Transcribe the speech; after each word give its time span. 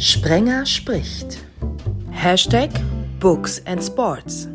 Sprenger 0.00 0.64
spricht. 0.64 1.44
Hashtag 2.12 2.70
Books 3.18 3.60
and 3.66 3.82
Sports. 3.82 4.48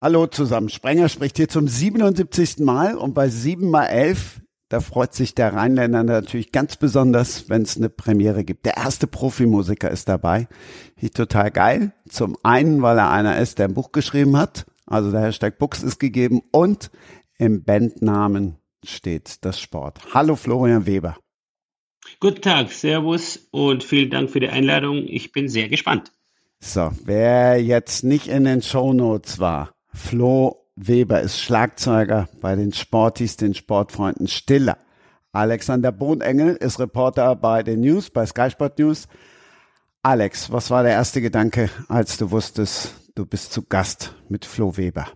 Hallo 0.00 0.26
zusammen. 0.26 0.70
Sprenger 0.70 1.10
spricht 1.10 1.36
hier 1.36 1.50
zum 1.50 1.68
77. 1.68 2.60
Mal 2.60 2.96
und 2.96 3.12
bei 3.12 3.28
7 3.28 3.68
mal 3.68 3.84
11, 3.84 4.40
da 4.70 4.80
freut 4.80 5.12
sich 5.12 5.34
der 5.34 5.52
Rheinländer 5.52 6.02
natürlich 6.02 6.50
ganz 6.50 6.78
besonders, 6.78 7.50
wenn 7.50 7.60
es 7.60 7.76
eine 7.76 7.90
Premiere 7.90 8.42
gibt. 8.42 8.64
Der 8.64 8.78
erste 8.78 9.06
Profimusiker 9.06 9.90
ist 9.90 10.08
dabei. 10.08 10.48
Ich 10.96 11.10
total 11.10 11.50
geil. 11.50 11.92
Zum 12.08 12.38
einen, 12.42 12.80
weil 12.80 12.96
er 12.96 13.10
einer 13.10 13.38
ist, 13.38 13.58
der 13.58 13.68
ein 13.68 13.74
Buch 13.74 13.92
geschrieben 13.92 14.38
hat. 14.38 14.64
Also 14.86 15.10
der 15.10 15.20
Hashtag 15.20 15.58
Books 15.58 15.82
ist 15.82 15.98
gegeben 15.98 16.40
und 16.52 16.90
im 17.36 17.64
Bandnamen 17.64 18.56
steht 18.82 19.44
das 19.44 19.60
Sport. 19.60 20.00
Hallo 20.14 20.36
Florian 20.36 20.86
Weber. 20.86 21.18
Guten 22.20 22.40
Tag, 22.40 22.72
Servus 22.72 23.48
und 23.50 23.84
vielen 23.84 24.10
Dank 24.10 24.30
für 24.30 24.40
die 24.40 24.48
Einladung. 24.48 25.04
Ich 25.06 25.32
bin 25.32 25.48
sehr 25.48 25.68
gespannt. 25.68 26.12
So, 26.60 26.90
wer 27.04 27.62
jetzt 27.62 28.04
nicht 28.04 28.28
in 28.28 28.44
den 28.44 28.62
Shownotes 28.62 29.38
war, 29.38 29.74
Flo 29.92 30.56
Weber 30.76 31.20
ist 31.20 31.40
Schlagzeuger 31.40 32.28
bei 32.40 32.54
den 32.54 32.72
Sportis, 32.72 33.36
den 33.36 33.54
Sportfreunden 33.54 34.28
Stiller. 34.28 34.78
Alexander 35.32 35.92
Bohnengel 35.92 36.56
ist 36.56 36.80
Reporter 36.80 37.36
bei 37.36 37.62
den 37.62 37.80
News, 37.80 38.10
bei 38.10 38.24
Sky 38.24 38.50
Sport 38.50 38.78
News. 38.78 39.08
Alex, 40.02 40.50
was 40.52 40.70
war 40.70 40.82
der 40.82 40.92
erste 40.92 41.20
Gedanke, 41.20 41.68
als 41.88 42.16
du 42.16 42.30
wusstest, 42.30 42.94
du 43.14 43.26
bist 43.26 43.52
zu 43.52 43.62
Gast 43.62 44.14
mit 44.28 44.44
Flo 44.44 44.76
Weber? 44.76 45.08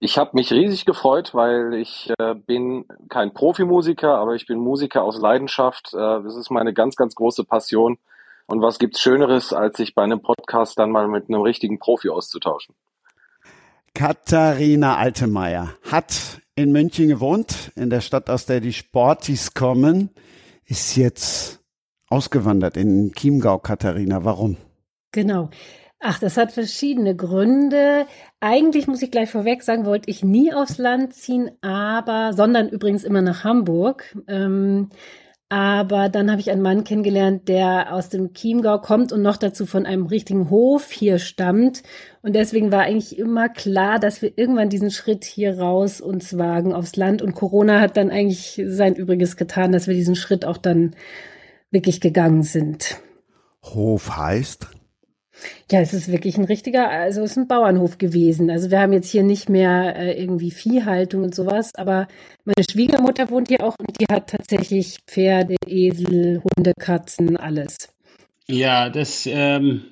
Ich 0.00 0.16
habe 0.16 0.30
mich 0.34 0.52
riesig 0.52 0.84
gefreut, 0.84 1.34
weil 1.34 1.74
ich 1.74 2.12
äh, 2.18 2.34
bin 2.34 2.84
kein 3.08 3.34
Profimusiker, 3.34 4.16
aber 4.16 4.36
ich 4.36 4.46
bin 4.46 4.58
Musiker 4.58 5.02
aus 5.02 5.20
Leidenschaft. 5.20 5.92
Äh, 5.92 6.22
das 6.22 6.36
ist 6.36 6.50
meine 6.50 6.72
ganz, 6.72 6.94
ganz 6.94 7.16
große 7.16 7.44
Passion. 7.44 7.98
Und 8.46 8.62
was 8.62 8.78
gibt's 8.78 9.00
Schöneres, 9.00 9.52
als 9.52 9.76
sich 9.76 9.94
bei 9.94 10.04
einem 10.04 10.22
Podcast 10.22 10.78
dann 10.78 10.92
mal 10.92 11.08
mit 11.08 11.28
einem 11.28 11.42
richtigen 11.42 11.78
Profi 11.80 12.10
auszutauschen? 12.10 12.74
Katharina 13.92 14.96
Altemeyer 14.96 15.70
hat 15.90 16.40
in 16.54 16.70
München 16.70 17.08
gewohnt, 17.08 17.72
in 17.74 17.90
der 17.90 18.00
Stadt, 18.00 18.30
aus 18.30 18.46
der 18.46 18.60
die 18.60 18.72
Sportis 18.72 19.54
kommen, 19.54 20.10
ist 20.64 20.96
jetzt 20.96 21.60
ausgewandert 22.08 22.76
in 22.76 23.12
Chiemgau, 23.12 23.58
Katharina. 23.58 24.24
Warum? 24.24 24.56
Genau. 25.12 25.50
Ach, 26.00 26.20
das 26.20 26.36
hat 26.36 26.52
verschiedene 26.52 27.16
Gründe. 27.16 28.06
Eigentlich 28.38 28.86
muss 28.86 29.02
ich 29.02 29.10
gleich 29.10 29.30
vorweg 29.30 29.62
sagen, 29.64 29.84
wollte 29.84 30.08
ich 30.08 30.22
nie 30.22 30.52
aufs 30.52 30.78
Land 30.78 31.12
ziehen, 31.12 31.50
aber, 31.60 32.32
sondern 32.32 32.68
übrigens 32.68 33.02
immer 33.02 33.20
nach 33.20 33.42
Hamburg. 33.42 34.16
Ähm, 34.28 34.90
aber 35.48 36.08
dann 36.10 36.30
habe 36.30 36.40
ich 36.40 36.50
einen 36.50 36.62
Mann 36.62 36.84
kennengelernt, 36.84 37.48
der 37.48 37.94
aus 37.94 38.10
dem 38.10 38.34
Chiemgau 38.34 38.78
kommt 38.78 39.12
und 39.12 39.22
noch 39.22 39.38
dazu 39.38 39.64
von 39.64 39.86
einem 39.86 40.06
richtigen 40.06 40.50
Hof 40.50 40.92
hier 40.92 41.18
stammt. 41.18 41.82
Und 42.22 42.34
deswegen 42.34 42.70
war 42.70 42.82
eigentlich 42.82 43.18
immer 43.18 43.48
klar, 43.48 43.98
dass 43.98 44.20
wir 44.20 44.36
irgendwann 44.36 44.68
diesen 44.68 44.90
Schritt 44.90 45.24
hier 45.24 45.58
raus 45.58 46.00
uns 46.02 46.36
wagen 46.36 46.74
aufs 46.74 46.96
Land. 46.96 47.22
Und 47.22 47.34
Corona 47.34 47.80
hat 47.80 47.96
dann 47.96 48.10
eigentlich 48.10 48.62
sein 48.66 48.94
Übriges 48.94 49.36
getan, 49.36 49.72
dass 49.72 49.88
wir 49.88 49.94
diesen 49.94 50.16
Schritt 50.16 50.44
auch 50.44 50.58
dann 50.58 50.94
wirklich 51.70 52.00
gegangen 52.00 52.42
sind. 52.42 53.00
Hof 53.64 54.16
heißt? 54.16 54.77
Ja, 55.70 55.80
es 55.80 55.92
ist 55.92 56.10
wirklich 56.10 56.38
ein 56.38 56.44
richtiger, 56.44 56.88
also 56.88 57.22
es 57.22 57.32
ist 57.32 57.36
ein 57.36 57.48
Bauernhof 57.48 57.98
gewesen. 57.98 58.50
Also 58.50 58.70
wir 58.70 58.80
haben 58.80 58.92
jetzt 58.92 59.10
hier 59.10 59.22
nicht 59.22 59.48
mehr 59.48 59.96
äh, 59.96 60.20
irgendwie 60.20 60.50
Viehhaltung 60.50 61.24
und 61.24 61.34
sowas, 61.34 61.74
aber 61.74 62.08
meine 62.44 62.64
Schwiegermutter 62.70 63.30
wohnt 63.30 63.48
hier 63.48 63.62
auch 63.62 63.74
und 63.78 64.00
die 64.00 64.06
hat 64.12 64.30
tatsächlich 64.30 64.98
Pferde, 65.06 65.56
Esel, 65.66 66.42
Hunde, 66.42 66.72
Katzen, 66.78 67.36
alles. 67.36 67.76
Ja, 68.46 68.88
das, 68.88 69.26
ähm, 69.26 69.84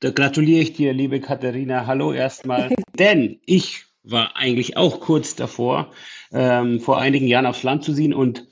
da 0.00 0.10
gratuliere 0.10 0.62
ich 0.62 0.72
dir, 0.72 0.94
liebe 0.94 1.20
Katharina. 1.20 1.86
Hallo 1.86 2.12
erstmal. 2.12 2.70
Denn 2.98 3.40
ich 3.44 3.84
war 4.02 4.36
eigentlich 4.36 4.76
auch 4.78 5.00
kurz 5.00 5.36
davor, 5.36 5.90
ähm, 6.32 6.80
vor 6.80 6.98
einigen 6.98 7.26
Jahren 7.26 7.46
aufs 7.46 7.62
Land 7.62 7.84
zu 7.84 7.92
ziehen 7.92 8.14
und 8.14 8.46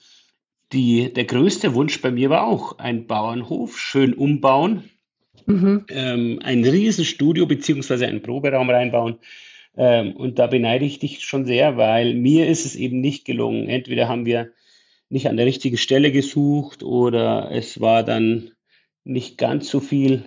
die, 0.73 1.11
der 1.13 1.25
größte 1.25 1.75
Wunsch 1.75 2.03
bei 2.03 2.11
mir 2.11 2.29
war 2.29 2.47
auch 2.47 2.79
ein 2.79 3.07
Bauernhof, 3.07 3.79
schön 3.79 4.13
umbauen, 4.13 4.91
mhm. 5.49 5.87
ähm, 5.91 6.41
ein 6.43 6.65
Riesenstudio 6.65 7.47
beziehungsweise 7.47 8.07
einen 8.07 8.23
Proberaum 8.23 8.71
reinbauen. 8.71 9.19
Ähm, 9.77 10.15
und 10.17 10.39
da 10.39 10.47
beneide 10.47 10.85
ich 10.85 10.99
dich 10.99 11.25
schon 11.25 11.47
sehr, 11.47 11.77
weil 11.77 12.15
mir 12.15 12.49
ist 12.49 12.67
es 12.67 12.77
eben 12.77 13.01
nicht 13.01 13.25
gelungen. 13.25 13.69
Entweder 13.69 14.09
haben 14.09 14.27
wir 14.27 14.51
nicht 15.09 15.29
an 15.29 15.37
der 15.37 15.47
richtigen 15.47 15.79
Stelle 15.79 16.13
gesucht 16.13 16.83
oder 16.83 17.51
es 17.51 17.81
war 17.81 18.03
dann 18.03 18.53
nicht 19.05 19.39
ganz 19.39 19.69
so 19.69 19.81
viel 19.81 20.25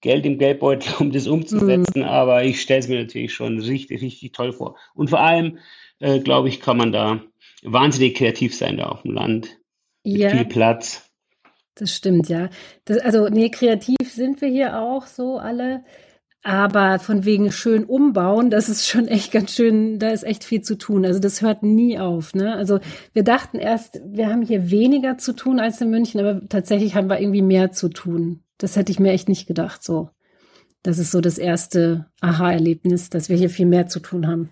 Geld 0.00 0.26
im 0.26 0.38
Geldbeutel, 0.38 0.94
um 0.98 1.12
das 1.12 1.26
umzusetzen. 1.26 2.00
Mhm. 2.00 2.04
Aber 2.04 2.44
ich 2.44 2.60
stelle 2.60 2.80
es 2.80 2.88
mir 2.88 3.00
natürlich 3.00 3.32
schon 3.32 3.60
richtig, 3.60 4.02
richtig 4.02 4.32
toll 4.32 4.52
vor. 4.52 4.76
Und 4.94 5.10
vor 5.10 5.20
allem, 5.20 5.58
äh, 6.00 6.20
glaube 6.20 6.48
ich, 6.48 6.60
kann 6.60 6.76
man 6.76 6.92
da 6.92 7.22
wahnsinnig 7.62 8.16
kreativ 8.16 8.54
sein 8.54 8.76
da 8.76 8.86
auf 8.86 9.02
dem 9.02 9.12
Land. 9.12 9.58
Mit 10.04 10.18
ja. 10.18 10.30
viel 10.30 10.44
Platz. 10.46 11.07
Das 11.78 11.94
stimmt, 11.94 12.28
ja. 12.28 12.50
Das, 12.84 12.98
also, 12.98 13.28
nee, 13.28 13.50
kreativ 13.50 14.12
sind 14.12 14.40
wir 14.40 14.48
hier 14.48 14.80
auch 14.80 15.06
so 15.06 15.38
alle. 15.38 15.84
Aber 16.42 16.98
von 16.98 17.24
wegen 17.24 17.50
schön 17.52 17.84
umbauen, 17.84 18.48
das 18.48 18.68
ist 18.68 18.86
schon 18.88 19.08
echt 19.08 19.32
ganz 19.32 19.54
schön, 19.54 19.98
da 19.98 20.10
ist 20.10 20.22
echt 20.22 20.44
viel 20.44 20.62
zu 20.62 20.78
tun. 20.78 21.04
Also 21.04 21.18
das 21.18 21.42
hört 21.42 21.62
nie 21.62 21.98
auf. 21.98 22.34
Ne? 22.34 22.54
Also 22.54 22.78
wir 23.12 23.24
dachten 23.24 23.58
erst, 23.58 24.00
wir 24.06 24.28
haben 24.28 24.42
hier 24.42 24.70
weniger 24.70 25.18
zu 25.18 25.34
tun 25.34 25.58
als 25.58 25.80
in 25.80 25.90
München, 25.90 26.20
aber 26.20 26.48
tatsächlich 26.48 26.94
haben 26.94 27.10
wir 27.10 27.20
irgendwie 27.20 27.42
mehr 27.42 27.72
zu 27.72 27.88
tun. 27.88 28.44
Das 28.56 28.76
hätte 28.76 28.92
ich 28.92 29.00
mir 29.00 29.12
echt 29.12 29.28
nicht 29.28 29.46
gedacht. 29.46 29.82
So, 29.82 30.10
das 30.82 30.98
ist 30.98 31.10
so 31.10 31.20
das 31.20 31.38
erste 31.38 32.06
Aha-Erlebnis, 32.20 33.10
dass 33.10 33.28
wir 33.28 33.36
hier 33.36 33.50
viel 33.50 33.66
mehr 33.66 33.88
zu 33.88 34.00
tun 34.00 34.26
haben. 34.26 34.50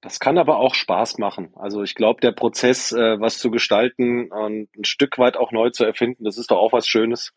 Das 0.00 0.20
kann 0.20 0.38
aber 0.38 0.58
auch 0.58 0.74
Spaß 0.74 1.18
machen. 1.18 1.50
Also 1.56 1.82
ich 1.82 1.94
glaube, 1.94 2.20
der 2.20 2.32
Prozess, 2.32 2.92
äh, 2.92 3.20
was 3.20 3.38
zu 3.38 3.50
gestalten 3.50 4.30
und 4.30 4.68
ein 4.76 4.84
Stück 4.84 5.18
weit 5.18 5.36
auch 5.36 5.50
neu 5.50 5.70
zu 5.70 5.84
erfinden, 5.84 6.24
das 6.24 6.38
ist 6.38 6.50
doch 6.50 6.58
auch 6.58 6.72
was 6.72 6.86
Schönes. 6.86 7.34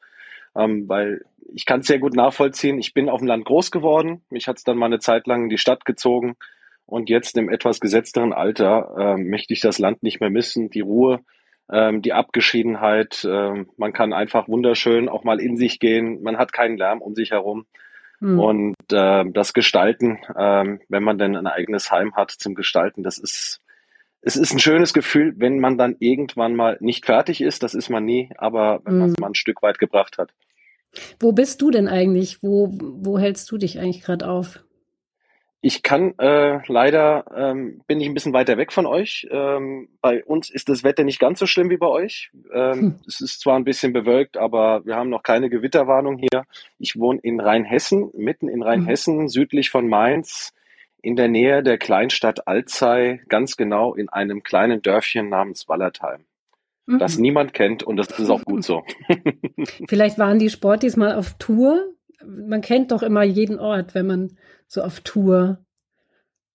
Ähm, 0.55 0.88
weil 0.88 1.22
ich 1.53 1.66
kann 1.66 1.79
es 1.79 1.88
sehr 1.88 1.99
gut 1.99 2.16
nachvollziehen. 2.16 2.77
Ich 2.77 2.94
bin 2.94 3.09
auf 3.09 3.19
dem 3.19 3.27
Land 3.27 3.45
groß 3.45 3.72
geworden. 3.72 4.23
Mich 4.29 4.47
hat 4.47 4.57
es 4.57 4.63
dann 4.63 4.77
mal 4.77 4.85
eine 4.88 4.99
Zeit 4.99 5.27
lang 5.27 5.44
in 5.44 5.49
die 5.49 5.57
Stadt 5.57 5.85
gezogen. 5.85 6.35
Und 6.85 7.09
jetzt 7.09 7.38
im 7.38 7.49
etwas 7.49 7.79
gesetzteren 7.79 8.33
Alter 8.33 8.93
äh, 8.97 9.17
möchte 9.17 9.53
ich 9.53 9.61
das 9.61 9.79
Land 9.79 10.03
nicht 10.03 10.19
mehr 10.19 10.29
missen. 10.29 10.69
Die 10.69 10.81
Ruhe, 10.81 11.22
ähm, 11.72 12.01
die 12.01 12.13
Abgeschiedenheit. 12.13 13.23
Äh, 13.23 13.66
man 13.78 13.93
kann 13.93 14.13
einfach 14.13 14.47
wunderschön 14.47 15.09
auch 15.09 15.23
mal 15.23 15.39
in 15.39 15.57
sich 15.57 15.79
gehen. 15.79 16.22
Man 16.22 16.38
hat 16.38 16.53
keinen 16.53 16.78
Lärm 16.78 17.01
um 17.01 17.16
sich 17.16 17.31
herum. 17.31 17.66
Mhm. 18.22 18.40
Und 18.40 18.76
äh, 18.92 19.26
das 19.32 19.54
Gestalten, 19.54 20.20
äh, 20.36 20.78
wenn 20.88 21.04
man 21.04 21.18
denn 21.18 21.36
ein 21.36 21.48
eigenes 21.48 21.92
Heim 21.92 22.16
hat 22.16 22.32
zum 22.32 22.54
Gestalten, 22.56 23.04
das 23.04 23.18
ist, 23.18 23.62
es 24.22 24.38
ist 24.38 24.54
ein 24.54 24.59
schönes 24.59 24.94
Gefühl, 24.94 25.34
wenn 25.38 25.59
man 25.59 25.78
dann 25.78 25.96
irgendwann 26.00 26.56
mal 26.56 26.78
nicht 26.80 27.08
fertig 27.08 27.42
ist, 27.42 27.64
das 27.64 27.74
ist 27.74 27.90
man 27.90 28.06
nie, 28.06 28.30
aber 28.38 28.82
wenn 28.86 28.94
mhm. 28.94 29.00
man 29.00 29.09
es 29.09 29.18
mal 29.20 29.28
ein 29.28 29.36
Stück 29.36 29.64
weit 29.64 29.80
gebracht 29.80 30.20
hat. 30.20 30.32
Wo 31.20 31.32
bist 31.32 31.62
du 31.62 31.72
denn 31.72 31.88
eigentlich? 31.88 32.44
Wo, 32.44 32.70
wo 32.72 33.18
hältst 33.18 33.50
du 33.52 33.58
dich 33.58 33.80
eigentlich 33.80 34.04
gerade 34.04 34.30
auf? 34.30 34.64
Ich 35.63 35.83
kann 35.83 36.17
äh, 36.17 36.59
leider 36.67 37.25
ähm, 37.35 37.81
bin 37.85 38.01
ich 38.01 38.07
ein 38.07 38.16
bisschen 38.16 38.33
weiter 38.33 38.57
weg 38.57 38.73
von 38.73 38.88
euch. 38.88 39.27
Ähm, 39.29 39.89
bei 40.01 40.23
uns 40.23 40.49
ist 40.49 40.69
das 40.69 40.83
Wetter 40.83 41.03
nicht 41.03 41.19
ganz 41.19 41.38
so 41.38 41.45
schlimm 41.45 41.69
wie 41.69 41.77
bei 41.77 41.88
euch. 41.88 42.31
Ähm, 42.51 42.73
hm. 42.73 42.99
Es 43.07 43.22
ist 43.22 43.41
zwar 43.41 43.57
ein 43.57 43.63
bisschen 43.63 43.94
bewölkt, 43.94 44.38
aber 44.38 44.83
wir 44.85 44.95
haben 44.95 45.11
noch 45.11 45.22
keine 45.22 45.51
Gewitterwarnung 45.51 46.17
hier. 46.17 46.45
Ich 46.79 46.97
wohne 46.97 47.19
in 47.22 47.39
Rheinhessen, 47.39 48.09
mitten 48.13 48.47
in 48.47 48.63
Rheinhessen, 48.63 49.17
mhm. 49.17 49.27
südlich 49.27 49.69
von 49.69 49.88
Mainz, 49.88 50.51
in 51.03 51.16
der 51.16 51.27
Nähe 51.27 51.61
der 51.61 51.78
Kleinstadt 51.78 52.47
Alzey, 52.47 53.22
ganz 53.29 53.55
genau 53.55 53.93
in 53.93 54.09
einem 54.09 54.41
kleinen 54.41 54.81
Dörfchen 54.81 55.29
namens 55.29 55.69
Wallertheim. 55.69 56.25
Mhm. 56.88 56.97
Das 56.97 57.19
niemand 57.19 57.53
kennt 57.53 57.83
und 57.83 57.97
das 57.97 58.07
ist 58.17 58.29
auch 58.31 58.43
gut 58.46 58.64
so. 58.64 58.84
Vielleicht 59.87 60.17
waren 60.17 60.40
die 60.40 60.49
Sportis 60.49 60.97
mal 60.97 61.14
auf 61.14 61.35
Tour. 61.37 61.93
Man 62.25 62.61
kennt 62.61 62.91
doch 62.91 63.03
immer 63.03 63.23
jeden 63.23 63.59
Ort, 63.59 63.93
wenn 63.93 64.07
man 64.07 64.37
so 64.72 64.82
auf 64.82 65.02
Tour 65.02 65.58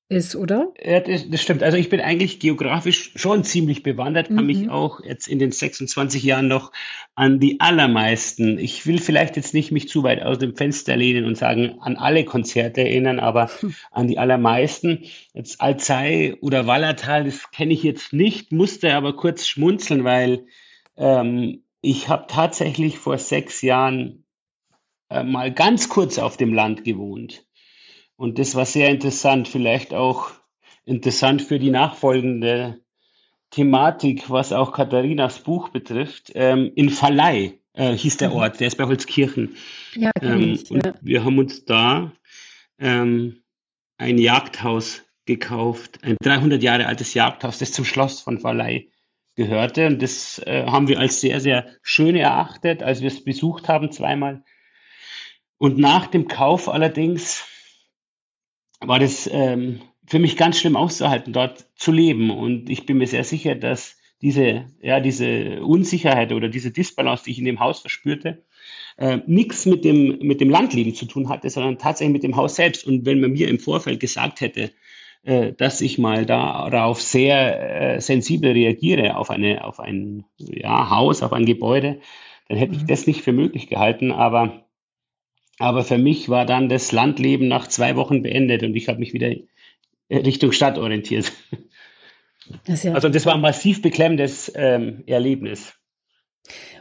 ist, 0.09 0.37
oder? 0.37 0.73
Ja, 0.83 1.01
das, 1.01 1.29
das, 1.29 1.43
stimmt. 1.43 1.63
Also 1.63 1.77
ich 1.77 1.91
bin 1.91 2.01
eigentlich 2.01 2.41
geografisch 2.41 3.13
schon 3.17 3.45
ziemlich 3.45 3.83
bewandert, 3.83 4.29
kann 4.29 4.37
mhm. 4.37 4.47
mich 4.47 4.71
auch 4.71 5.05
jetzt 5.05 5.29
in 5.29 5.39
den 5.39 5.51
26 5.51 6.23
Jahren 6.23 6.49
noch 6.49 6.73
an 7.15 7.41
die 7.41 7.61
allermeisten, 7.61 8.59
ich 8.59 8.87
will 8.87 9.01
vielleicht 9.01 9.37
jetzt 9.37 9.53
nicht 9.53 9.71
mich 9.71 9.89
zu 9.89 10.03
weit 10.03 10.23
aus 10.23 10.39
dem 10.39 10.57
Fenster 10.57 10.97
lehnen 10.97 11.27
und 11.27 11.37
sagen, 11.37 11.79
an 11.81 11.97
alle 11.97 12.25
Konzerte 12.25 12.83
erinnern, 12.83 13.19
aber 13.19 13.51
hm. 13.61 13.75
an 13.91 14.07
die 14.07 14.19
allermeisten. 14.19 15.05
Jetzt 15.35 15.61
Alzey 15.61 16.37
oder 16.41 16.67
Wallertal, 16.67 17.25
das 17.25 17.51
kenne 17.51 17.75
ich 17.75 17.83
jetzt 17.83 18.12
nicht, 18.12 18.53
musste 18.53 18.95
aber 18.95 19.15
kurz 19.15 19.47
schmunzeln, 19.47 20.05
weil 20.05 20.47
ähm, 20.97 21.65
ich 21.83 22.09
habe 22.09 22.27
tatsächlich 22.29 22.99
vor 22.99 23.19
sechs 23.19 23.61
Jahren 23.61 24.25
äh, 25.11 25.23
mal 25.23 25.53
ganz 25.53 25.89
kurz 25.89 26.19
auf 26.19 26.37
dem 26.37 26.55
Land 26.55 26.85
gewohnt. 26.85 27.46
Und 28.17 28.39
das 28.39 28.55
war 28.55 28.65
sehr 28.65 28.91
interessant, 28.91 29.49
vielleicht 29.49 29.93
auch 29.93 30.31
interessant 30.85 31.43
für 31.43 31.59
die 31.59 31.71
nachfolgende 31.71 32.81
Thematik, 33.51 34.31
was 34.31 34.53
auch 34.53 34.73
Katharinas 34.73 35.41
Buch 35.41 35.69
betrifft. 35.69 36.33
Ähm, 36.35 36.73
in 36.75 36.91
Verleih 36.91 37.59
äh, 37.75 37.93
hieß 37.93 38.17
der 38.17 38.31
mhm. 38.31 38.37
Ort, 38.37 38.61
der 38.61 38.69
ist 38.69 38.77
bei 38.77 38.85
Holzkirchen. 38.85 39.57
Ja, 39.95 40.11
ähm, 40.21 40.55
ich, 40.55 40.69
ja. 40.71 40.77
Und 40.77 40.95
wir 41.03 41.25
haben 41.25 41.39
uns 41.39 41.65
da 41.65 42.13
ähm, 42.79 43.43
ein 43.99 44.19
Jagdhaus 44.19 45.03
gekauft, 45.27 46.01
ein 46.03 46.17
300 46.23 46.62
Jahre 46.62 46.87
altes 46.87 47.15
Jagdhaus, 47.15 47.59
das 47.59 47.73
zum 47.73 47.85
Schloss 47.85 48.21
von 48.21 48.39
Verleih 48.39 48.89
gehörte. 49.35 49.87
Und 49.87 50.03
das 50.03 50.39
äh, 50.47 50.65
haben 50.67 50.89
wir 50.89 50.99
als 50.99 51.21
sehr, 51.21 51.41
sehr 51.41 51.67
schön 51.83 52.17
erachtet, 52.17 52.83
als 52.83 53.01
wir 53.01 53.09
es 53.09 53.23
besucht 53.25 53.69
haben 53.69 53.93
zweimal. 53.93 54.43
Und 55.59 55.79
nach 55.79 56.07
dem 56.07 56.29
Kauf 56.29 56.69
allerdings 56.69 57.45
war 58.81 58.99
das 58.99 59.28
ähm, 59.32 59.81
für 60.06 60.19
mich 60.19 60.37
ganz 60.37 60.58
schlimm 60.58 60.76
auszuhalten, 60.76 61.32
dort 61.32 61.67
zu 61.76 61.93
leben. 61.93 62.31
Und 62.31 62.70
ich 62.70 62.87
bin 62.87 62.99
mir 62.99 63.06
sehr 63.06 63.25
sicher, 63.25 63.55
dass 63.55 63.96
diese, 64.23 64.67
ja, 64.81 65.00
diese 65.00 65.62
Unsicherheit 65.62 66.32
oder 66.32 66.49
diese 66.49 66.70
Disbalance, 66.70 67.25
die 67.25 67.32
ich 67.32 67.38
in 67.38 67.44
dem 67.44 67.61
Haus 67.61 67.81
verspürte, 67.81 68.44
äh, 68.96 69.19
nichts 69.26 69.67
mit 69.67 69.84
dem, 69.84 70.19
mit 70.20 70.40
dem 70.40 70.50
Landleben 70.50 70.94
zu 70.94 71.06
tun 71.06 71.28
hatte, 71.28 71.50
sondern 71.50 71.78
tatsächlich 71.78 72.12
mit 72.12 72.23
dem 72.23 72.37
Haus 72.37 72.56
selbst. 72.56 72.87
Und 72.87 73.05
wenn 73.05 73.20
man 73.20 73.32
mir 73.32 73.49
im 73.49 73.58
Vorfeld 73.58 74.00
gesagt 74.00 74.40
hätte, 74.40 74.73
äh, 75.25 75.52
dass 75.52 75.81
ich 75.81 75.99
mal 75.99 76.25
darauf 76.25 77.02
sehr 77.02 77.96
äh, 77.96 78.00
sensibel 78.00 78.52
reagiere, 78.52 79.17
auf, 79.17 79.31
eine, 79.31 79.64
auf 79.64 79.81
ein 79.81 80.25
ja, 80.38 80.88
Haus, 80.90 81.23
auf 81.23 81.32
ein 81.32 81.46
Gebäude, 81.46 82.00
dann 82.49 82.58
hätte 82.58 82.75
ich 82.75 82.82
mhm. 82.82 82.87
das 82.87 83.06
nicht 83.06 83.23
für 83.23 83.32
möglich 83.32 83.69
gehalten. 83.69 84.12
Aber, 84.12 84.66
aber 85.58 85.85
für 85.85 85.99
mich 85.99 86.29
war 86.29 86.47
dann 86.47 86.69
das 86.69 86.93
Landleben 86.93 87.49
nach 87.49 87.67
zwei 87.67 87.97
Wochen 87.97 88.23
beendet 88.23 88.62
und 88.62 88.75
ich 88.75 88.88
habe 88.88 88.99
mich 88.99 89.12
wieder 89.12 89.35
Richtung 90.11 90.53
Stadt 90.53 90.79
orientiert. 90.79 91.32
Das 92.64 92.85
ja 92.85 92.93
also 92.94 93.08
das 93.08 93.26
war 93.26 93.35
ein 93.35 93.41
massiv 93.41 93.82
beklemmendes 93.82 94.53
ähm, 94.55 95.03
Erlebnis. 95.06 95.75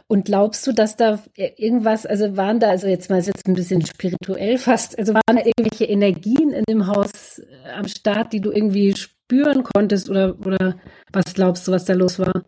Und 0.08 0.26
glaubst 0.26 0.64
du, 0.66 0.72
dass 0.72 0.96
da 0.96 1.20
irgendwas, 1.34 2.06
also 2.06 2.36
waren 2.36 2.60
da, 2.60 2.68
also 2.68 2.86
jetzt 2.86 3.10
mal 3.10 3.20
jetzt 3.20 3.48
ein 3.48 3.54
bisschen 3.54 3.84
spirituell 3.84 4.58
fast, 4.58 4.96
also 4.96 5.14
waren 5.14 5.36
da 5.36 5.42
irgendwelche 5.44 5.86
Energien 5.86 6.50
in 6.50 6.62
dem 6.68 6.86
Haus 6.86 7.40
äh, 7.40 7.70
am 7.70 7.88
Start, 7.88 8.32
die 8.32 8.40
du 8.40 8.52
irgendwie 8.52 8.94
spüren 8.94 9.64
konntest 9.64 10.08
oder, 10.08 10.38
oder 10.46 10.76
was 11.12 11.34
glaubst 11.34 11.66
du, 11.66 11.72
was 11.72 11.84
da 11.84 11.94
los 11.94 12.20
war? 12.20 12.44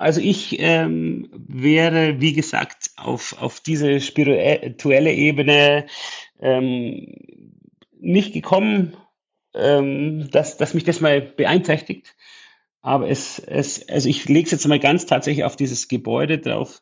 Also 0.00 0.22
ich 0.22 0.58
ähm, 0.60 1.28
wäre, 1.30 2.22
wie 2.22 2.32
gesagt, 2.32 2.92
auf, 2.96 3.36
auf 3.38 3.60
diese 3.60 4.00
spirituelle 4.00 5.12
Ebene 5.12 5.84
ähm, 6.40 7.16
nicht 7.98 8.32
gekommen, 8.32 8.96
ähm, 9.52 10.30
dass, 10.30 10.56
dass 10.56 10.72
mich 10.72 10.84
das 10.84 11.02
mal 11.02 11.20
beeinträchtigt. 11.20 12.16
Aber 12.80 13.10
es, 13.10 13.40
es, 13.40 13.90
also 13.90 14.08
ich 14.08 14.26
lege 14.26 14.46
es 14.46 14.52
jetzt 14.52 14.66
mal 14.66 14.78
ganz 14.78 15.04
tatsächlich 15.04 15.44
auf 15.44 15.56
dieses 15.56 15.86
Gebäude 15.86 16.38
drauf 16.38 16.80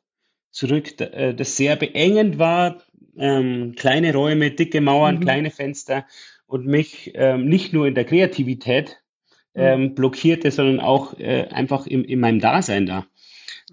zurück, 0.53 1.00
äh, 1.00 1.35
das 1.35 1.56
sehr 1.56 1.75
beengend 1.75 2.38
war. 2.38 2.85
Ähm, 3.19 3.75
kleine 3.75 4.12
Räume, 4.15 4.53
dicke 4.53 4.81
Mauern, 4.81 5.17
mhm. 5.17 5.20
kleine 5.23 5.50
Fenster 5.50 6.06
und 6.47 6.67
mich 6.67 7.11
ähm, 7.17 7.49
nicht 7.49 7.73
nur 7.73 7.88
in 7.88 7.97
der 7.97 8.05
Kreativität. 8.05 9.03
Ähm, 9.58 9.94
blockierte, 9.94 10.50
sondern 10.50 10.81
auch 10.81 11.19
äh, 11.19 11.49
einfach 11.50 11.87
im, 11.87 12.05
in 12.05 12.20
meinem 12.20 12.40
Dasein 12.40 12.87
da. 12.87 13.06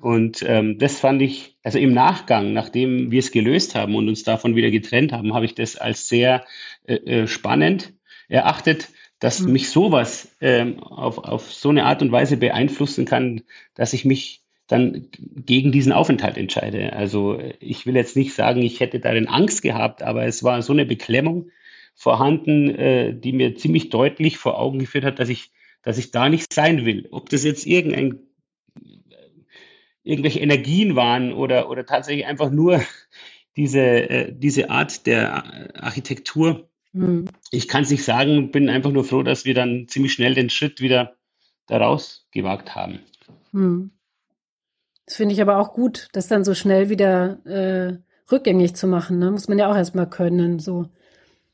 Und 0.02 0.44
ähm, 0.46 0.78
das 0.78 1.00
fand 1.00 1.22
ich, 1.22 1.56
also 1.64 1.80
im 1.80 1.94
Nachgang, 1.94 2.54
nachdem 2.54 3.12
wir 3.12 3.20
es 3.20 3.32
gelöst 3.32 3.76
haben 3.76 3.96
und 3.96 4.10
uns 4.10 4.24
davon 4.24 4.56
wieder 4.56 4.70
getrennt 4.70 5.14
haben, 5.14 5.34
habe 5.34 5.46
ich 5.46 5.56
das 5.56 5.78
als 5.78 6.10
sehr 6.10 6.46
äh, 6.86 6.96
äh 6.96 7.28
spannend 7.28 7.94
erachtet, 8.28 8.90
dass 9.20 9.40
mhm. 9.42 9.54
mich 9.54 9.70
sowas 9.70 10.36
ähm, 10.42 10.82
auf, 10.84 11.18
auf 11.18 11.54
so 11.54 11.70
eine 11.70 11.86
Art 11.86 12.02
und 12.02 12.12
Weise 12.12 12.38
beeinflussen 12.38 13.06
kann, 13.06 13.44
dass 13.74 13.94
ich 13.94 14.04
mich 14.04 14.42
dann 14.68 15.08
gegen 15.12 15.72
diesen 15.72 15.92
Aufenthalt 15.92 16.38
entscheide. 16.38 16.94
Also 16.94 17.40
ich 17.60 17.86
will 17.86 17.96
jetzt 17.96 18.16
nicht 18.16 18.34
sagen, 18.34 18.62
ich 18.62 18.80
hätte 18.80 19.00
darin 19.00 19.28
Angst 19.28 19.62
gehabt, 19.62 20.02
aber 20.02 20.26
es 20.26 20.44
war 20.44 20.62
so 20.62 20.74
eine 20.74 20.86
Beklemmung 20.86 21.52
vorhanden, 21.94 22.70
äh, 22.76 23.14
die 23.14 23.32
mir 23.32 23.56
ziemlich 23.56 23.90
deutlich 23.90 24.38
vor 24.38 24.60
Augen 24.60 24.80
geführt 24.80 25.06
hat, 25.06 25.20
dass 25.20 25.30
ich, 25.30 25.52
dass 25.86 25.98
ich 25.98 26.12
da 26.12 26.28
nicht 26.28 26.52
sein 26.54 26.86
will. 26.86 27.08
Ob 27.12 27.30
das 27.30 27.44
jetzt 27.44 27.66
irgendein 27.66 28.20
irgendwelche 30.04 30.40
Energien 30.40 30.96
waren 30.96 31.34
oder, 31.34 31.70
oder 31.70 31.86
tatsächlich 31.86 32.28
einfach 32.28 32.52
nur 32.52 32.82
diese, 33.56 33.80
äh, 33.82 34.34
diese 34.36 34.70
Art 34.70 35.08
der 35.08 35.82
Architektur, 35.82 36.70
Mhm. 36.96 37.26
Ich 37.52 37.68
kann 37.68 37.84
es 37.84 37.92
nicht 37.92 38.06
sagen, 38.06 38.52
bin 38.52 38.70
einfach 38.70 38.92
nur 38.92 39.04
froh, 39.04 39.22
dass 39.22 39.44
wir 39.44 39.54
dann 39.54 39.88
ziemlich 39.90 40.14
schnell 40.14 40.34
den 40.34 40.50
Schritt 40.50 40.80
wieder 40.80 41.16
daraus 41.68 42.26
gewagt 42.32 42.74
haben. 42.74 43.00
Mhm. 43.52 43.92
Das 45.06 45.18
finde 45.18 45.36
ich 45.36 45.42
aber 45.42 45.60
auch 45.60 45.74
gut, 45.74 46.08
das 46.14 46.28
dann 46.28 46.46
so 46.46 46.56
schnell 46.56 46.90
wieder 46.90 47.46
äh, 47.46 47.98
rückgängig 48.32 48.76
zu 48.76 48.88
machen. 48.88 49.20
Ne? 49.20 49.30
Muss 49.30 49.50
man 49.50 49.60
ja 49.60 49.70
auch 49.70 49.76
erstmal 49.76 50.10
können. 50.10 50.60
So. 50.60 50.90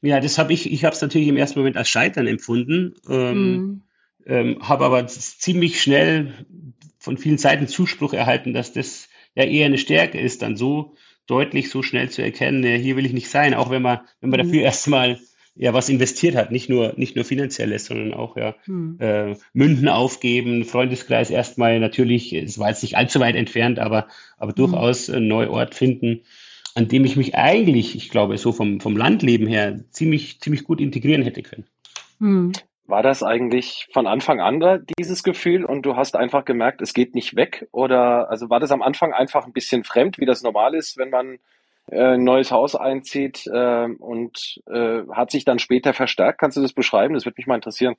Ja, 0.01 0.19
das 0.19 0.37
habe 0.37 0.53
ich, 0.53 0.71
ich 0.71 0.85
habe 0.85 0.95
es 0.95 1.01
natürlich 1.01 1.27
im 1.27 1.37
ersten 1.37 1.59
Moment 1.59 1.75
als 1.75 1.89
Scheitern 1.89 2.27
empfunden, 2.27 2.93
ähm, 3.09 3.51
mhm. 3.51 3.81
Ähm, 4.25 4.57
habe 4.61 4.85
aber 4.85 5.07
ziemlich 5.07 5.81
schnell 5.81 6.33
von 6.97 7.17
vielen 7.17 7.37
Seiten 7.37 7.67
Zuspruch 7.67 8.13
erhalten, 8.13 8.53
dass 8.53 8.73
das 8.73 9.09
ja 9.35 9.43
eher 9.43 9.65
eine 9.65 9.77
Stärke 9.77 10.19
ist, 10.19 10.41
dann 10.41 10.55
so 10.55 10.95
deutlich, 11.27 11.69
so 11.69 11.81
schnell 11.81 12.09
zu 12.09 12.21
erkennen, 12.21 12.63
ja, 12.63 12.71
hier 12.71 12.95
will 12.97 13.05
ich 13.05 13.13
nicht 13.13 13.29
sein, 13.29 13.53
auch 13.53 13.69
wenn 13.69 13.81
man, 13.81 14.01
wenn 14.19 14.29
man 14.29 14.39
mhm. 14.39 14.45
dafür 14.45 14.61
erstmal 14.63 15.19
ja 15.55 15.73
was 15.73 15.89
investiert 15.89 16.35
hat, 16.35 16.51
nicht 16.51 16.69
nur 16.69 16.93
nicht 16.95 17.15
nur 17.15 17.25
finanzielles, 17.25 17.85
sondern 17.85 18.13
auch 18.13 18.37
ja 18.37 18.55
hm. 18.65 18.97
äh, 18.99 19.35
Münden 19.53 19.89
aufgeben, 19.89 20.63
Freundeskreis 20.63 21.29
erstmal 21.29 21.79
natürlich, 21.79 22.33
es 22.33 22.57
war 22.57 22.69
jetzt 22.69 22.83
nicht 22.83 22.95
allzu 22.95 23.19
weit 23.19 23.35
entfernt, 23.35 23.79
aber 23.79 24.07
aber 24.37 24.51
hm. 24.51 24.55
durchaus 24.55 25.09
einen 25.09 25.27
neuen 25.27 25.49
Ort 25.49 25.75
finden, 25.75 26.21
an 26.73 26.87
dem 26.87 27.03
ich 27.03 27.17
mich 27.17 27.35
eigentlich, 27.35 27.95
ich 27.95 28.09
glaube, 28.09 28.37
so 28.37 28.53
vom 28.53 28.79
vom 28.79 28.95
Landleben 28.95 29.47
her 29.47 29.83
ziemlich 29.89 30.39
ziemlich 30.39 30.63
gut 30.63 30.79
integrieren 30.79 31.23
hätte 31.23 31.43
können. 31.43 31.65
War 32.91 33.03
das 33.03 33.23
eigentlich 33.23 33.87
von 33.93 34.05
Anfang 34.05 34.41
an 34.41 34.59
da, 34.59 34.77
dieses 34.77 35.23
Gefühl 35.23 35.63
und 35.63 35.83
du 35.83 35.95
hast 35.95 36.17
einfach 36.17 36.43
gemerkt, 36.43 36.81
es 36.81 36.93
geht 36.93 37.15
nicht 37.15 37.37
weg? 37.37 37.69
Oder 37.71 38.29
also 38.29 38.49
war 38.49 38.59
das 38.59 38.71
am 38.71 38.81
Anfang 38.81 39.13
einfach 39.13 39.45
ein 39.45 39.53
bisschen 39.53 39.85
fremd, 39.85 40.17
wie 40.17 40.25
das 40.25 40.43
normal 40.43 40.75
ist, 40.75 40.97
wenn 40.97 41.09
man 41.09 41.39
äh, 41.89 42.15
ein 42.15 42.25
neues 42.25 42.51
Haus 42.51 42.75
einzieht 42.75 43.47
äh, 43.47 43.85
und 43.97 44.61
äh, 44.69 45.03
hat 45.09 45.31
sich 45.31 45.45
dann 45.45 45.57
später 45.57 45.93
verstärkt. 45.93 46.39
Kannst 46.39 46.57
du 46.57 46.61
das 46.61 46.73
beschreiben? 46.73 47.13
Das 47.13 47.23
würde 47.23 47.35
mich 47.37 47.47
mal 47.47 47.55
interessieren. 47.55 47.95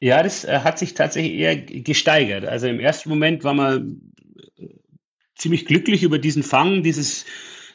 Ja, 0.00 0.22
das 0.22 0.44
äh, 0.44 0.58
hat 0.58 0.78
sich 0.78 0.92
tatsächlich 0.92 1.32
eher 1.32 1.56
gesteigert. 1.56 2.44
Also 2.44 2.68
im 2.68 2.78
ersten 2.78 3.08
Moment 3.08 3.42
war 3.42 3.54
man 3.54 4.12
äh, 4.58 4.66
ziemlich 5.34 5.64
glücklich 5.64 6.02
über 6.02 6.18
diesen 6.18 6.42
Fang, 6.42 6.82
dieses 6.82 7.24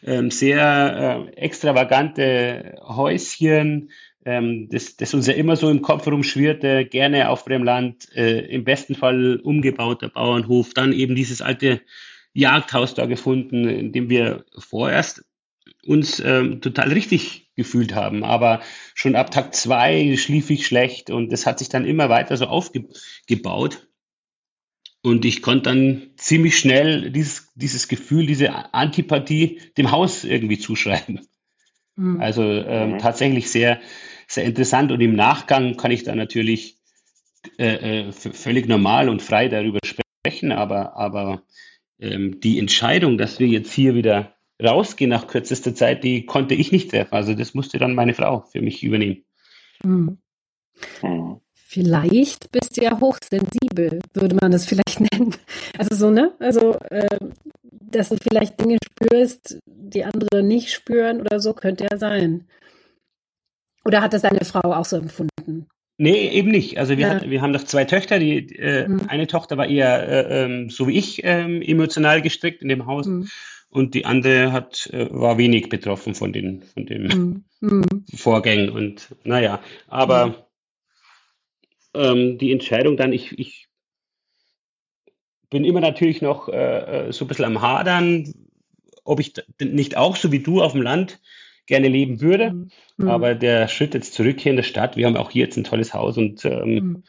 ähm, 0.04 0.30
sehr 0.30 1.28
äh, 1.28 1.38
extravagante 1.38 2.80
Häuschen, 2.84 3.90
ähm, 4.26 4.70
das, 4.70 4.98
das 4.98 5.14
uns 5.14 5.28
ja 5.28 5.34
immer 5.34 5.56
so 5.56 5.70
im 5.70 5.82
Kopf 5.82 6.08
rumschwirrte, 6.08 6.86
gerne 6.86 7.30
auf 7.30 7.46
dem 7.46 7.64
Land, 7.64 8.08
äh, 8.16 8.40
im 8.48 8.64
besten 8.64 8.96
Fall 8.96 9.38
umgebauter 9.38 10.10
Bauernhof, 10.10 10.74
dann 10.74 10.94
eben 10.94 11.16
dieses 11.16 11.42
alte 11.42 11.82
Jagdhaus 12.34 12.94
da 12.94 13.06
gefunden, 13.06 13.68
in 13.68 13.92
dem 13.92 14.10
wir 14.10 14.46
vorerst 14.58 15.26
uns 15.86 16.20
ähm, 16.20 16.62
total 16.62 16.92
richtig 16.92 17.50
gefühlt 17.56 17.96
haben. 17.96 18.24
Aber 18.24 18.62
schon 18.94 19.16
ab 19.16 19.32
Tag 19.32 19.56
zwei 19.56 20.16
schlief 20.18 20.50
ich 20.50 20.66
schlecht 20.66 21.10
und 21.10 21.32
das 21.32 21.46
hat 21.46 21.60
sich 21.60 21.70
dann 21.70 21.86
immer 21.86 22.10
weiter 22.10 22.38
so 22.38 22.46
aufgebaut. 22.46 23.88
Und 25.04 25.26
ich 25.26 25.42
konnte 25.42 25.64
dann 25.64 26.12
ziemlich 26.16 26.60
schnell 26.60 27.10
dieses, 27.10 27.52
dieses 27.56 27.88
Gefühl, 27.88 28.28
diese 28.28 28.74
Antipathie 28.74 29.60
dem 29.76 29.90
Haus 29.90 30.24
irgendwie 30.24 30.60
zuschreiben. 30.60 31.22
Mhm. 31.96 32.22
Also 32.22 32.44
ähm, 32.44 32.94
mhm. 32.94 32.98
tatsächlich 33.00 33.50
sehr, 33.50 33.80
sehr 34.34 34.46
interessant. 34.46 34.92
Und 34.92 35.02
im 35.02 35.16
Nachgang 35.16 35.78
kann 35.78 35.92
ich 35.92 36.04
da 36.04 36.16
natürlich 36.16 36.78
äh, 37.58 38.08
äh, 38.08 38.12
völlig 38.12 38.68
normal 38.68 39.10
und 39.10 39.22
frei 39.22 39.48
darüber 39.48 39.80
sprechen. 39.84 40.52
Aber, 40.52 40.96
aber 40.96 41.44
ähm, 42.00 42.40
die 42.40 42.60
Entscheidung, 42.60 43.18
dass 43.18 43.40
wir 43.40 43.48
jetzt 43.48 43.74
hier 43.74 43.96
wieder 43.96 44.36
rausgehen 44.62 45.10
nach 45.10 45.28
kürzester 45.28 45.74
Zeit, 45.74 46.04
die 46.04 46.26
konnte 46.26 46.56
ich 46.56 46.72
nicht 46.72 46.92
treffen. 46.92 47.14
Also 47.14 47.34
das 47.34 47.54
musste 47.54 47.78
dann 47.78 47.96
meine 47.96 48.14
Frau 48.14 48.42
für 48.42 48.62
mich 48.62 48.84
übernehmen. 48.84 49.24
Hm. 49.84 50.18
Vielleicht 51.54 52.52
bist 52.52 52.78
du 52.78 52.84
ja 52.84 53.00
hochsensibel, 53.00 54.02
würde 54.14 54.36
man 54.40 54.52
das 54.52 54.66
vielleicht 54.66 55.00
nennen. 55.14 55.36
Also 55.78 55.96
so, 55.96 56.12
ne? 56.12 56.34
Also, 56.40 56.78
äh, 56.90 57.18
dass 57.64 58.10
du 58.10 58.18
vielleicht 58.22 58.60
Dinge 58.60 58.78
spürst, 58.86 59.60
die 59.66 60.04
andere 60.04 60.44
nicht 60.44 60.72
spüren 60.72 61.22
oder 61.22 61.40
so, 61.40 61.54
könnte 61.54 61.88
ja 61.90 61.98
sein. 61.98 62.46
Oder 63.86 64.02
hat 64.02 64.14
das 64.14 64.22
deine 64.22 64.46
Frau 64.46 64.62
auch 64.62 64.86
so 64.86 64.98
empfunden? 64.98 65.68
Nee, 65.98 66.30
eben 66.30 66.50
nicht. 66.50 66.80
Also 66.80 66.98
wir, 66.98 67.08
ja. 67.08 67.14
hatten, 67.16 67.30
wir 67.30 67.42
haben 67.42 67.52
noch 67.52 67.64
zwei 67.64 67.86
Töchter. 67.86 68.20
Die 68.20 68.56
äh, 68.58 68.88
mhm. 68.88 69.02
eine 69.08 69.28
Tochter 69.28 69.58
war 69.58 69.68
eher 69.68 70.08
äh, 70.08 70.44
ähm, 70.44 70.70
so 70.70 70.88
wie 70.88 70.98
ich 70.98 71.22
ähm, 71.24 71.62
emotional 71.62 72.22
gestrickt 72.22 72.62
in 72.62 72.70
dem 72.70 72.86
Haus. 72.86 73.06
Mhm 73.08 73.28
und 73.72 73.96
die 73.96 74.06
andere 74.06 74.52
hat, 74.52 74.90
äh, 74.92 75.08
war 75.12 75.38
wenig 75.38 75.70
betroffen 75.70 76.14
von 76.14 76.34
den, 76.34 76.62
von 76.62 76.86
den 76.86 77.44
mhm. 77.62 78.06
Vorgängen 78.14 78.70
und 78.70 79.16
naja, 79.24 79.62
aber 79.88 80.28
mhm. 80.28 80.36
ähm, 81.94 82.38
die 82.38 82.52
Entscheidung 82.52 82.98
dann, 82.98 83.14
ich, 83.14 83.40
ich 83.40 83.70
bin 85.50 85.64
immer 85.64 85.80
natürlich 85.80 86.22
noch 86.22 86.50
äh, 86.50 87.08
äh 87.08 87.14
so 87.14 87.26
ein 87.26 87.28
bisschen 87.30 87.46
am 87.46 87.62
Hadern, 87.62 88.34
ob 89.04 89.20
ich 89.20 89.34
nicht 89.60 89.98
auch 89.98 90.16
so 90.16 90.32
wie 90.32 90.40
du 90.40 90.62
auf 90.62 90.74
dem 90.74 90.82
Land 90.82 91.20
gerne 91.66 91.88
leben 91.88 92.22
würde. 92.22 92.52
Mhm. 92.52 92.72
mhm. 92.98 93.08
Aber 93.10 93.36
der 93.36 93.68
Schritt 93.68 93.94
jetzt 93.94 94.14
zurück 94.14 94.40
hier 94.40 94.52
in 94.52 94.58
der 94.58 94.64
Stadt, 94.64 94.98
wir 94.98 95.06
haben 95.06 95.18
auch 95.18 95.32
hier 95.32 95.46
jetzt 95.46 95.58
ein 95.58 95.64
tolles 95.64 95.94
Haus 95.94 96.18
und 96.18 96.44
ähm, 96.46 96.74
mhm. 96.74 97.04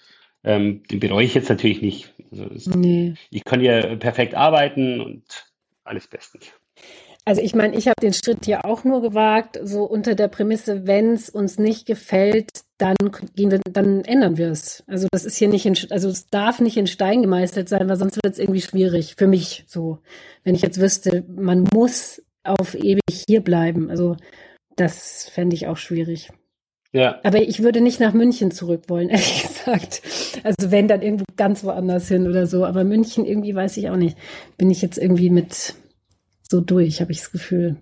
ähm, 0.45 0.83
den 0.91 1.01
bereue 1.01 1.25
ich 1.25 1.35
jetzt 1.35 1.49
natürlich 1.49 1.83
nicht. 1.83 2.15
Also 2.31 2.71
nee. 2.71 3.15
Ich 3.31 3.45
kann 3.45 3.61
hier 3.61 3.97
perfekt 3.97 4.35
arbeiten 4.35 5.01
und 5.01 5.23
alles 5.85 6.07
bestens. 6.07 6.53
Also 7.25 7.41
ich 7.41 7.55
meine, 7.55 7.77
ich 7.77 7.87
habe 7.87 8.01
den 8.01 8.13
Schritt 8.13 8.47
ja 8.49 8.65
auch 8.65 8.83
nur 8.83 9.01
gewagt, 9.01 9.59
so 9.63 9.85
unter 9.85 10.17
der 10.17 10.27
Prämisse, 10.27 10.89
wenn 10.89 11.13
es 11.13 11.31
uns 11.31 11.57
nicht 11.57 11.87
gefällt, 11.87 12.51
dann 12.79 12.97
gehen 13.37 13.53
wir, 13.53 13.61
dann 13.71 14.05
ändern 14.05 14.39
wir 14.39 14.51
es. 14.51 14.83
Also 14.89 15.07
das 15.13 15.25
ist 15.25 15.37
hier 15.37 15.49
nicht 15.49 15.65
in, 15.65 15.77
also 15.91 16.09
es 16.09 16.27
darf 16.27 16.61
nicht 16.61 16.77
in 16.77 16.89
Stein 16.89 17.23
gemeißelt 17.23 17.69
sein, 17.69 17.89
weil 17.89 17.97
sonst 17.97 18.17
wird 18.17 18.33
es 18.33 18.41
irgendwie 18.41 18.61
schwierig 18.61 19.15
für 19.17 19.29
mich 19.29 19.65
so. 19.69 19.99
Wenn 20.43 20.57
ich 20.57 20.63
jetzt 20.63 20.81
wüsste, 20.81 21.25
man 21.29 21.65
muss 21.73 22.21
auf 22.45 22.75
ewig 22.75 23.01
hier 23.29 23.41
bleiben. 23.41 23.91
Also 23.91 24.17
das 24.77 25.29
fände 25.29 25.55
ich 25.55 25.67
auch 25.67 25.77
schwierig. 25.77 26.31
Ja. 26.93 27.21
Aber 27.23 27.41
ich 27.41 27.63
würde 27.63 27.81
nicht 27.81 28.01
nach 28.01 28.13
München 28.13 28.51
zurück 28.51 28.85
wollen, 28.89 29.09
ehrlich 29.11 29.43
gesagt. 29.43 30.03
Also 30.43 30.71
wenn 30.71 30.89
dann 30.89 31.03
irgendwo 31.03 31.25
ganz 31.37 31.65
woanders 31.65 32.09
hin 32.09 32.29
oder 32.29 32.47
so. 32.47 32.65
Aber 32.65 32.85
München 32.85 33.25
irgendwie 33.25 33.55
weiß 33.55 33.77
ich 33.79 33.89
auch 33.89 33.97
nicht. 33.97 34.17
Bin 34.59 34.71
ich 34.71 34.83
jetzt 34.83 34.99
irgendwie 34.99 35.31
mit 35.31 35.75
so 36.49 36.61
durch, 36.61 37.01
habe 37.01 37.13
ich 37.13 37.19
das 37.19 37.33
Gefühl. 37.33 37.77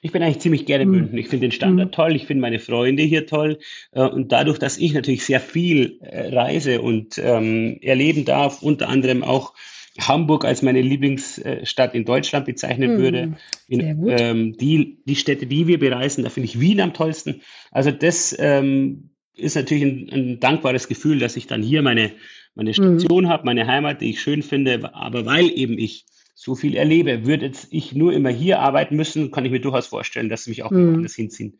Ich 0.00 0.12
bin 0.12 0.22
eigentlich 0.22 0.40
ziemlich 0.40 0.66
gerne 0.66 0.84
in 0.84 0.90
hm. 0.90 0.98
München. 0.98 1.18
Ich 1.18 1.28
finde 1.28 1.46
den 1.46 1.52
Standard 1.52 1.88
mhm. 1.88 1.92
toll, 1.92 2.14
ich 2.14 2.26
finde 2.26 2.42
meine 2.42 2.58
Freunde 2.58 3.02
hier 3.02 3.26
toll. 3.26 3.58
Äh, 3.92 4.02
und 4.02 4.30
dadurch, 4.30 4.58
dass 4.58 4.78
ich 4.78 4.92
natürlich 4.92 5.24
sehr 5.24 5.40
viel 5.40 5.98
äh, 6.02 6.28
reise 6.34 6.82
und 6.82 7.18
ähm, 7.18 7.78
erleben 7.80 8.24
darf, 8.24 8.62
unter 8.62 8.88
anderem 8.88 9.24
auch 9.24 9.54
Hamburg 10.00 10.44
als 10.44 10.62
meine 10.62 10.82
Lieblingsstadt 10.82 11.94
in 11.94 12.04
Deutschland 12.04 12.46
bezeichnen 12.46 12.94
mhm. 12.94 12.98
würde. 12.98 13.36
In, 13.66 14.08
ähm, 14.08 14.56
die, 14.56 15.02
die 15.04 15.16
Städte, 15.16 15.46
die 15.46 15.66
wir 15.66 15.78
bereisen, 15.78 16.24
da 16.24 16.30
finde 16.30 16.48
ich 16.48 16.60
Wien 16.60 16.80
am 16.80 16.94
tollsten. 16.94 17.42
Also 17.70 17.90
das 17.90 18.36
ähm, 18.38 19.10
ist 19.34 19.56
natürlich 19.56 19.84
ein, 19.84 20.08
ein, 20.12 20.40
dankbares 20.40 20.88
Gefühl, 20.88 21.18
dass 21.18 21.36
ich 21.36 21.46
dann 21.46 21.62
hier 21.62 21.82
meine, 21.82 22.12
meine 22.54 22.72
hm. 22.72 22.98
Station 22.98 23.24
mhm. 23.24 23.28
habe, 23.28 23.44
meine 23.44 23.66
Heimat, 23.66 24.00
die 24.00 24.10
ich 24.10 24.20
schön 24.20 24.42
finde. 24.42 24.94
Aber 24.94 25.26
weil 25.26 25.50
eben 25.50 25.78
ich 25.78 26.06
so 26.38 26.54
viel 26.54 26.76
erlebe. 26.76 27.26
Würde 27.26 27.46
jetzt 27.46 27.66
ich 27.72 27.94
nur 27.94 28.12
immer 28.12 28.30
hier 28.30 28.60
arbeiten 28.60 28.94
müssen, 28.94 29.32
kann 29.32 29.44
ich 29.44 29.50
mir 29.50 29.60
durchaus 29.60 29.88
vorstellen, 29.88 30.28
dass 30.28 30.46
mich 30.46 30.62
auch 30.62 30.70
mm. 30.70 30.92
woanders 30.92 31.16
hinziehen 31.16 31.58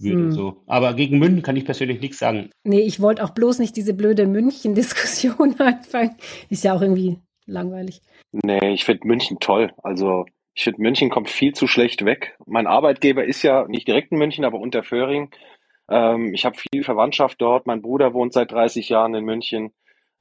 würde. 0.00 0.24
Mm. 0.24 0.32
So. 0.32 0.64
Aber 0.66 0.94
gegen 0.94 1.20
München 1.20 1.42
kann 1.42 1.54
ich 1.54 1.64
persönlich 1.64 2.00
nichts 2.00 2.18
sagen. 2.18 2.50
Nee, 2.64 2.80
ich 2.80 2.98
wollte 3.00 3.22
auch 3.22 3.30
bloß 3.30 3.60
nicht 3.60 3.76
diese 3.76 3.94
blöde 3.94 4.26
München-Diskussion 4.26 5.54
anfangen. 5.60 6.16
Ist 6.50 6.64
ja 6.64 6.74
auch 6.74 6.82
irgendwie 6.82 7.18
langweilig. 7.48 8.00
Nee, 8.32 8.72
ich 8.72 8.84
finde 8.84 9.06
München 9.06 9.38
toll. 9.40 9.72
Also 9.82 10.26
ich 10.54 10.64
finde, 10.64 10.82
München 10.82 11.10
kommt 11.10 11.30
viel 11.30 11.54
zu 11.54 11.66
schlecht 11.66 12.04
weg. 12.04 12.36
Mein 12.46 12.66
Arbeitgeber 12.66 13.24
ist 13.24 13.42
ja 13.42 13.66
nicht 13.68 13.88
direkt 13.88 14.12
in 14.12 14.18
München, 14.18 14.44
aber 14.44 14.58
unter 14.58 14.82
Föhring. 14.82 15.30
Ähm, 15.88 16.34
ich 16.34 16.44
habe 16.44 16.56
viel 16.56 16.84
Verwandtschaft 16.84 17.40
dort. 17.40 17.66
Mein 17.66 17.82
Bruder 17.82 18.12
wohnt 18.12 18.32
seit 18.32 18.52
30 18.52 18.88
Jahren 18.88 19.14
in 19.14 19.24
München. 19.24 19.72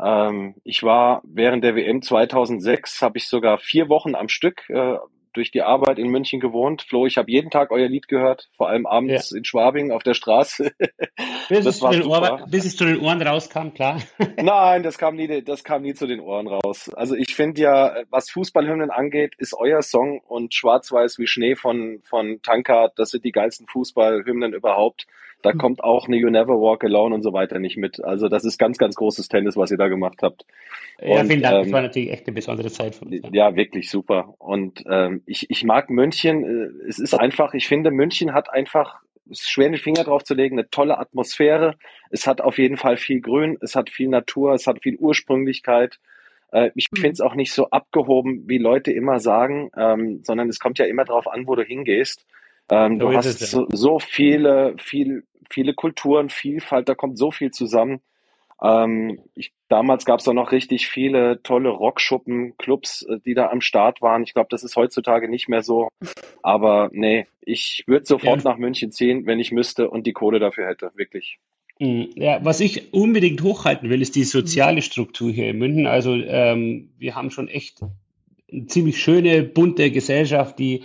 Ähm, 0.01 0.55
ich 0.63 0.83
war 0.83 1.21
während 1.25 1.63
der 1.63 1.75
WM 1.75 2.01
2006, 2.01 3.01
habe 3.01 3.17
ich 3.17 3.27
sogar 3.27 3.57
vier 3.57 3.89
Wochen 3.89 4.15
am 4.15 4.29
Stück 4.29 4.69
äh, 4.69 4.97
durch 5.37 5.51
die 5.51 5.61
Arbeit 5.61 5.99
in 5.99 6.09
München 6.09 6.39
gewohnt. 6.39 6.81
Flo, 6.81 7.05
ich 7.05 7.17
habe 7.17 7.31
jeden 7.31 7.49
Tag 7.49 7.71
euer 7.71 7.87
Lied 7.87 8.07
gehört, 8.07 8.49
vor 8.57 8.69
allem 8.69 8.85
abends 8.85 9.31
ja. 9.31 9.37
in 9.37 9.45
Schwabing 9.45 9.91
auf 9.91 10.03
der 10.03 10.13
Straße. 10.13 10.71
bis, 11.49 11.65
es 11.65 11.81
Ohr, 11.81 12.45
bis, 12.49 12.65
es 12.65 12.75
zu 12.75 12.85
den 12.85 12.99
Ohren 12.99 13.21
rauskam, 13.21 13.69
klar. 13.73 14.01
Nein, 14.41 14.83
das 14.83 14.97
kam, 14.97 15.15
nie, 15.15 15.41
das 15.43 15.63
kam 15.63 15.83
nie 15.83 15.93
zu 15.93 16.07
den 16.07 16.19
Ohren 16.19 16.47
raus. 16.47 16.89
Also 16.93 17.15
ich 17.15 17.35
finde 17.35 17.61
ja, 17.61 17.95
was 18.09 18.29
Fußballhymnen 18.31 18.91
angeht, 18.91 19.35
ist 19.37 19.53
euer 19.53 19.81
Song 19.81 20.19
und 20.19 20.53
Schwarz-Weiß 20.53 21.19
wie 21.19 21.27
Schnee 21.27 21.55
von, 21.55 22.01
von 22.03 22.41
Tankard, 22.41 22.97
das 22.97 23.11
sind 23.11 23.23
die 23.23 23.31
geilsten 23.31 23.67
Fußballhymnen 23.67 24.53
überhaupt. 24.53 25.07
Da 25.41 25.53
mhm. 25.53 25.57
kommt 25.57 25.83
auch 25.83 26.07
eine 26.07 26.17
You 26.17 26.29
Never 26.29 26.59
Walk 26.59 26.83
Alone 26.83 27.15
und 27.15 27.21
so 27.21 27.33
weiter 27.33 27.59
nicht 27.59 27.77
mit. 27.77 28.03
Also 28.03 28.27
das 28.27 28.43
ist 28.43 28.57
ganz, 28.57 28.77
ganz 28.77 28.95
großes 28.95 29.27
Tennis, 29.27 29.55
was 29.55 29.71
ihr 29.71 29.77
da 29.77 29.87
gemacht 29.87 30.19
habt. 30.21 30.45
Ja, 30.99 31.21
und, 31.21 31.27
vielen 31.27 31.41
Dank. 31.41 31.55
Ähm, 31.55 31.63
das 31.63 31.71
war 31.71 31.81
natürlich 31.81 32.11
echt 32.11 32.27
eine 32.27 32.35
besondere 32.35 32.71
Zeit 32.71 32.95
für 32.95 33.05
uns. 33.05 33.21
Ja, 33.31 33.55
wirklich 33.55 33.89
super. 33.89 34.33
Und 34.39 34.83
ähm, 34.89 35.21
ich, 35.25 35.49
ich 35.49 35.63
mag 35.63 35.89
München. 35.89 36.43
Äh, 36.43 36.87
es 36.87 36.99
ist 36.99 37.13
einfach, 37.13 37.53
ich 37.53 37.67
finde, 37.67 37.91
München 37.91 38.33
hat 38.33 38.51
einfach 38.51 39.01
es 39.29 39.41
ist 39.41 39.49
schwer, 39.49 39.69
den 39.69 39.77
Finger 39.77 40.05
drauf 40.05 40.23
zu 40.23 40.33
legen, 40.33 40.57
eine 40.57 40.69
tolle 40.69 40.97
Atmosphäre. 40.97 41.75
Es 42.09 42.27
hat 42.27 42.39
auf 42.39 42.57
jeden 42.57 42.77
Fall 42.77 42.95
viel 42.95 43.19
Grün, 43.19 43.57
es 43.61 43.75
hat 43.75 43.89
viel 43.89 44.07
Natur, 44.07 44.53
es 44.53 44.67
hat 44.67 44.81
viel 44.81 44.95
Ursprünglichkeit. 44.97 45.99
Äh, 46.51 46.71
ich 46.75 46.87
mhm. 46.91 46.97
finde 46.97 47.13
es 47.13 47.21
auch 47.21 47.35
nicht 47.35 47.53
so 47.53 47.69
abgehoben, 47.69 48.43
wie 48.47 48.57
Leute 48.57 48.91
immer 48.91 49.19
sagen, 49.19 49.69
ähm, 49.77 50.21
sondern 50.23 50.49
es 50.49 50.59
kommt 50.59 50.79
ja 50.79 50.85
immer 50.85 51.05
darauf 51.05 51.27
an, 51.27 51.47
wo 51.47 51.55
du 51.55 51.63
hingehst. 51.63 52.25
Ähm, 52.69 52.99
so 52.99 53.09
du 53.09 53.15
hast 53.15 53.25
es, 53.25 53.39
ja. 53.39 53.47
so, 53.47 53.67
so, 53.69 53.99
viele, 53.99 54.75
viel, 54.77 55.23
viele 55.49 55.73
Kulturen, 55.73 56.29
Vielfalt, 56.29 56.89
da 56.89 56.95
kommt 56.95 57.17
so 57.17 57.31
viel 57.31 57.51
zusammen. 57.51 58.01
Ähm, 58.61 59.19
ich, 59.35 59.53
damals 59.69 60.05
gab 60.05 60.19
es 60.19 60.27
auch 60.27 60.33
noch 60.33 60.51
richtig 60.51 60.87
viele 60.87 61.41
tolle 61.43 61.69
Rockschuppen, 61.69 62.57
Clubs, 62.57 63.03
äh, 63.03 63.19
die 63.25 63.35
da 63.35 63.49
am 63.49 63.61
Start 63.61 64.01
waren. 64.01 64.23
Ich 64.23 64.33
glaube, 64.33 64.47
das 64.49 64.63
ist 64.63 64.75
heutzutage 64.75 65.29
nicht 65.29 65.47
mehr 65.47 65.61
so. 65.61 65.89
Aber 66.41 66.89
nee, 66.91 67.27
ich 67.41 67.83
würde 67.87 68.05
sofort 68.05 68.43
ja. 68.43 68.51
nach 68.51 68.57
München 68.57 68.91
ziehen, 68.91 69.25
wenn 69.25 69.39
ich 69.39 69.51
müsste 69.51 69.89
und 69.89 70.07
die 70.07 70.13
Kohle 70.13 70.39
dafür 70.39 70.67
hätte, 70.67 70.91
wirklich. 70.95 71.37
Hm, 71.79 72.09
ja, 72.15 72.43
was 72.43 72.59
ich 72.59 72.93
unbedingt 72.93 73.43
hochhalten 73.43 73.89
will, 73.89 74.01
ist 74.01 74.15
die 74.15 74.23
soziale 74.23 74.81
Struktur 74.81 75.31
hier 75.31 75.49
in 75.49 75.59
München. 75.59 75.85
Also 75.85 76.15
ähm, 76.15 76.89
wir 76.97 77.15
haben 77.15 77.29
schon 77.29 77.49
echt 77.49 77.81
eine 78.51 78.65
ziemlich 78.65 78.99
schöne, 79.01 79.43
bunte 79.43 79.91
Gesellschaft, 79.91 80.57
die 80.57 80.83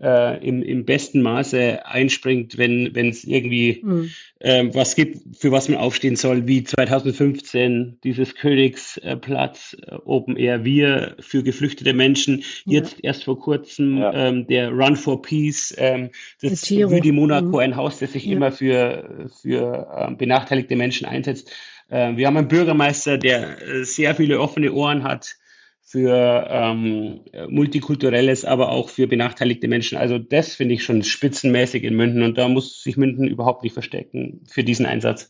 äh, 0.00 0.46
im, 0.46 0.62
im 0.62 0.84
besten 0.84 1.22
Maße 1.22 1.86
einspringt, 1.86 2.58
wenn 2.58 2.94
wenn 2.94 3.08
es 3.08 3.24
irgendwie 3.24 3.80
mhm. 3.82 4.10
ähm, 4.40 4.74
was 4.74 4.96
gibt, 4.96 5.36
für 5.36 5.52
was 5.52 5.68
man 5.68 5.78
aufstehen 5.78 6.16
soll, 6.16 6.46
wie 6.48 6.64
2015 6.64 7.98
dieses 8.02 8.34
Königsplatz 8.34 9.76
äh, 9.86 9.94
Open 10.04 10.36
Air 10.36 10.64
Wir 10.64 11.16
für 11.20 11.42
geflüchtete 11.42 11.94
Menschen, 11.94 12.42
jetzt 12.64 12.94
ja. 12.94 13.04
erst 13.04 13.24
vor 13.24 13.38
kurzem 13.38 13.98
ja. 13.98 14.12
ähm, 14.12 14.46
der 14.46 14.70
Run 14.70 14.96
for 14.96 15.22
Peace, 15.22 15.74
ähm, 15.78 16.10
das 16.42 16.70
Rue 16.70 17.12
Monaco, 17.12 17.46
mhm. 17.46 17.58
ein 17.58 17.76
Haus, 17.76 17.98
das 17.98 18.12
sich 18.12 18.24
ja. 18.24 18.32
immer 18.32 18.52
für, 18.52 19.30
für 19.40 20.08
äh, 20.10 20.14
benachteiligte 20.14 20.76
Menschen 20.76 21.06
einsetzt. 21.06 21.50
Äh, 21.88 22.16
wir 22.16 22.26
haben 22.26 22.36
einen 22.36 22.48
Bürgermeister, 22.48 23.18
der 23.18 23.62
äh, 23.62 23.84
sehr 23.84 24.14
viele 24.14 24.40
offene 24.40 24.72
Ohren 24.72 25.04
hat, 25.04 25.36
für 25.84 26.46
ähm, 26.50 27.20
multikulturelles, 27.48 28.44
aber 28.44 28.70
auch 28.70 28.88
für 28.88 29.06
benachteiligte 29.06 29.68
Menschen. 29.68 29.98
Also 29.98 30.18
das 30.18 30.54
finde 30.54 30.74
ich 30.74 30.82
schon 30.82 31.02
spitzenmäßig 31.04 31.84
in 31.84 31.94
München 31.94 32.22
und 32.22 32.38
da 32.38 32.48
muss 32.48 32.82
sich 32.82 32.96
München 32.96 33.28
überhaupt 33.28 33.62
nicht 33.62 33.74
verstecken 33.74 34.40
für 34.48 34.64
diesen 34.64 34.86
Einsatz. 34.86 35.28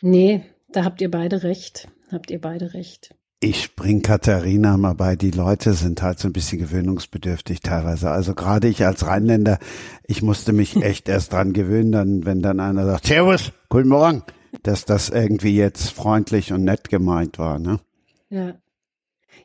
Nee, 0.00 0.42
da 0.72 0.84
habt 0.84 1.00
ihr 1.00 1.10
beide 1.10 1.42
recht. 1.42 1.88
Habt 2.10 2.30
ihr 2.30 2.40
beide 2.40 2.72
recht. 2.72 3.14
Ich 3.40 3.64
spring 3.64 4.00
Katharina 4.00 4.76
mal 4.76 4.94
bei. 4.94 5.16
Die 5.16 5.32
Leute 5.32 5.74
sind 5.74 6.00
halt 6.00 6.18
so 6.18 6.28
ein 6.28 6.32
bisschen 6.32 6.58
gewöhnungsbedürftig 6.58 7.60
teilweise. 7.60 8.10
Also 8.10 8.34
gerade 8.34 8.68
ich 8.68 8.86
als 8.86 9.06
Rheinländer, 9.06 9.58
ich 10.04 10.22
musste 10.22 10.52
mich 10.52 10.76
echt 10.82 11.08
erst 11.08 11.32
dran 11.32 11.52
gewöhnen, 11.52 11.92
dann, 11.92 12.24
wenn 12.24 12.40
dann 12.40 12.60
einer 12.60 12.86
sagt, 12.86 13.06
Servus, 13.06 13.52
guten 13.68 13.88
Morgen, 13.88 14.22
dass 14.62 14.84
das 14.84 15.10
irgendwie 15.10 15.56
jetzt 15.56 15.90
freundlich 15.90 16.52
und 16.52 16.64
nett 16.64 16.88
gemeint 16.88 17.38
war, 17.38 17.58
ne? 17.58 17.80
Ja. 18.30 18.54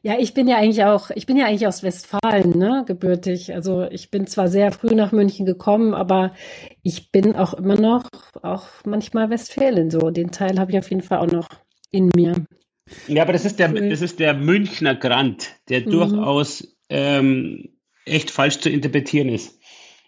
Ja, 0.04 0.18
ich 0.18 0.34
bin 0.34 0.48
ja 0.48 0.58
eigentlich 0.58 0.84
auch, 0.84 1.12
ich 1.12 1.28
bin 1.28 1.38
ja 1.38 1.46
eigentlich 1.46 1.68
aus 1.68 1.84
Westfalen, 1.84 2.58
ne, 2.58 2.84
gebürtig. 2.88 3.54
Also 3.54 3.84
ich 3.84 4.10
bin 4.10 4.26
zwar 4.26 4.48
sehr 4.48 4.72
früh 4.72 4.96
nach 4.96 5.12
München 5.12 5.46
gekommen, 5.46 5.94
aber 5.94 6.34
ich 6.82 7.12
bin 7.12 7.36
auch 7.36 7.54
immer 7.54 7.80
noch, 7.80 8.04
auch 8.42 8.66
manchmal 8.84 9.30
Westfälin 9.30 9.92
so. 9.92 10.10
Den 10.10 10.32
Teil 10.32 10.60
habe 10.60 10.72
ich 10.72 10.80
auf 10.80 10.90
jeden 10.90 11.04
Fall 11.04 11.20
auch 11.20 11.32
noch 11.32 11.50
in 11.92 12.10
mir. 12.16 12.46
Ja, 13.08 13.22
aber 13.22 13.34
das 13.34 13.46
ist 13.46 13.60
der, 13.60 13.70
das 13.70 14.02
ist 14.02 14.20
der 14.20 14.34
Münchner 14.34 14.96
Grant, 14.96 15.52
der 15.70 15.82
mhm. 15.82 15.92
durchaus 15.92 16.76
ähm, 16.90 17.70
echt 18.06 18.32
falsch 18.32 18.60
zu 18.60 18.70
interpretieren 18.70 19.30
ist. 19.30 19.60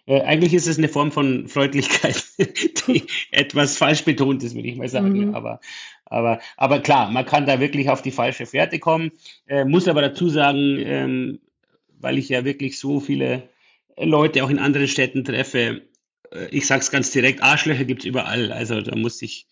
Äh, 0.06 0.20
eigentlich 0.22 0.52
ist 0.52 0.66
es 0.66 0.76
eine 0.76 0.88
Form 0.88 1.12
von 1.12 1.48
Freundlichkeit, 1.48 2.22
die 2.86 3.04
etwas 3.30 3.78
falsch 3.78 4.04
betont 4.04 4.42
ist, 4.42 4.54
würde 4.54 4.68
ich 4.68 4.76
mal 4.76 4.88
sagen. 4.88 5.28
Mhm. 5.28 5.34
Aber, 5.34 5.60
aber, 6.06 6.40
aber 6.56 6.80
klar, 6.80 7.10
man 7.10 7.26
kann 7.26 7.46
da 7.46 7.60
wirklich 7.60 7.88
auf 7.88 8.02
die 8.02 8.10
falsche 8.10 8.46
Fährte 8.46 8.78
kommen. 8.78 9.12
Äh, 9.46 9.64
muss 9.64 9.88
aber 9.88 10.02
dazu 10.02 10.28
sagen, 10.28 10.78
ähm, 10.78 11.40
weil 11.98 12.18
ich 12.18 12.28
ja 12.28 12.44
wirklich 12.44 12.78
so 12.78 13.00
viele 13.00 13.48
Leute 13.96 14.44
auch 14.44 14.50
in 14.50 14.58
anderen 14.58 14.88
Städten 14.88 15.24
treffe, 15.24 15.82
äh, 16.30 16.46
ich 16.50 16.66
sage 16.66 16.80
es 16.80 16.90
ganz 16.90 17.10
direkt, 17.10 17.42
Arschlöcher 17.42 17.84
gibt 17.84 18.02
es 18.02 18.06
überall. 18.06 18.52
Also 18.52 18.80
da 18.80 18.96
muss 18.96 19.22
ich, 19.22 19.46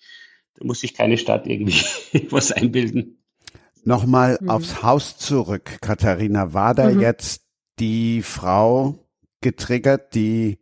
da 0.55 0.65
muss 0.67 0.81
sich 0.81 0.95
keine 0.95 1.19
Stadt 1.19 1.47
irgendwie 1.47 1.85
was 2.31 2.53
einbilden. 2.53 3.19
Nochmal 3.85 4.39
mhm. 4.41 4.51
aufs 4.51 4.83
Haus 4.83 5.17
zurück, 5.19 5.79
Katharina. 5.81 6.53
War 6.53 6.75
da 6.75 6.91
mhm. 6.91 7.01
jetzt 7.01 7.43
die 7.79 8.23
Frau, 8.23 9.03
getriggert, 9.43 10.15
die 10.15 10.59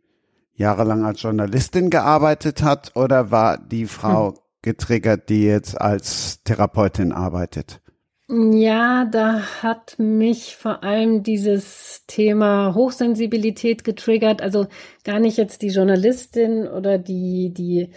jahrelang 0.55 1.05
als 1.05 1.21
Journalistin 1.21 1.89
gearbeitet 1.89 2.61
hat 2.61 2.95
oder 2.95 3.31
war 3.31 3.57
die 3.57 3.85
Frau 3.85 4.33
hm. 4.33 4.37
Getriggert, 4.61 5.29
die 5.29 5.43
jetzt 5.43 5.79
als 5.79 6.43
Therapeutin 6.43 7.11
arbeitet? 7.11 7.81
Ja, 8.29 9.03
da 9.11 9.41
hat 9.61 9.95
mich 9.97 10.55
vor 10.55 10.83
allem 10.83 11.21
dieses 11.21 12.05
Thema 12.07 12.73
Hochsensibilität 12.73 13.83
getriggert. 13.83 14.41
Also 14.41 14.67
gar 15.03 15.19
nicht 15.19 15.37
jetzt 15.37 15.61
die 15.61 15.67
Journalistin 15.67 16.65
oder 16.65 16.97
die, 16.97 17.53
die 17.53 17.89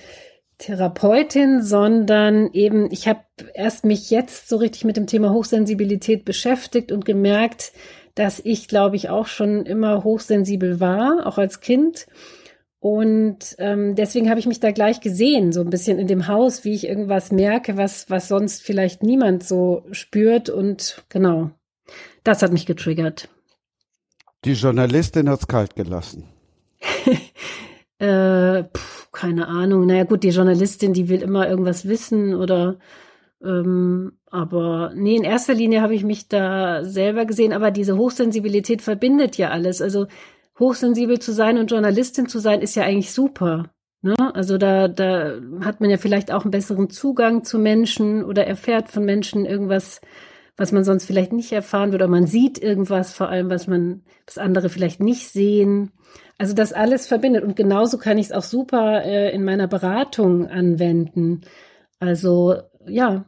Therapeutin, 0.59 1.62
sondern 1.62 2.50
eben, 2.52 2.90
ich 2.90 3.06
habe 3.06 3.21
erst 3.54 3.85
mich 3.85 4.11
jetzt 4.11 4.49
so 4.49 4.56
richtig 4.56 4.85
mit 4.85 4.97
dem 4.97 5.06
Thema 5.06 5.33
Hochsensibilität 5.33 6.25
beschäftigt 6.25 6.90
und 6.90 7.04
gemerkt, 7.04 7.73
dass 8.16 8.40
ich, 8.40 8.66
glaube 8.66 8.97
ich, 8.97 9.11
auch 9.11 9.26
schon 9.26 9.66
immer 9.66 10.02
hochsensibel 10.02 10.80
war, 10.80 11.26
auch 11.26 11.38
als 11.38 11.61
Kind. 11.61 12.06
Und 12.85 13.57
ähm, 13.61 13.95
deswegen 13.95 14.29
habe 14.29 14.38
ich 14.41 14.47
mich 14.47 14.61
da 14.61 14.71
gleich 14.71 15.00
gesehen, 15.00 15.53
so 15.53 15.62
ein 15.62 15.71
bisschen 15.71 15.99
in 15.99 16.07
dem 16.07 16.29
Haus, 16.29 16.67
wie 16.67 16.75
ich 16.75 16.87
irgendwas 16.87 17.33
merke, 17.33 17.79
was, 17.79 18.11
was 18.11 18.29
sonst 18.29 18.62
vielleicht 18.62 19.03
niemand 19.03 19.43
so 19.43 19.87
spürt. 19.91 20.50
Und 20.50 21.03
genau, 21.09 21.50
das 22.25 22.43
hat 22.43 22.53
mich 22.53 22.67
getriggert. 22.67 23.31
Die 24.45 24.53
Journalistin 24.53 25.31
hat's 25.31 25.49
kalt 25.49 25.76
gelassen. 25.76 26.25
äh, 28.00 28.64
pf, 28.64 29.11
keine 29.12 29.49
Ahnung. 29.49 29.87
Naja 29.87 30.05
gut, 30.05 30.23
die 30.23 30.29
Journalistin, 30.29 30.93
die 30.93 31.09
will 31.09 31.23
immer 31.23 31.49
irgendwas 31.49 31.88
wissen 31.88 32.35
oder 32.35 32.76
ähm, 33.43 34.12
aber 34.31 34.93
nee, 34.95 35.17
in 35.17 35.25
erster 35.25 35.55
Linie 35.55 35.81
habe 35.81 35.95
ich 35.95 36.05
mich 36.05 36.29
da 36.29 36.85
selber 36.85 37.25
gesehen, 37.25 37.55
aber 37.55 37.71
diese 37.71 37.97
Hochsensibilität 37.97 38.83
verbindet 38.83 39.38
ja 39.38 39.49
alles. 39.49 39.81
Also 39.81 40.07
hochsensibel 40.58 41.18
zu 41.18 41.32
sein 41.32 41.58
und 41.58 41.70
Journalistin 41.70 42.28
zu 42.28 42.38
sein, 42.38 42.61
ist 42.61 42.75
ja 42.75 42.84
eigentlich 42.84 43.12
super. 43.12 43.70
Ne? 44.02 44.14
Also 44.34 44.58
da, 44.58 44.88
da 44.88 45.38
hat 45.61 45.80
man 45.80 45.90
ja 45.90 45.96
vielleicht 45.96 46.30
auch 46.30 46.42
einen 46.42 46.50
besseren 46.50 46.90
Zugang 46.90 47.42
zu 47.42 47.58
Menschen 47.58 48.25
oder 48.25 48.46
erfährt 48.46 48.90
von 48.90 49.04
Menschen 49.04 49.46
irgendwas, 49.46 50.00
was 50.56 50.73
man 50.73 50.84
sonst 50.84 51.06
vielleicht 51.06 51.32
nicht 51.32 51.52
erfahren 51.52 51.90
würde. 51.90 52.04
Oder 52.04 52.11
man 52.11 52.26
sieht 52.26 52.62
irgendwas, 52.62 53.14
vor 53.14 53.30
allem, 53.30 53.50
was 53.50 53.66
man, 53.66 54.02
was 54.26 54.38
andere 54.38 54.68
vielleicht 54.68 55.00
nicht 55.00 55.28
sehen. 55.28 55.90
Also 56.38 56.54
das 56.54 56.73
alles 56.73 57.06
verbindet. 57.06 57.44
Und 57.44 57.56
genauso 57.56 57.96
kann 57.96 58.18
ich 58.18 58.26
es 58.26 58.32
auch 58.32 58.42
super 58.42 59.04
äh, 59.04 59.34
in 59.34 59.42
meiner 59.42 59.68
Beratung 59.68 60.49
anwenden. 60.49 61.40
Also 61.99 62.56
ja, 62.87 63.25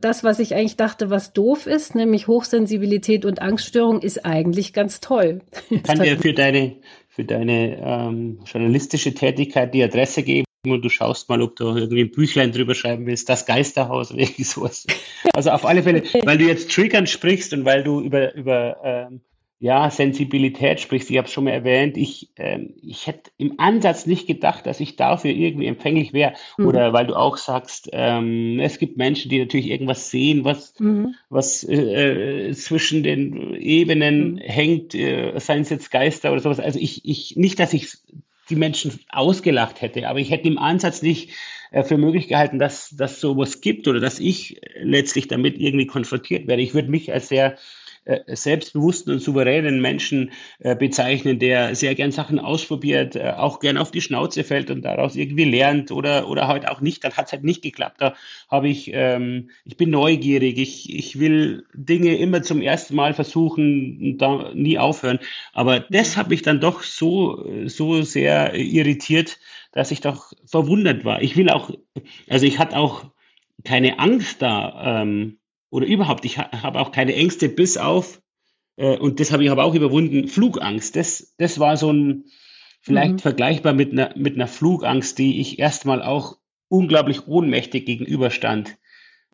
das, 0.00 0.24
was 0.24 0.38
ich 0.38 0.54
eigentlich 0.54 0.76
dachte, 0.76 1.10
was 1.10 1.32
doof 1.32 1.66
ist, 1.66 1.94
nämlich 1.94 2.28
Hochsensibilität 2.28 3.24
und 3.24 3.40
Angststörung, 3.40 4.00
ist 4.00 4.24
eigentlich 4.24 4.72
ganz 4.72 5.00
toll. 5.00 5.40
Kann 5.82 6.00
dir 6.00 6.18
für 6.18 6.32
deine, 6.32 6.76
für 7.08 7.24
deine 7.24 7.78
ähm, 7.84 8.40
journalistische 8.44 9.14
Tätigkeit 9.14 9.74
die 9.74 9.82
Adresse 9.82 10.22
geben 10.22 10.46
und 10.64 10.82
du 10.82 10.88
schaust 10.88 11.28
mal, 11.28 11.42
ob 11.42 11.56
du 11.56 11.76
irgendwie 11.76 12.02
ein 12.02 12.12
Büchlein 12.12 12.52
drüber 12.52 12.74
schreiben 12.74 13.06
willst, 13.06 13.28
das 13.28 13.46
Geisterhaus 13.46 14.12
oder 14.12 14.20
irgendwie 14.22 14.44
sowas. 14.44 14.86
Also 15.34 15.50
auf 15.50 15.64
alle 15.64 15.82
Fälle, 15.82 16.02
weil 16.24 16.38
du 16.38 16.44
jetzt 16.44 16.70
Triggern 16.70 17.06
sprichst 17.06 17.52
und 17.52 17.64
weil 17.64 17.82
du 17.82 18.00
über, 18.00 18.34
über 18.34 18.76
ähm, 18.84 19.20
ja, 19.62 19.88
Sensibilität 19.90 20.80
sprichst, 20.80 21.08
ich 21.08 21.18
habe 21.18 21.28
es 21.28 21.32
schon 21.32 21.44
mal 21.44 21.52
erwähnt, 21.52 21.96
ich, 21.96 22.30
ähm, 22.34 22.74
ich 22.82 23.06
hätte 23.06 23.30
im 23.38 23.60
Ansatz 23.60 24.06
nicht 24.06 24.26
gedacht, 24.26 24.66
dass 24.66 24.80
ich 24.80 24.96
dafür 24.96 25.30
irgendwie 25.30 25.66
empfänglich 25.66 26.12
wäre. 26.12 26.32
Mhm. 26.58 26.66
Oder 26.66 26.92
weil 26.92 27.06
du 27.06 27.14
auch 27.14 27.36
sagst, 27.36 27.88
ähm, 27.92 28.58
es 28.58 28.80
gibt 28.80 28.96
Menschen, 28.96 29.30
die 29.30 29.38
natürlich 29.38 29.70
irgendwas 29.70 30.10
sehen, 30.10 30.44
was, 30.44 30.74
mhm. 30.80 31.14
was 31.30 31.62
äh, 31.62 32.50
zwischen 32.54 33.04
den 33.04 33.54
Ebenen 33.54 34.32
mhm. 34.32 34.38
hängt, 34.38 34.96
äh, 34.96 35.38
seien 35.38 35.62
es 35.62 35.70
jetzt 35.70 35.92
Geister 35.92 36.32
oder 36.32 36.40
sowas. 36.40 36.58
Also 36.58 36.80
ich, 36.80 37.04
ich 37.04 37.36
nicht, 37.36 37.60
dass 37.60 37.72
ich 37.72 37.86
die 38.50 38.56
Menschen 38.56 38.98
ausgelacht 39.10 39.80
hätte, 39.80 40.08
aber 40.08 40.18
ich 40.18 40.32
hätte 40.32 40.48
im 40.48 40.58
Ansatz 40.58 41.02
nicht 41.02 41.30
äh, 41.70 41.84
für 41.84 41.98
möglich 41.98 42.26
gehalten, 42.26 42.58
dass, 42.58 42.90
dass 42.96 43.20
sowas 43.20 43.60
gibt 43.60 43.86
oder 43.86 44.00
dass 44.00 44.18
ich 44.18 44.60
letztlich 44.80 45.28
damit 45.28 45.56
irgendwie 45.60 45.86
konfrontiert 45.86 46.48
werde. 46.48 46.62
Ich 46.62 46.74
würde 46.74 46.90
mich 46.90 47.12
als 47.12 47.28
sehr 47.28 47.52
äh, 47.52 47.56
selbstbewussten 48.26 49.12
und 49.12 49.20
souveränen 49.20 49.80
Menschen 49.80 50.32
äh, 50.58 50.74
bezeichnen, 50.74 51.38
der 51.38 51.76
sehr 51.76 51.94
gern 51.94 52.10
Sachen 52.10 52.40
ausprobiert, 52.40 53.14
äh, 53.14 53.32
auch 53.36 53.60
gern 53.60 53.76
auf 53.76 53.92
die 53.92 54.00
Schnauze 54.00 54.42
fällt 54.42 54.70
und 54.70 54.82
daraus 54.82 55.14
irgendwie 55.14 55.44
lernt 55.44 55.92
oder, 55.92 56.28
oder 56.28 56.48
halt 56.48 56.68
auch 56.68 56.80
nicht, 56.80 57.04
dann 57.04 57.12
hat 57.12 57.26
es 57.26 57.32
halt 57.32 57.44
nicht 57.44 57.62
geklappt. 57.62 58.00
Da 58.00 58.14
habe 58.50 58.68
ich, 58.68 58.90
ähm, 58.92 59.50
ich 59.64 59.76
bin 59.76 59.90
neugierig, 59.90 60.58
ich, 60.58 60.92
ich 60.92 61.20
will 61.20 61.64
Dinge 61.74 62.16
immer 62.16 62.42
zum 62.42 62.60
ersten 62.60 62.96
Mal 62.96 63.14
versuchen 63.14 63.98
und 64.00 64.18
da 64.18 64.52
nie 64.52 64.78
aufhören. 64.78 65.20
Aber 65.52 65.80
das 65.80 66.16
hat 66.16 66.28
mich 66.28 66.42
dann 66.42 66.60
doch 66.60 66.82
so, 66.82 67.46
so 67.66 68.02
sehr 68.02 68.54
irritiert, 68.54 69.38
dass 69.70 69.92
ich 69.92 70.00
doch 70.00 70.32
verwundert 70.44 71.04
war. 71.04 71.22
Ich 71.22 71.36
will 71.36 71.50
auch, 71.50 71.70
also 72.28 72.46
ich 72.46 72.58
hatte 72.58 72.76
auch 72.76 73.12
keine 73.64 73.98
Angst 73.98 74.42
da, 74.42 75.02
ähm, 75.02 75.38
oder 75.72 75.86
überhaupt, 75.86 76.24
ich 76.24 76.38
ha 76.38 76.62
habe 76.62 76.78
auch 76.78 76.92
keine 76.92 77.14
Ängste 77.14 77.48
bis 77.48 77.78
auf, 77.78 78.20
äh, 78.76 78.96
und 78.98 79.20
das 79.20 79.32
habe 79.32 79.42
ich 79.42 79.50
aber 79.50 79.64
auch 79.64 79.74
überwunden, 79.74 80.28
Flugangst. 80.28 80.94
Das, 80.96 81.34
das 81.38 81.58
war 81.58 81.76
so 81.76 81.90
ein, 81.90 82.24
vielleicht 82.82 83.14
mhm. 83.14 83.18
vergleichbar 83.18 83.72
mit 83.72 83.92
einer, 83.92 84.12
mit 84.16 84.34
einer 84.34 84.46
Flugangst, 84.46 85.18
die 85.18 85.40
ich 85.40 85.58
erstmal 85.58 86.02
auch 86.02 86.36
unglaublich 86.68 87.26
ohnmächtig 87.26 87.86
gegenüberstand, 87.86 88.76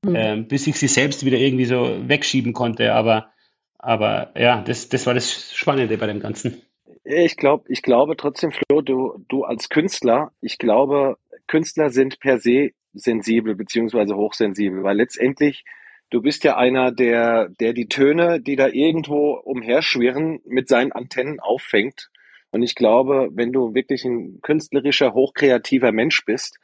mhm. 0.04 0.14
äh, 0.14 0.36
bis 0.36 0.66
ich 0.68 0.76
sie 0.78 0.88
selbst 0.88 1.24
wieder 1.24 1.38
irgendwie 1.38 1.64
so 1.64 2.08
wegschieben 2.08 2.52
konnte. 2.52 2.94
Aber, 2.94 3.32
aber 3.76 4.32
ja, 4.38 4.62
das, 4.62 4.88
das 4.88 5.06
war 5.06 5.14
das 5.14 5.52
Spannende 5.54 5.98
bei 5.98 6.06
dem 6.06 6.20
Ganzen. 6.20 6.62
Ich 7.02 7.36
glaube, 7.36 7.64
ich 7.68 7.82
glaube 7.82 8.16
trotzdem, 8.16 8.52
Flo, 8.52 8.80
du, 8.80 9.24
du 9.28 9.42
als 9.42 9.70
Künstler, 9.70 10.30
ich 10.40 10.58
glaube, 10.58 11.16
Künstler 11.48 11.90
sind 11.90 12.20
per 12.20 12.38
se 12.38 12.70
sensibel 12.92 13.54
beziehungsweise 13.54 14.14
hochsensibel, 14.14 14.82
weil 14.82 14.96
letztendlich 14.96 15.64
Du 16.10 16.22
bist 16.22 16.42
ja 16.44 16.56
einer, 16.56 16.90
der, 16.90 17.50
der 17.60 17.74
die 17.74 17.88
Töne, 17.88 18.40
die 18.40 18.56
da 18.56 18.68
irgendwo 18.68 19.32
umherschwirren, 19.34 20.40
mit 20.46 20.66
seinen 20.68 20.92
Antennen 20.92 21.38
auffängt. 21.38 22.10
Und 22.50 22.62
ich 22.62 22.74
glaube, 22.74 23.28
wenn 23.32 23.52
du 23.52 23.74
wirklich 23.74 24.04
ein 24.04 24.40
künstlerischer, 24.40 25.12
hochkreativer 25.12 25.92
Mensch 25.92 26.24
bist, 26.24 26.58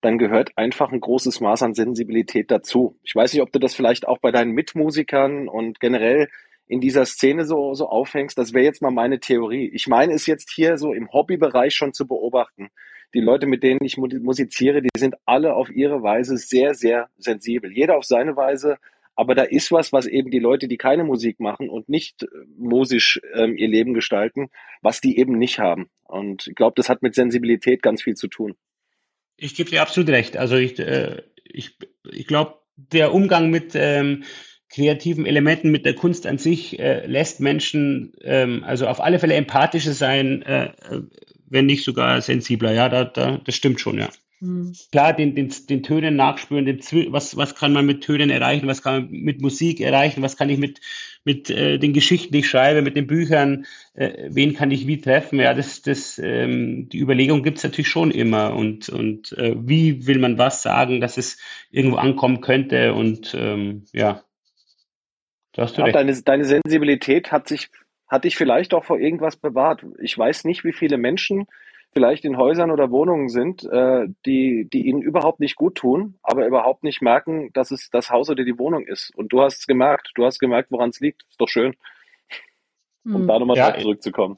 dann 0.00 0.16
gehört 0.16 0.56
einfach 0.56 0.92
ein 0.92 1.00
großes 1.00 1.40
Maß 1.40 1.62
an 1.62 1.74
Sensibilität 1.74 2.50
dazu. 2.50 2.98
Ich 3.02 3.14
weiß 3.14 3.34
nicht, 3.34 3.42
ob 3.42 3.52
du 3.52 3.58
das 3.58 3.74
vielleicht 3.74 4.08
auch 4.08 4.18
bei 4.18 4.30
deinen 4.30 4.52
Mitmusikern 4.52 5.48
und 5.48 5.78
generell 5.78 6.28
in 6.66 6.80
dieser 6.80 7.04
Szene 7.04 7.44
so, 7.44 7.74
so 7.74 7.88
aufhängst. 7.88 8.38
Das 8.38 8.54
wäre 8.54 8.64
jetzt 8.64 8.80
mal 8.80 8.90
meine 8.90 9.20
Theorie. 9.20 9.70
Ich 9.74 9.88
meine 9.88 10.14
es 10.14 10.26
jetzt 10.26 10.50
hier 10.50 10.78
so 10.78 10.94
im 10.94 11.12
Hobbybereich 11.12 11.74
schon 11.74 11.92
zu 11.92 12.06
beobachten 12.06 12.70
die 13.14 13.20
Leute, 13.20 13.46
mit 13.46 13.62
denen 13.62 13.80
ich 13.82 13.96
musiziere, 13.96 14.82
die 14.82 14.88
sind 14.96 15.14
alle 15.24 15.54
auf 15.54 15.70
ihre 15.70 16.02
Weise 16.02 16.36
sehr, 16.36 16.74
sehr 16.74 17.08
sensibel. 17.16 17.72
Jeder 17.72 17.96
auf 17.96 18.04
seine 18.04 18.36
Weise. 18.36 18.78
Aber 19.14 19.34
da 19.34 19.42
ist 19.42 19.72
was, 19.72 19.92
was 19.92 20.06
eben 20.06 20.30
die 20.30 20.38
Leute, 20.38 20.68
die 20.68 20.76
keine 20.76 21.04
Musik 21.04 21.40
machen 21.40 21.70
und 21.70 21.88
nicht 21.88 22.22
äh, 22.22 22.26
musisch 22.58 23.20
ähm, 23.34 23.56
ihr 23.56 23.68
Leben 23.68 23.94
gestalten, 23.94 24.50
was 24.82 25.00
die 25.00 25.18
eben 25.18 25.38
nicht 25.38 25.58
haben. 25.58 25.88
Und 26.04 26.46
ich 26.46 26.54
glaube, 26.54 26.74
das 26.76 26.88
hat 26.88 27.02
mit 27.02 27.14
Sensibilität 27.14 27.82
ganz 27.82 28.02
viel 28.02 28.14
zu 28.14 28.28
tun. 28.28 28.54
Ich 29.38 29.54
gebe 29.54 29.70
dir 29.70 29.82
absolut 29.82 30.10
recht. 30.10 30.36
Also 30.36 30.56
ich, 30.56 30.78
äh, 30.78 31.22
ich, 31.44 31.78
ich 32.10 32.26
glaube, 32.26 32.58
der 32.76 33.14
Umgang 33.14 33.50
mit 33.50 33.72
ähm, 33.74 34.24
kreativen 34.68 35.26
Elementen, 35.26 35.70
mit 35.70 35.86
der 35.86 35.94
Kunst 35.94 36.26
an 36.26 36.38
sich, 36.38 36.78
äh, 36.78 37.06
lässt 37.06 37.40
Menschen 37.40 38.12
ähm, 38.22 38.64
also 38.64 38.86
auf 38.86 39.00
alle 39.00 39.18
Fälle 39.18 39.34
empathischer 39.34 39.92
sein, 39.92 40.42
äh, 40.42 40.72
wenn 41.48 41.66
nicht 41.66 41.84
sogar 41.84 42.20
sensibler. 42.20 42.72
Ja, 42.72 42.88
da, 42.88 43.04
da, 43.04 43.38
das 43.44 43.54
stimmt 43.54 43.80
schon, 43.80 43.98
ja. 43.98 44.08
Mhm. 44.40 44.74
Klar, 44.92 45.14
den, 45.14 45.34
den, 45.34 45.50
den 45.68 45.82
Tönen 45.82 46.16
nachspüren, 46.16 46.66
den, 46.66 46.80
was, 47.10 47.36
was 47.38 47.54
kann 47.54 47.72
man 47.72 47.86
mit 47.86 48.04
Tönen 48.04 48.28
erreichen, 48.28 48.66
was 48.66 48.82
kann 48.82 49.04
man 49.04 49.10
mit 49.10 49.40
Musik 49.40 49.80
erreichen, 49.80 50.22
was 50.22 50.36
kann 50.36 50.50
ich 50.50 50.58
mit, 50.58 50.80
mit 51.24 51.48
äh, 51.48 51.78
den 51.78 51.94
Geschichten, 51.94 52.32
die 52.32 52.40
ich 52.40 52.48
schreibe, 52.48 52.82
mit 52.82 52.96
den 52.96 53.06
Büchern, 53.06 53.64
äh, 53.94 54.28
wen 54.28 54.52
kann 54.52 54.70
ich 54.70 54.86
wie 54.86 55.00
treffen, 55.00 55.40
ja, 55.40 55.54
das, 55.54 55.80
das, 55.80 56.20
ähm, 56.22 56.90
die 56.90 56.98
Überlegung 56.98 57.42
gibt's 57.42 57.62
natürlich 57.62 57.88
schon 57.88 58.10
immer 58.10 58.54
und, 58.54 58.90
und 58.90 59.32
äh, 59.32 59.54
wie 59.56 60.06
will 60.06 60.18
man 60.18 60.36
was 60.36 60.62
sagen, 60.62 61.00
dass 61.00 61.16
es 61.16 61.38
irgendwo 61.70 61.96
ankommen 61.96 62.42
könnte 62.42 62.92
und 62.92 63.34
ähm, 63.38 63.86
ja, 63.94 64.22
da 65.52 65.62
hast 65.62 65.78
du 65.78 65.82
recht. 65.82 65.94
Deine, 65.94 66.14
deine 66.22 66.44
Sensibilität 66.44 67.32
hat 67.32 67.48
sich 67.48 67.70
hat 68.08 68.24
dich 68.24 68.36
vielleicht 68.36 68.74
auch 68.74 68.84
vor 68.84 68.98
irgendwas 68.98 69.36
bewahrt. 69.36 69.84
Ich 70.00 70.16
weiß 70.16 70.44
nicht, 70.44 70.64
wie 70.64 70.72
viele 70.72 70.98
Menschen 70.98 71.46
vielleicht 71.92 72.26
in 72.26 72.36
Häusern 72.36 72.70
oder 72.70 72.90
Wohnungen 72.90 73.30
sind, 73.30 73.64
äh, 73.64 74.06
die, 74.26 74.68
die 74.70 74.86
ihnen 74.86 75.00
überhaupt 75.00 75.40
nicht 75.40 75.56
gut 75.56 75.76
tun, 75.76 76.16
aber 76.22 76.46
überhaupt 76.46 76.84
nicht 76.84 77.00
merken, 77.00 77.50
dass 77.54 77.70
es 77.70 77.88
das 77.90 78.10
Haus 78.10 78.28
oder 78.28 78.44
die 78.44 78.58
Wohnung 78.58 78.86
ist. 78.86 79.16
Und 79.16 79.32
du 79.32 79.40
hast 79.40 79.60
es 79.60 79.66
gemerkt. 79.66 80.10
Du 80.14 80.24
hast 80.26 80.38
gemerkt, 80.38 80.70
woran 80.70 80.90
es 80.90 81.00
liegt. 81.00 81.22
Ist 81.30 81.40
doch 81.40 81.48
schön. 81.48 81.74
Um 83.04 83.14
hm. 83.14 83.28
da 83.28 83.38
nochmal 83.38 83.56
ja, 83.56 83.78
zurückzukommen. 83.78 84.36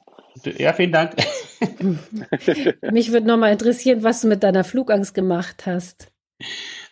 Ja, 0.57 0.73
vielen 0.73 0.91
Dank. 0.91 1.15
Mich 2.91 3.11
würde 3.11 3.27
nochmal 3.27 3.51
interessieren, 3.51 4.03
was 4.03 4.21
du 4.21 4.27
mit 4.27 4.43
deiner 4.43 4.63
Flugangst 4.63 5.13
gemacht 5.13 5.65
hast. 5.65 6.13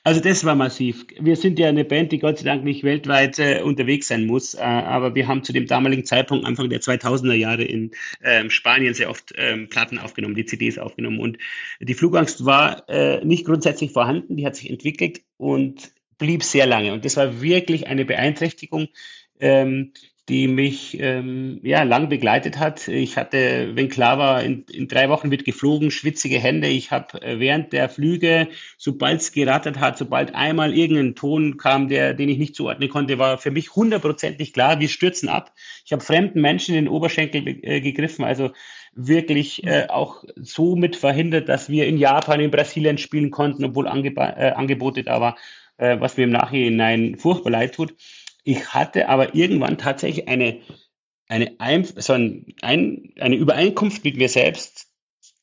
Also 0.08 0.22
das 0.22 0.46
war 0.46 0.56
massiv. 0.56 1.06
Wir 1.20 1.36
sind 1.36 1.60
ja 1.60 1.67
eine 1.67 1.84
Band, 1.84 2.13
die 2.13 2.20
Gott 2.20 2.38
sei 2.38 2.46
Dank 2.46 2.63
nicht 2.63 2.86
weltweit 2.86 3.39
äh, 3.39 3.62
unterwegs 3.62 4.08
sein 4.08 4.26
muss, 4.26 4.54
äh, 4.54 4.60
aber 4.60 5.15
wir 5.15 5.28
haben 5.28 5.43
zu 5.43 5.52
dem 5.52 5.67
damaligen 5.67 6.06
Zeitpunkt, 6.06 6.46
Anfang 6.46 6.70
der 6.70 6.80
2000er 6.80 7.34
Jahre 7.34 7.65
in 7.65 7.91
ähm, 8.24 8.50
Spanien 8.50 8.93
sehr 8.93 9.10
oft 9.10 9.34
ähm, 9.36 9.67
Platten 9.67 10.00
aufgenommen, 10.00 10.36
die 10.36 10.46
CDs 10.46 10.78
aufgenommen 10.78 11.20
und 11.20 11.39
die 11.82 11.93
Flugangst 11.93 12.46
war 12.46 12.88
äh, 12.88 13.26
nicht 13.26 13.46
grundsätzlich 13.46 13.91
vorhanden, 13.91 14.38
die 14.38 14.46
hat 14.46 14.56
sich 14.56 14.70
entwickelt 14.70 15.24
und 15.36 15.91
blieb 16.17 16.41
sehr 16.43 16.67
lange. 16.67 16.93
Und 16.93 17.04
das 17.04 17.17
war 17.17 17.41
wirklich 17.41 17.88
eine 17.88 18.06
Beeinträchtigung, 18.06 18.88
ähm, 19.41 19.91
die 20.30 20.50
mich 20.50 21.00
ähm, 21.00 21.60
ja 21.63 21.84
lang 21.84 22.10
begleitet 22.10 22.60
hat. 22.60 22.90
Ich 22.90 23.16
hatte, 23.16 23.72
wenn 23.76 23.88
klar 23.88 24.18
war, 24.18 24.44
in, 24.44 24.66
in 24.70 24.90
drei 24.90 25.08
Wochen 25.08 25.32
wird 25.32 25.46
geflogen, 25.46 25.90
schwitzige 25.90 26.38
Hände. 26.38 26.68
Ich 26.68 26.92
habe 26.92 27.22
äh, 27.22 27.40
während 27.40 27.72
der 27.72 27.88
Flüge, 27.88 28.50
sobald 28.78 29.22
es 29.22 29.32
gerattert 29.32 29.80
hat, 29.80 29.98
sobald 29.98 30.36
einmal 30.36 30.74
irgendein 30.74 31.16
Ton 31.16 31.56
kam, 31.56 31.88
der, 31.88 32.13
den 32.13 32.28
ich 32.28 32.38
nicht 32.38 32.56
zuordnen 32.56 32.90
konnte, 32.90 33.20
war 33.20 33.38
für 33.38 33.52
mich 33.52 33.74
hundertprozentig 33.74 34.52
klar, 34.52 34.82
wir 34.82 34.90
stürzen 34.90 35.30
ab. 35.30 35.54
Ich 35.86 35.94
habe 35.94 36.04
fremden 36.04 36.42
Menschen 36.42 36.76
in 36.76 36.86
den 36.86 36.94
Oberschenkel 36.94 37.60
äh, 37.62 37.80
gegriffen, 37.80 38.26
also 38.26 38.52
wirklich 38.94 39.63
äh, 39.66 39.88
auch 39.88 40.26
so 40.36 40.76
mit 40.76 40.98
verhindert, 40.98 41.48
dass 41.48 41.70
wir 41.70 41.88
in 41.88 41.98
Japan, 41.98 42.42
in 42.42 42.52
Brasilien 42.52 42.98
spielen 42.98 43.32
konnten, 43.32 43.63
obwohl 43.63 43.88
Angeb 43.88 44.18
äh, 44.18 44.52
Angebote 44.56 45.04
da 45.04 45.22
war, 45.22 45.38
äh, 45.78 45.98
was 46.02 46.18
mir 46.18 46.24
im 46.24 46.32
Nachhinein 46.32 47.16
furchtbar 47.16 47.52
leid 47.52 47.76
tut. 47.76 47.94
Ich 48.48 48.74
hatte 48.74 49.10
aber 49.10 49.36
irgendwann 49.36 49.78
tatsächlich 49.78 50.30
eine, 50.30 50.62
eine, 51.28 51.60
ein, 51.60 51.84
so 51.84 52.14
ein, 52.14 52.46
ein, 52.62 53.12
eine 53.20 53.36
Übereinkunft 53.36 54.06
mit 54.06 54.16
mir 54.16 54.30
selbst, 54.30 54.88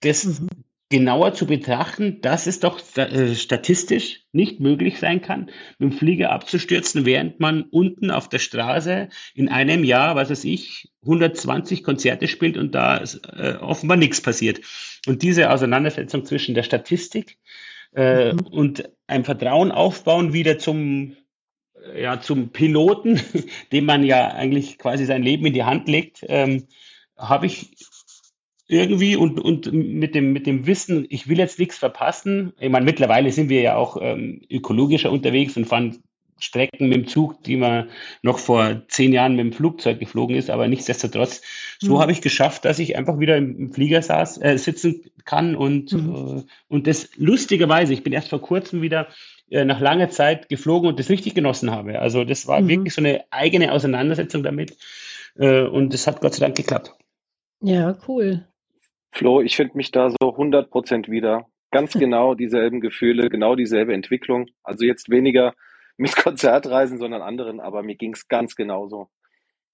das 0.01 0.25
mhm. 0.25 0.49
genauer 0.89 1.35
zu 1.35 1.47
betrachten, 1.47 2.23
dass 2.23 2.47
es 2.47 2.61
doch 2.61 2.81
äh, 2.97 3.35
statistisch 3.35 4.23
nicht 4.33 4.59
möglich 4.59 5.01
sein 5.01 5.21
kann, 5.21 5.51
mit 5.79 5.93
dem 5.93 5.99
Flieger 5.99 6.33
abzustürzen, 6.33 7.05
während 7.05 7.41
man 7.41 7.65
unten 7.65 8.11
auf 8.11 8.31
der 8.31 8.39
Straße 8.39 9.11
in 9.35 9.51
einem 9.51 9.85
Jahr, 9.85 10.17
was 10.17 10.31
weiß 10.31 10.45
ich, 10.45 10.91
120 11.03 11.85
Konzerte 11.85 12.27
spielt 12.27 12.57
und 12.57 12.75
da 12.75 12.97
ist, 12.97 13.21
äh, 13.37 13.59
offenbar 13.61 13.99
nichts 13.99 14.23
passiert. 14.23 14.63
Und 15.07 15.21
diese 15.21 15.51
Auseinandersetzung 15.51 16.25
zwischen 16.25 16.55
der 16.55 16.63
Statistik 16.63 17.37
äh, 17.95 18.33
mhm. 18.33 18.47
und 18.47 18.91
einem 19.07 19.27
Vertrauen 19.27 19.73
aufbauen 19.73 20.33
wieder 20.33 20.59
zum 20.59 21.19
ja, 21.97 22.21
zum 22.21 22.51
Piloten, 22.51 23.21
dem 23.73 23.85
man 23.85 24.05
ja 24.05 24.29
eigentlich 24.29 24.79
quasi 24.79 25.05
sein 25.05 25.23
Leben 25.23 25.47
in 25.47 25.55
die 25.55 25.65
Hand 25.65 25.89
legt, 25.89 26.25
ähm, 26.29 26.67
habe 27.17 27.47
ich 27.47 27.71
irgendwie 28.67 29.17
und, 29.17 29.41
und 29.41 29.73
mit, 29.73 30.15
dem, 30.15 30.33
mit 30.33 30.47
dem 30.47 30.67
Wissen, 30.67 31.07
ich 31.11 31.29
will 31.29 31.39
jetzt 31.39 31.59
nichts 31.59 31.77
verpassen. 31.77 32.55
Ich 32.59 32.71
meine, 32.71 32.85
mittlerweile 32.85 33.31
sind 33.31 33.49
wir 33.49 33.61
ja 33.61 33.77
auch 33.77 33.99
ähm, 34.01 34.41
ökologischer 34.51 35.13
unterwegs 35.13 35.57
und 35.57 35.67
fahren 35.67 36.03
Strecken 36.39 36.89
mit 36.89 36.97
dem 36.97 37.07
Zug, 37.07 37.43
die 37.45 37.57
man 37.57 37.89
noch 38.23 38.39
vor 38.39 38.83
zehn 38.89 39.13
Jahren 39.13 39.37
mit 39.37 39.45
dem 39.45 39.53
Flugzeug 39.53 40.01
geflogen 40.01 40.37
ist, 40.37 40.51
aber 40.51 40.67
nichtsdestotrotz, 40.67 41.43
so 41.79 41.95
mhm. 41.95 42.01
habe 42.01 42.13
ich 42.13 42.23
geschafft, 42.23 42.65
dass 42.65 42.79
ich 42.79 42.97
einfach 42.97 43.19
wieder 43.19 43.37
im 43.37 43.73
Flieger 43.73 44.03
saß, 44.03 44.43
äh, 44.43 44.59
sitzen 44.59 45.03
kann 45.25 45.55
und, 45.55 45.93
mhm. 45.93 46.15
äh, 46.15 46.43
und 46.69 46.87
das 46.87 47.11
lustigerweise, 47.17 47.93
ich 47.93 48.03
bin 48.03 48.13
erst 48.13 48.31
vor 48.31 48.43
kurzem 48.43 48.83
wieder 48.83 49.09
äh, 49.55 49.65
nach 49.65 49.81
langer 49.81 50.11
Zeit 50.11 50.49
geflogen 50.49 50.89
und 50.89 50.99
das 50.99 51.11
richtig 51.11 51.35
genossen 51.35 51.71
habe. 51.71 52.01
Also 52.01 52.25
das 52.25 52.49
war 52.49 52.61
mhm. 52.61 52.69
wirklich 52.69 52.95
so 52.95 53.01
eine 53.01 53.25
eigene 53.31 53.71
Auseinandersetzung 53.71 54.43
damit 54.43 54.77
äh, 55.37 55.63
und 55.63 55.95
das 55.95 56.09
hat 56.09 56.21
Gott 56.21 56.35
sei 56.35 56.45
Dank 56.45 56.57
geklappt. 56.57 56.93
Ja, 57.61 57.97
cool. 58.09 58.45
Flo, 59.13 59.41
ich 59.41 59.55
finde 59.55 59.77
mich 59.77 59.93
da 59.93 60.11
so 60.11 60.31
100 60.31 60.71
Prozent 60.71 61.09
wieder. 61.09 61.47
Ganz 61.71 61.93
genau 61.99 62.35
dieselben 62.35 62.81
Gefühle, 62.81 63.29
genau 63.29 63.55
dieselbe 63.55 63.95
Entwicklung. 63.95 64.47
Also 64.65 64.85
jetzt 64.85 65.09
weniger 65.09 65.55
mit 65.97 66.17
Konzertreisen, 66.17 66.99
sondern 66.99 67.23
anderen, 67.23 67.61
aber 67.61 67.85
mir 67.85 67.95
ging 67.95 68.13
es 68.13 68.27
ganz 68.27 68.57
genauso. 68.57 69.09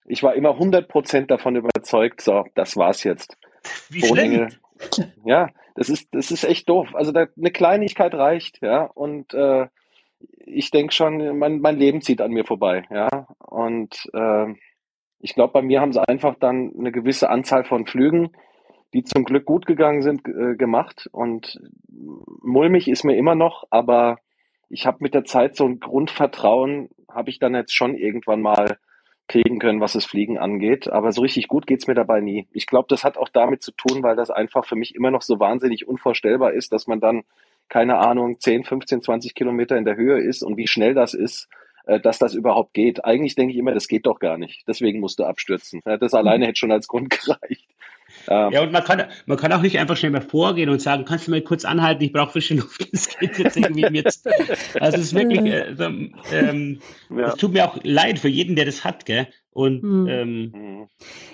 Ich 0.05 0.21
war 0.21 0.35
immer 0.35 0.51
100 0.51 0.87
Prozent 0.87 1.31
davon 1.31 1.55
überzeugt, 1.55 2.21
so, 2.21 2.45
das 2.53 2.77
war's 2.77 3.03
jetzt. 3.03 3.35
Wie 3.89 4.05
schlimm. 4.05 4.49
Ja, 5.25 5.49
das 5.75 5.89
ist, 5.89 6.09
das 6.13 6.31
ist 6.31 6.43
echt 6.43 6.69
doof. 6.69 6.89
Also 6.93 7.11
da, 7.11 7.27
eine 7.37 7.51
Kleinigkeit 7.51 8.13
reicht, 8.13 8.61
ja. 8.61 8.83
Und 8.83 9.33
äh, 9.33 9.67
ich 10.45 10.71
denke 10.71 10.93
schon, 10.93 11.37
mein, 11.37 11.59
mein 11.59 11.77
Leben 11.77 12.01
zieht 12.01 12.21
an 12.21 12.31
mir 12.31 12.45
vorbei, 12.45 12.83
ja. 12.89 13.27
Und 13.39 14.09
äh, 14.13 14.53
ich 15.19 15.35
glaube, 15.35 15.53
bei 15.53 15.61
mir 15.61 15.81
haben 15.81 15.93
sie 15.93 16.07
einfach 16.07 16.35
dann 16.39 16.73
eine 16.77 16.91
gewisse 16.91 17.29
Anzahl 17.29 17.63
von 17.63 17.85
Flügen, 17.85 18.31
die 18.93 19.03
zum 19.03 19.23
Glück 19.23 19.45
gut 19.45 19.65
gegangen 19.65 20.01
sind, 20.01 20.27
äh, 20.27 20.55
gemacht. 20.55 21.09
Und 21.11 21.59
mulmig 21.87 22.87
ist 22.87 23.03
mir 23.03 23.15
immer 23.15 23.35
noch, 23.35 23.65
aber 23.69 24.17
ich 24.69 24.85
habe 24.85 24.97
mit 25.01 25.13
der 25.13 25.25
Zeit 25.25 25.55
so 25.55 25.65
ein 25.65 25.79
Grundvertrauen, 25.79 26.89
habe 27.09 27.29
ich 27.29 27.39
dann 27.39 27.55
jetzt 27.55 27.73
schon 27.73 27.95
irgendwann 27.95 28.41
mal 28.41 28.77
kriegen 29.31 29.59
können, 29.59 29.79
was 29.79 29.93
das 29.93 30.05
Fliegen 30.05 30.37
angeht. 30.37 30.89
Aber 30.89 31.11
so 31.11 31.21
richtig 31.21 31.47
gut 31.47 31.65
geht's 31.65 31.87
mir 31.87 31.95
dabei 31.95 32.19
nie. 32.19 32.47
Ich 32.51 32.67
glaube, 32.67 32.87
das 32.89 33.03
hat 33.03 33.17
auch 33.17 33.29
damit 33.29 33.63
zu 33.63 33.71
tun, 33.71 34.03
weil 34.03 34.15
das 34.15 34.29
einfach 34.29 34.65
für 34.65 34.75
mich 34.75 34.93
immer 34.93 35.09
noch 35.09 35.21
so 35.21 35.39
wahnsinnig 35.39 35.87
unvorstellbar 35.87 36.51
ist, 36.51 36.73
dass 36.73 36.85
man 36.85 36.99
dann, 36.99 37.23
keine 37.69 37.97
Ahnung, 37.97 38.39
10, 38.39 38.65
15, 38.65 39.01
20 39.01 39.33
Kilometer 39.33 39.77
in 39.77 39.85
der 39.85 39.95
Höhe 39.95 40.19
ist 40.19 40.43
und 40.43 40.57
wie 40.57 40.67
schnell 40.67 40.93
das 40.93 41.13
ist, 41.13 41.47
äh, 41.85 41.99
dass 41.99 42.19
das 42.19 42.35
überhaupt 42.35 42.73
geht. 42.73 43.05
Eigentlich 43.05 43.35
denke 43.35 43.53
ich 43.53 43.59
immer, 43.59 43.73
das 43.73 43.87
geht 43.87 44.05
doch 44.05 44.19
gar 44.19 44.37
nicht. 44.37 44.63
Deswegen 44.67 44.99
musst 44.99 45.19
du 45.19 45.23
abstürzen. 45.23 45.81
Das 45.85 46.13
alleine 46.13 46.45
hätte 46.45 46.59
schon 46.59 46.71
als 46.71 46.89
Grund 46.89 47.09
gereicht. 47.25 47.67
Ähm, 48.27 48.51
ja, 48.51 48.61
und 48.61 48.71
man 48.71 48.83
kann, 48.83 49.03
man 49.25 49.37
kann 49.37 49.51
auch 49.53 49.61
nicht 49.61 49.79
einfach 49.79 49.97
schnell 49.97 50.11
mal 50.11 50.21
vorgehen 50.21 50.69
und 50.69 50.81
sagen, 50.81 51.05
kannst 51.05 51.27
du 51.27 51.31
mal 51.31 51.41
kurz 51.41 51.65
anhalten, 51.65 52.03
ich 52.03 52.13
brauche 52.13 52.31
frische 52.31 52.55
Luft. 52.55 52.87
Das 52.91 53.17
geht 53.17 53.37
jetzt 53.37 53.57
irgendwie 53.57 53.89
mit. 53.89 54.05
Also 54.05 54.97
es 54.97 55.03
ist 55.03 55.13
wirklich, 55.13 55.53
also, 55.53 55.83
ähm, 56.31 56.79
ja. 57.09 57.29
es 57.29 57.35
tut 57.35 57.53
mir 57.53 57.65
auch 57.65 57.77
leid 57.83 58.19
für 58.19 58.27
jeden, 58.27 58.55
der 58.55 58.65
das 58.65 58.83
hat, 58.83 59.05
gell? 59.05 59.27
Und 59.53 59.81
hm. 59.81 60.07
ähm, 60.07 60.51
hm. 60.53 60.87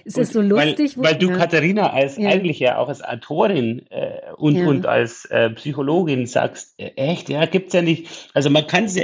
es 0.03 0.17
ist 0.17 0.33
so 0.33 0.41
lustig, 0.41 0.97
weil, 0.97 1.03
weil 1.03 1.15
du 1.17 1.29
ja. 1.29 1.37
Katharina 1.37 1.91
als 1.91 2.17
ja. 2.17 2.29
eigentlich 2.29 2.59
ja 2.59 2.77
auch 2.79 2.89
als 2.89 3.03
Autorin 3.03 3.85
äh, 3.91 4.33
und 4.37 4.55
ja. 4.55 4.67
und 4.67 4.87
als 4.87 5.25
äh, 5.25 5.51
Psychologin 5.51 6.25
sagst, 6.25 6.73
äh, 6.79 6.91
echt, 6.95 7.29
ja, 7.29 7.45
gibt's 7.45 7.73
ja 7.73 7.83
nicht. 7.83 8.31
Also 8.33 8.49
man 8.49 8.65
kann 8.65 8.85
es 8.85 8.95
ja 8.95 9.03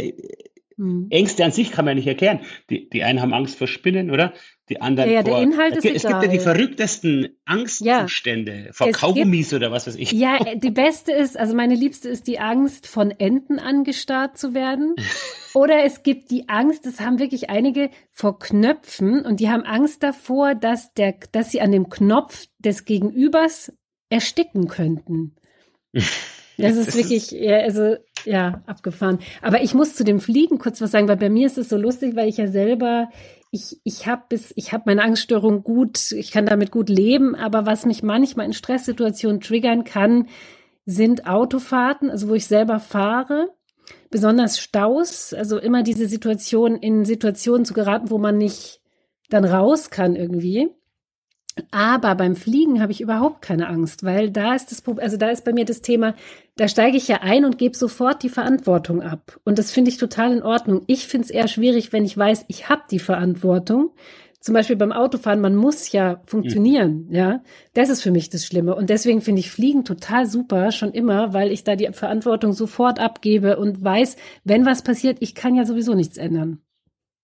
hm. 0.77 1.07
Ängste 1.09 1.45
an 1.45 1.51
sich 1.51 1.71
kann 1.71 1.85
man 1.85 1.93
ja 1.93 1.95
nicht 1.95 2.07
erklären. 2.07 2.39
Die, 2.69 2.89
die 2.89 3.03
einen 3.03 3.21
haben 3.21 3.33
Angst 3.33 3.57
vor 3.57 3.67
Spinnen, 3.67 4.11
oder? 4.11 4.33
Die 4.69 4.81
anderen 4.81 5.09
ja, 5.09 5.17
ja, 5.17 5.23
vor. 5.23 5.33
Der 5.33 5.43
Inhalt 5.43 5.75
ist 5.75 5.85
es 5.85 6.03
egal. 6.03 6.21
gibt 6.21 6.23
ja 6.23 6.37
die 6.37 6.43
verrücktesten 6.43 7.37
Angstzustände 7.45 8.65
ja. 8.67 8.71
vor 8.71 8.91
Kaugummis 8.91 9.49
gibt, 9.49 9.61
oder 9.61 9.71
was 9.71 9.87
weiß 9.87 9.95
ich. 9.95 10.11
Ja, 10.13 10.37
äh, 10.45 10.57
die 10.57 10.71
beste 10.71 11.11
ist, 11.11 11.37
also 11.37 11.55
meine 11.55 11.75
liebste 11.75 12.09
ist 12.09 12.27
die 12.27 12.39
Angst, 12.39 12.87
von 12.87 13.11
Enten 13.11 13.59
angestarrt 13.59 14.37
zu 14.37 14.53
werden. 14.53 14.95
Oder 15.55 15.83
es 15.83 16.01
gibt 16.01 16.31
die 16.31 16.49
Angst, 16.49 16.87
das 16.87 16.99
haben 16.99 17.19
wirklich 17.19 17.51
einige 17.51 17.91
vor 18.11 18.39
Knöpfen 18.39 19.23
und 19.23 19.39
die 19.39 19.49
haben 19.49 19.63
Angst 19.63 20.01
davor, 20.01 20.55
dass 20.55 20.93
der, 20.95 21.13
dass 21.31 21.51
sie 21.51 21.61
an 21.61 21.71
dem 21.71 21.89
Knopf 21.89 22.47
des 22.57 22.85
Gegenübers 22.85 23.71
ersticken 24.09 24.67
könnten. 24.67 25.35
Das 26.57 26.77
ist 26.77 26.95
wirklich, 26.95 27.31
ja, 27.31 27.57
also, 27.57 27.95
ja, 28.25 28.61
abgefahren. 28.65 29.19
Aber 29.41 29.61
ich 29.63 29.73
muss 29.73 29.95
zu 29.95 30.03
dem 30.03 30.19
Fliegen 30.19 30.59
kurz 30.59 30.81
was 30.81 30.91
sagen, 30.91 31.07
weil 31.07 31.17
bei 31.17 31.29
mir 31.29 31.47
ist 31.47 31.57
es 31.57 31.69
so 31.69 31.77
lustig, 31.77 32.15
weil 32.15 32.29
ich 32.29 32.37
ja 32.37 32.47
selber, 32.47 33.09
ich, 33.51 33.79
ich 33.83 34.07
habe 34.07 34.23
bis, 34.29 34.53
ich 34.55 34.71
habe 34.71 34.83
meine 34.85 35.03
Angststörung 35.03 35.63
gut, 35.63 36.11
ich 36.11 36.31
kann 36.31 36.45
damit 36.45 36.71
gut 36.71 36.89
leben, 36.89 37.35
aber 37.35 37.65
was 37.65 37.85
mich 37.85 38.03
manchmal 38.03 38.45
in 38.45 38.53
Stresssituationen 38.53 39.41
triggern 39.41 39.83
kann, 39.83 40.27
sind 40.85 41.27
Autofahrten, 41.27 42.09
also 42.09 42.29
wo 42.29 42.33
ich 42.35 42.45
selber 42.45 42.79
fahre, 42.79 43.49
besonders 44.09 44.59
Staus, 44.59 45.33
also 45.33 45.57
immer 45.57 45.83
diese 45.83 46.07
Situation, 46.07 46.75
in 46.75 47.05
Situationen 47.05 47.65
zu 47.65 47.73
geraten, 47.73 48.09
wo 48.09 48.17
man 48.17 48.37
nicht 48.37 48.81
dann 49.29 49.45
raus 49.45 49.89
kann 49.89 50.15
irgendwie. 50.15 50.69
Aber 51.71 52.15
beim 52.15 52.35
Fliegen 52.35 52.81
habe 52.81 52.91
ich 52.91 53.01
überhaupt 53.01 53.41
keine 53.41 53.67
Angst, 53.67 54.03
weil 54.03 54.31
da 54.31 54.55
ist 54.55 54.71
das 54.71 54.81
Problem, 54.81 55.03
also 55.03 55.17
da 55.17 55.29
ist 55.29 55.45
bei 55.45 55.53
mir 55.53 55.65
das 55.65 55.81
Thema, 55.81 56.15
da 56.55 56.67
steige 56.67 56.97
ich 56.97 57.07
ja 57.07 57.21
ein 57.21 57.45
und 57.45 57.57
gebe 57.57 57.77
sofort 57.77 58.23
die 58.23 58.29
Verantwortung 58.29 59.01
ab. 59.01 59.39
Und 59.43 59.59
das 59.59 59.71
finde 59.71 59.89
ich 59.89 59.97
total 59.97 60.33
in 60.33 60.43
Ordnung. 60.43 60.83
Ich 60.87 61.07
finde 61.07 61.25
es 61.25 61.31
eher 61.31 61.47
schwierig, 61.47 61.93
wenn 61.93 62.05
ich 62.05 62.17
weiß, 62.17 62.45
ich 62.47 62.69
habe 62.69 62.83
die 62.89 62.99
Verantwortung. 62.99 63.91
Zum 64.39 64.53
Beispiel 64.53 64.75
beim 64.75 64.91
Autofahren, 64.91 65.39
man 65.39 65.55
muss 65.55 65.91
ja 65.93 66.21
funktionieren, 66.25 67.05
mhm. 67.07 67.15
ja. 67.15 67.43
Das 67.73 67.87
ist 67.89 68.01
für 68.01 68.11
mich 68.11 68.29
das 68.29 68.45
Schlimme. 68.45 68.75
Und 68.75 68.89
deswegen 68.89 69.21
finde 69.21 69.39
ich 69.39 69.49
Fliegen 69.49 69.85
total 69.85 70.25
super, 70.25 70.71
schon 70.71 70.91
immer, 70.91 71.33
weil 71.33 71.49
ich 71.51 71.63
da 71.63 71.77
die 71.77 71.87
Verantwortung 71.93 72.51
sofort 72.51 72.99
abgebe 72.99 73.57
und 73.57 73.81
weiß, 73.81 74.17
wenn 74.43 74.65
was 74.65 74.81
passiert, 74.81 75.17
ich 75.21 75.33
kann 75.33 75.55
ja 75.55 75.65
sowieso 75.65 75.93
nichts 75.93 76.17
ändern. 76.17 76.59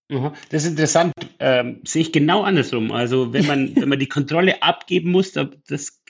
Das 0.09 0.63
ist 0.63 0.71
interessant, 0.71 1.13
ähm, 1.39 1.81
sehe 1.85 2.01
ich 2.01 2.11
genau 2.11 2.41
andersrum. 2.41 2.91
Also 2.91 3.31
wenn 3.31 3.45
man, 3.45 3.75
wenn 3.75 3.89
man 3.89 3.99
die 3.99 4.09
Kontrolle 4.09 4.61
abgeben 4.63 5.11
muss, 5.11 5.33
das 5.33 6.01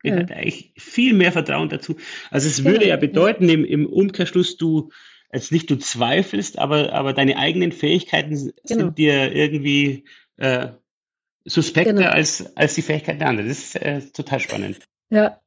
gehört 0.00 0.30
ja. 0.30 0.36
eigentlich 0.36 0.72
viel 0.78 1.12
mehr 1.12 1.32
Vertrauen 1.32 1.68
dazu. 1.68 1.96
Also 2.30 2.48
es 2.48 2.64
würde 2.64 2.88
ja 2.88 2.96
bedeuten, 2.96 3.48
im, 3.48 3.64
im 3.64 3.86
Umkehrschluss, 3.86 4.56
du 4.56 4.90
jetzt 5.32 5.52
nicht 5.52 5.70
du 5.70 5.76
zweifelst, 5.76 6.58
aber, 6.58 6.92
aber 6.92 7.12
deine 7.12 7.36
eigenen 7.36 7.72
Fähigkeiten 7.72 8.52
genau. 8.66 8.80
sind 8.84 8.98
dir 8.98 9.32
irgendwie 9.34 10.04
äh, 10.36 10.68
suspekter 11.44 11.92
genau. 11.92 12.10
als, 12.10 12.56
als 12.56 12.74
die 12.74 12.82
Fähigkeiten 12.82 13.18
der 13.18 13.28
anderen. 13.28 13.48
Das 13.48 13.58
ist 13.58 13.76
äh, 13.76 14.00
total 14.00 14.40
spannend. 14.40 14.78
Ja. 15.10 15.40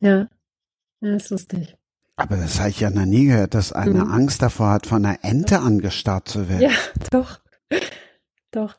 Ja. 0.00 0.28
Ja, 1.00 1.16
ist 1.16 1.30
lustig. 1.30 1.77
Aber 2.18 2.36
das 2.36 2.58
habe 2.58 2.70
ich 2.70 2.80
ja 2.80 2.90
noch 2.90 3.04
nie 3.04 3.26
gehört, 3.26 3.54
dass 3.54 3.72
eine 3.72 4.04
mhm. 4.04 4.12
Angst 4.12 4.42
davor 4.42 4.70
hat, 4.70 4.86
von 4.86 5.04
einer 5.04 5.18
Ente 5.22 5.60
angestarrt 5.60 6.28
zu 6.28 6.48
werden. 6.48 6.62
Ja, 6.62 6.70
doch. 7.12 7.38
Doch. 8.50 8.74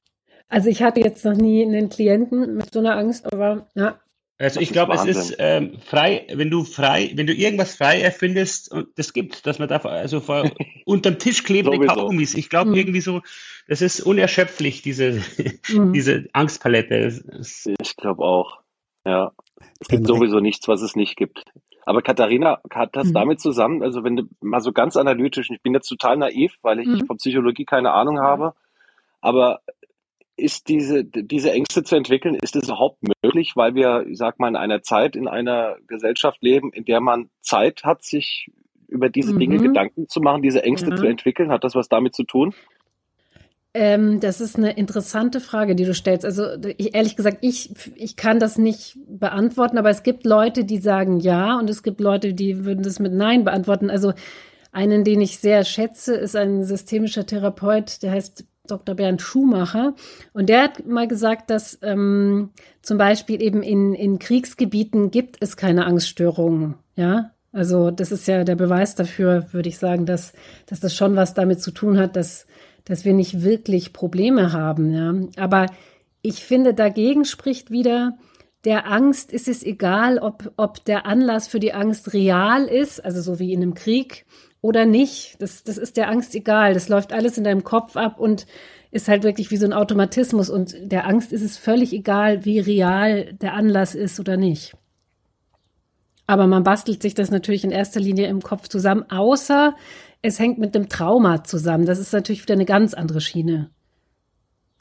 Also 0.49 0.67
ich 0.67 0.83
hatte 0.83 0.99
jetzt 0.99 1.23
noch 1.23 1.35
nie 1.35 1.63
einen 1.63 1.89
Klienten 1.89 2.57
mit 2.57 2.73
so 2.73 2.79
einer 2.79 2.97
Angst, 2.97 3.31
aber 3.31 3.67
ja, 3.75 3.97
Also 4.39 4.59
ich 4.59 4.71
glaube, 4.71 4.93
es 4.93 5.05
ist 5.05 5.35
ähm, 5.39 5.79
frei, 5.79 6.27
wenn 6.33 6.49
du 6.49 6.65
frei, 6.65 7.11
wenn 7.15 7.27
du 7.27 7.33
irgendwas 7.33 7.77
frei 7.77 8.01
erfindest 8.01 8.73
und 8.73 8.87
das 8.97 9.13
gibt, 9.13 9.45
dass 9.47 9.57
man 9.57 9.69
da 9.69 9.77
also 9.77 10.19
vor 10.19 10.51
unterm 10.85 11.17
Tisch 11.17 11.43
klebende 11.43 11.85
Kaugummis. 11.85 12.33
Ich 12.33 12.49
glaube 12.49 12.71
mhm. 12.71 12.75
irgendwie 12.75 13.01
so, 13.01 13.21
das 13.69 13.81
ist 13.81 14.01
unerschöpflich 14.01 14.81
diese 14.81 15.21
mhm. 15.69 15.93
diese 15.93 16.27
Angstpalette. 16.33 17.21
Ich 17.81 17.95
glaube 17.95 18.23
auch. 18.23 18.59
Ja, 19.05 19.31
es 19.79 19.87
gibt 19.87 20.07
sowieso 20.07 20.41
nichts, 20.41 20.67
was 20.67 20.81
es 20.81 20.97
nicht 20.97 21.15
gibt. 21.15 21.45
Aber 21.89 22.03
Katharina 22.03 22.61
hat 22.71 22.95
das 22.95 23.07
mhm. 23.07 23.13
damit 23.13 23.39
zusammen, 23.39 23.81
also 23.81 24.03
wenn 24.03 24.15
du 24.15 24.23
mal 24.41 24.61
so 24.61 24.71
ganz 24.71 24.95
analytisch, 24.95 25.49
ich 25.49 25.63
bin 25.63 25.73
jetzt 25.73 25.87
total 25.87 26.17
naiv, 26.17 26.53
weil 26.61 26.79
ich 26.81 26.87
mhm. 26.87 27.07
von 27.07 27.17
Psychologie 27.17 27.65
keine 27.65 27.93
Ahnung 27.93 28.19
habe, 28.19 28.53
aber 29.21 29.61
ist 30.37 30.69
diese, 30.69 31.03
diese 31.03 31.51
Ängste 31.51 31.81
zu 31.81 31.95
entwickeln, 31.95 32.35
ist 32.35 32.55
es 32.55 32.65
überhaupt 32.65 32.99
möglich, 33.23 33.53
weil 33.55 33.73
wir, 33.73 34.05
ich 34.07 34.19
sag 34.19 34.37
mal, 34.37 34.49
in 34.49 34.55
einer 34.55 34.83
Zeit, 34.83 35.15
in 35.15 35.27
einer 35.27 35.77
Gesellschaft 35.87 36.43
leben, 36.43 36.71
in 36.71 36.85
der 36.85 37.01
man 37.01 37.31
Zeit 37.41 37.83
hat, 37.83 38.03
sich 38.03 38.51
über 38.87 39.09
diese 39.09 39.33
mhm. 39.33 39.39
Dinge 39.39 39.57
Gedanken 39.57 40.07
zu 40.07 40.21
machen, 40.21 40.43
diese 40.43 40.61
Ängste 40.61 40.93
zu 40.93 41.07
entwickeln? 41.07 41.51
Hat 41.51 41.63
das 41.63 41.73
was 41.73 41.89
damit 41.89 42.13
zu 42.13 42.23
tun? 42.23 42.53
Ähm, 43.73 44.19
das 44.19 44.41
ist 44.41 44.57
eine 44.57 44.71
interessante 44.71 45.39
Frage, 45.39 45.75
die 45.75 45.85
du 45.85 45.93
stellst. 45.93 46.25
Also 46.25 46.45
ich, 46.77 46.95
ehrlich 46.95 47.15
gesagt, 47.15 47.37
ich, 47.41 47.71
ich 47.95 48.15
kann 48.15 48.39
das 48.39 48.57
nicht 48.57 48.97
beantworten, 49.07 49.77
aber 49.77 49.89
es 49.89 50.01
gibt 50.01 50.25
Leute, 50.25 50.65
die 50.65 50.79
sagen 50.79 51.19
ja 51.19 51.57
und 51.59 51.69
es 51.69 51.83
gibt 51.83 51.99
Leute, 52.01 52.33
die 52.33 52.65
würden 52.65 52.83
das 52.83 52.99
mit 52.99 53.13
Nein 53.13 53.43
beantworten. 53.43 53.91
Also 53.91 54.13
einen, 54.71 55.03
den 55.03 55.21
ich 55.21 55.37
sehr 55.37 55.63
schätze, 55.65 56.15
ist 56.15 56.35
ein 56.35 56.63
systemischer 56.63 57.27
Therapeut, 57.27 58.01
der 58.01 58.11
heißt 58.11 58.45
Dr. 58.65 58.95
Bernd 58.95 59.21
Schumacher. 59.21 59.95
Und 60.33 60.49
der 60.49 60.63
hat 60.63 60.85
mal 60.87 61.07
gesagt, 61.07 61.49
dass 61.49 61.77
ähm, 61.83 62.49
zum 62.81 62.97
Beispiel 62.97 63.41
eben 63.41 63.61
in, 63.61 63.93
in 63.93 64.17
Kriegsgebieten 64.17 65.11
gibt 65.11 65.37
es 65.41 65.57
keine 65.57 65.85
Angststörungen. 65.85 66.75
Ja, 66.95 67.31
also 67.51 67.91
das 67.91 68.11
ist 68.11 68.27
ja 68.27 68.43
der 68.43 68.55
Beweis 68.55 68.95
dafür, 68.95 69.47
würde 69.51 69.69
ich 69.69 69.77
sagen, 69.79 70.05
dass, 70.05 70.33
dass 70.67 70.79
das 70.79 70.95
schon 70.95 71.15
was 71.15 71.33
damit 71.33 71.61
zu 71.61 71.71
tun 71.71 71.97
hat, 71.97 72.15
dass, 72.15 72.45
dass 72.89 73.05
wir 73.05 73.13
nicht 73.13 73.43
wirklich 73.43 73.93
Probleme 73.93 74.51
haben. 74.51 74.91
Ja. 74.91 75.43
Aber 75.43 75.67
ich 76.21 76.43
finde, 76.43 76.73
dagegen 76.73 77.23
spricht 77.23 77.71
wieder, 77.71 78.17
der 78.65 78.91
Angst 78.91 79.31
ist 79.31 79.47
es 79.47 79.63
egal, 79.63 80.17
ob, 80.17 80.51
ob 80.57 80.83
der 80.83 81.05
Anlass 81.05 81.47
für 81.47 81.61
die 81.61 81.73
Angst 81.73 82.13
real 82.13 82.65
ist, 82.65 83.05
also 83.05 83.21
so 83.21 83.39
wie 83.39 83.53
in 83.53 83.61
einem 83.61 83.75
Krieg, 83.75 84.25
oder 84.61 84.85
nicht. 84.85 85.37
Das, 85.39 85.63
das 85.63 85.77
ist 85.77 85.95
der 85.95 86.09
Angst 86.09 86.35
egal. 86.35 86.73
Das 86.73 86.89
läuft 86.89 87.13
alles 87.13 87.37
in 87.37 87.45
deinem 87.45 87.63
Kopf 87.63 87.95
ab 87.95 88.19
und 88.19 88.45
ist 88.91 89.07
halt 89.07 89.23
wirklich 89.23 89.51
wie 89.51 89.57
so 89.57 89.65
ein 89.65 89.71
Automatismus. 89.71 90.49
Und 90.49 90.75
der 90.81 91.07
Angst 91.07 91.31
ist 91.31 91.43
es 91.43 91.57
völlig 91.57 91.93
egal, 91.93 92.43
wie 92.43 92.59
real 92.59 93.33
der 93.35 93.53
Anlass 93.53 93.95
ist 93.95 94.19
oder 94.19 94.35
nicht. 94.35 94.75
Aber 96.27 96.47
man 96.47 96.63
bastelt 96.63 97.01
sich 97.01 97.13
das 97.13 97.31
natürlich 97.31 97.63
in 97.63 97.71
erster 97.71 97.99
Linie 97.99 98.27
im 98.27 98.41
Kopf 98.41 98.67
zusammen, 98.67 99.09
außer 99.09 99.75
es 100.21 100.39
hängt 100.39 100.57
mit 100.57 100.75
dem 100.75 100.89
Trauma 100.89 101.43
zusammen. 101.43 101.85
Das 101.85 101.99
ist 101.99 102.13
natürlich 102.13 102.43
wieder 102.43 102.53
eine 102.53 102.65
ganz 102.65 102.93
andere 102.93 103.21
Schiene. 103.21 103.69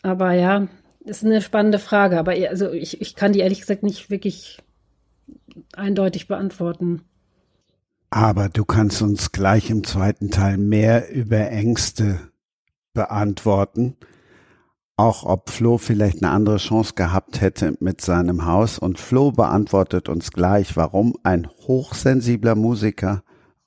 Aber 0.03 0.33
ja, 0.33 0.69
ist 1.01 1.25
eine 1.25 1.41
spannende 1.41 1.79
Frage. 1.79 2.19
Aber 2.19 2.33
also 2.49 2.71
ich, 2.73 3.01
ich 3.01 3.15
kann 3.15 3.33
die 3.33 3.41
ehrlich 3.41 3.61
gesagt 3.61 3.83
nicht 3.83 4.11
wirklich 4.11 4.59
eindeutig 5.75 6.29
beantworten. 6.29 7.03
Aber 8.11 8.49
du 8.49 8.65
kannst 8.65 9.03
uns 9.03 9.33
gleich 9.33 9.71
im 9.71 9.85
zweiten 9.85 10.31
Teil 10.31 10.57
mehr 10.57 11.11
über 11.11 11.51
Ängste 11.51 12.19
beantworten. 12.95 13.97
Auch 14.97 15.25
ob 15.25 15.51
Flo 15.51 15.79
vielleicht 15.79 16.23
eine 16.23 16.33
andere 16.33 16.57
Chance 16.57 16.95
gehabt 16.97 17.41
hätte 17.41 17.77
mit 17.81 18.01
seinem 18.01 18.47
Haus. 18.47 18.79
Und 18.79 18.99
Flo 18.99 19.31
beantwortet 19.31 20.09
uns 20.09 20.33
gleich, 20.33 20.77
warum 20.77 21.15
ein 21.23 21.47
hochsensibler 21.47 22.57
Musiker 22.57 23.23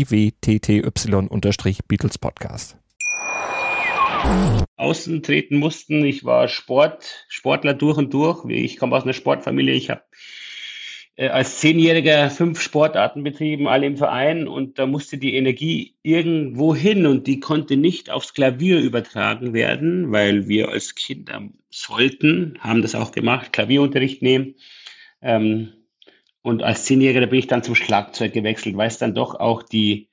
iwtty-Beatles 0.00 2.18
Podcast 2.18 2.76
außen 4.76 5.22
treten 5.22 5.58
mussten. 5.58 6.04
Ich 6.04 6.24
war 6.24 6.48
Sport, 6.48 7.26
Sportler 7.28 7.74
durch 7.74 7.98
und 7.98 8.14
durch. 8.14 8.44
Ich 8.48 8.78
komme 8.78 8.96
aus 8.96 9.04
einer 9.04 9.12
Sportfamilie. 9.12 9.74
Ich 9.74 9.90
habe 9.90 10.02
äh, 11.16 11.28
als 11.28 11.58
Zehnjähriger 11.58 12.30
fünf 12.30 12.60
Sportarten 12.60 13.22
betrieben, 13.22 13.68
alle 13.68 13.86
im 13.86 13.96
Verein. 13.96 14.48
Und 14.48 14.78
da 14.78 14.86
musste 14.86 15.18
die 15.18 15.34
Energie 15.34 15.96
irgendwo 16.02 16.74
hin 16.74 17.06
und 17.06 17.26
die 17.26 17.40
konnte 17.40 17.76
nicht 17.76 18.10
aufs 18.10 18.34
Klavier 18.34 18.80
übertragen 18.80 19.52
werden, 19.52 20.12
weil 20.12 20.48
wir 20.48 20.70
als 20.70 20.94
Kinder 20.94 21.48
sollten, 21.70 22.58
haben 22.60 22.82
das 22.82 22.94
auch 22.94 23.12
gemacht, 23.12 23.52
Klavierunterricht 23.52 24.22
nehmen. 24.22 24.54
Ähm, 25.20 25.72
und 26.42 26.62
als 26.62 26.84
Zehnjähriger 26.84 27.26
bin 27.26 27.38
ich 27.38 27.46
dann 27.46 27.62
zum 27.62 27.74
Schlagzeug 27.74 28.32
gewechselt, 28.32 28.76
weil 28.76 28.88
es 28.88 28.98
dann 28.98 29.14
doch 29.14 29.34
auch 29.36 29.62
die 29.62 30.10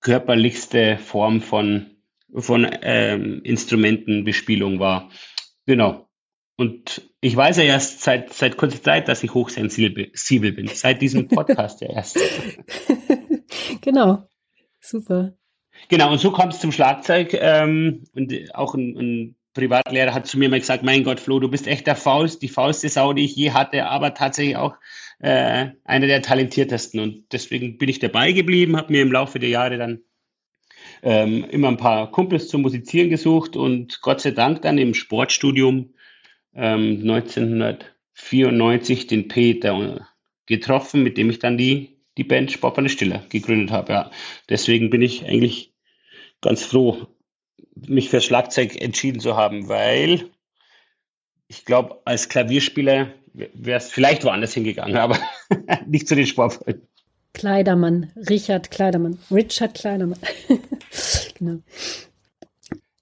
körperlichste 0.00 0.98
Form 0.98 1.40
von 1.40 1.96
von 2.34 2.68
ähm, 2.82 3.40
Instrumentenbespielung 3.44 4.78
war. 4.78 5.10
Genau. 5.64 6.08
Und 6.56 7.10
ich 7.20 7.36
weiß 7.36 7.58
ja 7.58 7.64
erst 7.64 8.02
seit, 8.02 8.32
seit 8.32 8.56
kurzer 8.56 8.82
Zeit, 8.82 9.08
dass 9.08 9.22
ich 9.22 9.34
hochsensibel 9.34 10.52
bin. 10.52 10.68
Seit 10.68 11.02
diesem 11.02 11.28
Podcast 11.28 11.80
ja 11.80 11.90
erst. 11.90 12.18
genau. 13.80 14.28
Super. 14.80 15.34
Genau, 15.88 16.12
und 16.12 16.18
so 16.18 16.30
kommt 16.30 16.54
es 16.54 16.60
zum 16.60 16.72
Schlagzeug. 16.72 17.34
Ähm, 17.34 18.04
und 18.14 18.32
auch 18.54 18.74
ein, 18.74 18.96
ein 18.96 19.36
Privatlehrer 19.52 20.14
hat 20.14 20.26
zu 20.26 20.38
mir 20.38 20.48
mal 20.48 20.60
gesagt, 20.60 20.82
mein 20.82 21.04
Gott, 21.04 21.20
Flo, 21.20 21.40
du 21.40 21.48
bist 21.48 21.66
echt 21.66 21.86
der 21.86 21.96
Faust, 21.96 22.42
die 22.42 22.48
faulste 22.48 22.88
Sau, 22.88 23.12
die 23.12 23.24
ich 23.24 23.36
je 23.36 23.52
hatte, 23.52 23.86
aber 23.86 24.14
tatsächlich 24.14 24.56
auch 24.56 24.76
äh, 25.18 25.70
einer 25.84 26.06
der 26.06 26.22
talentiertesten. 26.22 27.00
Und 27.00 27.24
deswegen 27.32 27.78
bin 27.78 27.88
ich 27.88 27.98
dabei 27.98 28.32
geblieben, 28.32 28.76
habe 28.76 28.92
mir 28.92 29.02
im 29.02 29.12
Laufe 29.12 29.38
der 29.38 29.48
Jahre 29.48 29.78
dann 29.78 30.00
ähm, 31.02 31.44
immer 31.50 31.68
ein 31.68 31.76
paar 31.76 32.10
Kumpels 32.10 32.48
zum 32.48 32.62
Musizieren 32.62 33.10
gesucht 33.10 33.56
und 33.56 34.00
Gott 34.02 34.20
sei 34.20 34.32
Dank 34.32 34.62
dann 34.62 34.78
im 34.78 34.94
Sportstudium 34.94 35.94
ähm, 36.54 37.00
1994 37.02 39.06
den 39.06 39.28
Peter 39.28 40.08
getroffen, 40.46 41.02
mit 41.02 41.18
dem 41.18 41.30
ich 41.30 41.38
dann 41.38 41.58
die, 41.58 41.98
die 42.16 42.24
Band 42.24 42.52
Sport 42.52 42.76
von 42.76 42.84
der 42.84 42.90
Stille 42.90 43.24
gegründet 43.28 43.70
habe. 43.70 43.92
Ja. 43.92 44.10
Deswegen 44.48 44.90
bin 44.90 45.02
ich 45.02 45.26
eigentlich 45.26 45.74
ganz 46.40 46.64
froh, 46.64 47.08
mich 47.74 48.08
für 48.08 48.20
Schlagzeug 48.20 48.80
entschieden 48.80 49.20
zu 49.20 49.36
haben, 49.36 49.68
weil 49.68 50.30
ich 51.48 51.64
glaube, 51.64 52.00
als 52.04 52.28
Klavierspieler 52.28 53.12
wäre 53.36 53.78
es 53.78 53.90
vielleicht 53.90 54.24
woanders 54.24 54.54
hingegangen, 54.54 54.96
aber 54.96 55.18
nicht 55.86 56.08
zu 56.08 56.14
den 56.14 56.26
Sportfreunden. 56.26 56.86
Kleidermann, 57.32 58.10
Richard 58.30 58.70
Kleidermann, 58.70 59.18
Richard 59.30 59.74
Kleidermann. 59.74 60.18
genau. 61.38 61.58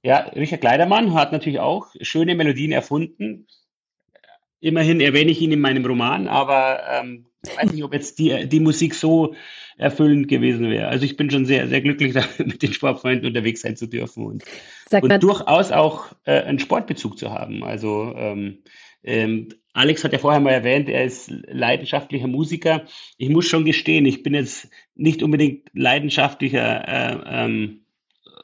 Ja, 0.03 0.19
Richard 0.35 0.61
Kleidermann 0.61 1.15
hat 1.15 1.33
natürlich 1.33 1.61
auch 1.61 1.87
schöne 2.01 2.35
Melodien 2.35 2.73
erfunden. 2.73 3.47
Immerhin 4.61 5.01
erwähne 5.01 5.31
ich 5.31 5.41
ihn 5.41 5.53
in 5.53 5.61
meinem 5.61 5.87
Roman, 5.87 6.27
aber 6.27 6.81
ähm, 6.91 7.27
weiß 7.57 7.73
nicht, 7.73 7.85
ob 7.85 7.93
jetzt 7.93 8.19
die, 8.19 8.49
die 8.49 8.61
Musik 8.61 8.95
so 8.95 9.35
erfüllend 9.77 10.29
gewesen 10.29 10.71
wäre. 10.71 10.89
Also 10.89 11.05
ich 11.05 11.17
bin 11.17 11.31
schon 11.31 11.47
sehr, 11.47 11.69
sehr 11.69 11.81
glücklich, 11.81 12.15
mit 12.39 12.63
den 12.63 12.73
Sportfreunden 12.73 13.27
unterwegs 13.27 13.63
sein 13.63 13.77
zu 13.77 13.87
dürfen 13.87 14.27
und, 14.27 14.45
und 14.91 15.23
durchaus 15.23 15.73
auch 15.73 16.13
äh, 16.25 16.43
einen 16.43 16.59
Sportbezug 16.59 17.19
zu 17.19 17.31
haben. 17.31 17.65
Also 17.65 18.13
ähm, 18.17 18.59
ähm, 19.05 19.49
Alex 19.75 20.05
hat 20.05 20.13
ja 20.13 20.19
vorher 20.19 20.41
mal 20.41 20.53
erwähnt, 20.53 20.89
er 20.89 21.05
ist 21.05 21.31
leidenschaftlicher 21.31 22.29
Musiker. 22.29 22.85
Ich 23.19 23.29
muss 23.29 23.47
schon 23.47 23.65
gestehen, 23.65 24.07
ich 24.07 24.23
bin 24.23 24.35
jetzt 24.35 24.69
nicht 24.95 25.23
unbedingt 25.23 25.69
leidenschaftlicher 25.73 26.89
äh, 26.89 27.45
ähm, 27.45 27.85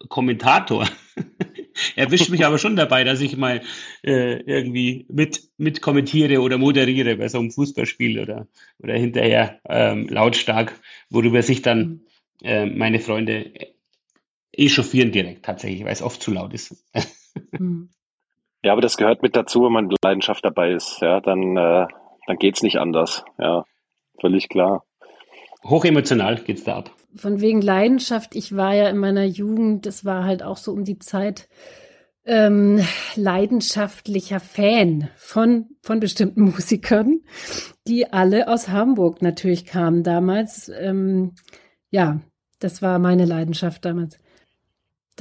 Kommentator. 0.09 0.88
Erwischt 1.96 2.31
mich 2.31 2.44
aber 2.44 2.59
schon 2.59 2.75
dabei, 2.75 3.05
dass 3.05 3.20
ich 3.20 3.37
mal 3.37 3.62
äh, 4.03 4.40
irgendwie 4.42 5.07
mit, 5.09 5.51
mit 5.57 5.81
kommentiere 5.81 6.40
oder 6.40 6.59
moderiere 6.59 7.16
bei 7.16 7.29
so 7.29 7.38
einem 7.38 7.53
Fußballspiel 7.53 8.18
oder, 8.18 8.49
oder 8.79 8.94
hinterher 8.94 9.61
ähm, 9.68 10.09
lautstark, 10.09 10.81
worüber 11.11 11.42
sich 11.42 11.62
dann 11.62 12.03
äh, 12.42 12.66
meine 12.66 12.99
Freunde 12.99 13.53
echauffieren 14.53 15.12
direkt 15.12 15.44
tatsächlich, 15.44 15.85
weil 15.85 15.92
es 15.92 16.03
oft 16.03 16.20
zu 16.20 16.33
laut 16.33 16.53
ist. 16.55 16.85
Ja, 18.62 18.73
aber 18.73 18.81
das 18.81 18.96
gehört 18.96 19.23
mit 19.23 19.37
dazu, 19.37 19.64
wenn 19.64 19.73
man 19.73 19.90
Leidenschaft 20.03 20.44
dabei 20.44 20.73
ist. 20.73 21.01
Ja, 21.01 21.20
dann, 21.20 21.57
äh, 21.57 21.87
dann 22.27 22.37
geht's 22.38 22.62
nicht 22.62 22.79
anders. 22.79 23.25
Ja. 23.38 23.64
völlig 24.20 24.49
klar. 24.49 24.85
Hochemotional 25.64 26.37
geht's 26.37 26.64
da 26.64 26.77
ab. 26.77 26.90
Von 27.16 27.40
wegen 27.40 27.61
Leidenschaft, 27.61 28.35
ich 28.37 28.57
war 28.57 28.75
ja 28.75 28.88
in 28.88 28.99
meiner 28.99 29.25
Jugend, 29.25 29.87
das 29.87 30.05
war 30.05 30.25
halt 30.25 30.42
auch 30.42 30.57
so 30.57 30.73
um 30.73 30.85
die 30.85 30.99
Zeit, 30.99 31.49
ähm, 32.25 32.81
leidenschaftlicher 33.16 34.40
Fan 34.40 35.09
von, 35.16 35.70
von 35.83 36.01
bestimmten 36.01 36.42
Musikern, 36.53 37.20
die 37.87 38.12
alle 38.12 38.49
aus 38.49 38.68
Hamburg 38.68 39.23
natürlich 39.23 39.64
kamen 39.64 40.03
damals. 40.03 40.68
Ähm, 40.68 41.35
ja, 41.90 42.20
das 42.59 42.83
war 42.83 42.99
meine 42.99 43.25
Leidenschaft 43.25 43.85
damals. 43.85 44.18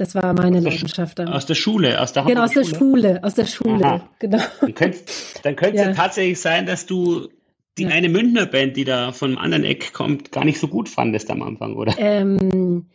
Das 0.00 0.14
war 0.14 0.32
meine 0.32 0.60
Leidenschaft 0.60 1.18
damals. 1.18 1.36
Aus 1.36 1.46
der 1.46 1.54
Schule, 1.54 2.00
aus 2.00 2.14
der 2.14 2.24
Genau, 2.24 2.44
aus 2.44 2.52
der 2.52 2.64
Schule, 2.64 3.22
aus 3.22 3.34
der 3.34 3.44
Schule, 3.44 3.84
Aha. 3.84 4.08
genau. 4.18 4.38
Dann 4.62 4.74
könnte 4.74 4.98
dann 5.42 5.56
könnte 5.56 5.76
ja. 5.76 5.90
es 5.90 5.96
tatsächlich 5.96 6.40
sein, 6.40 6.64
dass 6.64 6.86
du 6.86 7.28
die 7.76 7.82
ja. 7.82 7.90
eine 7.90 8.08
Münchner 8.08 8.46
Band, 8.46 8.78
die 8.78 8.84
da 8.84 9.12
von 9.12 9.32
einem 9.32 9.38
anderen 9.38 9.64
Eck 9.64 9.92
kommt, 9.92 10.32
gar 10.32 10.46
nicht 10.46 10.58
so 10.58 10.68
gut 10.68 10.88
fandest 10.88 11.30
am 11.30 11.42
Anfang, 11.42 11.76
oder? 11.76 11.94
Ähm, 11.98 12.86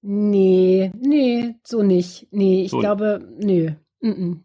nee, 0.00 0.90
nee, 0.98 1.56
so 1.62 1.82
nicht. 1.82 2.28
Nee, 2.30 2.62
ich 2.62 2.70
so. 2.70 2.78
glaube, 2.78 3.20
nö. 3.38 3.72
-mm. 4.02 4.38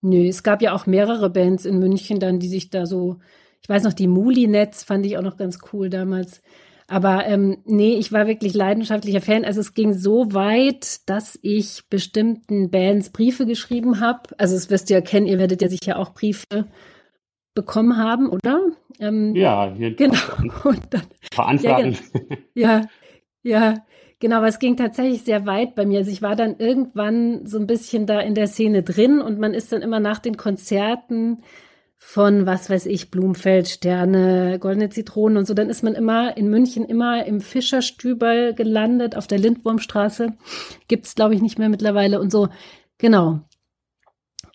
Nö, 0.00 0.28
es 0.28 0.44
gab 0.44 0.62
ja 0.62 0.74
auch 0.74 0.86
mehrere 0.86 1.28
Bands 1.28 1.64
in 1.64 1.80
München 1.80 2.20
dann, 2.20 2.38
die 2.38 2.48
sich 2.48 2.70
da 2.70 2.86
so, 2.86 3.18
ich 3.60 3.68
weiß 3.68 3.82
noch, 3.82 3.94
die 3.94 4.06
Muli-Netz 4.06 4.84
fand 4.84 5.04
ich 5.06 5.18
auch 5.18 5.22
noch 5.22 5.36
ganz 5.36 5.58
cool 5.72 5.90
damals. 5.90 6.40
Aber 6.90 7.26
ähm, 7.26 7.58
nee, 7.66 7.96
ich 7.96 8.12
war 8.12 8.26
wirklich 8.26 8.54
leidenschaftlicher 8.54 9.20
Fan. 9.20 9.44
Also 9.44 9.60
es 9.60 9.74
ging 9.74 9.92
so 9.92 10.32
weit, 10.32 11.06
dass 11.08 11.38
ich 11.42 11.82
bestimmten 11.90 12.70
Bands 12.70 13.10
Briefe 13.10 13.44
geschrieben 13.44 14.00
habe. 14.00 14.30
Also 14.38 14.56
es 14.56 14.70
wirst 14.70 14.88
ihr 14.88 14.96
ja 14.96 15.00
kennen, 15.02 15.26
ihr 15.26 15.38
werdet 15.38 15.60
ja 15.60 15.68
sicher 15.68 15.98
auch 15.98 16.14
Briefe 16.14 16.66
bekommen 17.54 17.98
haben, 17.98 18.30
oder? 18.30 18.62
Ähm, 19.00 19.36
ja, 19.36 19.66
genau. 19.68 20.16
Und 20.64 20.80
dann, 20.90 21.02
Veranfragen. 21.30 21.98
Ja, 22.54 22.80
ja, 22.80 22.86
ja, 23.42 23.74
genau. 24.18 24.38
Aber 24.38 24.48
es 24.48 24.58
ging 24.58 24.78
tatsächlich 24.78 25.22
sehr 25.22 25.44
weit 25.44 25.74
bei 25.74 25.84
mir. 25.84 25.98
Also 25.98 26.10
ich 26.10 26.22
war 26.22 26.36
dann 26.36 26.56
irgendwann 26.58 27.44
so 27.44 27.58
ein 27.58 27.66
bisschen 27.66 28.06
da 28.06 28.20
in 28.20 28.34
der 28.34 28.46
Szene 28.46 28.82
drin 28.82 29.20
und 29.20 29.38
man 29.38 29.52
ist 29.52 29.72
dann 29.72 29.82
immer 29.82 30.00
nach 30.00 30.20
den 30.20 30.38
Konzerten 30.38 31.42
von, 32.00 32.46
was 32.46 32.70
weiß 32.70 32.86
ich, 32.86 33.10
Blumfeld, 33.10 33.68
Sterne, 33.68 34.58
Goldene 34.60 34.88
Zitronen 34.88 35.36
und 35.36 35.46
so. 35.46 35.52
Dann 35.52 35.68
ist 35.68 35.82
man 35.82 35.94
immer 35.94 36.36
in 36.36 36.48
München 36.48 36.84
immer 36.84 37.26
im 37.26 37.40
Fischerstübel 37.40 38.54
gelandet, 38.54 39.16
auf 39.16 39.26
der 39.26 39.38
Lindwurmstraße. 39.38 40.32
Gibt's, 40.86 41.16
glaube 41.16 41.34
ich, 41.34 41.42
nicht 41.42 41.58
mehr 41.58 41.68
mittlerweile 41.68 42.20
und 42.20 42.30
so. 42.30 42.48
Genau. 42.98 43.40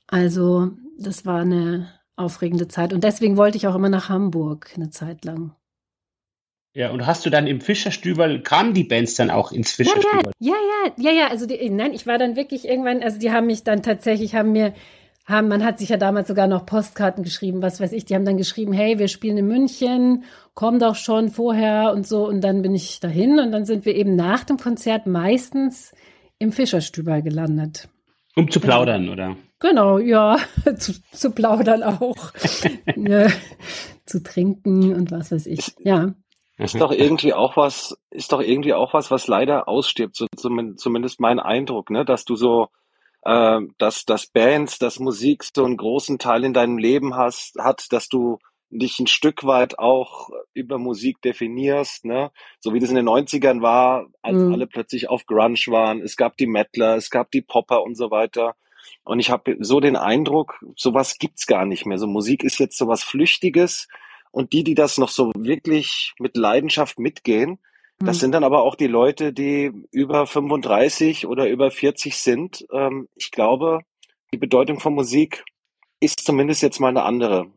Also, 0.08 0.72
das 0.98 1.26
war 1.26 1.42
eine 1.42 1.90
aufregende 2.16 2.68
Zeit. 2.68 2.94
Und 2.94 3.04
deswegen 3.04 3.38
wollte 3.38 3.58
ich 3.58 3.68
auch 3.68 3.76
immer 3.76 3.90
nach 3.90 4.10
Hamburg 4.10 4.72
eine 4.76 4.90
Zeit 4.90 5.26
lang. 5.26 5.54
Ja, 6.76 6.90
und 6.90 7.06
hast 7.06 7.26
du 7.26 7.30
dann 7.30 7.46
im 7.46 7.62
Fischerstübel, 7.62 8.42
kamen 8.42 8.74
die 8.74 8.84
Bands 8.84 9.16
dann 9.16 9.30
auch 9.30 9.52
ins 9.52 9.74
Fischerstübel? 9.74 10.32
Ja, 10.40 10.54
ja, 10.54 10.92
ja, 10.98 11.12
ja, 11.12 11.12
ja, 11.12 11.28
also 11.28 11.46
die, 11.46 11.70
nein, 11.70 11.94
ich 11.94 12.08
war 12.08 12.18
dann 12.18 12.36
wirklich 12.36 12.68
irgendwann, 12.68 13.04
also 13.04 13.20
die 13.20 13.32
haben 13.32 13.46
mich 13.46 13.64
dann 13.64 13.84
tatsächlich, 13.84 14.34
haben 14.34 14.54
mir 14.54 14.74
haben, 15.26 15.48
man 15.48 15.64
hat 15.64 15.80
sich 15.80 15.90
ja 15.90 15.98
damals 15.98 16.28
sogar 16.28 16.48
noch 16.48 16.66
Postkarten 16.66 17.24
geschrieben, 17.24 17.62
was 17.62 17.80
weiß 17.80 17.94
ich, 17.94 18.06
die 18.06 18.16
haben 18.16 18.26
dann 18.26 18.38
geschrieben, 18.38 18.74
hey, 18.74 19.00
wir 19.00 19.08
spielen 19.08 19.38
in 19.38 19.48
München, 19.48 20.26
komm 20.54 20.80
doch 20.80 20.96
schon 20.96 21.30
vorher 21.30 21.94
und 21.94 22.06
so. 22.06 22.28
Und 22.28 22.42
dann 22.42 22.62
bin 22.62 22.76
ich 22.76 23.00
dahin 23.00 23.40
und 23.40 23.52
dann 23.52 23.66
sind 23.66 23.86
wir 23.86 23.96
eben 23.96 24.16
nach 24.16 24.44
dem 24.44 24.58
Konzert 24.58 25.08
meistens 25.08 25.94
im 26.40 26.52
Fischerstüber 26.52 27.22
gelandet. 27.22 27.88
Um 28.36 28.50
zu 28.50 28.60
plaudern, 28.60 29.06
ja. 29.06 29.12
oder? 29.12 29.38
Genau, 29.60 29.98
ja, 29.98 30.38
zu, 30.78 30.94
zu 31.12 31.32
plaudern 31.32 31.84
auch. 31.84 32.34
ja, 32.98 33.28
zu 34.06 34.22
trinken 34.22 34.94
und 34.94 35.12
was 35.12 35.32
weiß 35.32 35.46
ich, 35.48 35.74
ja. 35.80 36.14
Ist 36.58 36.80
doch 36.80 36.92
irgendwie 36.92 37.34
auch 37.34 37.58
was, 37.58 37.98
ist 38.12 38.32
doch 38.32 38.40
irgendwie 38.40 38.74
auch 38.74 38.94
was, 38.94 39.10
was 39.10 39.28
leider 39.28 39.68
ausstirbt, 39.68 40.16
so 40.16 40.28
zumindest 40.36 41.20
mein 41.20 41.40
Eindruck, 41.40 41.90
ne, 41.90 42.06
dass 42.06 42.26
du 42.26 42.36
so, 42.36 42.68
äh, 43.26 43.60
dass, 43.78 44.06
dass 44.06 44.28
Bands, 44.28 44.80
dass 44.80 45.00
Musik 45.00 45.44
so 45.44 45.64
einen 45.66 45.78
großen 45.78 46.20
Teil 46.20 46.44
in 46.44 46.54
deinem 46.54 46.78
Leben 46.78 47.16
hast, 47.16 47.58
hat, 47.60 47.92
dass 47.92 48.08
du 48.10 48.40
dich 48.70 49.00
ein 49.00 49.08
Stück 49.08 49.44
weit 49.44 49.78
auch 49.80 50.30
über 50.54 50.78
Musik 50.78 51.22
definierst, 51.22 52.06
ne? 52.06 52.32
So 52.60 52.74
wie 52.74 52.80
das 52.80 52.90
in 52.90 52.96
den 52.96 53.08
90ern 53.08 53.62
war, 53.62 54.08
als 54.22 54.38
mhm. 54.38 54.54
alle 54.54 54.68
plötzlich 54.68 55.10
auf 55.10 55.26
Grunge 55.26 55.60
waren. 55.68 56.02
Es 56.02 56.18
gab 56.18 56.38
die 56.38 56.48
Mettler, 56.48 56.96
es 56.96 57.10
gab 57.10 57.32
die 57.32 57.42
Popper 57.42 57.84
und 57.84 57.96
so 57.96 58.10
weiter. 58.12 58.56
Und 59.04 59.20
ich 59.20 59.30
habe 59.30 59.58
so 59.60 59.80
den 59.80 59.96
Eindruck, 59.96 60.64
sowas 60.76 61.18
gibt's 61.20 61.46
gar 61.46 61.66
nicht 61.66 61.86
mehr. 61.86 61.98
So 61.98 62.08
Musik 62.08 62.44
ist 62.44 62.60
jetzt 62.60 62.78
sowas 62.78 63.04
Flüchtiges. 63.04 63.88
Und 64.32 64.54
die, 64.54 64.64
die 64.64 64.76
das 64.76 64.98
noch 64.98 65.10
so 65.10 65.32
wirklich 65.38 66.14
mit 66.18 66.36
Leidenschaft 66.36 66.98
mitgehen, 66.98 67.60
das 68.00 68.18
hm. 68.18 68.22
sind 68.22 68.32
dann 68.34 68.44
aber 68.44 68.64
auch 68.64 68.76
die 68.76 68.88
Leute, 68.88 69.34
die 69.34 69.72
über 69.92 70.28
35 70.28 71.28
oder 71.28 71.50
über 71.50 71.72
40 71.72 72.18
sind. 72.18 72.66
Ähm, 72.72 73.08
ich 73.16 73.32
glaube, 73.32 73.80
die 74.34 74.38
Bedeutung 74.38 74.80
von 74.80 74.94
Musik 74.94 75.44
ist 76.00 76.26
zumindest 76.26 76.62
jetzt 76.62 76.80
mal 76.80 76.90
eine 76.90 77.04
andere. 77.04 77.48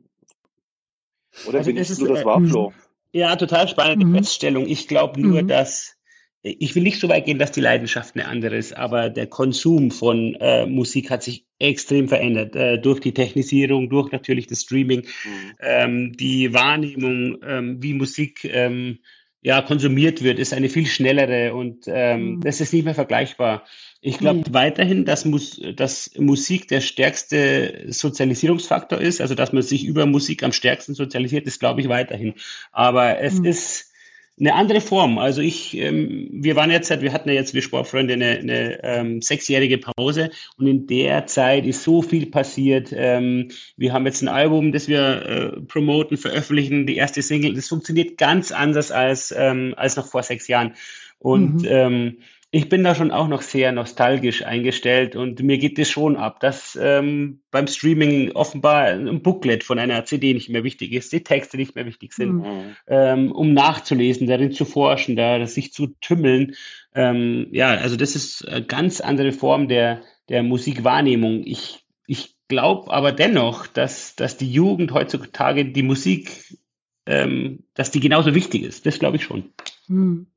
Oder 1.46 1.58
also 1.58 1.68
findest 1.68 2.00
du 2.00 2.06
das 2.06 2.20
äh, 2.20 2.48
Flo? 2.48 2.72
Ja, 3.12 3.36
total 3.36 3.68
spannende 3.68 4.06
mhm. 4.06 4.14
Feststellung. 4.14 4.66
Ich 4.66 4.88
glaube 4.88 5.20
nur, 5.20 5.42
mhm. 5.42 5.48
dass 5.48 5.96
ich 6.42 6.76
will 6.76 6.84
nicht 6.84 7.00
so 7.00 7.08
weit 7.08 7.24
gehen, 7.24 7.38
dass 7.38 7.50
die 7.50 7.60
Leidenschaft 7.60 8.14
eine 8.14 8.28
andere 8.28 8.56
ist, 8.56 8.76
aber 8.76 9.10
der 9.10 9.26
Konsum 9.26 9.90
von 9.90 10.36
äh, 10.36 10.64
Musik 10.66 11.10
hat 11.10 11.24
sich 11.24 11.44
extrem 11.58 12.08
verändert 12.08 12.54
äh, 12.54 12.78
durch 12.78 13.00
die 13.00 13.14
Technisierung, 13.14 13.88
durch 13.88 14.12
natürlich 14.12 14.46
das 14.46 14.60
Streaming, 14.62 15.00
mhm. 15.00 15.52
ähm, 15.60 16.12
die 16.12 16.54
Wahrnehmung, 16.54 17.38
ähm, 17.44 17.82
wie 17.82 17.94
Musik 17.94 18.44
ähm, 18.44 19.00
ja, 19.46 19.62
konsumiert 19.62 20.24
wird, 20.24 20.40
ist 20.40 20.52
eine 20.52 20.68
viel 20.68 20.86
schnellere 20.86 21.54
und 21.54 21.84
ähm, 21.86 22.30
mhm. 22.30 22.40
das 22.40 22.60
ist 22.60 22.72
nicht 22.72 22.84
mehr 22.84 22.96
vergleichbar. 22.96 23.62
Ich 24.00 24.18
glaube 24.18 24.40
mhm. 24.40 24.54
weiterhin, 24.54 25.04
dass, 25.04 25.24
Mus 25.24 25.60
dass 25.76 26.10
Musik 26.18 26.66
der 26.66 26.80
stärkste 26.80 27.84
Sozialisierungsfaktor 27.86 29.00
ist, 29.00 29.20
also 29.20 29.36
dass 29.36 29.52
man 29.52 29.62
sich 29.62 29.84
über 29.84 30.04
Musik 30.04 30.42
am 30.42 30.50
stärksten 30.50 30.96
sozialisiert, 30.96 31.46
ist 31.46 31.60
glaube 31.60 31.80
ich 31.80 31.88
weiterhin. 31.88 32.34
Aber 32.72 33.20
es 33.20 33.38
mhm. 33.38 33.44
ist 33.44 33.92
eine 34.38 34.54
andere 34.54 34.80
Form. 34.80 35.18
Also 35.18 35.40
ich, 35.40 35.76
ähm, 35.76 36.28
wir 36.30 36.56
waren 36.56 36.70
jetzt, 36.70 36.90
wir 37.00 37.12
hatten 37.12 37.28
ja 37.28 37.34
jetzt, 37.34 37.54
wir 37.54 37.62
Sportfreunde, 37.62 38.14
eine, 38.14 38.38
eine 38.38 38.84
ähm, 38.84 39.22
sechsjährige 39.22 39.78
Pause 39.78 40.30
und 40.58 40.66
in 40.66 40.86
der 40.86 41.26
Zeit 41.26 41.64
ist 41.64 41.82
so 41.82 42.02
viel 42.02 42.26
passiert. 42.26 42.92
Ähm, 42.94 43.48
wir 43.76 43.92
haben 43.92 44.04
jetzt 44.04 44.22
ein 44.22 44.28
Album, 44.28 44.72
das 44.72 44.88
wir 44.88 45.26
äh, 45.26 45.60
promoten, 45.62 46.18
veröffentlichen, 46.18 46.86
die 46.86 46.96
erste 46.96 47.22
Single. 47.22 47.54
Das 47.54 47.68
funktioniert 47.68 48.18
ganz 48.18 48.52
anders 48.52 48.90
als, 48.90 49.34
ähm, 49.36 49.74
als 49.76 49.96
noch 49.96 50.06
vor 50.06 50.22
sechs 50.22 50.48
Jahren. 50.48 50.74
Und 51.18 51.62
mhm. 51.62 51.68
ähm, 51.68 52.16
ich 52.56 52.70
bin 52.70 52.82
da 52.82 52.94
schon 52.94 53.10
auch 53.10 53.28
noch 53.28 53.42
sehr 53.42 53.70
nostalgisch 53.70 54.42
eingestellt 54.42 55.14
und 55.14 55.42
mir 55.42 55.58
geht 55.58 55.78
es 55.78 55.90
schon 55.90 56.16
ab, 56.16 56.40
dass 56.40 56.78
ähm, 56.80 57.42
beim 57.50 57.66
Streaming 57.66 58.32
offenbar 58.32 58.86
ein 58.86 59.20
Booklet 59.20 59.62
von 59.62 59.78
einer 59.78 60.06
CD 60.06 60.32
nicht 60.32 60.48
mehr 60.48 60.64
wichtig 60.64 60.92
ist, 60.92 61.12
die 61.12 61.22
Texte 61.22 61.58
nicht 61.58 61.74
mehr 61.74 61.84
wichtig 61.84 62.14
sind, 62.14 62.36
mhm. 62.36 62.76
ähm, 62.86 63.32
um 63.32 63.52
nachzulesen, 63.52 64.26
darin 64.26 64.52
zu 64.52 64.64
forschen, 64.64 65.16
da 65.16 65.46
sich 65.46 65.74
zu 65.74 65.88
tümmeln. 66.00 66.54
Ähm, 66.94 67.48
ja, 67.52 67.68
also 67.74 67.94
das 67.96 68.16
ist 68.16 68.48
eine 68.48 68.64
ganz 68.64 69.02
andere 69.02 69.32
Form 69.32 69.68
der, 69.68 70.00
der 70.30 70.42
Musikwahrnehmung. 70.42 71.42
Ich, 71.44 71.84
ich 72.06 72.36
glaube 72.48 72.90
aber 72.90 73.12
dennoch, 73.12 73.66
dass, 73.66 74.16
dass 74.16 74.38
die 74.38 74.50
Jugend 74.50 74.92
heutzutage 74.92 75.66
die 75.66 75.82
Musik, 75.82 76.56
ähm, 77.04 77.64
dass 77.74 77.90
die 77.90 78.00
genauso 78.00 78.34
wichtig 78.34 78.62
ist. 78.62 78.86
Das 78.86 78.98
glaube 78.98 79.16
ich 79.16 79.24
schon. 79.24 79.52
Mhm. 79.88 80.28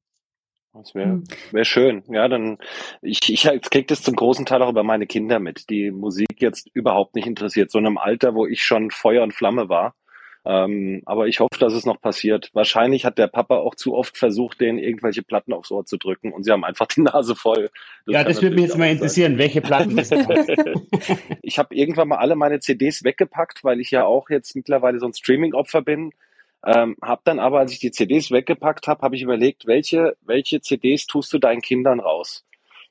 Das 0.74 0.94
wäre 0.94 1.10
hm. 1.10 1.24
wär 1.52 1.66
schön. 1.66 2.04
Ja, 2.10 2.28
dann 2.28 2.58
ich, 3.02 3.20
ich 3.28 3.44
kriege 3.44 3.88
das 3.88 4.04
zum 4.04 4.16
großen 4.16 4.46
Teil 4.46 4.62
auch 4.62 4.70
über 4.70 4.84
meine 4.84 5.08
Kinder 5.08 5.40
mit, 5.40 5.70
die 5.70 5.92
Musik 5.92 6.36
jetzt 6.38 6.70
überhaupt 6.74 7.16
nicht 7.16 7.28
interessiert. 7.28 7.72
So 7.72 7.80
in 7.80 7.88
einem 7.88 7.98
Alter, 7.98 8.36
wo 8.36 8.46
ich 8.46 8.64
schon 8.64 8.92
Feuer 8.92 9.24
und 9.24 9.34
Flamme 9.34 9.70
war. 9.70 9.96
Ähm, 10.46 11.02
aber 11.06 11.28
ich 11.28 11.42
hoffe, 11.42 11.60
dass 11.60 11.74
es 11.74 11.86
noch 11.86 12.00
passiert. 12.00 12.50
Wahrscheinlich 12.54 13.04
hat 13.04 13.18
der 13.18 13.28
Papa 13.28 13.58
auch 13.58 13.76
zu 13.76 13.94
oft 13.94 14.18
versucht, 14.18 14.62
denen 14.62 14.80
irgendwelche 14.80 15.22
Platten 15.22 15.52
aufs 15.52 15.70
Ohr 15.70 15.86
zu 15.86 15.98
drücken 15.98 16.32
und 16.32 16.44
sie 16.44 16.52
haben 16.52 16.64
einfach 16.64 16.88
die 16.88 17.02
Nase 17.02 17.36
voll. 17.36 17.70
Das 18.06 18.14
ja, 18.14 18.24
das 18.24 18.42
würde 18.42 18.56
mich 18.56 18.66
jetzt 18.66 18.78
mal 18.78 18.90
interessieren, 18.90 19.38
welche 19.38 19.62
Platten 19.62 19.98
das 19.98 20.12
Ich 21.42 21.60
habe 21.60 21.76
irgendwann 21.76 22.08
mal 22.08 22.20
alle 22.20 22.36
meine 22.36 22.60
CDs 22.62 23.04
weggepackt, 23.04 23.64
weil 23.64 23.82
ich 23.82 23.92
ja 23.92 24.06
auch 24.06 24.30
jetzt 24.30 24.56
mittlerweile 24.56 25.00
so 25.00 25.08
ein 25.08 25.14
Streaming-Opfer 25.14 25.82
bin 25.82 26.14
ähm, 26.66 26.96
hab 27.02 27.24
dann 27.24 27.40
aber, 27.40 27.60
als 27.60 27.72
ich 27.72 27.80
die 27.80 27.92
CDs 27.92 28.32
weggepackt 28.32 28.88
habe, 28.88 29.02
habe 29.02 29.16
ich 29.16 29.22
überlegt, 29.22 29.66
welche, 29.66 30.18
welche 30.22 30.62
CDs 30.62 31.08
tust 31.08 31.32
du 31.34 31.40
deinen 31.40 31.62
Kindern 31.62 32.00
raus? 32.00 32.46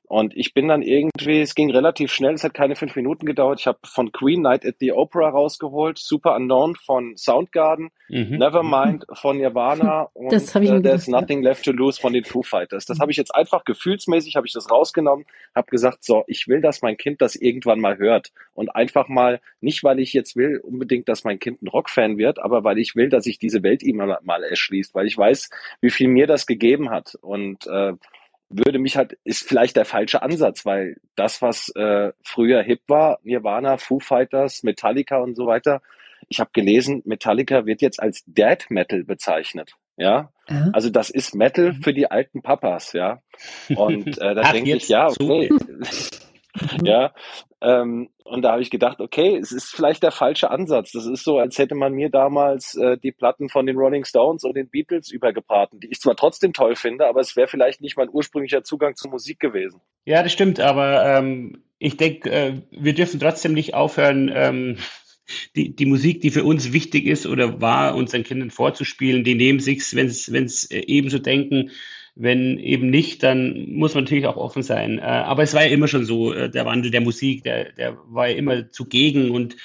Und 0.09 0.35
ich 0.35 0.55
bin 0.55 0.67
dann 0.67 0.81
irgendwie, 0.81 1.39
es 1.39 1.53
ging 1.53 1.69
relativ 1.69 2.11
schnell, 2.11 2.33
es 2.33 2.43
hat 2.43 2.55
keine 2.55 2.75
fünf 2.75 2.95
Minuten 2.95 3.27
gedauert. 3.27 3.59
Ich 3.59 3.67
habe 3.67 3.77
von 3.85 4.11
Queen 4.11 4.41
Night 4.41 4.65
at 4.65 4.77
the 4.79 4.91
Opera 4.91 5.29
rausgeholt, 5.29 5.99
Super 5.99 6.35
Unknown 6.35 6.75
von 6.75 7.15
Soundgarden, 7.15 7.91
mhm. 8.09 8.39
Nevermind 8.39 9.05
von 9.13 9.37
Nirvana 9.37 10.09
und 10.13 10.31
das 10.31 10.55
ich 10.55 10.71
uh, 10.71 10.79
There's 10.79 11.07
Nothing 11.07 11.43
Left 11.43 11.63
to 11.63 11.71
Lose 11.71 12.01
von 12.01 12.11
den 12.11 12.23
Foo 12.23 12.41
Fighters. 12.41 12.85
Das 12.85 12.99
habe 12.99 13.11
ich 13.11 13.17
jetzt 13.17 13.35
einfach 13.35 13.63
gefühlsmäßig, 13.65 14.35
habe 14.35 14.47
ich 14.47 14.53
das 14.53 14.71
rausgenommen, 14.71 15.27
habe 15.55 15.67
gesagt, 15.69 16.03
so, 16.03 16.23
ich 16.25 16.47
will, 16.47 16.59
dass 16.59 16.81
mein 16.81 16.97
Kind 16.97 17.21
das 17.21 17.35
irgendwann 17.35 17.79
mal 17.79 17.99
hört. 17.99 18.31
Und 18.55 18.75
einfach 18.75 19.09
mal, 19.09 19.39
nicht 19.61 19.83
weil 19.83 19.99
ich 19.99 20.13
jetzt 20.13 20.35
will 20.35 20.57
unbedingt, 20.57 21.07
dass 21.07 21.23
mein 21.23 21.37
Kind 21.37 21.61
ein 21.61 21.67
Rockfan 21.67 22.17
wird, 22.17 22.39
aber 22.39 22.63
weil 22.63 22.79
ich 22.79 22.95
will, 22.95 23.09
dass 23.09 23.25
sich 23.25 23.37
diese 23.37 23.61
Welt 23.61 23.83
ihm 23.83 23.97
mal 23.97 24.43
erschließt, 24.43 24.95
weil 24.95 25.05
ich 25.05 25.15
weiß, 25.15 25.51
wie 25.81 25.91
viel 25.91 26.07
mir 26.07 26.25
das 26.25 26.47
gegeben 26.47 26.89
hat. 26.89 27.13
Und 27.21 27.67
äh, 27.67 27.93
würde 28.49 28.79
mich 28.79 28.97
halt, 28.97 29.17
ist 29.23 29.47
vielleicht 29.47 29.75
der 29.75 29.85
falsche 29.85 30.21
Ansatz, 30.21 30.65
weil 30.65 30.97
das, 31.15 31.41
was 31.41 31.69
äh, 31.75 32.11
früher 32.23 32.61
hip 32.63 32.81
war, 32.87 33.19
Nirvana, 33.23 33.77
Foo 33.77 33.99
Fighters, 33.99 34.63
Metallica 34.63 35.17
und 35.17 35.35
so 35.35 35.45
weiter, 35.45 35.81
ich 36.27 36.39
habe 36.39 36.49
gelesen, 36.53 37.01
Metallica 37.05 37.65
wird 37.65 37.81
jetzt 37.81 38.01
als 38.01 38.23
Dead 38.25 38.65
Metal 38.69 39.03
bezeichnet. 39.03 39.73
Ja, 39.97 40.31
ja. 40.49 40.69
also 40.73 40.89
das 40.89 41.09
ist 41.09 41.35
Metal 41.35 41.73
für 41.73 41.93
die 41.93 42.09
alten 42.09 42.41
Papas, 42.41 42.93
ja. 42.93 43.21
Und 43.75 44.17
äh, 44.17 44.35
da 44.35 44.51
denke 44.51 44.75
ich, 44.75 44.87
ja, 44.87 45.07
okay. 45.07 45.49
ja, 46.83 47.13
ähm, 47.61 48.09
und 48.23 48.43
da 48.43 48.53
habe 48.53 48.61
ich 48.61 48.69
gedacht, 48.69 49.01
okay, 49.01 49.35
es 49.35 49.51
ist 49.51 49.71
vielleicht 49.75 50.03
der 50.03 50.11
falsche 50.11 50.49
Ansatz. 50.49 50.91
Das 50.91 51.05
ist 51.05 51.23
so, 51.23 51.39
als 51.39 51.57
hätte 51.57 51.75
man 51.75 51.93
mir 51.93 52.09
damals 52.09 52.75
äh, 52.75 52.97
die 52.97 53.11
Platten 53.11 53.49
von 53.49 53.65
den 53.65 53.75
Rolling 53.75 54.05
Stones 54.05 54.43
und 54.43 54.55
den 54.55 54.69
Beatles 54.69 55.11
übergebraten, 55.11 55.79
die 55.79 55.87
ich 55.87 55.99
zwar 55.99 56.15
trotzdem 56.15 56.53
toll 56.53 56.75
finde, 56.75 57.07
aber 57.07 57.19
es 57.19 57.35
wäre 57.35 57.47
vielleicht 57.47 57.81
nicht 57.81 57.97
mein 57.97 58.09
ursprünglicher 58.09 58.63
Zugang 58.63 58.95
zur 58.95 59.11
Musik 59.11 59.39
gewesen. 59.39 59.81
Ja, 60.05 60.23
das 60.23 60.31
stimmt, 60.31 60.59
aber 60.59 61.05
ähm, 61.05 61.63
ich 61.79 61.97
denke, 61.97 62.31
äh, 62.31 62.53
wir 62.71 62.93
dürfen 62.93 63.19
trotzdem 63.19 63.53
nicht 63.53 63.73
aufhören, 63.73 64.31
ähm, 64.33 64.77
die, 65.55 65.75
die 65.75 65.85
Musik, 65.85 66.21
die 66.21 66.31
für 66.31 66.43
uns 66.43 66.71
wichtig 66.71 67.05
ist 67.05 67.27
oder 67.27 67.61
war, 67.61 67.95
unseren 67.95 68.23
Kindern 68.23 68.51
vorzuspielen, 68.51 69.23
die 69.23 69.35
nehmen 69.35 69.59
sich's, 69.59 69.95
wenn 69.95 70.07
es 70.07 70.71
äh, 70.71 70.79
ebenso 70.87 71.19
denken 71.19 71.71
wenn 72.15 72.57
eben 72.59 72.89
nicht, 72.89 73.23
dann 73.23 73.71
muss 73.71 73.95
man 73.95 74.03
natürlich 74.03 74.25
auch 74.25 74.37
offen 74.37 74.63
sein. 74.63 74.99
Äh, 74.99 75.01
aber 75.01 75.43
es 75.43 75.53
war 75.53 75.63
ja 75.63 75.71
immer 75.71 75.87
schon 75.87 76.05
so, 76.05 76.33
äh, 76.33 76.49
der 76.49 76.65
Wandel 76.65 76.91
der 76.91 77.01
Musik, 77.01 77.43
der, 77.43 77.71
der 77.73 77.97
war 78.07 78.27
ja 78.27 78.35
immer 78.35 78.69
zugegen 78.69 79.31
und 79.31 79.55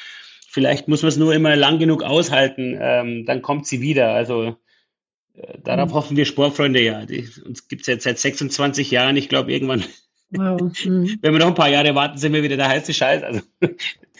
vielleicht 0.48 0.86
muss 0.86 1.02
man 1.02 1.08
es 1.08 1.16
nur 1.16 1.34
immer 1.34 1.56
lang 1.56 1.78
genug 1.78 2.04
aushalten, 2.04 2.78
ähm, 2.80 3.24
dann 3.26 3.42
kommt 3.42 3.66
sie 3.66 3.80
wieder. 3.80 4.12
Also 4.12 4.56
äh, 5.34 5.58
darauf 5.62 5.90
mhm. 5.90 5.94
hoffen 5.94 6.16
wir 6.16 6.24
Sportfreunde 6.24 6.80
ja. 6.80 7.04
Die, 7.04 7.28
uns 7.44 7.68
gibt 7.68 7.82
es 7.82 7.88
jetzt 7.88 8.04
seit 8.04 8.18
26 8.18 8.90
Jahren. 8.90 9.16
Ich 9.16 9.28
glaube, 9.28 9.52
irgendwann, 9.52 9.82
wow. 10.30 10.60
mhm. 10.84 11.18
wenn 11.20 11.32
wir 11.32 11.40
noch 11.40 11.48
ein 11.48 11.54
paar 11.54 11.70
Jahre 11.70 11.94
warten, 11.94 12.18
sind 12.18 12.32
wir 12.32 12.42
wieder 12.42 12.56
der 12.56 12.68
heiße 12.68 12.94
Scheiß. 12.94 13.22
Also 13.24 13.40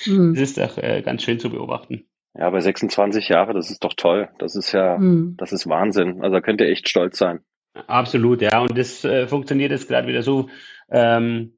mhm. 0.06 0.34
das 0.34 0.42
ist 0.42 0.58
doch 0.58 0.76
äh, 0.78 1.02
ganz 1.02 1.22
schön 1.22 1.38
zu 1.38 1.50
beobachten. 1.50 2.04
Ja, 2.36 2.50
bei 2.50 2.60
26 2.60 3.28
Jahre, 3.28 3.54
das 3.54 3.70
ist 3.70 3.84
doch 3.84 3.94
toll. 3.94 4.28
Das 4.38 4.56
ist 4.56 4.72
ja, 4.72 4.98
mhm. 4.98 5.36
das 5.38 5.52
ist 5.52 5.68
Wahnsinn. 5.68 6.20
Also 6.20 6.34
da 6.34 6.40
könnt 6.40 6.60
ihr 6.60 6.68
echt 6.68 6.88
stolz 6.88 7.16
sein. 7.16 7.40
Absolut, 7.86 8.40
ja. 8.40 8.60
Und 8.60 8.78
das 8.78 9.04
äh, 9.04 9.26
funktioniert 9.26 9.72
jetzt 9.72 9.88
gerade 9.88 10.06
wieder 10.06 10.22
so 10.22 10.48
ähm, 10.90 11.52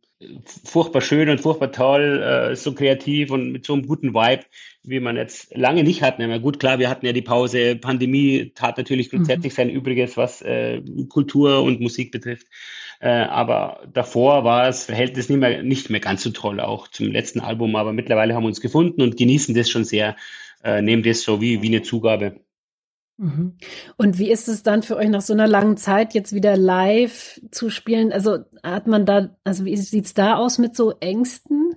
furchtbar 0.64 1.02
schön 1.02 1.28
und 1.28 1.40
furchtbar 1.40 1.72
toll, 1.72 2.22
äh, 2.22 2.56
so 2.56 2.72
kreativ 2.74 3.30
und 3.30 3.52
mit 3.52 3.66
so 3.66 3.74
einem 3.74 3.86
guten 3.86 4.14
Vibe, 4.14 4.44
wie 4.82 5.00
man 5.00 5.16
jetzt 5.16 5.54
lange 5.54 5.84
nicht 5.84 6.02
hatten. 6.02 6.22
Ja, 6.22 6.38
gut, 6.38 6.58
klar, 6.58 6.78
wir 6.78 6.88
hatten 6.88 7.04
ja 7.04 7.12
die 7.12 7.22
Pause. 7.22 7.76
Pandemie 7.76 8.52
tat 8.54 8.78
natürlich 8.78 9.12
mhm. 9.12 9.18
grundsätzlich 9.18 9.52
mhm. 9.52 9.56
sein 9.56 9.70
Übriges, 9.70 10.16
was 10.16 10.40
äh, 10.40 10.80
Kultur 11.10 11.62
und 11.62 11.80
Musik 11.80 12.12
betrifft. 12.12 12.46
Äh, 12.98 13.10
aber 13.10 13.82
davor 13.92 14.44
war 14.44 14.64
das 14.64 14.86
Verhältnis 14.86 15.28
nicht 15.28 15.38
mehr, 15.38 15.62
nicht 15.62 15.90
mehr 15.90 16.00
ganz 16.00 16.22
so 16.22 16.30
toll, 16.30 16.60
auch 16.60 16.88
zum 16.88 17.08
letzten 17.08 17.40
Album. 17.40 17.76
Aber 17.76 17.92
mittlerweile 17.92 18.34
haben 18.34 18.44
wir 18.44 18.48
uns 18.48 18.62
gefunden 18.62 19.02
und 19.02 19.18
genießen 19.18 19.54
das 19.54 19.68
schon 19.68 19.84
sehr, 19.84 20.16
äh, 20.64 20.80
nehmen 20.80 21.02
das 21.02 21.22
so 21.22 21.42
wie, 21.42 21.60
wie 21.60 21.68
eine 21.68 21.82
Zugabe. 21.82 22.40
Mhm. 23.18 23.56
Und 23.96 24.18
wie 24.18 24.30
ist 24.30 24.48
es 24.48 24.62
dann 24.62 24.82
für 24.82 24.96
euch 24.96 25.08
nach 25.08 25.22
so 25.22 25.32
einer 25.32 25.46
langen 25.46 25.76
Zeit 25.76 26.14
jetzt 26.14 26.34
wieder 26.34 26.56
live 26.56 27.40
zu 27.50 27.70
spielen? 27.70 28.12
Also 28.12 28.38
hat 28.62 28.86
man 28.86 29.06
da, 29.06 29.36
also 29.44 29.64
wie 29.64 29.76
sieht's 29.76 30.14
da 30.14 30.36
aus 30.36 30.58
mit 30.58 30.76
so 30.76 30.92
Ängsten? 31.00 31.76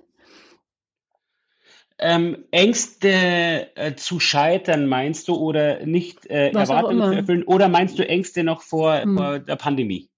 Ähm, 1.98 2.44
Ängste 2.50 3.76
äh, 3.76 3.94
zu 3.94 4.20
scheitern, 4.20 4.86
meinst 4.86 5.28
du, 5.28 5.34
oder 5.34 5.84
nicht 5.84 6.26
äh, 6.26 6.48
Erwartungen 6.50 7.02
zu 7.02 7.16
erfüllen? 7.16 7.42
Oder 7.44 7.68
meinst 7.68 7.98
du 7.98 8.08
Ängste 8.08 8.42
noch 8.42 8.62
vor, 8.62 9.02
hm. 9.02 9.16
vor 9.16 9.38
der 9.38 9.56
Pandemie? 9.56 10.08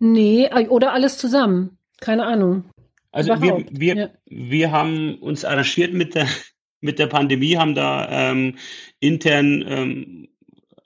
Nee, 0.00 0.46
äh, 0.46 0.66
oder 0.68 0.92
alles 0.92 1.18
zusammen. 1.18 1.78
Keine 2.00 2.26
Ahnung. 2.26 2.64
Also 3.10 3.40
wir, 3.40 3.64
wir, 3.70 3.96
ja. 3.96 4.10
wir 4.26 4.72
haben 4.72 5.18
uns 5.18 5.44
arrangiert 5.44 5.92
mit 5.92 6.14
der, 6.14 6.26
mit 6.80 6.98
der 6.98 7.06
Pandemie, 7.06 7.56
haben 7.56 7.74
da 7.74 8.30
ähm, 8.30 8.56
intern 9.00 9.64
ähm, 9.66 10.27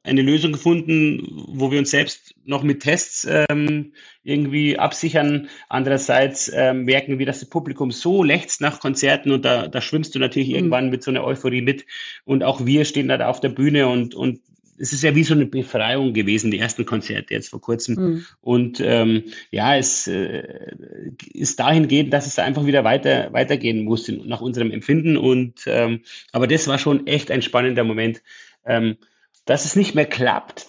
eine 0.04 0.22
Lösung 0.22 0.52
gefunden, 0.52 1.44
wo 1.48 1.70
wir 1.70 1.78
uns 1.78 1.90
selbst 1.90 2.34
noch 2.44 2.62
mit 2.62 2.80
Tests 2.80 3.26
ähm, 3.28 3.92
irgendwie 4.24 4.78
absichern. 4.78 5.48
Andererseits 5.68 6.50
ähm, 6.52 6.84
merken 6.84 7.18
wir, 7.18 7.26
dass 7.26 7.40
das 7.40 7.48
Publikum 7.48 7.92
so 7.92 8.24
lechzt 8.24 8.60
nach 8.60 8.80
Konzerten 8.80 9.30
und 9.30 9.44
da, 9.44 9.68
da 9.68 9.80
schwimmst 9.80 10.14
du 10.14 10.18
natürlich 10.18 10.48
mhm. 10.48 10.54
irgendwann 10.56 10.90
mit 10.90 11.02
so 11.04 11.10
einer 11.10 11.24
Euphorie 11.24 11.62
mit. 11.62 11.86
Und 12.24 12.42
auch 12.42 12.66
wir 12.66 12.84
stehen 12.84 13.08
da 13.08 13.26
auf 13.28 13.40
der 13.40 13.50
Bühne 13.50 13.86
und, 13.86 14.14
und 14.14 14.40
es 14.78 14.92
ist 14.92 15.02
ja 15.04 15.14
wie 15.14 15.22
so 15.22 15.34
eine 15.34 15.46
Befreiung 15.46 16.12
gewesen, 16.12 16.50
die 16.50 16.58
ersten 16.58 16.84
Konzerte 16.84 17.34
jetzt 17.34 17.50
vor 17.50 17.60
kurzem. 17.60 17.94
Mhm. 17.94 18.26
Und 18.40 18.80
ähm, 18.80 19.24
ja, 19.52 19.76
es 19.76 20.08
äh, 20.08 20.74
ist 21.32 21.60
dahingehend, 21.60 22.12
dass 22.12 22.26
es 22.26 22.40
einfach 22.40 22.66
wieder 22.66 22.82
weiter 22.82 23.32
weitergehen 23.32 23.84
muss 23.84 24.08
nach 24.08 24.40
unserem 24.40 24.72
Empfinden. 24.72 25.16
Und 25.16 25.62
ähm, 25.66 26.00
aber 26.32 26.48
das 26.48 26.66
war 26.66 26.78
schon 26.78 27.06
echt 27.06 27.30
ein 27.30 27.42
spannender 27.42 27.84
Moment. 27.84 28.22
Ähm, 28.64 28.96
dass 29.44 29.64
es 29.64 29.76
nicht 29.76 29.94
mehr 29.94 30.06
klappt, 30.06 30.66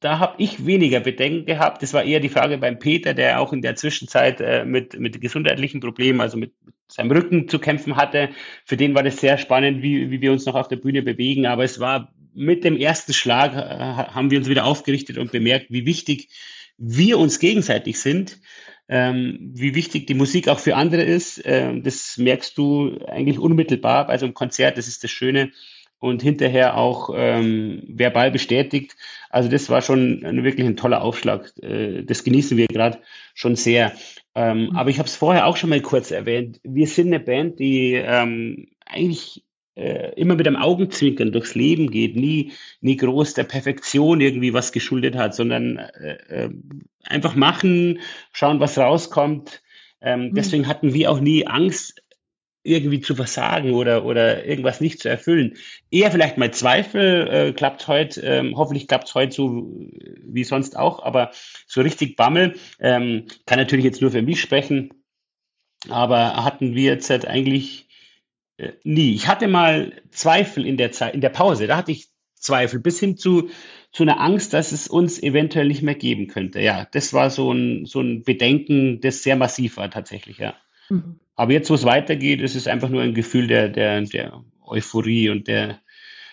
da 0.00 0.18
habe 0.18 0.34
ich 0.38 0.66
weniger 0.66 1.00
Bedenken 1.00 1.46
gehabt. 1.46 1.82
Das 1.82 1.94
war 1.94 2.04
eher 2.04 2.20
die 2.20 2.28
Frage 2.28 2.58
beim 2.58 2.78
Peter, 2.78 3.14
der 3.14 3.40
auch 3.40 3.52
in 3.52 3.62
der 3.62 3.76
Zwischenzeit 3.76 4.40
äh, 4.40 4.64
mit, 4.64 4.98
mit 4.98 5.20
gesundheitlichen 5.20 5.80
Problemen, 5.80 6.20
also 6.20 6.36
mit, 6.36 6.52
seinem 6.88 7.10
Rücken 7.10 7.48
zu 7.48 7.58
kämpfen 7.58 7.96
hatte. 7.96 8.28
Für 8.64 8.76
den 8.76 8.94
war 8.94 9.02
das 9.02 9.16
sehr 9.16 9.38
spannend, 9.38 9.82
wie, 9.82 10.10
wie 10.10 10.20
wir 10.20 10.32
uns 10.32 10.44
noch 10.44 10.54
auf 10.54 10.68
der 10.68 10.76
Bühne 10.76 11.02
bewegen. 11.02 11.46
Aber 11.46 11.64
es 11.64 11.80
war 11.80 12.12
mit 12.34 12.64
dem 12.64 12.76
ersten 12.76 13.14
Schlag, 13.14 13.54
äh, 13.54 14.12
haben 14.12 14.30
wir 14.30 14.38
uns 14.38 14.48
wieder 14.48 14.64
aufgerichtet 14.66 15.18
und 15.18 15.32
bemerkt, 15.32 15.66
wie 15.70 15.86
wichtig 15.86 16.28
wir 16.76 17.18
uns 17.18 17.38
gegenseitig 17.38 17.98
sind. 17.98 18.40
Ähm, 18.86 19.52
wie 19.54 19.74
wichtig 19.74 20.06
die 20.06 20.12
Musik 20.12 20.48
auch 20.48 20.58
für 20.58 20.76
andere 20.76 21.02
ist. 21.02 21.40
Ähm, 21.46 21.82
das 21.82 22.18
merkst 22.18 22.58
du 22.58 22.98
eigentlich 23.06 23.38
unmittelbar 23.38 24.06
bei 24.06 24.18
so 24.18 24.26
einem 24.26 24.34
Konzert. 24.34 24.76
Das 24.76 24.88
ist 24.88 25.02
das 25.02 25.10
Schöne 25.10 25.52
und 26.04 26.20
hinterher 26.20 26.76
auch 26.76 27.08
ähm, 27.16 27.82
verbal 27.88 28.30
bestätigt. 28.30 28.94
Also 29.30 29.48
das 29.48 29.70
war 29.70 29.80
schon 29.80 30.22
ein, 30.22 30.44
wirklich 30.44 30.66
ein 30.66 30.76
toller 30.76 31.00
Aufschlag. 31.00 31.50
Äh, 31.62 32.02
das 32.02 32.24
genießen 32.24 32.58
wir 32.58 32.66
gerade 32.66 32.98
schon 33.32 33.56
sehr. 33.56 33.92
Ähm, 34.34 34.66
mhm. 34.66 34.76
Aber 34.76 34.90
ich 34.90 34.98
habe 34.98 35.08
es 35.08 35.16
vorher 35.16 35.46
auch 35.46 35.56
schon 35.56 35.70
mal 35.70 35.80
kurz 35.80 36.10
erwähnt. 36.10 36.60
Wir 36.62 36.88
sind 36.88 37.06
eine 37.06 37.20
Band, 37.20 37.58
die 37.58 37.94
ähm, 37.94 38.68
eigentlich 38.84 39.44
äh, 39.76 40.12
immer 40.20 40.34
mit 40.34 40.46
einem 40.46 40.58
Augenzwinkern 40.58 41.32
durchs 41.32 41.54
Leben 41.54 41.90
geht, 41.90 42.16
nie, 42.16 42.52
nie 42.82 42.98
groß 42.98 43.32
der 43.32 43.44
Perfektion 43.44 44.20
irgendwie 44.20 44.52
was 44.52 44.72
geschuldet 44.72 45.16
hat, 45.16 45.34
sondern 45.34 45.78
äh, 45.78 46.18
äh, 46.28 46.50
einfach 47.04 47.34
machen, 47.34 48.00
schauen, 48.30 48.60
was 48.60 48.76
rauskommt. 48.76 49.62
Ähm, 50.02 50.26
mhm. 50.26 50.34
Deswegen 50.34 50.68
hatten 50.68 50.92
wir 50.92 51.10
auch 51.10 51.20
nie 51.20 51.46
Angst, 51.46 52.03
irgendwie 52.64 53.00
zu 53.00 53.14
versagen 53.14 53.72
oder, 53.74 54.04
oder 54.04 54.44
irgendwas 54.44 54.80
nicht 54.80 54.98
zu 55.00 55.08
erfüllen. 55.08 55.56
Eher 55.90 56.10
vielleicht 56.10 56.38
mal 56.38 56.52
Zweifel, 56.52 57.28
äh, 57.28 57.52
klappt 57.52 57.86
heute, 57.86 58.20
ähm, 58.22 58.56
hoffentlich 58.56 58.88
klappt 58.88 59.08
es 59.08 59.14
heute 59.14 59.34
so 59.34 59.70
wie 60.24 60.44
sonst 60.44 60.76
auch, 60.76 61.02
aber 61.02 61.30
so 61.66 61.82
richtig 61.82 62.16
Bammel, 62.16 62.56
ähm, 62.80 63.26
kann 63.46 63.58
natürlich 63.58 63.84
jetzt 63.84 64.00
nur 64.00 64.10
für 64.10 64.22
mich 64.22 64.40
sprechen, 64.40 64.94
aber 65.88 66.42
hatten 66.42 66.74
wir 66.74 66.84
jetzt 66.84 67.10
halt 67.10 67.26
eigentlich 67.26 67.86
äh, 68.56 68.72
nie. 68.82 69.14
Ich 69.14 69.28
hatte 69.28 69.46
mal 69.46 69.92
Zweifel 70.10 70.66
in 70.66 70.78
der 70.78 70.90
Zeit, 70.90 71.14
in 71.14 71.20
der 71.20 71.28
Pause, 71.28 71.66
da 71.66 71.76
hatte 71.76 71.92
ich 71.92 72.08
Zweifel 72.34 72.80
bis 72.80 72.98
hin 72.98 73.16
zu, 73.16 73.50
zu 73.92 74.02
einer 74.02 74.20
Angst, 74.20 74.54
dass 74.54 74.72
es 74.72 74.88
uns 74.88 75.22
eventuell 75.22 75.68
nicht 75.68 75.82
mehr 75.82 75.94
geben 75.94 76.28
könnte. 76.28 76.60
Ja, 76.60 76.86
das 76.92 77.12
war 77.12 77.30
so 77.30 77.52
ein, 77.52 77.84
so 77.84 78.00
ein 78.00 78.22
Bedenken, 78.22 79.00
das 79.00 79.22
sehr 79.22 79.36
massiv 79.36 79.76
war 79.76 79.90
tatsächlich, 79.90 80.38
ja. 80.38 80.54
Mhm. 80.88 81.20
Aber 81.36 81.52
jetzt, 81.52 81.70
wo 81.70 81.74
es 81.74 81.84
weitergeht, 81.84 82.40
ist 82.40 82.54
es 82.54 82.66
einfach 82.66 82.88
nur 82.88 83.02
ein 83.02 83.14
Gefühl 83.14 83.46
der, 83.46 83.68
der, 83.68 84.00
der 84.02 84.44
Euphorie 84.64 85.30
und 85.30 85.48
der, 85.48 85.80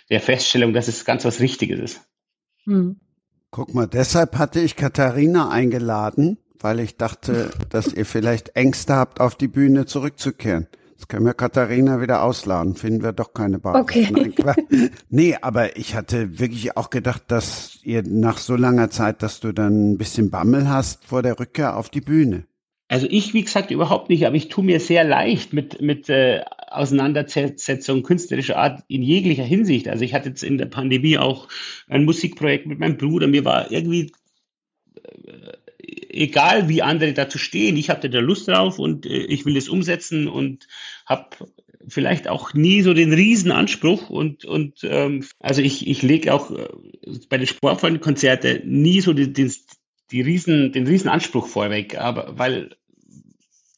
der 0.09 0.21
Feststellung, 0.21 0.73
dass 0.73 0.87
es 0.87 1.05
ganz 1.05 1.25
was 1.25 1.39
Richtiges 1.39 1.79
ist. 1.79 2.01
Hm. 2.65 2.99
Guck 3.49 3.73
mal, 3.73 3.87
deshalb 3.87 4.37
hatte 4.37 4.61
ich 4.61 4.75
Katharina 4.75 5.49
eingeladen, 5.49 6.37
weil 6.59 6.79
ich 6.79 6.97
dachte, 6.97 7.51
dass 7.69 7.93
ihr 7.93 8.05
vielleicht 8.05 8.55
Ängste 8.55 8.95
habt, 8.95 9.19
auf 9.19 9.35
die 9.35 9.49
Bühne 9.49 9.85
zurückzukehren. 9.85 10.67
Jetzt 10.91 11.09
können 11.09 11.25
wir 11.25 11.33
Katharina 11.33 11.99
wieder 11.99 12.21
ausladen, 12.21 12.75
finden 12.75 13.03
wir 13.03 13.11
doch 13.11 13.33
keine 13.33 13.57
Basis. 13.57 13.81
Okay. 13.81 14.07
Nein, 14.11 14.91
nee, 15.09 15.35
aber 15.41 15.75
ich 15.75 15.95
hatte 15.95 16.39
wirklich 16.39 16.77
auch 16.77 16.91
gedacht, 16.91 17.23
dass 17.27 17.79
ihr 17.83 18.03
nach 18.03 18.37
so 18.37 18.55
langer 18.55 18.91
Zeit, 18.91 19.23
dass 19.23 19.39
du 19.39 19.51
dann 19.51 19.93
ein 19.93 19.97
bisschen 19.97 20.29
Bammel 20.29 20.69
hast 20.69 21.03
vor 21.05 21.23
der 21.23 21.39
Rückkehr 21.39 21.75
auf 21.75 21.89
die 21.89 22.01
Bühne. 22.01 22.45
Also 22.91 23.07
ich, 23.09 23.33
wie 23.33 23.41
gesagt, 23.41 23.71
überhaupt 23.71 24.09
nicht, 24.09 24.27
aber 24.27 24.35
ich 24.35 24.49
tue 24.49 24.65
mir 24.65 24.81
sehr 24.81 25.05
leicht 25.05 25.53
mit, 25.53 25.79
mit 25.79 26.09
äh, 26.09 26.43
Auseinandersetzung 26.67 28.03
künstlerischer 28.03 28.57
Art 28.57 28.83
in 28.89 29.01
jeglicher 29.01 29.45
Hinsicht. 29.45 29.87
Also 29.87 30.03
ich 30.03 30.13
hatte 30.13 30.27
jetzt 30.27 30.43
in 30.43 30.57
der 30.57 30.65
Pandemie 30.65 31.17
auch 31.17 31.47
ein 31.87 32.03
Musikprojekt 32.03 32.65
mit 32.65 32.79
meinem 32.79 32.97
Bruder. 32.97 33.27
Mir 33.27 33.45
war 33.45 33.71
irgendwie 33.71 34.11
äh, 34.95 35.53
egal, 36.09 36.67
wie 36.67 36.81
andere 36.81 37.13
dazu 37.13 37.37
stehen. 37.37 37.77
Ich 37.77 37.89
hatte 37.89 38.09
da 38.09 38.19
Lust 38.19 38.49
drauf 38.49 38.77
und 38.77 39.05
äh, 39.05 39.23
ich 39.23 39.45
will 39.45 39.55
es 39.55 39.69
umsetzen 39.69 40.27
und 40.27 40.67
habe 41.05 41.29
vielleicht 41.87 42.27
auch 42.27 42.53
nie 42.53 42.81
so 42.81 42.93
den 42.93 43.13
Riesenanspruch 43.13 44.09
und 44.09 44.43
und 44.43 44.79
ähm, 44.83 45.23
also 45.39 45.61
ich 45.61 45.87
ich 45.87 46.01
lege 46.01 46.33
auch 46.33 46.51
äh, 46.51 46.67
bei 47.29 47.37
den 47.37 47.47
Sportfreundenkonzerten 47.47 48.69
nie 48.69 48.99
so 48.99 49.13
die, 49.13 49.31
die, 49.31 49.49
die 50.11 50.21
Riesen, 50.21 50.73
den 50.73 50.87
Riesenanspruch 50.87 51.47
vorweg, 51.47 51.97
aber 51.97 52.37
weil 52.37 52.75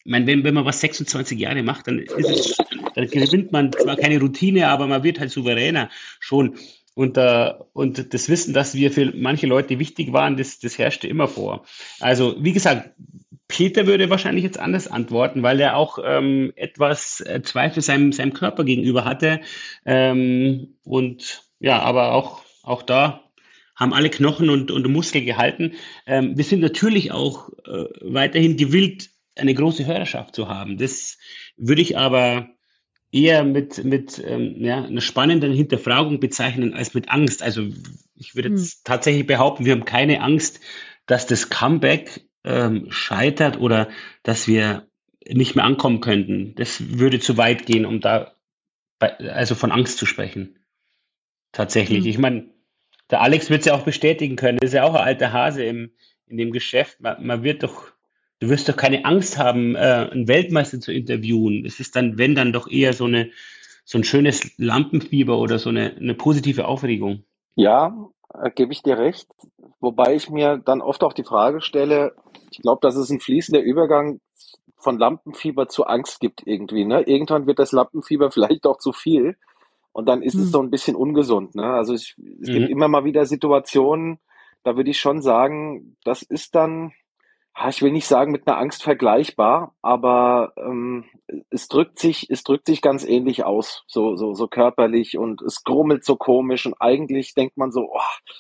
ich 0.06 0.12
meine, 0.12 0.28
wenn, 0.28 0.44
wenn 0.44 0.54
man 0.54 0.66
was 0.66 0.82
26 0.82 1.40
Jahre 1.40 1.64
macht, 1.64 1.88
dann 1.88 2.00
es, 2.00 2.58
dann 2.96 3.08
gewinnt 3.08 3.52
man 3.52 3.72
zwar 3.72 3.96
keine 3.96 4.20
Routine, 4.20 4.68
aber 4.68 4.88
man 4.88 5.04
wird 5.04 5.20
halt 5.20 5.32
souveräner 5.32 5.90
schon. 6.20 6.56
Und, 6.96 7.18
äh, 7.18 7.54
und 7.74 8.14
das 8.14 8.30
Wissen, 8.30 8.54
dass 8.54 8.76
wir 8.76 8.92
für 8.92 9.12
manche 9.16 9.48
Leute 9.48 9.80
wichtig 9.80 10.14
waren, 10.14 10.38
das, 10.38 10.60
das 10.60 10.78
herrschte 10.78 11.08
immer 11.08 11.28
vor. 11.28 11.66
Also, 12.00 12.36
wie 12.40 12.52
gesagt, 12.52 12.92
Peter 13.48 13.88
würde 13.88 14.10
wahrscheinlich 14.10 14.44
jetzt 14.44 14.60
anders 14.60 14.88
antworten, 14.88 15.44
weil 15.44 15.60
er 15.60 15.76
auch 15.76 16.00
ähm, 16.04 16.54
etwas 16.56 17.22
äh, 17.22 17.42
Zweifel 17.42 17.82
seinem, 17.82 18.12
seinem 18.12 18.34
Körper 18.34 18.64
gegenüber 18.64 19.06
hatte. 19.06 19.42
Ähm, 19.86 20.76
und 20.84 21.44
ja, 21.60 21.80
aber 21.82 22.14
auch, 22.14 22.44
auch 22.64 22.84
da 22.84 23.24
haben 23.76 23.94
alle 23.94 24.10
Knochen 24.10 24.50
und, 24.50 24.70
und 24.70 24.88
Muskel 24.88 25.24
gehalten. 25.24 25.74
Ähm, 26.06 26.38
wir 26.38 26.44
sind 26.44 26.60
natürlich 26.60 27.12
auch 27.12 27.50
äh, 27.66 27.86
weiterhin 28.02 28.58
gewillt, 28.58 29.10
eine 29.36 29.54
große 29.54 29.86
Hörerschaft 29.86 30.36
zu 30.36 30.48
haben. 30.48 30.78
Das 30.78 31.18
würde 31.58 31.82
ich 31.82 31.98
aber 31.98 32.50
eher 33.12 33.44
mit, 33.44 33.84
mit 33.84 34.22
ähm, 34.26 34.56
ja, 34.58 34.84
einer 34.84 35.02
spannenden 35.02 35.54
Hinterfragung 35.54 36.20
bezeichnen 36.20 36.74
als 36.74 36.94
mit 36.94 37.10
Angst. 37.10 37.44
Also 37.44 37.68
ich 38.16 38.36
würde 38.36 38.50
jetzt 38.50 38.74
hm. 38.74 38.80
tatsächlich 38.84 39.28
behaupten, 39.28 39.66
wir 39.66 39.74
haben 39.74 39.86
keine 39.86 40.22
Angst, 40.22 40.60
dass 41.06 41.28
das 41.28 41.50
Comeback 41.50 42.22
ähm, 42.44 42.88
scheitert 42.90 43.60
oder 43.60 43.90
dass 44.24 44.48
wir 44.48 44.88
nicht 45.28 45.56
mehr 45.56 45.64
ankommen 45.64 46.02
könnten. 46.02 46.56
Das 46.56 46.98
würde 46.98 47.20
zu 47.20 47.38
weit 47.38 47.66
gehen, 47.66 47.86
um 47.86 48.02
da 48.02 48.34
bei, 49.00 49.16
also 49.18 49.56
von 49.56 49.72
Angst 49.72 49.98
zu 49.98 50.06
sprechen. 50.06 50.60
Tatsächlich. 51.52 52.04
Hm. 52.04 52.10
Ich 52.10 52.18
meine, 52.18 52.50
der 53.10 53.22
Alex 53.22 53.50
wird 53.50 53.62
es 53.62 53.68
ja 53.68 53.76
auch 53.76 53.84
bestätigen 53.84 54.36
können. 54.36 54.58
Das 54.58 54.70
ist 54.70 54.74
ja 54.74 54.84
auch 54.84 54.96
ein 54.96 55.06
alter 55.06 55.32
Hase 55.32 55.64
im, 55.64 55.92
in 56.26 56.38
dem 56.38 56.52
Geschäft. 56.52 57.00
Man, 57.00 57.26
man 57.26 57.44
wird 57.44 57.64
doch 57.64 57.93
du 58.44 58.50
wirst 58.50 58.68
doch 58.68 58.76
keine 58.76 59.06
Angst 59.06 59.38
haben, 59.38 59.76
äh, 59.76 60.10
einen 60.12 60.28
Weltmeister 60.28 60.80
zu 60.82 60.92
interviewen. 60.92 61.66
Es 61.66 61.80
ist 61.80 61.96
dann, 61.96 62.18
wenn 62.18 62.36
dann 62.36 62.52
doch 62.52 62.70
eher 62.70 62.94
so 62.94 63.06
eine 63.06 63.32
so 63.86 63.98
ein 63.98 64.04
schönes 64.04 64.58
Lampenfieber 64.58 65.38
oder 65.38 65.60
so 65.60 65.70
eine, 65.70 65.96
eine 65.98 66.14
positive 66.14 66.66
Aufregung. 66.68 67.24
Ja, 67.56 67.96
äh, 68.34 68.50
gebe 68.52 68.72
ich 68.72 68.82
dir 68.82 68.98
recht. 68.98 69.28
Wobei 69.80 70.16
ich 70.16 70.30
mir 70.30 70.58
dann 70.58 70.82
oft 70.82 71.04
auch 71.04 71.14
die 71.14 71.26
Frage 71.26 71.62
stelle, 71.62 72.16
ich 72.52 72.60
glaube, 72.60 72.80
dass 72.82 72.96
es 72.96 73.10
ein 73.10 73.20
fließender 73.20 73.62
Übergang 73.62 74.22
von 74.78 74.98
Lampenfieber 74.98 75.68
zu 75.68 75.86
Angst 75.86 76.20
gibt 76.20 76.44
irgendwie. 76.46 76.86
Ne? 76.86 77.02
Irgendwann 77.02 77.48
wird 77.48 77.60
das 77.60 77.72
Lampenfieber 77.72 78.32
vielleicht 78.32 78.66
auch 78.66 78.78
zu 78.78 78.92
viel 78.92 79.38
und 79.92 80.08
dann 80.08 80.22
ist 80.22 80.36
hm. 80.36 80.42
es 80.42 80.52
so 80.52 80.62
ein 80.62 80.70
bisschen 80.70 80.96
ungesund. 80.96 81.56
Ne? 81.56 81.66
Also 81.66 81.94
ich, 81.94 82.16
es 82.42 82.50
mhm. 82.50 82.54
gibt 82.54 82.70
immer 82.70 82.88
mal 82.88 83.06
wieder 83.06 83.26
Situationen, 83.26 84.20
da 84.64 84.78
würde 84.78 84.92
ich 84.92 85.00
schon 85.00 85.22
sagen, 85.22 85.98
das 86.04 86.22
ist 86.22 86.56
dann 86.56 86.94
ich 87.70 87.82
will 87.82 87.92
nicht 87.92 88.08
sagen 88.08 88.32
mit 88.32 88.48
einer 88.48 88.58
Angst 88.58 88.84
vergleichbar, 88.84 89.76
aber 89.82 90.54
ähm, 90.58 91.06
es 91.50 91.68
drückt 91.68 92.00
sich, 92.00 92.30
es 92.30 92.44
drückt 92.44 92.66
sich 92.66 92.82
ganz 92.82 93.06
ähnlich 93.06 93.44
aus, 93.46 93.84
so 93.88 94.16
so 94.16 94.34
so 94.34 94.48
körperlich 94.48 95.18
und 95.18 95.42
es 95.42 95.64
grummelt 95.64 96.04
so 96.04 96.16
komisch 96.16 96.66
und 96.66 96.76
eigentlich 96.80 97.36
denkt 97.36 97.58
man 97.58 97.72
so, 97.72 97.90
oh, 97.94 98.34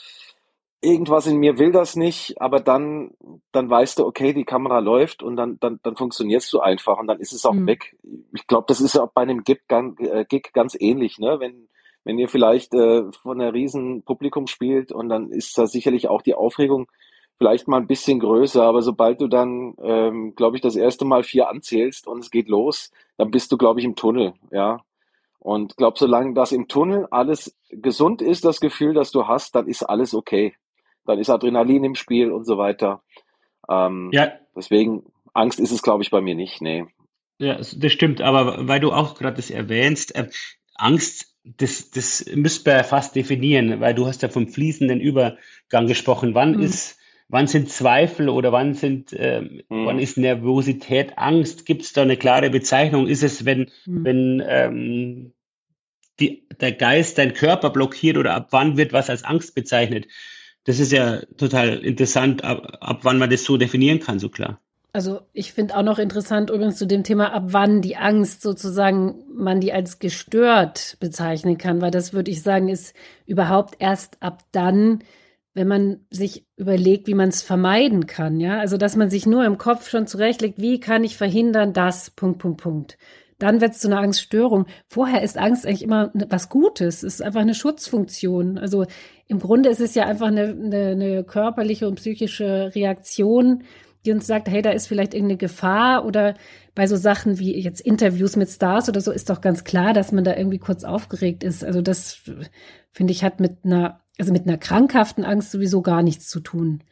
irgendwas 0.81 1.27
in 1.27 1.37
mir 1.37 1.57
will 1.59 1.71
das 1.71 1.95
nicht, 1.95 2.41
aber 2.41 2.59
dann 2.59 3.11
dann 3.51 3.69
weißt 3.69 3.99
du, 3.99 4.05
okay, 4.05 4.33
die 4.33 4.45
Kamera 4.45 4.79
läuft 4.79 5.23
und 5.23 5.35
dann 5.35 5.59
dann 5.59 5.79
dann 5.83 5.95
funktionierst 5.95 6.51
du 6.51 6.59
einfach 6.59 6.97
und 6.97 7.07
dann 7.07 7.19
ist 7.19 7.33
es 7.33 7.45
auch 7.45 7.53
mhm. 7.53 7.67
weg. 7.67 7.95
Ich 8.33 8.47
glaube, 8.47 8.65
das 8.67 8.81
ist 8.81 8.97
auch 8.97 9.11
bei 9.13 9.21
einem 9.21 9.43
Gig, 9.43 9.61
äh, 9.69 10.25
Gig 10.25 10.51
ganz 10.53 10.75
ähnlich, 10.79 11.19
ne? 11.19 11.39
Wenn 11.39 11.69
wenn 12.03 12.19
ihr 12.19 12.27
vielleicht 12.27 12.73
äh, 12.73 13.03
von 13.21 13.39
einer 13.39 13.53
riesen 13.53 14.03
Publikum 14.03 14.47
spielt 14.47 14.91
und 14.91 15.07
dann 15.07 15.29
ist 15.29 15.57
da 15.57 15.67
sicherlich 15.67 16.09
auch 16.09 16.21
die 16.21 16.35
Aufregung 16.35 16.87
vielleicht 17.43 17.67
mal 17.67 17.75
ein 17.75 17.87
bisschen 17.87 18.21
größer, 18.21 18.63
aber 18.63 18.81
sobald 18.81 19.19
du 19.19 19.27
dann, 19.27 19.75
ähm, 19.83 20.33
glaube 20.33 20.55
ich, 20.55 20.61
das 20.61 20.77
erste 20.77 21.03
Mal 21.03 21.23
vier 21.23 21.49
anzählst 21.49 22.07
und 22.07 22.19
es 22.19 22.31
geht 22.31 22.47
los, 22.47 22.89
dann 23.17 23.31
bist 23.31 23.51
du, 23.51 23.57
glaube 23.57 23.81
ich, 23.81 23.85
im 23.85 23.97
Tunnel, 23.97 24.33
ja. 24.49 24.79
Und 25.39 25.75
glaube, 25.75 25.97
solange 25.99 26.33
das 26.33 26.53
im 26.53 26.69
Tunnel 26.69 27.05
alles 27.11 27.53
gesund 27.69 28.21
ist, 28.21 28.45
das 28.45 28.61
Gefühl, 28.61 28.93
das 28.93 29.11
du 29.11 29.27
hast, 29.27 29.55
dann 29.55 29.67
ist 29.67 29.83
alles 29.83 30.13
okay. 30.13 30.55
Dann 31.05 31.19
ist 31.19 31.29
Adrenalin 31.29 31.83
im 31.83 31.95
Spiel 31.95 32.31
und 32.31 32.45
so 32.45 32.57
weiter. 32.57 33.03
Ähm, 33.67 34.09
ja. 34.13 34.31
Deswegen, 34.55 35.03
Angst 35.33 35.59
ist 35.59 35.73
es, 35.73 35.83
glaube 35.83 36.01
ich, 36.01 36.11
bei 36.11 36.21
mir 36.21 36.35
nicht, 36.35 36.61
nee. 36.61 36.85
Ja, 37.39 37.55
das 37.55 37.91
stimmt, 37.91 38.21
aber 38.21 38.69
weil 38.69 38.79
du 38.79 38.93
auch 38.93 39.15
gerade 39.15 39.35
das 39.35 39.51
erwähnst, 39.51 40.15
äh, 40.15 40.29
Angst, 40.75 41.35
das, 41.43 41.91
das 41.91 42.25
müsste 42.33 42.71
man 42.71 42.85
fast 42.85 43.17
definieren, 43.17 43.81
weil 43.81 43.95
du 43.95 44.07
hast 44.07 44.21
ja 44.21 44.29
vom 44.29 44.47
fließenden 44.47 45.01
Übergang 45.01 45.87
gesprochen. 45.87 46.35
Wann 46.35 46.55
mhm. 46.55 46.63
ist 46.63 47.02
wann 47.29 47.47
sind 47.47 47.69
Zweifel 47.69 48.29
oder 48.29 48.51
wann 48.51 48.73
sind, 48.73 49.13
äh, 49.13 49.41
mhm. 49.41 49.63
wann 49.69 49.99
ist 49.99 50.17
Nervosität, 50.17 51.17
Angst? 51.17 51.65
Gibt 51.65 51.83
es 51.83 51.93
da 51.93 52.01
eine 52.01 52.17
klare 52.17 52.49
Bezeichnung? 52.49 53.07
Ist 53.07 53.23
es, 53.23 53.45
wenn, 53.45 53.71
mhm. 53.85 54.05
wenn 54.05 54.43
ähm, 54.47 55.33
die, 56.19 56.47
der 56.59 56.73
Geist 56.73 57.17
deinen 57.17 57.33
Körper 57.33 57.69
blockiert 57.69 58.17
oder 58.17 58.33
ab 58.33 58.47
wann 58.51 58.77
wird 58.77 58.93
was 58.93 59.09
als 59.09 59.23
Angst 59.23 59.55
bezeichnet? 59.55 60.07
Das 60.65 60.79
ist 60.79 60.91
ja 60.91 61.21
total 61.37 61.79
interessant, 61.79 62.43
ab, 62.43 62.77
ab 62.79 62.99
wann 63.03 63.17
man 63.17 63.29
das 63.29 63.43
so 63.43 63.57
definieren 63.57 63.99
kann, 63.99 64.19
so 64.19 64.29
klar. 64.29 64.59
Also 64.95 65.21
ich 65.33 65.53
finde 65.53 65.75
auch 65.75 65.81
noch 65.81 65.97
interessant 65.97 66.51
übrigens 66.51 66.77
zu 66.77 66.85
dem 66.85 67.03
Thema, 67.03 67.33
ab 67.33 67.45
wann 67.47 67.81
die 67.81 67.97
Angst 67.97 68.43
sozusagen 68.43 69.15
man 69.33 69.59
die 69.59 69.73
als 69.73 69.97
gestört 69.97 70.97
bezeichnen 70.99 71.57
kann, 71.57 71.81
weil 71.81 71.89
das 71.89 72.13
würde 72.13 72.29
ich 72.29 72.43
sagen, 72.43 72.69
ist 72.69 72.95
überhaupt 73.25 73.75
erst 73.79 74.21
ab 74.21 74.43
dann, 74.51 74.99
wenn 75.53 75.67
man 75.67 76.05
sich 76.09 76.45
überlegt, 76.55 77.07
wie 77.07 77.13
man 77.13 77.29
es 77.29 77.41
vermeiden 77.41 78.07
kann, 78.07 78.39
ja, 78.39 78.59
also 78.59 78.77
dass 78.77 78.95
man 78.95 79.09
sich 79.09 79.25
nur 79.25 79.45
im 79.45 79.57
Kopf 79.57 79.89
schon 79.89 80.07
zurechtlegt, 80.07 80.59
wie 80.59 80.79
kann 80.79 81.03
ich 81.03 81.17
verhindern, 81.17 81.73
dass, 81.73 82.09
Punkt, 82.09 82.39
Punkt, 82.39 82.61
Punkt. 82.61 82.97
Dann 83.39 83.61
wird 83.61 83.73
es 83.73 83.79
zu 83.79 83.87
einer 83.87 83.99
Angststörung. 83.99 84.67
Vorher 84.87 85.21
ist 85.21 85.37
Angst 85.37 85.65
eigentlich 85.65 85.83
immer 85.83 86.11
was 86.29 86.49
Gutes. 86.49 87.03
Es 87.03 87.15
ist 87.15 87.21
einfach 87.21 87.41
eine 87.41 87.55
Schutzfunktion. 87.55 88.57
Also 88.57 88.85
im 89.27 89.39
Grunde 89.39 89.69
ist 89.69 89.81
es 89.81 89.95
ja 89.95 90.05
einfach 90.05 90.27
eine, 90.27 90.43
eine, 90.43 90.87
eine 90.91 91.23
körperliche 91.23 91.87
und 91.87 91.95
psychische 91.95 92.71
Reaktion, 92.73 93.63
die 94.05 94.11
uns 94.11 94.27
sagt, 94.27 94.47
hey, 94.47 94.61
da 94.61 94.69
ist 94.71 94.87
vielleicht 94.87 95.13
irgendeine 95.13 95.37
Gefahr 95.37 96.05
oder 96.05 96.35
bei 96.75 96.87
so 96.87 96.95
Sachen 96.95 97.39
wie 97.39 97.59
jetzt 97.59 97.81
Interviews 97.81 98.35
mit 98.35 98.49
Stars 98.49 98.89
oder 98.89 99.01
so 99.01 99.11
ist 99.11 99.29
doch 99.29 99.41
ganz 99.41 99.63
klar, 99.63 99.93
dass 99.93 100.11
man 100.11 100.23
da 100.23 100.35
irgendwie 100.35 100.57
kurz 100.57 100.83
aufgeregt 100.83 101.43
ist. 101.43 101.63
Also 101.63 101.81
das 101.81 102.21
finde 102.91 103.13
ich 103.13 103.23
hat 103.23 103.39
mit 103.39 103.63
einer 103.63 104.03
also 104.19 104.31
mit 104.31 104.47
einer 104.47 104.57
krankhaften 104.57 105.23
Angst 105.23 105.51
sowieso 105.51 105.81
gar 105.81 106.03
nichts 106.03 106.29
zu 106.29 106.39
tun. 106.39 106.83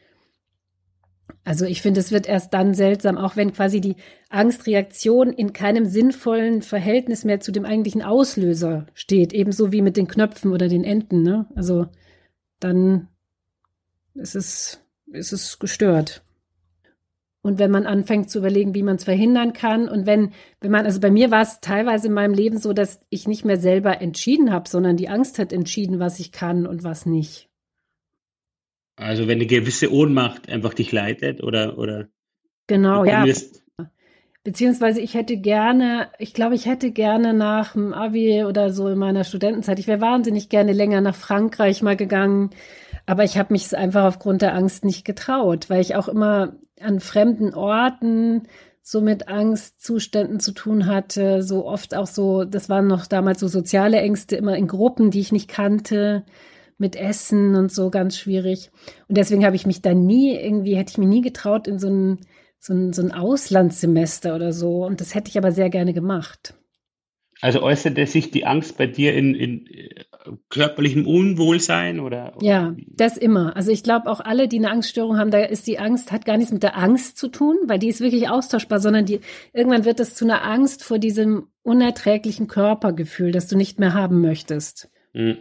Also 1.44 1.64
ich 1.64 1.82
finde, 1.82 2.00
es 2.00 2.12
wird 2.12 2.28
erst 2.28 2.54
dann 2.54 2.74
seltsam, 2.74 3.18
auch 3.18 3.36
wenn 3.36 3.52
quasi 3.52 3.80
die 3.80 3.96
Angstreaktion 4.28 5.32
in 5.32 5.52
keinem 5.52 5.86
sinnvollen 5.86 6.62
Verhältnis 6.62 7.24
mehr 7.24 7.40
zu 7.40 7.50
dem 7.50 7.64
eigentlichen 7.64 8.02
Auslöser 8.02 8.86
steht, 8.94 9.32
ebenso 9.32 9.72
wie 9.72 9.82
mit 9.82 9.96
den 9.96 10.06
Knöpfen 10.06 10.52
oder 10.52 10.68
den 10.68 10.84
Enden. 10.84 11.22
Ne? 11.22 11.46
Also 11.56 11.86
dann 12.60 13.08
ist 14.14 14.36
es, 14.36 14.80
ist 15.10 15.32
es 15.32 15.58
gestört. 15.58 16.22
Und 17.42 17.58
wenn 17.58 17.72
man 17.72 17.86
anfängt 17.86 18.30
zu 18.30 18.38
überlegen, 18.38 18.74
wie 18.74 18.84
man 18.84 18.96
es 18.96 19.04
verhindern 19.04 19.52
kann 19.52 19.88
und 19.88 20.06
wenn, 20.06 20.32
wenn 20.60 20.70
man, 20.70 20.86
also 20.86 21.00
bei 21.00 21.10
mir 21.10 21.32
war 21.32 21.42
es 21.42 21.60
teilweise 21.60 22.06
in 22.06 22.12
meinem 22.12 22.34
Leben 22.34 22.58
so, 22.58 22.72
dass 22.72 23.00
ich 23.10 23.26
nicht 23.26 23.44
mehr 23.44 23.56
selber 23.56 24.00
entschieden 24.00 24.52
habe, 24.52 24.68
sondern 24.68 24.96
die 24.96 25.08
Angst 25.08 25.40
hat 25.40 25.52
entschieden, 25.52 25.98
was 25.98 26.20
ich 26.20 26.30
kann 26.30 26.66
und 26.66 26.84
was 26.84 27.04
nicht. 27.04 27.48
Also 28.96 29.26
wenn 29.26 29.38
eine 29.38 29.46
gewisse 29.46 29.92
Ohnmacht 29.92 30.48
einfach 30.48 30.74
dich 30.74 30.92
leitet 30.92 31.42
oder 31.42 31.78
oder 31.78 32.08
genau 32.68 33.04
ja. 33.04 33.24
Beziehungsweise 34.44 35.00
ich 35.00 35.14
hätte 35.14 35.36
gerne, 35.36 36.08
ich 36.18 36.34
glaube, 36.34 36.56
ich 36.56 36.66
hätte 36.66 36.90
gerne 36.90 37.32
nach 37.32 37.74
dem 37.74 37.92
Abi 37.92 38.42
oder 38.42 38.72
so 38.72 38.88
in 38.88 38.98
meiner 38.98 39.22
Studentenzeit, 39.22 39.78
ich 39.78 39.86
wäre 39.86 40.00
wahnsinnig 40.00 40.48
gerne 40.48 40.72
länger 40.72 41.00
nach 41.00 41.14
Frankreich 41.14 41.80
mal 41.80 41.96
gegangen, 41.96 42.50
aber 43.06 43.24
ich 43.24 43.36
habe 43.38 43.52
mich 43.52 43.76
einfach 43.76 44.04
aufgrund 44.04 44.42
der 44.42 44.54
Angst 44.54 44.84
nicht 44.84 45.04
getraut, 45.04 45.70
weil 45.70 45.80
ich 45.80 45.96
auch 45.96 46.08
immer 46.08 46.56
an 46.80 47.00
fremden 47.00 47.54
Orten 47.54 48.48
so 48.82 49.00
mit 49.00 49.28
Angstzuständen 49.28 50.40
zu 50.40 50.52
tun 50.52 50.86
hatte, 50.86 51.42
so 51.42 51.66
oft 51.66 51.94
auch 51.94 52.06
so, 52.06 52.44
das 52.44 52.68
waren 52.68 52.88
noch 52.88 53.06
damals 53.06 53.40
so 53.40 53.46
soziale 53.48 53.98
Ängste, 53.98 54.36
immer 54.36 54.56
in 54.56 54.66
Gruppen, 54.66 55.10
die 55.10 55.20
ich 55.20 55.30
nicht 55.32 55.48
kannte, 55.48 56.24
mit 56.78 56.96
Essen 56.96 57.54
und 57.54 57.70
so 57.70 57.90
ganz 57.90 58.18
schwierig. 58.18 58.70
Und 59.08 59.16
deswegen 59.16 59.46
habe 59.46 59.54
ich 59.54 59.66
mich 59.66 59.82
da 59.82 59.94
nie 59.94 60.36
irgendwie, 60.36 60.76
hätte 60.76 60.90
ich 60.90 60.98
mir 60.98 61.06
nie 61.06 61.20
getraut, 61.20 61.68
in 61.68 61.78
so 61.78 61.88
ein, 61.88 62.18
so 62.58 62.74
ein, 62.74 62.92
so 62.92 63.02
ein 63.02 63.12
Auslandssemester 63.12 64.34
oder 64.34 64.52
so. 64.52 64.84
Und 64.84 65.00
das 65.00 65.14
hätte 65.14 65.30
ich 65.30 65.38
aber 65.38 65.52
sehr 65.52 65.70
gerne 65.70 65.92
gemacht. 65.92 66.54
Also 67.40 67.62
äußerte 67.62 68.06
sich 68.06 68.32
die 68.32 68.46
Angst 68.46 68.76
bei 68.78 68.86
dir 68.86 69.14
in, 69.14 69.34
in 69.34 69.68
körperlichem 70.48 71.06
Unwohlsein 71.06 72.00
oder? 72.00 72.32
Ja, 72.40 72.74
das 72.86 73.16
immer. 73.16 73.56
Also 73.56 73.70
ich 73.70 73.82
glaube 73.82 74.10
auch 74.10 74.20
alle, 74.20 74.48
die 74.48 74.58
eine 74.58 74.70
Angststörung 74.70 75.18
haben, 75.18 75.30
da 75.30 75.38
ist 75.38 75.66
die 75.66 75.78
Angst, 75.78 76.12
hat 76.12 76.24
gar 76.24 76.36
nichts 76.36 76.52
mit 76.52 76.62
der 76.62 76.76
Angst 76.76 77.18
zu 77.18 77.28
tun, 77.28 77.56
weil 77.66 77.78
die 77.78 77.88
ist 77.88 78.00
wirklich 78.00 78.28
austauschbar, 78.28 78.80
sondern 78.80 79.06
die, 79.06 79.20
irgendwann 79.52 79.84
wird 79.84 80.00
es 80.00 80.14
zu 80.14 80.24
einer 80.24 80.44
Angst 80.44 80.84
vor 80.84 80.98
diesem 80.98 81.48
unerträglichen 81.62 82.48
Körpergefühl, 82.48 83.32
das 83.32 83.48
du 83.48 83.56
nicht 83.56 83.78
mehr 83.78 83.94
haben 83.94 84.20
möchtest. 84.20 84.90
Hm. 85.12 85.38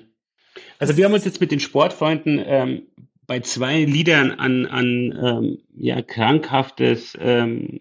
Also 0.79 0.97
wir 0.97 1.05
haben 1.05 1.13
uns 1.13 1.25
jetzt 1.25 1.41
mit 1.41 1.51
den 1.51 1.59
Sportfreunden 1.59 2.41
ähm, 2.43 2.83
bei 3.27 3.39
zwei 3.39 3.83
Liedern 3.83 4.31
an, 4.31 4.65
an 4.65 4.85
ähm, 5.23 5.57
ja, 5.75 6.01
krankhaftes 6.01 7.17
ähm, 7.19 7.79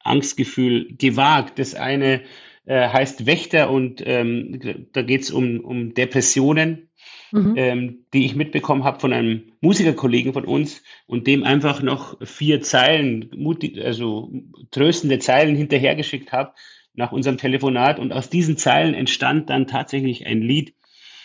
Angstgefühl 0.00 0.94
gewagt. 0.96 1.58
Das 1.58 1.74
eine 1.74 2.22
äh, 2.64 2.88
heißt 2.88 3.26
Wächter 3.26 3.70
und 3.70 4.02
ähm, 4.06 4.86
da 4.92 5.02
geht 5.02 5.22
es 5.22 5.30
um, 5.30 5.60
um 5.60 5.94
Depressionen, 5.94 6.90
mhm. 7.32 7.54
ähm, 7.56 8.06
die 8.12 8.24
ich 8.24 8.36
mitbekommen 8.36 8.84
habe 8.84 9.00
von 9.00 9.12
einem 9.12 9.52
Musikerkollegen 9.60 10.32
von 10.32 10.44
uns 10.44 10.82
und 11.06 11.26
dem 11.26 11.44
einfach 11.44 11.82
noch 11.82 12.16
vier 12.26 12.62
Zeilen, 12.62 13.30
also 13.82 14.32
tröstende 14.70 15.18
Zeilen 15.18 15.56
hinterhergeschickt 15.56 16.32
habe 16.32 16.52
nach 16.94 17.12
unserem 17.12 17.38
Telefonat 17.38 17.98
und 17.98 18.12
aus 18.12 18.28
diesen 18.28 18.56
Zeilen 18.56 18.94
entstand 18.94 19.50
dann 19.50 19.66
tatsächlich 19.66 20.26
ein 20.26 20.42
Lied, 20.42 20.74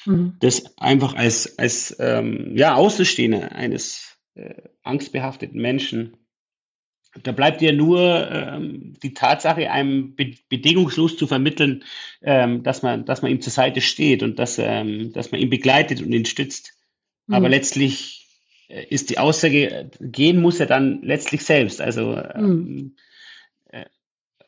mhm. 0.05 0.37
das 0.39 0.77
einfach 0.77 1.15
als, 1.15 1.59
als 1.59 1.95
ähm, 1.99 2.53
ja, 2.55 2.75
Außenstehender 2.75 3.51
eines 3.51 4.17
äh, 4.35 4.55
angstbehafteten 4.83 5.61
Menschen 5.61 6.17
da 7.23 7.31
bleibt 7.31 7.61
ja 7.61 7.71
nur 7.71 8.29
ähm, 8.31 8.93
die 9.03 9.13
Tatsache, 9.13 9.71
einem 9.71 10.15
be 10.15 10.33
bedingungslos 10.49 11.17
zu 11.17 11.27
vermitteln, 11.27 11.83
ähm, 12.21 12.63
dass 12.63 12.81
man, 12.81 13.05
dass 13.05 13.21
man 13.21 13.31
ihm 13.31 13.41
zur 13.41 13.51
Seite 13.53 13.81
steht 13.81 14.23
und 14.23 14.39
dass, 14.39 14.57
ähm, 14.59 15.13
dass 15.13 15.31
man 15.31 15.41
ihn 15.41 15.49
begleitet 15.49 16.01
und 16.01 16.11
ihn 16.11 16.25
stützt. 16.25 16.73
Mhm. 17.27 17.35
Aber 17.35 17.49
letztlich 17.49 18.27
äh, 18.67 18.85
ist 18.89 19.09
die 19.09 19.17
Aussage, 19.17 19.89
gehen 19.99 20.41
muss 20.41 20.59
er 20.59 20.65
dann 20.65 21.01
letztlich 21.03 21.43
selbst. 21.43 21.81
Also 21.81 22.17
ähm, 22.17 22.47
mhm. 22.47 22.95
äh, 23.71 23.85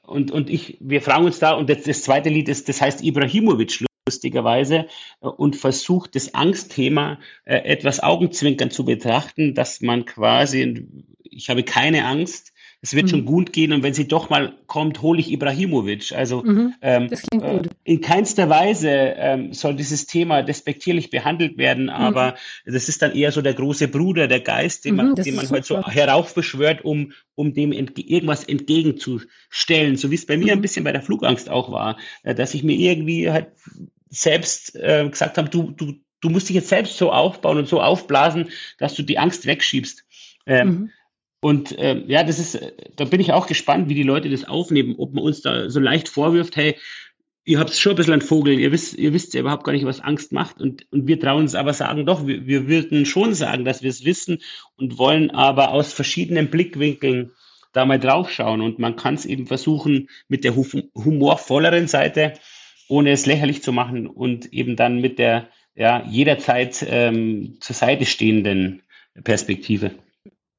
und, 0.03 0.31
und 0.31 0.49
ich, 0.49 0.77
wir 0.79 1.01
fragen 1.01 1.25
uns 1.25 1.39
da, 1.39 1.53
und 1.53 1.69
das, 1.69 1.83
das 1.83 2.03
zweite 2.03 2.29
Lied 2.29 2.49
ist, 2.49 2.69
das 2.69 2.81
heißt 2.81 3.03
Ibrahimovic, 3.03 3.85
lustigerweise, 4.07 4.87
äh, 5.21 5.27
und 5.27 5.55
versucht 5.55 6.15
das 6.15 6.33
Angstthema 6.33 7.19
äh, 7.45 7.57
etwas 7.57 7.99
augenzwinkern 7.99 8.71
zu 8.71 8.85
betrachten, 8.85 9.53
dass 9.53 9.81
man 9.81 10.05
quasi, 10.05 10.87
ich 11.23 11.49
habe 11.49 11.63
keine 11.63 12.05
Angst, 12.05 12.53
es 12.81 12.95
wird 12.95 13.07
mhm. 13.07 13.09
schon 13.09 13.25
gut 13.25 13.51
gehen 13.51 13.73
und 13.73 13.83
wenn 13.83 13.93
sie 13.93 14.07
doch 14.07 14.29
mal 14.29 14.53
kommt, 14.67 15.01
hole 15.01 15.19
ich 15.19 15.31
Ibrahimovic. 15.31 16.13
Also 16.13 16.43
mhm. 16.43 16.73
ähm, 16.81 17.09
äh, 17.31 17.61
in 17.83 18.01
keinster 18.01 18.49
Weise 18.49 18.89
ähm, 18.89 19.53
soll 19.53 19.75
dieses 19.75 20.05
Thema 20.05 20.43
despektierlich 20.43 21.09
behandelt 21.09 21.57
werden, 21.57 21.85
mhm. 21.85 21.89
aber 21.89 22.35
das 22.65 22.87
ist 22.87 23.01
dann 23.01 23.13
eher 23.13 23.31
so 23.31 23.41
der 23.41 23.53
große 23.53 23.89
Bruder, 23.89 24.27
der 24.27 24.39
Geist, 24.39 24.85
den 24.85 24.95
man, 24.95 25.09
mhm, 25.09 25.15
den 25.15 25.35
man 25.35 25.49
halt 25.49 25.65
so 25.65 25.85
heraufbeschwört, 25.85 26.85
um, 26.85 27.11
um 27.35 27.53
dem 27.53 27.73
entge 27.73 28.01
irgendwas 28.01 28.45
entgegenzustellen. 28.45 29.97
So 29.97 30.09
wie 30.09 30.15
es 30.15 30.25
bei 30.25 30.37
mir 30.37 30.53
ein 30.53 30.59
mhm. 30.59 30.63
bisschen 30.63 30.85
bei 30.85 30.93
der 30.93 31.01
Flugangst 31.01 31.49
auch 31.49 31.71
war, 31.71 31.97
äh, 32.23 32.33
dass 32.33 32.53
ich 32.53 32.63
mir 32.63 32.77
irgendwie 32.77 33.29
halt 33.29 33.47
selbst 34.09 34.75
äh, 34.75 35.07
gesagt 35.09 35.37
habe, 35.37 35.49
du, 35.49 35.71
du, 35.71 35.95
du 36.21 36.29
musst 36.29 36.47
dich 36.47 36.55
jetzt 36.55 36.69
selbst 36.69 36.97
so 36.97 37.11
aufbauen 37.11 37.57
und 37.57 37.67
so 37.67 37.81
aufblasen, 37.81 38.49
dass 38.77 38.95
du 38.95 39.03
die 39.03 39.17
Angst 39.17 39.45
wegschiebst. 39.45 40.05
Ähm, 40.45 40.67
mhm. 40.67 40.91
Und 41.41 41.77
äh, 41.77 42.03
ja, 42.07 42.23
das 42.23 42.39
ist, 42.39 42.59
da 42.95 43.05
bin 43.05 43.21
ich 43.21 43.31
auch 43.31 43.47
gespannt, 43.47 43.87
wie 43.87 43.95
die 43.95 44.03
Leute 44.03 44.29
das 44.29 44.45
aufnehmen, 44.45 44.95
ob 44.97 45.13
man 45.13 45.23
uns 45.23 45.41
da 45.41 45.69
so 45.69 45.79
leicht 45.79 46.09
vorwirft, 46.09 46.57
hey, 46.57 46.75
ihr 47.45 47.59
habt 47.59 47.73
schon 47.73 47.93
ein 47.93 47.95
bisschen 47.95 48.13
ein 48.13 48.21
Vogel, 48.21 48.59
ihr 48.59 48.71
wisst, 48.71 48.95
ihr 48.95 49.13
wisst 49.13 49.33
ja 49.33 49.39
überhaupt 49.39 49.63
gar 49.63 49.73
nicht, 49.73 49.85
was 49.85 50.01
Angst 50.01 50.31
macht. 50.31 50.61
Und, 50.61 50.85
und 50.91 51.07
wir 51.07 51.19
trauen 51.19 51.41
uns 51.41 51.55
aber 51.55 51.73
sagen, 51.73 52.05
doch, 52.05 52.27
wir, 52.27 52.45
wir 52.45 52.67
würden 52.67 53.05
schon 53.05 53.33
sagen, 53.33 53.65
dass 53.65 53.81
wir 53.81 53.89
es 53.89 54.05
wissen 54.05 54.39
und 54.75 54.97
wollen 54.97 55.31
aber 55.31 55.71
aus 55.71 55.93
verschiedenen 55.93 56.49
Blickwinkeln 56.49 57.31
da 57.71 57.85
mal 57.85 57.99
draufschauen. 57.99 58.61
Und 58.61 58.77
man 58.77 58.97
kann 58.97 59.15
es 59.15 59.25
eben 59.25 59.47
versuchen 59.47 60.09
mit 60.27 60.43
der 60.43 60.55
humorvolleren 60.55 61.87
Seite, 61.87 62.33
ohne 62.87 63.11
es 63.11 63.25
lächerlich 63.25 63.63
zu 63.63 63.71
machen 63.71 64.07
und 64.07 64.51
eben 64.53 64.75
dann 64.75 65.01
mit 65.01 65.19
der 65.19 65.49
ja, 65.75 66.03
jederzeit 66.07 66.85
ähm, 66.87 67.57
zur 67.61 67.75
Seite 67.75 68.05
stehenden 68.05 68.83
Perspektive. 69.23 69.91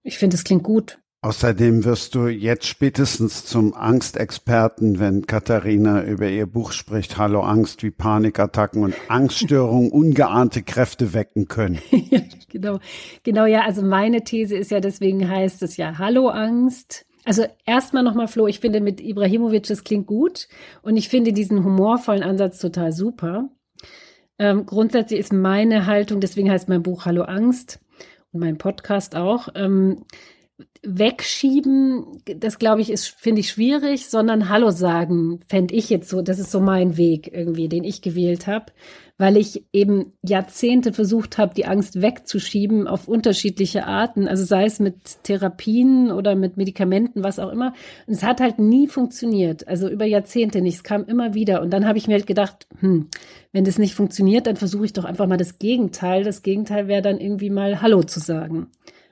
Ich 0.02 0.18
finde, 0.18 0.36
es 0.36 0.44
klingt 0.44 0.62
gut. 0.62 0.98
Außerdem 1.22 1.84
wirst 1.84 2.14
du 2.14 2.28
jetzt 2.28 2.66
spätestens 2.66 3.44
zum 3.44 3.74
Angstexperten, 3.74 4.98
wenn 4.98 5.26
Katharina 5.26 6.02
über 6.02 6.26
ihr 6.30 6.46
Buch 6.46 6.72
spricht, 6.72 7.18
Hallo 7.18 7.42
Angst, 7.42 7.82
wie 7.82 7.90
Panikattacken 7.90 8.82
und 8.82 8.94
Angststörungen 9.08 9.90
ungeahnte 9.92 10.62
Kräfte 10.62 11.12
wecken 11.12 11.46
können. 11.46 11.78
ja, 11.90 12.20
genau. 12.48 12.78
Genau, 13.22 13.44
ja, 13.44 13.66
also 13.66 13.82
meine 13.82 14.24
These 14.24 14.56
ist 14.56 14.70
ja, 14.70 14.80
deswegen 14.80 15.28
heißt 15.28 15.62
es 15.62 15.76
ja 15.76 15.98
Hallo 15.98 16.28
Angst. 16.28 17.04
Also 17.26 17.44
erstmal 17.66 18.02
nochmal, 18.02 18.28
Flo, 18.28 18.46
ich 18.46 18.60
finde 18.60 18.80
mit 18.80 19.02
Ibrahimovic, 19.02 19.64
das 19.64 19.84
klingt 19.84 20.06
gut 20.06 20.48
und 20.80 20.96
ich 20.96 21.10
finde 21.10 21.34
diesen 21.34 21.64
humorvollen 21.64 22.22
Ansatz 22.22 22.60
total 22.60 22.92
super. 22.92 23.50
Ähm, 24.38 24.64
grundsätzlich 24.64 25.20
ist 25.20 25.34
meine 25.34 25.84
Haltung, 25.84 26.20
deswegen 26.20 26.50
heißt 26.50 26.70
mein 26.70 26.82
Buch 26.82 27.04
Hallo 27.04 27.24
Angst, 27.24 27.78
mein 28.32 28.58
Podcast 28.58 29.16
auch. 29.16 29.48
Ähm, 29.54 30.04
wegschieben, 30.82 32.22
das 32.24 32.58
glaube 32.58 32.80
ich, 32.80 32.90
ist, 32.90 33.08
finde 33.08 33.40
ich 33.40 33.50
schwierig, 33.50 34.08
sondern 34.08 34.48
Hallo 34.48 34.70
sagen, 34.70 35.40
fände 35.48 35.74
ich 35.74 35.90
jetzt 35.90 36.08
so, 36.08 36.22
das 36.22 36.38
ist 36.38 36.50
so 36.50 36.60
mein 36.60 36.96
Weg 36.96 37.30
irgendwie, 37.32 37.68
den 37.68 37.84
ich 37.84 38.02
gewählt 38.02 38.46
habe, 38.46 38.72
weil 39.20 39.36
ich 39.36 39.66
eben 39.74 40.14
Jahrzehnte 40.22 40.94
versucht 40.94 41.36
habe, 41.36 41.52
die 41.52 41.66
Angst 41.66 42.00
wegzuschieben 42.00 42.88
auf 42.88 43.06
unterschiedliche 43.06 43.86
Arten, 43.86 44.26
also 44.26 44.44
sei 44.44 44.64
es 44.64 44.80
mit 44.80 45.22
Therapien 45.24 46.10
oder 46.10 46.34
mit 46.34 46.56
Medikamenten, 46.56 47.22
was 47.22 47.38
auch 47.38 47.50
immer. 47.50 47.74
Und 48.06 48.14
es 48.14 48.22
hat 48.22 48.40
halt 48.40 48.58
nie 48.58 48.88
funktioniert, 48.88 49.68
also 49.68 49.90
über 49.90 50.06
Jahrzehnte 50.06 50.62
nicht, 50.62 50.76
es 50.76 50.84
kam 50.84 51.04
immer 51.04 51.34
wieder. 51.34 51.60
Und 51.60 51.68
dann 51.68 51.86
habe 51.86 51.98
ich 51.98 52.06
mir 52.06 52.14
halt 52.14 52.26
gedacht, 52.26 52.66
hm, 52.78 53.08
wenn 53.52 53.64
das 53.64 53.78
nicht 53.78 53.94
funktioniert, 53.94 54.46
dann 54.46 54.56
versuche 54.56 54.86
ich 54.86 54.94
doch 54.94 55.04
einfach 55.04 55.26
mal 55.26 55.36
das 55.36 55.58
Gegenteil. 55.58 56.24
Das 56.24 56.40
Gegenteil 56.42 56.88
wäre 56.88 57.02
dann 57.02 57.20
irgendwie 57.20 57.50
mal 57.50 57.82
Hallo 57.82 58.02
zu 58.02 58.20
sagen, 58.20 58.68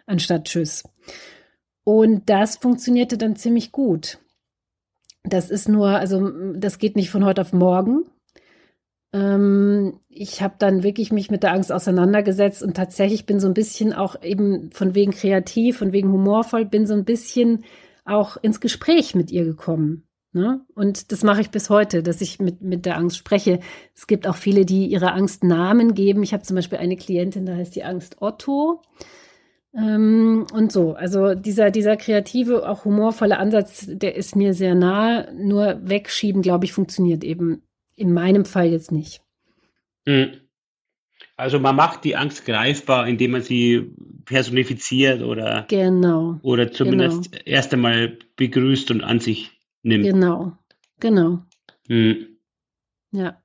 anstatt 0.06 0.46
Tschüss. 0.46 0.84
Und 1.84 2.30
das 2.30 2.56
funktionierte 2.56 3.18
dann 3.18 3.36
ziemlich 3.36 3.72
gut. 3.72 4.20
Das 5.22 5.50
ist 5.50 5.68
nur, 5.68 5.88
also 5.88 6.30
das 6.54 6.78
geht 6.78 6.96
nicht 6.96 7.10
von 7.10 7.26
heute 7.26 7.42
auf 7.42 7.52
morgen. 7.52 8.06
Ähm, 9.12 10.00
ich 10.08 10.42
habe 10.42 10.54
dann 10.58 10.82
wirklich 10.82 11.12
mich 11.12 11.30
mit 11.30 11.42
der 11.42 11.52
Angst 11.52 11.72
auseinandergesetzt 11.72 12.62
und 12.62 12.76
tatsächlich 12.76 13.26
bin 13.26 13.40
so 13.40 13.46
ein 13.46 13.54
bisschen 13.54 13.92
auch 13.92 14.22
eben 14.22 14.70
von 14.72 14.94
wegen 14.94 15.12
kreativ, 15.12 15.78
von 15.78 15.92
wegen 15.92 16.12
humorvoll, 16.12 16.66
bin 16.66 16.86
so 16.86 16.94
ein 16.94 17.04
bisschen 17.04 17.64
auch 18.04 18.36
ins 18.36 18.60
Gespräch 18.60 19.14
mit 19.14 19.30
ihr 19.30 19.44
gekommen. 19.44 20.04
Ne? 20.32 20.60
Und 20.74 21.10
das 21.10 21.22
mache 21.24 21.40
ich 21.40 21.50
bis 21.50 21.70
heute, 21.70 22.02
dass 22.02 22.20
ich 22.20 22.38
mit, 22.38 22.60
mit 22.60 22.84
der 22.84 22.98
Angst 22.98 23.16
spreche. 23.16 23.60
Es 23.94 24.06
gibt 24.06 24.26
auch 24.26 24.36
viele, 24.36 24.66
die 24.66 24.86
ihre 24.86 25.12
Angst 25.12 25.42
Namen 25.42 25.94
geben. 25.94 26.22
Ich 26.22 26.34
habe 26.34 26.42
zum 26.42 26.56
Beispiel 26.56 26.78
eine 26.78 26.96
Klientin, 26.96 27.46
da 27.46 27.54
heißt 27.54 27.74
die 27.74 27.84
Angst 27.84 28.20
Otto. 28.20 28.82
Ähm, 29.74 30.46
und 30.52 30.70
so, 30.70 30.92
also 30.92 31.34
dieser, 31.34 31.70
dieser 31.70 31.96
kreative, 31.96 32.68
auch 32.68 32.84
humorvolle 32.84 33.38
Ansatz, 33.38 33.86
der 33.88 34.16
ist 34.16 34.36
mir 34.36 34.52
sehr 34.52 34.74
nah. 34.74 35.30
Nur 35.32 35.80
wegschieben, 35.82 36.42
glaube 36.42 36.66
ich, 36.66 36.72
funktioniert 36.74 37.24
eben 37.24 37.62
in 37.98 38.12
meinem 38.12 38.44
Fall 38.44 38.68
jetzt 38.68 38.92
nicht. 38.92 39.20
Hm. 40.06 40.40
Also 41.36 41.58
man 41.60 41.76
macht 41.76 42.04
die 42.04 42.16
Angst 42.16 42.46
greifbar, 42.46 43.06
indem 43.06 43.32
man 43.32 43.42
sie 43.42 43.92
personifiziert 44.24 45.22
oder, 45.22 45.66
genau, 45.68 46.38
oder 46.42 46.70
zumindest 46.72 47.32
genau. 47.32 47.44
erst 47.44 47.72
einmal 47.72 48.18
begrüßt 48.36 48.90
und 48.90 49.02
an 49.02 49.20
sich 49.20 49.52
nimmt. 49.82 50.04
Genau, 50.04 50.52
genau. 50.98 51.40
Hm. 51.88 52.38
Ja. 53.12 53.40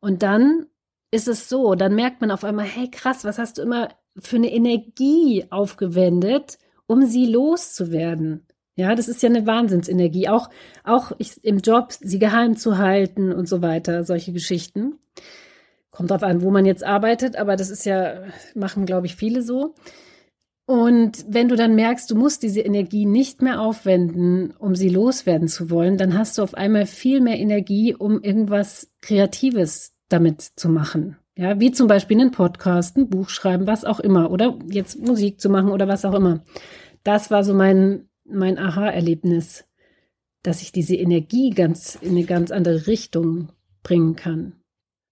Und 0.00 0.22
dann 0.22 0.66
ist 1.10 1.28
es 1.28 1.48
so, 1.48 1.74
dann 1.74 1.94
merkt 1.94 2.20
man 2.20 2.30
auf 2.30 2.44
einmal, 2.44 2.66
hey 2.66 2.90
krass, 2.90 3.24
was 3.24 3.38
hast 3.38 3.58
du 3.58 3.62
immer 3.62 3.88
für 4.18 4.36
eine 4.36 4.52
Energie 4.52 5.46
aufgewendet, 5.50 6.58
um 6.86 7.06
sie 7.06 7.26
loszuwerden. 7.26 8.46
Ja, 8.76 8.94
das 8.94 9.08
ist 9.08 9.22
ja 9.22 9.28
eine 9.28 9.46
Wahnsinnsenergie. 9.46 10.28
Auch, 10.28 10.50
auch 10.82 11.12
ich, 11.18 11.42
im 11.44 11.58
Job, 11.58 11.92
sie 11.92 12.18
geheim 12.18 12.56
zu 12.56 12.78
halten 12.78 13.32
und 13.32 13.48
so 13.48 13.62
weiter, 13.62 14.04
solche 14.04 14.32
Geschichten. 14.32 14.98
Kommt 15.90 16.10
drauf 16.10 16.24
an, 16.24 16.42
wo 16.42 16.50
man 16.50 16.66
jetzt 16.66 16.82
arbeitet, 16.82 17.36
aber 17.36 17.54
das 17.54 17.70
ist 17.70 17.86
ja, 17.86 18.24
machen, 18.54 18.84
glaube 18.84 19.06
ich, 19.06 19.14
viele 19.14 19.42
so. 19.42 19.74
Und 20.66 21.24
wenn 21.28 21.48
du 21.48 21.56
dann 21.56 21.74
merkst, 21.74 22.10
du 22.10 22.16
musst 22.16 22.42
diese 22.42 22.62
Energie 22.62 23.04
nicht 23.04 23.42
mehr 23.42 23.60
aufwenden, 23.60 24.54
um 24.58 24.74
sie 24.74 24.88
loswerden 24.88 25.46
zu 25.46 25.70
wollen, 25.70 25.98
dann 25.98 26.18
hast 26.18 26.38
du 26.38 26.42
auf 26.42 26.54
einmal 26.54 26.86
viel 26.86 27.20
mehr 27.20 27.38
Energie, 27.38 27.94
um 27.94 28.22
irgendwas 28.22 28.90
Kreatives 29.02 29.94
damit 30.08 30.40
zu 30.40 30.68
machen. 30.68 31.16
Ja, 31.36 31.60
wie 31.60 31.72
zum 31.72 31.86
Beispiel 31.86 32.20
einen 32.20 32.30
Podcast, 32.30 32.96
ein 32.96 33.10
Buch 33.10 33.28
schreiben, 33.28 33.66
was 33.66 33.84
auch 33.84 34.00
immer, 34.00 34.30
oder 34.30 34.58
jetzt 34.68 34.98
Musik 35.00 35.40
zu 35.40 35.50
machen 35.50 35.70
oder 35.70 35.86
was 35.86 36.04
auch 36.04 36.14
immer. 36.14 36.42
Das 37.02 37.30
war 37.30 37.44
so 37.44 37.54
mein, 37.54 38.08
mein 38.24 38.58
Aha-Erlebnis, 38.58 39.66
dass 40.42 40.62
ich 40.62 40.72
diese 40.72 40.96
Energie 40.96 41.50
ganz 41.50 41.96
in 41.96 42.10
eine 42.10 42.24
ganz 42.24 42.50
andere 42.50 42.86
Richtung 42.86 43.48
bringen 43.82 44.16
kann. 44.16 44.60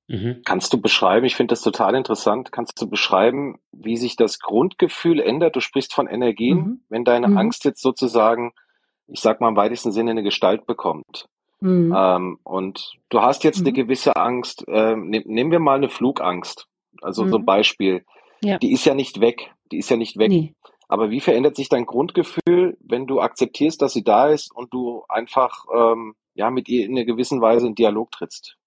Mhm. 0.08 0.42
Kannst 0.44 0.72
du 0.72 0.80
beschreiben, 0.80 1.24
ich 1.24 1.36
finde 1.36 1.52
das 1.52 1.62
total 1.62 1.94
interessant, 1.94 2.52
kannst 2.52 2.80
du 2.80 2.88
beschreiben, 2.88 3.58
wie 3.72 3.96
sich 3.96 4.16
das 4.16 4.40
Grundgefühl 4.40 5.20
ändert? 5.20 5.56
Du 5.56 5.60
sprichst 5.60 5.94
von 5.94 6.06
Energien, 6.06 6.58
mhm. 6.58 6.80
wenn 6.88 7.04
deine 7.04 7.28
mhm. 7.28 7.38
Angst 7.38 7.64
jetzt 7.64 7.80
sozusagen, 7.80 8.52
ich 9.06 9.20
sag 9.20 9.40
mal 9.40 9.48
im 9.48 9.56
weitesten 9.56 9.92
Sinne, 9.92 10.10
eine 10.10 10.22
Gestalt 10.22 10.66
bekommt. 10.66 11.28
Mhm. 11.60 11.94
Ähm, 11.96 12.38
und 12.42 12.92
du 13.08 13.20
hast 13.22 13.44
jetzt 13.44 13.60
eine 13.60 13.70
mhm. 13.70 13.74
gewisse 13.74 14.16
Angst, 14.16 14.66
äh, 14.68 14.96
ne, 14.96 15.22
nehmen 15.24 15.50
wir 15.50 15.60
mal 15.60 15.76
eine 15.76 15.88
Flugangst, 15.88 16.66
also 17.00 17.26
so 17.26 17.36
ein 17.36 17.42
mhm. 17.42 17.46
Beispiel. 17.46 18.04
Ja. 18.42 18.58
Die 18.58 18.72
ist 18.72 18.84
ja 18.84 18.94
nicht 18.94 19.20
weg, 19.20 19.52
die 19.70 19.78
ist 19.78 19.88
ja 19.88 19.96
nicht 19.96 20.18
weg. 20.18 20.28
Nee. 20.28 20.54
Aber 20.92 21.08
wie 21.08 21.22
verändert 21.22 21.56
sich 21.56 21.70
dein 21.70 21.86
Grundgefühl, 21.86 22.76
wenn 22.80 23.06
du 23.06 23.18
akzeptierst, 23.18 23.80
dass 23.80 23.94
sie 23.94 24.04
da 24.04 24.28
ist 24.28 24.54
und 24.54 24.74
du 24.74 25.04
einfach 25.08 25.64
ähm, 25.74 26.14
ja 26.34 26.50
mit 26.50 26.68
ihr 26.68 26.84
in 26.84 26.90
einer 26.90 27.06
gewissen 27.06 27.40
Weise 27.40 27.66
in 27.66 27.74
Dialog 27.74 28.10
trittst? 28.10 28.58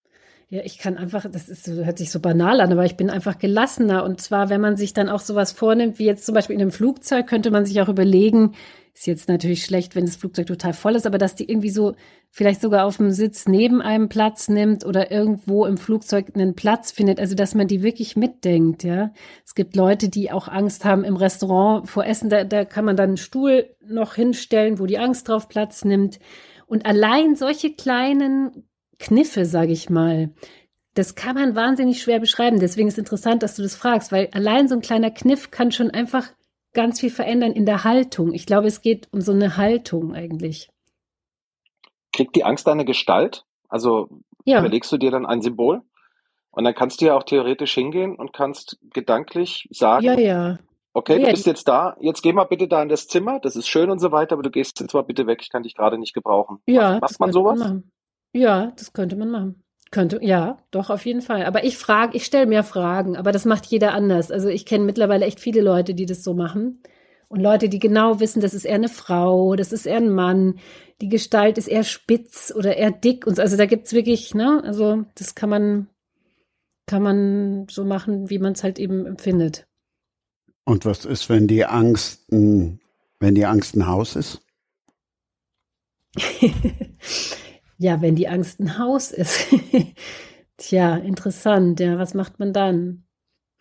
Ja, 0.49 0.61
ich 0.63 0.77
kann 0.77 0.97
einfach, 0.97 1.25
das 1.29 1.49
ist, 1.49 1.67
hört 1.67 1.97
sich 1.97 2.11
so 2.11 2.19
banal 2.19 2.61
an, 2.61 2.71
aber 2.71 2.85
ich 2.85 2.97
bin 2.97 3.09
einfach 3.09 3.39
gelassener. 3.39 4.03
Und 4.03 4.21
zwar, 4.21 4.49
wenn 4.49 4.61
man 4.61 4.77
sich 4.77 4.93
dann 4.93 5.09
auch 5.09 5.19
sowas 5.19 5.51
vornimmt, 5.51 5.97
wie 5.97 6.05
jetzt 6.05 6.25
zum 6.25 6.35
Beispiel 6.35 6.55
in 6.55 6.61
einem 6.61 6.71
Flugzeug, 6.71 7.25
könnte 7.25 7.49
man 7.49 7.65
sich 7.65 7.81
auch 7.81 7.89
überlegen, 7.89 8.53
ist 8.93 9.07
jetzt 9.07 9.27
natürlich 9.27 9.65
schlecht, 9.65 9.95
wenn 9.95 10.05
das 10.05 10.15
Flugzeug 10.15 10.45
total 10.45 10.73
voll 10.73 10.95
ist, 10.95 11.05
aber 11.05 11.17
dass 11.17 11.35
die 11.35 11.49
irgendwie 11.49 11.69
so 11.69 11.95
vielleicht 12.29 12.61
sogar 12.61 12.85
auf 12.85 12.97
dem 12.97 13.11
Sitz 13.11 13.47
neben 13.47 13.81
einem 13.81 14.07
Platz 14.07 14.47
nimmt 14.47 14.85
oder 14.85 15.11
irgendwo 15.11 15.65
im 15.65 15.77
Flugzeug 15.77 16.27
einen 16.33 16.55
Platz 16.55 16.91
findet, 16.91 17.19
also 17.19 17.35
dass 17.35 17.55
man 17.55 17.67
die 17.67 17.83
wirklich 17.83 18.15
mitdenkt, 18.15 18.83
ja. 18.83 19.11
Es 19.43 19.55
gibt 19.55 19.75
Leute, 19.75 20.09
die 20.09 20.31
auch 20.31 20.47
Angst 20.47 20.85
haben 20.85 21.03
im 21.03 21.17
Restaurant 21.17 21.89
vor 21.89 22.05
Essen, 22.05 22.29
da, 22.29 22.43
da 22.45 22.63
kann 22.65 22.85
man 22.85 22.95
dann 22.95 23.09
einen 23.09 23.17
Stuhl 23.17 23.75
noch 23.85 24.15
hinstellen, 24.15 24.79
wo 24.79 24.85
die 24.85 24.99
Angst 24.99 25.27
drauf 25.27 25.49
Platz 25.49 25.83
nimmt. 25.83 26.19
Und 26.67 26.85
allein 26.85 27.35
solche 27.35 27.73
kleinen 27.73 28.65
Kniffe, 28.99 29.45
sage 29.45 29.71
ich 29.71 29.89
mal, 29.89 30.31
das 30.95 31.15
kann 31.15 31.35
man 31.35 31.55
wahnsinnig 31.55 32.01
schwer 32.01 32.19
beschreiben. 32.19 32.59
Deswegen 32.59 32.87
ist 32.87 32.95
es 32.95 32.99
interessant, 32.99 33.43
dass 33.43 33.55
du 33.55 33.61
das 33.61 33.75
fragst, 33.75 34.11
weil 34.11 34.29
allein 34.31 34.67
so 34.67 34.75
ein 34.75 34.81
kleiner 34.81 35.11
Kniff 35.11 35.51
kann 35.51 35.71
schon 35.71 35.91
einfach 35.91 36.29
ganz 36.73 36.99
viel 37.01 37.09
verändern 37.09 37.51
in 37.51 37.65
der 37.65 37.83
Haltung. 37.83 38.33
Ich 38.33 38.45
glaube, 38.45 38.67
es 38.67 38.81
geht 38.81 39.07
um 39.11 39.21
so 39.21 39.33
eine 39.33 39.57
Haltung 39.57 40.13
eigentlich. 40.13 40.69
Kriegt 42.13 42.35
die 42.35 42.45
Angst 42.45 42.67
eine 42.67 42.85
Gestalt? 42.85 43.45
Also 43.67 44.09
ja. 44.45 44.59
überlegst 44.59 44.91
du 44.91 44.97
dir 44.97 45.11
dann 45.11 45.25
ein 45.25 45.41
Symbol? 45.41 45.81
Und 46.51 46.63
dann 46.63 46.73
kannst 46.73 47.01
du 47.01 47.05
ja 47.05 47.15
auch 47.15 47.23
theoretisch 47.23 47.73
hingehen 47.73 48.15
und 48.15 48.31
kannst 48.31 48.77
gedanklich 48.93 49.67
sagen, 49.71 50.05
ja, 50.05 50.17
ja. 50.17 50.59
okay, 50.93 51.19
ja, 51.19 51.25
du 51.25 51.31
bist 51.31 51.45
jetzt 51.45 51.67
da, 51.67 51.97
jetzt 51.99 52.21
geh 52.21 52.31
mal 52.31 52.45
bitte 52.45 52.69
da 52.69 52.81
in 52.81 52.87
das 52.87 53.09
Zimmer, 53.09 53.41
das 53.41 53.57
ist 53.57 53.67
schön 53.67 53.89
und 53.89 53.99
so 53.99 54.13
weiter, 54.13 54.33
aber 54.33 54.43
du 54.43 54.51
gehst 54.51 54.79
jetzt 54.79 54.93
mal 54.93 55.01
bitte 55.01 55.27
weg, 55.27 55.39
ich 55.41 55.49
kann 55.49 55.63
dich 55.63 55.75
gerade 55.75 55.97
nicht 55.97 56.13
gebrauchen. 56.13 56.61
Ja, 56.65 56.99
macht 57.01 57.19
man 57.19 57.33
sowas? 57.33 57.59
Man 57.59 57.91
ja, 58.35 58.73
das 58.77 58.91
könnte 58.93 59.15
man 59.15 59.31
machen. 59.31 59.63
Könnte, 59.91 60.19
ja, 60.21 60.57
doch, 60.71 60.89
auf 60.89 61.05
jeden 61.05 61.21
Fall. 61.21 61.45
Aber 61.45 61.63
ich 61.63 61.77
frage, 61.77 62.17
ich 62.17 62.25
stelle 62.25 62.47
mir 62.47 62.63
Fragen, 62.63 63.15
aber 63.15 63.31
das 63.31 63.45
macht 63.45 63.65
jeder 63.67 63.93
anders. 63.93 64.29
Also 64.29 64.49
ich 64.49 64.65
kenne 64.65 64.83
mittlerweile 64.83 65.25
echt 65.25 65.39
viele 65.39 65.61
Leute, 65.61 65.93
die 65.93 66.05
das 66.05 66.23
so 66.23 66.33
machen. 66.33 66.81
Und 67.29 67.39
Leute, 67.39 67.69
die 67.69 67.79
genau 67.79 68.19
wissen, 68.19 68.41
das 68.41 68.53
ist 68.53 68.65
eher 68.65 68.75
eine 68.75 68.89
Frau, 68.89 69.55
das 69.55 69.71
ist 69.71 69.85
eher 69.85 69.97
ein 69.97 70.11
Mann, 70.11 70.59
die 71.01 71.07
Gestalt 71.07 71.57
ist 71.57 71.67
eher 71.67 71.83
spitz 71.83 72.53
oder 72.55 72.75
eher 72.75 72.91
dick. 72.91 73.25
Und 73.25 73.37
so. 73.37 73.41
also 73.41 73.55
da 73.55 73.65
gibt's 73.65 73.93
wirklich, 73.93 74.35
ne, 74.35 74.61
also 74.65 75.05
das 75.15 75.33
kann 75.33 75.49
man, 75.49 75.87
kann 76.87 77.01
man 77.01 77.67
so 77.69 77.85
machen, 77.85 78.29
wie 78.29 78.39
man 78.39 78.53
es 78.53 78.63
halt 78.63 78.79
eben 78.79 79.05
empfindet. 79.05 79.65
Und 80.65 80.83
was 80.83 81.05
ist, 81.05 81.29
wenn 81.29 81.47
die 81.47 81.65
Angst, 81.65 82.25
wenn 82.29 82.79
die 83.19 83.45
Angst 83.45 83.75
ein 83.75 83.87
Haus 83.87 84.17
ist? 84.17 84.41
Ja, 87.77 88.01
wenn 88.01 88.15
die 88.15 88.27
Angst 88.27 88.59
ein 88.59 88.77
Haus 88.77 89.11
ist. 89.11 89.47
Tja, 90.57 90.95
interessant. 90.97 91.79
Ja, 91.79 91.97
was 91.97 92.13
macht 92.13 92.39
man 92.39 92.53
dann? 92.53 93.05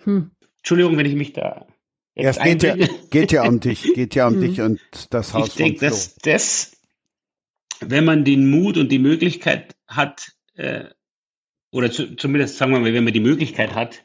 Hm. 0.05 0.31
Entschuldigung, 0.59 0.97
wenn 0.97 1.07
ich 1.07 1.17
mich 1.17 1.33
da. 1.33 1.67
Ja, 2.15 2.31
es 2.31 2.39
geht 2.39 2.63
ja, 2.63 2.77
geht 3.11 3.33
ja 3.33 3.47
um 3.47 3.59
dich, 3.59 3.83
geht 3.95 4.15
ja 4.15 4.29
um 4.29 4.35
hm. 4.35 4.41
dich 4.41 4.61
und 4.61 4.81
das 5.11 5.35
Haus. 5.35 5.49
Ich 5.49 5.55
denke, 5.55 5.81
dass 5.81 6.15
das, 6.17 6.81
wenn 7.81 8.05
man 8.05 8.25
den 8.25 8.51
Mut 8.51 8.77
und 8.77 8.91
die 8.93 9.01
Möglichkeit 9.01 9.75
hat, 9.89 10.33
äh, 10.55 10.85
oder 11.73 11.91
zu, 11.91 12.15
zumindest 12.15 12.57
sagen 12.57 12.73
wir 12.73 12.79
mal, 12.79 12.95
wenn 12.95 13.03
man 13.03 13.13
die 13.13 13.21
Möglichkeit 13.21 13.75
hat, 13.75 14.05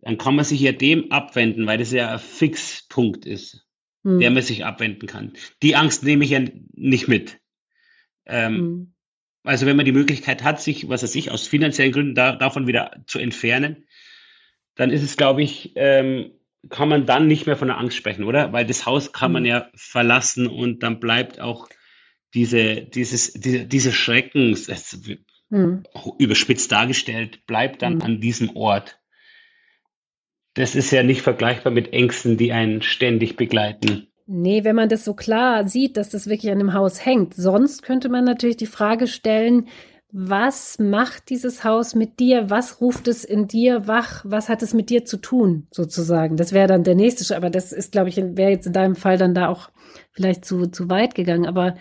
dann 0.00 0.16
kann 0.16 0.36
man 0.36 0.44
sich 0.44 0.60
ja 0.60 0.72
dem 0.72 1.10
abwenden, 1.10 1.66
weil 1.66 1.78
das 1.78 1.90
ja 1.90 2.12
ein 2.12 2.18
Fixpunkt 2.20 3.26
ist, 3.26 3.66
hm. 4.04 4.20
der 4.20 4.30
man 4.30 4.44
sich 4.44 4.64
abwenden 4.64 5.08
kann. 5.08 5.32
Die 5.62 5.74
Angst 5.74 6.04
nehme 6.04 6.24
ich 6.24 6.30
ja 6.30 6.40
nicht 6.72 7.08
mit. 7.08 7.40
Ähm, 8.26 8.54
hm. 8.54 8.94
Also 9.42 9.66
wenn 9.66 9.76
man 9.76 9.86
die 9.86 9.92
Möglichkeit 9.92 10.44
hat, 10.44 10.60
sich, 10.60 10.88
was 10.88 11.02
weiß 11.02 11.14
ich, 11.14 11.30
aus 11.30 11.46
finanziellen 11.46 11.92
Gründen 11.92 12.14
da, 12.14 12.36
davon 12.36 12.66
wieder 12.66 13.02
zu 13.06 13.18
entfernen, 13.18 13.86
dann 14.74 14.90
ist 14.90 15.02
es, 15.02 15.16
glaube 15.16 15.42
ich, 15.42 15.72
ähm, 15.76 16.32
kann 16.68 16.88
man 16.88 17.06
dann 17.06 17.26
nicht 17.26 17.46
mehr 17.46 17.56
von 17.56 17.68
der 17.68 17.78
Angst 17.78 17.96
sprechen, 17.96 18.24
oder? 18.24 18.52
Weil 18.52 18.66
das 18.66 18.84
Haus 18.84 19.12
kann 19.12 19.32
man 19.32 19.44
mhm. 19.44 19.48
ja 19.48 19.70
verlassen 19.74 20.46
und 20.46 20.82
dann 20.82 21.00
bleibt 21.00 21.40
auch 21.40 21.68
diese, 22.34 22.82
dieses, 22.82 23.32
diese, 23.32 23.64
diese 23.64 23.92
Schrecken, 23.92 24.56
mhm. 25.48 25.84
überspitzt 26.18 26.70
dargestellt, 26.70 27.46
bleibt 27.46 27.82
dann 27.82 27.96
mhm. 27.96 28.02
an 28.02 28.20
diesem 28.20 28.56
Ort. 28.56 28.98
Das 30.54 30.74
ist 30.74 30.90
ja 30.90 31.02
nicht 31.02 31.22
vergleichbar 31.22 31.72
mit 31.72 31.92
Ängsten, 31.92 32.36
die 32.36 32.52
einen 32.52 32.82
ständig 32.82 33.36
begleiten. 33.36 34.09
Nee, 34.32 34.62
wenn 34.62 34.76
man 34.76 34.88
das 34.88 35.04
so 35.04 35.14
klar 35.14 35.66
sieht, 35.66 35.96
dass 35.96 36.08
das 36.10 36.28
wirklich 36.28 36.52
an 36.52 36.60
dem 36.60 36.72
Haus 36.72 37.04
hängt. 37.04 37.34
Sonst 37.34 37.82
könnte 37.82 38.08
man 38.08 38.22
natürlich 38.22 38.56
die 38.56 38.66
Frage 38.66 39.08
stellen, 39.08 39.66
was 40.12 40.78
macht 40.78 41.30
dieses 41.30 41.64
Haus 41.64 41.96
mit 41.96 42.20
dir? 42.20 42.48
Was 42.48 42.80
ruft 42.80 43.08
es 43.08 43.24
in 43.24 43.48
dir 43.48 43.88
wach? 43.88 44.22
Was 44.24 44.48
hat 44.48 44.62
es 44.62 44.72
mit 44.72 44.88
dir 44.88 45.04
zu 45.04 45.16
tun, 45.16 45.66
sozusagen? 45.72 46.36
Das 46.36 46.52
wäre 46.52 46.68
dann 46.68 46.84
der 46.84 46.94
nächste 46.94 47.24
Schritt. 47.24 47.38
Aber 47.38 47.50
das 47.50 47.72
ist, 47.72 47.90
glaube 47.90 48.08
ich, 48.08 48.18
wäre 48.18 48.52
jetzt 48.52 48.68
in 48.68 48.72
deinem 48.72 48.94
Fall 48.94 49.18
dann 49.18 49.34
da 49.34 49.48
auch 49.48 49.70
vielleicht 50.12 50.44
zu, 50.44 50.68
zu 50.68 50.88
weit 50.88 51.16
gegangen. 51.16 51.46
Aber 51.46 51.74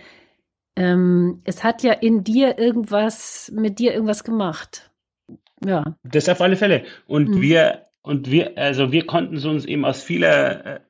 ähm, 0.75 1.43
es 1.43 1.63
hat 1.63 1.83
ja 1.83 1.93
in 1.93 2.23
dir 2.23 2.57
irgendwas, 2.57 3.51
mit 3.53 3.77
dir 3.77 3.93
irgendwas 3.93 4.23
gemacht. 4.23 4.89
Ja. 5.63 5.95
Das 6.03 6.27
auf 6.29 6.41
alle 6.41 6.55
Fälle. 6.55 6.83
Und 7.05 7.29
mhm. 7.29 7.41
wir, 7.43 7.83
und 8.01 8.31
wir, 8.31 8.57
also 8.57 8.91
wir 8.91 9.05
konnten 9.05 9.35
es 9.35 9.45
uns 9.45 9.65
eben 9.65 9.85
aus 9.85 10.01
vieler 10.01 10.81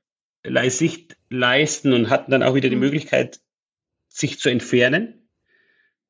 äh, 0.46 0.70
Sicht 0.70 1.19
leisten 1.30 1.94
und 1.94 2.10
hatten 2.10 2.32
dann 2.32 2.44
auch 2.44 2.56
wieder 2.56 2.70
die 2.70 2.76
mhm. 2.76 2.82
Möglichkeit, 2.82 3.40
sich 4.08 4.40
zu 4.40 4.50
entfernen, 4.50 5.30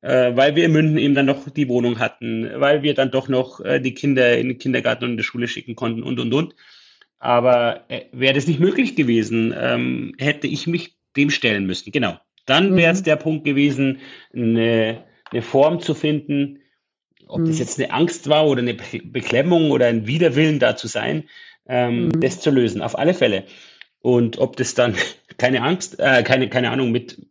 äh, 0.00 0.34
weil 0.34 0.56
wir 0.56 0.64
in 0.64 0.72
München 0.72 0.98
eben 0.98 1.14
dann 1.14 1.26
noch 1.26 1.48
die 1.48 1.68
Wohnung 1.68 1.98
hatten, 1.98 2.50
weil 2.56 2.82
wir 2.82 2.94
dann 2.94 3.10
doch 3.10 3.28
noch 3.28 3.60
äh, 3.60 3.80
die 3.80 3.94
Kinder 3.94 4.36
in 4.38 4.48
den 4.48 4.58
Kindergarten 4.58 5.04
und 5.04 5.10
in 5.12 5.16
die 5.16 5.22
Schule 5.22 5.48
schicken 5.48 5.76
konnten 5.76 6.02
und, 6.02 6.18
und, 6.18 6.32
und. 6.32 6.54
Aber 7.18 7.84
äh, 7.88 8.06
wäre 8.12 8.34
das 8.34 8.46
nicht 8.46 8.60
möglich 8.60 8.96
gewesen, 8.96 9.54
ähm, 9.56 10.14
hätte 10.18 10.46
ich 10.46 10.66
mich 10.66 10.96
dem 11.16 11.30
stellen 11.30 11.66
müssen. 11.66 11.92
Genau. 11.92 12.18
Dann 12.46 12.76
wäre 12.76 12.92
es 12.92 13.00
mhm. 13.00 13.04
der 13.04 13.16
Punkt 13.16 13.44
gewesen, 13.44 13.98
eine, 14.34 15.04
eine 15.30 15.42
Form 15.42 15.80
zu 15.80 15.94
finden, 15.94 16.60
ob 17.26 17.40
mhm. 17.40 17.46
das 17.46 17.58
jetzt 17.58 17.78
eine 17.78 17.92
Angst 17.92 18.28
war 18.28 18.46
oder 18.46 18.62
eine 18.62 18.74
Beklemmung 18.74 19.70
oder 19.70 19.86
ein 19.86 20.06
Widerwillen 20.06 20.58
da 20.58 20.76
zu 20.76 20.88
sein, 20.88 21.28
ähm, 21.68 22.06
mhm. 22.06 22.20
das 22.20 22.40
zu 22.40 22.50
lösen. 22.50 22.80
Auf 22.80 22.98
alle 22.98 23.14
Fälle. 23.14 23.44
Und 24.00 24.38
ob 24.38 24.56
das 24.56 24.74
dann, 24.74 24.94
keine 25.38 25.62
Angst, 25.62 25.98
äh, 25.98 26.22
keine, 26.22 26.48
keine 26.48 26.70
Ahnung, 26.70 26.90
mit, 26.90 27.26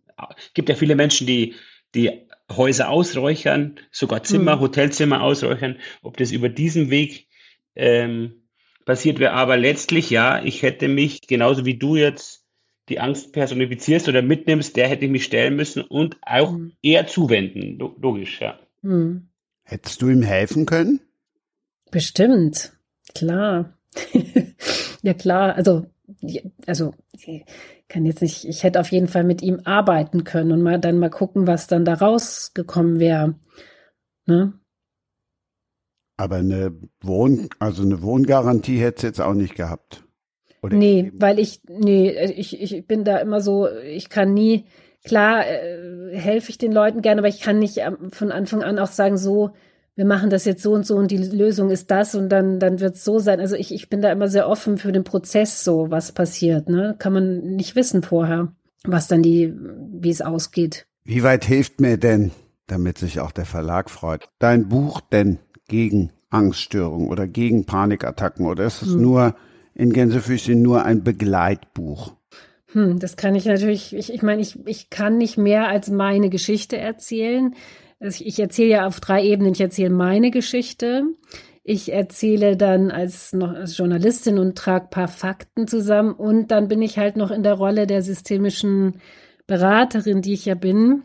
gibt 0.54 0.70
ja 0.70 0.76
viele 0.76 0.96
Menschen, 0.96 1.28
die, 1.28 1.56
die 1.96 2.28
Häuser 2.52 2.90
ausräuchern, 2.90 3.80
sogar 3.92 4.24
Zimmer, 4.24 4.56
mhm. 4.56 4.62
Hotelzimmer 4.62 5.22
ausräuchern, 5.22 5.78
ob 6.02 6.18
das 6.18 6.32
über 6.32 6.50
diesen 6.50 6.90
Weg 6.90 7.28
ähm, 7.76 8.44
passiert 8.86 9.20
wäre. 9.20 9.34
Aber 9.34 9.58
letztlich 9.58 10.10
ja, 10.10 10.44
ich 10.44 10.64
hätte 10.64 10.88
mich, 10.88 11.28
genauso 11.28 11.66
wie 11.66 11.78
du 11.78 11.96
jetzt 11.96 12.46
die 12.90 13.00
Angst 13.00 13.34
personifizierst 13.34 14.10
oder 14.10 14.24
mitnimmst, 14.24 14.76
der 14.76 14.88
hätte 14.88 15.06
ich 15.06 15.12
mich 15.12 15.24
stellen 15.24 15.56
müssen 15.56 15.84
und 15.84 16.18
auch 16.24 16.54
mhm. 16.54 16.74
eher 16.82 17.06
zuwenden. 17.06 17.78
Logisch, 17.78 18.42
ja. 18.42 18.60
Mhm. 18.82 19.28
Hättest 19.64 20.02
du 20.02 20.10
ihm 20.10 20.24
helfen 20.24 20.66
können? 20.66 21.00
Bestimmt, 21.92 22.74
klar. 23.14 23.78
ja, 25.04 25.14
klar. 25.14 25.56
Also 25.56 25.86
also 26.66 26.94
ich 27.12 27.46
kann 27.88 28.06
jetzt 28.06 28.22
nicht, 28.22 28.46
ich 28.46 28.64
hätte 28.64 28.80
auf 28.80 28.92
jeden 28.92 29.08
Fall 29.08 29.24
mit 29.24 29.42
ihm 29.42 29.62
arbeiten 29.64 30.24
können 30.24 30.52
und 30.52 30.62
mal 30.62 30.80
dann 30.80 31.00
mal 31.00 31.10
gucken, 31.10 31.48
was 31.48 31.68
dann 31.68 31.86
da 31.86 31.96
rausgekommen 31.96 33.00
wäre. 33.00 33.36
Ne? 34.26 34.54
Aber 36.18 36.38
eine 36.38 36.78
Wohn, 37.02 37.50
also 37.60 37.84
eine 37.84 38.02
Wohngarantie 38.02 38.80
hätte 38.80 38.98
es 38.98 39.04
jetzt 39.04 39.22
auch 39.22 39.34
nicht 39.34 39.56
gehabt. 39.56 40.04
Oder 40.62 40.76
nee, 40.76 41.12
weil 41.16 41.40
ich, 41.40 41.62
nee, 41.68 42.12
ich, 42.26 42.60
ich 42.60 42.86
bin 42.86 43.06
da 43.06 43.18
immer 43.20 43.40
so, 43.40 43.70
ich 43.70 44.10
kann 44.10 44.34
nie, 44.34 44.66
klar, 45.06 45.48
äh, 45.48 46.18
helfe 46.18 46.50
ich 46.50 46.58
den 46.58 46.74
Leuten 46.74 47.02
gerne, 47.02 47.22
aber 47.22 47.30
ich 47.30 47.40
kann 47.40 47.60
nicht 47.60 47.82
von 48.12 48.32
Anfang 48.32 48.64
an 48.64 48.80
auch 48.80 48.88
sagen, 48.88 49.18
so, 49.18 49.52
wir 49.96 50.06
machen 50.06 50.30
das 50.30 50.46
jetzt 50.46 50.64
so 50.64 50.74
und 50.74 50.86
so 50.86 50.96
und 50.96 51.12
die 51.12 51.18
Lösung 51.18 51.72
ist 51.72 51.92
das 51.92 52.16
und 52.16 52.30
dann, 52.30 52.60
dann 52.60 52.80
wird 52.80 52.96
es 52.96 53.04
so 53.04 53.20
sein. 53.20 53.40
Also 53.40 53.56
ich, 53.56 53.74
ich 53.74 53.90
bin 53.90 54.02
da 54.02 54.12
immer 54.12 54.28
sehr 54.28 54.48
offen 54.48 54.78
für 54.78 54.92
den 54.92 55.04
Prozess 55.04 55.64
so, 55.64 55.92
was 55.92 56.12
passiert. 56.12 56.70
Ne? 56.70 56.96
Kann 56.98 57.14
man 57.14 57.40
nicht 57.56 57.76
wissen 57.76 58.02
vorher. 58.02 58.54
was 58.86 59.08
dann 59.08 59.22
die, 59.22 59.54
wie 59.92 60.10
es 60.10 60.22
ausgeht. 60.22 60.86
Wie 61.04 61.24
weit 61.24 61.44
hilft 61.44 61.82
mir 61.82 61.98
denn, 61.98 62.32
damit 62.68 62.98
sich 62.98 63.20
auch 63.20 63.32
der 63.32 63.46
Verlag 63.46 63.90
freut, 63.90 64.30
dein 64.40 64.70
Buch 64.70 65.02
denn 65.02 65.40
gegen 65.68 66.12
Angststörungen 66.30 67.10
oder 67.10 67.28
gegen 67.28 67.66
Panikattacken 67.66 68.46
oder 68.46 68.66
ist 68.66 68.82
es 68.82 68.94
hm. 68.94 69.02
nur 69.02 69.36
in 69.74 69.92
Gänsefüßchen 69.92 70.62
nur 70.62 70.84
ein 70.84 71.04
Begleitbuch? 71.04 72.14
Hm, 72.74 73.00
das 73.00 73.18
kann 73.18 73.36
ich 73.36 73.46
natürlich, 73.46 73.96
ich, 73.96 74.14
ich 74.14 74.22
meine, 74.22 74.42
ich, 74.42 74.60
ich 74.68 74.90
kann 74.90 75.18
nicht 75.18 75.38
mehr 75.38 75.68
als 75.68 75.90
meine 75.90 76.30
Geschichte 76.30 76.78
erzählen. 76.78 77.56
Also 78.00 78.24
ich 78.26 78.40
erzähle 78.40 78.70
ja 78.70 78.88
auf 78.88 79.00
drei 79.00 79.24
Ebenen. 79.24 79.54
Ich 79.54 79.62
erzähle 79.62 79.90
meine 79.90 80.32
Geschichte. 80.32 81.04
Ich 81.64 81.92
erzähle 81.92 82.58
dann 82.58 82.92
als, 82.92 83.34
noch, 83.34 83.54
als 83.54 83.78
Journalistin 83.78 84.40
und 84.40 84.58
trage 84.58 84.88
paar 84.90 85.08
Fakten 85.08 85.68
zusammen. 85.68 86.14
Und 86.14 86.50
dann 86.52 86.68
bin 86.68 86.82
ich 86.82 86.98
halt 86.98 87.18
noch 87.18 87.32
in 87.32 87.44
der 87.44 87.54
Rolle 87.54 87.88
der 87.88 88.02
systemischen 88.02 89.02
Beraterin, 89.48 90.22
die 90.22 90.34
ich 90.34 90.46
ja 90.46 90.56
bin. 90.56 91.04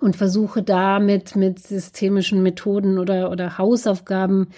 Und 0.00 0.14
versuche 0.14 0.62
damit 0.62 1.34
mit 1.34 1.58
systemischen 1.58 2.42
Methoden 2.42 2.98
oder, 2.98 3.32
oder 3.32 3.58
Hausaufgaben 3.58 4.50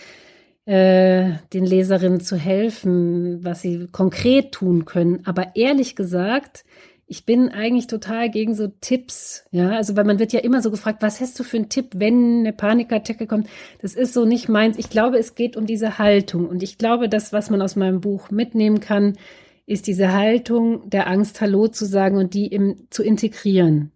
äh, 0.67 1.33
den 1.55 1.65
Leserinnen 1.65 2.21
zu 2.21 2.37
helfen, 2.37 3.43
was 3.43 3.63
sie 3.63 3.89
konkret 3.91 4.53
tun 4.53 4.85
können. 4.85 5.23
Aber 5.25 5.57
ehrlich 5.57 5.97
gesagt, 5.97 6.65
ich 7.11 7.25
bin 7.25 7.49
eigentlich 7.49 7.89
total 7.89 8.31
gegen 8.31 8.55
so 8.55 8.69
Tipps, 8.69 9.45
ja, 9.51 9.71
also 9.71 9.97
weil 9.97 10.05
man 10.05 10.21
wird 10.21 10.33
ja 10.33 10.39
immer 10.39 10.63
so 10.63 10.71
gefragt, 10.71 11.03
was 11.03 11.21
hast 11.21 11.37
du 11.41 11.43
für 11.43 11.57
einen 11.57 11.69
Tipp, 11.69 11.89
wenn 11.97 12.39
eine 12.39 12.53
Panikattacke 12.53 13.27
kommt? 13.27 13.49
Das 13.83 13.95
ist 13.95 14.15
so 14.15 14.25
nicht 14.25 14.49
meins. 14.49 14.79
Ich 14.79 14.91
glaube, 14.91 15.19
es 15.19 15.35
geht 15.35 15.57
um 15.57 15.67
diese 15.67 15.99
Haltung 15.99 16.49
und 16.49 16.63
ich 16.63 16.79
glaube, 16.79 17.09
das, 17.09 17.33
was 17.33 17.51
man 17.51 17.63
aus 17.63 17.75
meinem 17.75 18.01
Buch 18.01 18.31
mitnehmen 18.31 18.79
kann, 18.79 19.19
ist 19.67 19.89
diese 19.89 20.13
Haltung 20.13 20.89
der 20.89 21.09
Angst, 21.09 21.41
Hallo 21.41 21.67
zu 21.67 21.85
sagen 21.85 22.17
und 22.17 22.33
die 22.33 22.47
im, 22.47 22.87
zu 22.91 23.03
integrieren. 23.03 23.91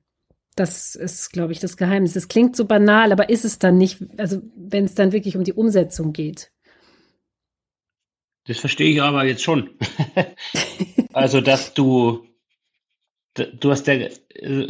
Das 0.57 0.97
ist, 0.97 1.33
glaube 1.33 1.53
ich, 1.53 1.61
das 1.61 1.77
Geheimnis. 1.77 2.17
Es 2.17 2.27
klingt 2.27 2.57
so 2.57 2.65
banal, 2.65 3.13
aber 3.13 3.29
ist 3.31 3.45
es 3.45 3.61
dann 3.61 3.79
nicht, 3.79 3.99
also 4.17 4.43
wenn 4.57 4.87
es 4.87 4.97
dann 4.97 5.13
wirklich 5.13 5.37
um 5.37 5.45
die 5.45 5.53
Umsetzung 5.53 6.13
geht. 6.13 6.51
Das 8.49 8.59
verstehe 8.59 8.91
ich 8.91 9.01
aber 9.01 9.25
jetzt 9.25 9.45
schon. 9.45 9.71
also, 11.13 11.41
dass 11.41 11.75
du 11.75 12.27
Du 13.35 13.71
hast 13.73 13.87
ja 13.89 13.95
äh, 13.95 14.11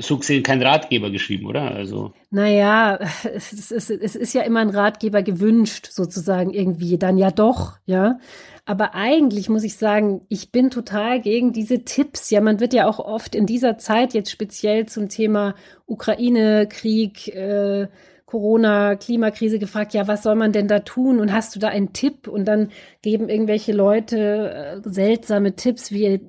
so 0.01 0.17
gesehen 0.17 0.43
keinen 0.43 0.63
Ratgeber 0.63 1.11
geschrieben, 1.11 1.47
oder? 1.47 1.71
Also. 1.71 2.13
Naja, 2.31 2.99
es 3.35 3.53
ist, 3.53 3.91
es 3.91 4.17
ist 4.17 4.33
ja 4.33 4.43
immer 4.43 4.61
ein 4.61 4.71
Ratgeber 4.71 5.23
gewünscht, 5.23 5.89
sozusagen 5.91 6.51
irgendwie. 6.51 6.97
Dann 6.97 7.19
ja 7.19 7.31
doch, 7.31 7.77
ja. 7.85 8.19
Aber 8.65 8.95
eigentlich 8.95 9.51
muss 9.51 9.65
ich 9.65 9.77
sagen, 9.77 10.23
ich 10.31 10.51
bin 10.51 10.71
total 10.71 11.21
gegen 11.21 11.53
diese 11.53 11.85
Tipps. 11.85 12.31
Ja, 12.31 12.41
man 12.41 12.61
wird 12.61 12.73
ja 12.73 12.89
auch 12.89 12.99
oft 12.99 13.35
in 13.35 13.45
dieser 13.45 13.77
Zeit 13.77 14.15
jetzt 14.15 14.31
speziell 14.31 14.87
zum 14.87 15.11
Thema 15.11 15.55
Ukraine-Krieg, 15.85 17.29
äh, 17.29 17.89
Corona, 18.35 18.97
Klimakrise 18.97 19.61
gefragt, 19.61 19.95
ja, 19.95 20.09
was 20.09 20.25
soll 20.25 20.35
man 20.35 20.51
denn 20.51 20.67
da 20.67 20.81
tun? 20.81 21.21
Und 21.21 21.33
hast 21.33 21.55
du 21.55 21.61
da 21.61 21.69
einen 21.69 21.93
Tipp? 21.93 22.27
Und 22.27 22.47
dann 22.47 22.73
geben 23.01 23.29
irgendwelche 23.29 23.71
Leute 23.71 24.83
äh, 24.85 24.89
seltsame 24.91 25.55
Tipps 25.55 25.93
wie 25.93 26.05
äh, 26.05 26.21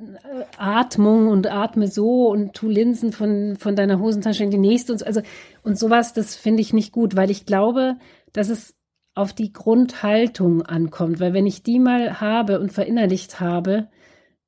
Atmung 0.56 1.30
und 1.30 1.48
atme 1.48 1.88
so 1.88 2.28
und 2.28 2.54
tu 2.54 2.70
Linsen 2.70 3.12
von, 3.12 3.56
von 3.56 3.76
deiner 3.76 4.00
Hosentasche 4.00 4.44
in 4.44 4.52
die 4.52 4.60
nächste 4.60 4.92
und 4.92 5.00
so. 5.00 5.06
Also, 5.06 5.22
und 5.64 5.80
sowas, 5.80 6.14
das 6.14 6.36
finde 6.36 6.62
ich 6.62 6.74
nicht 6.74 6.92
gut, 6.92 7.16
weil 7.16 7.32
ich 7.32 7.48
glaube, 7.48 7.96
dass 8.34 8.50
es 8.50 8.76
auf 9.16 9.34
die 9.34 9.52
Grundhaltung 9.52 10.62
ankommt. 10.62 11.20
Weil 11.20 11.34
wenn 11.34 11.48
ich 11.48 11.64
die 11.64 11.80
mal 11.80 12.22
habe 12.22 12.60
und 12.60 12.72
verinnerlicht 12.72 13.40
habe, 13.40 13.88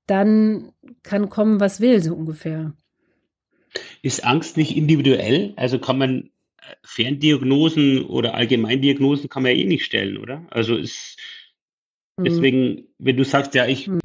dann 0.06 0.74
kann 1.02 1.30
kommen, 1.30 1.60
was 1.60 1.82
will, 1.82 2.04
so 2.04 2.14
ungefähr. 2.14 2.74
Ist 4.04 4.24
Angst 4.24 4.58
nicht 4.58 4.78
individuell? 4.78 5.54
Also 5.56 5.80
kann 5.80 5.98
man 5.98 6.30
Ferndiagnosen 6.84 8.06
oder 8.06 8.34
Allgemeindiagnosen 8.36 9.30
kann 9.30 9.44
man 9.44 9.54
ja 9.54 9.58
eh 9.58 9.66
nicht 9.66 9.86
stellen, 9.86 10.18
oder? 10.18 10.46
Also 10.50 10.76
ist 10.76 11.18
mhm. 12.18 12.26
deswegen, 12.26 12.88
wenn 12.98 13.18
du 13.18 13.24
sagst, 13.24 13.56
ja, 13.56 13.66
ich, 13.66 13.88
mhm. 13.88 14.00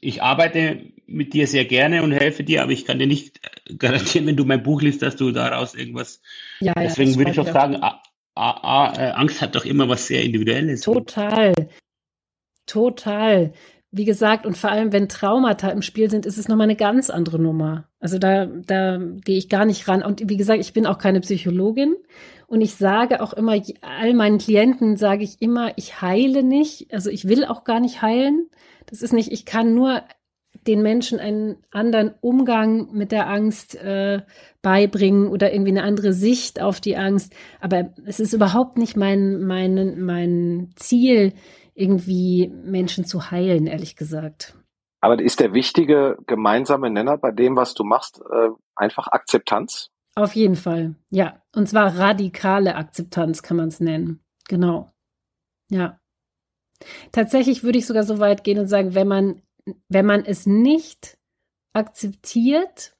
ich 0.00 0.22
arbeite 0.22 0.92
mit 1.06 1.34
dir 1.34 1.46
sehr 1.46 1.64
gerne 1.64 2.02
und 2.02 2.12
helfe 2.12 2.44
dir, 2.44 2.62
aber 2.62 2.72
ich 2.72 2.84
kann 2.84 2.98
dir 2.98 3.06
nicht 3.06 3.40
garantieren, 3.78 4.26
wenn 4.26 4.36
du 4.36 4.44
mein 4.44 4.62
Buch 4.62 4.82
liest, 4.82 5.02
dass 5.02 5.16
du 5.16 5.32
daraus 5.32 5.74
irgendwas. 5.74 6.22
Ja, 6.60 6.74
deswegen 6.74 7.12
ja, 7.12 7.16
würde 7.18 7.30
ich 7.30 7.36
doch 7.36 7.52
sagen, 7.52 7.76
A, 7.76 8.02
A, 8.34 8.50
A, 8.50 8.92
äh, 8.96 9.10
Angst 9.12 9.42
hat 9.42 9.54
doch 9.54 9.64
immer 9.64 9.88
was 9.88 10.06
sehr 10.06 10.22
Individuelles. 10.22 10.82
Total. 10.82 11.54
Total 12.66 13.52
wie 13.92 14.04
gesagt, 14.04 14.46
und 14.46 14.56
vor 14.56 14.70
allem, 14.70 14.92
wenn 14.92 15.08
Traumata 15.08 15.68
im 15.68 15.82
Spiel 15.82 16.10
sind, 16.10 16.24
ist 16.24 16.38
es 16.38 16.46
nochmal 16.46 16.66
eine 16.66 16.76
ganz 16.76 17.10
andere 17.10 17.40
Nummer. 17.40 17.88
Also 17.98 18.18
da, 18.18 18.46
da 18.46 18.98
gehe 18.98 19.36
ich 19.36 19.48
gar 19.48 19.64
nicht 19.64 19.88
ran. 19.88 20.02
Und 20.02 20.28
wie 20.28 20.36
gesagt, 20.36 20.60
ich 20.60 20.72
bin 20.72 20.86
auch 20.86 20.98
keine 20.98 21.20
Psychologin. 21.20 21.96
Und 22.46 22.60
ich 22.60 22.76
sage 22.76 23.20
auch 23.20 23.32
immer, 23.32 23.60
all 23.80 24.14
meinen 24.14 24.38
Klienten 24.38 24.96
sage 24.96 25.24
ich 25.24 25.42
immer, 25.42 25.72
ich 25.76 26.02
heile 26.02 26.44
nicht. 26.44 26.92
Also 26.92 27.10
ich 27.10 27.28
will 27.28 27.44
auch 27.44 27.64
gar 27.64 27.80
nicht 27.80 28.00
heilen. 28.00 28.48
Das 28.86 29.02
ist 29.02 29.12
nicht, 29.12 29.32
ich 29.32 29.44
kann 29.44 29.74
nur 29.74 30.02
den 30.66 30.82
Menschen 30.82 31.18
einen 31.18 31.56
anderen 31.70 32.12
Umgang 32.20 32.92
mit 32.92 33.12
der 33.12 33.28
Angst 33.28 33.76
äh, 33.76 34.20
beibringen 34.62 35.28
oder 35.28 35.52
irgendwie 35.52 35.70
eine 35.70 35.84
andere 35.84 36.12
Sicht 36.12 36.60
auf 36.60 36.80
die 36.80 36.96
Angst. 36.96 37.32
Aber 37.60 37.92
es 38.04 38.20
ist 38.20 38.34
überhaupt 38.34 38.76
nicht 38.76 38.96
mein, 38.96 39.42
mein, 39.44 40.00
mein 40.00 40.72
Ziel, 40.76 41.32
irgendwie 41.80 42.48
Menschen 42.48 43.04
zu 43.04 43.30
heilen, 43.30 43.66
ehrlich 43.66 43.96
gesagt. 43.96 44.56
Aber 45.00 45.20
ist 45.20 45.40
der 45.40 45.54
wichtige 45.54 46.18
gemeinsame 46.26 46.90
Nenner 46.90 47.16
bei 47.16 47.30
dem, 47.30 47.56
was 47.56 47.74
du 47.74 47.84
machst, 47.84 48.20
äh, 48.20 48.50
einfach 48.76 49.08
Akzeptanz? 49.08 49.90
Auf 50.14 50.34
jeden 50.34 50.56
Fall, 50.56 50.96
ja. 51.08 51.40
Und 51.54 51.68
zwar 51.68 51.96
radikale 51.96 52.74
Akzeptanz 52.74 53.42
kann 53.42 53.56
man 53.56 53.68
es 53.68 53.80
nennen. 53.80 54.20
Genau. 54.48 54.92
Ja. 55.70 55.98
Tatsächlich 57.12 57.62
würde 57.62 57.78
ich 57.78 57.86
sogar 57.86 58.02
so 58.02 58.18
weit 58.18 58.44
gehen 58.44 58.58
und 58.58 58.66
sagen, 58.66 58.94
wenn 58.94 59.08
man, 59.08 59.42
wenn 59.88 60.06
man 60.06 60.24
es 60.24 60.46
nicht 60.46 61.16
akzeptiert, 61.72 62.94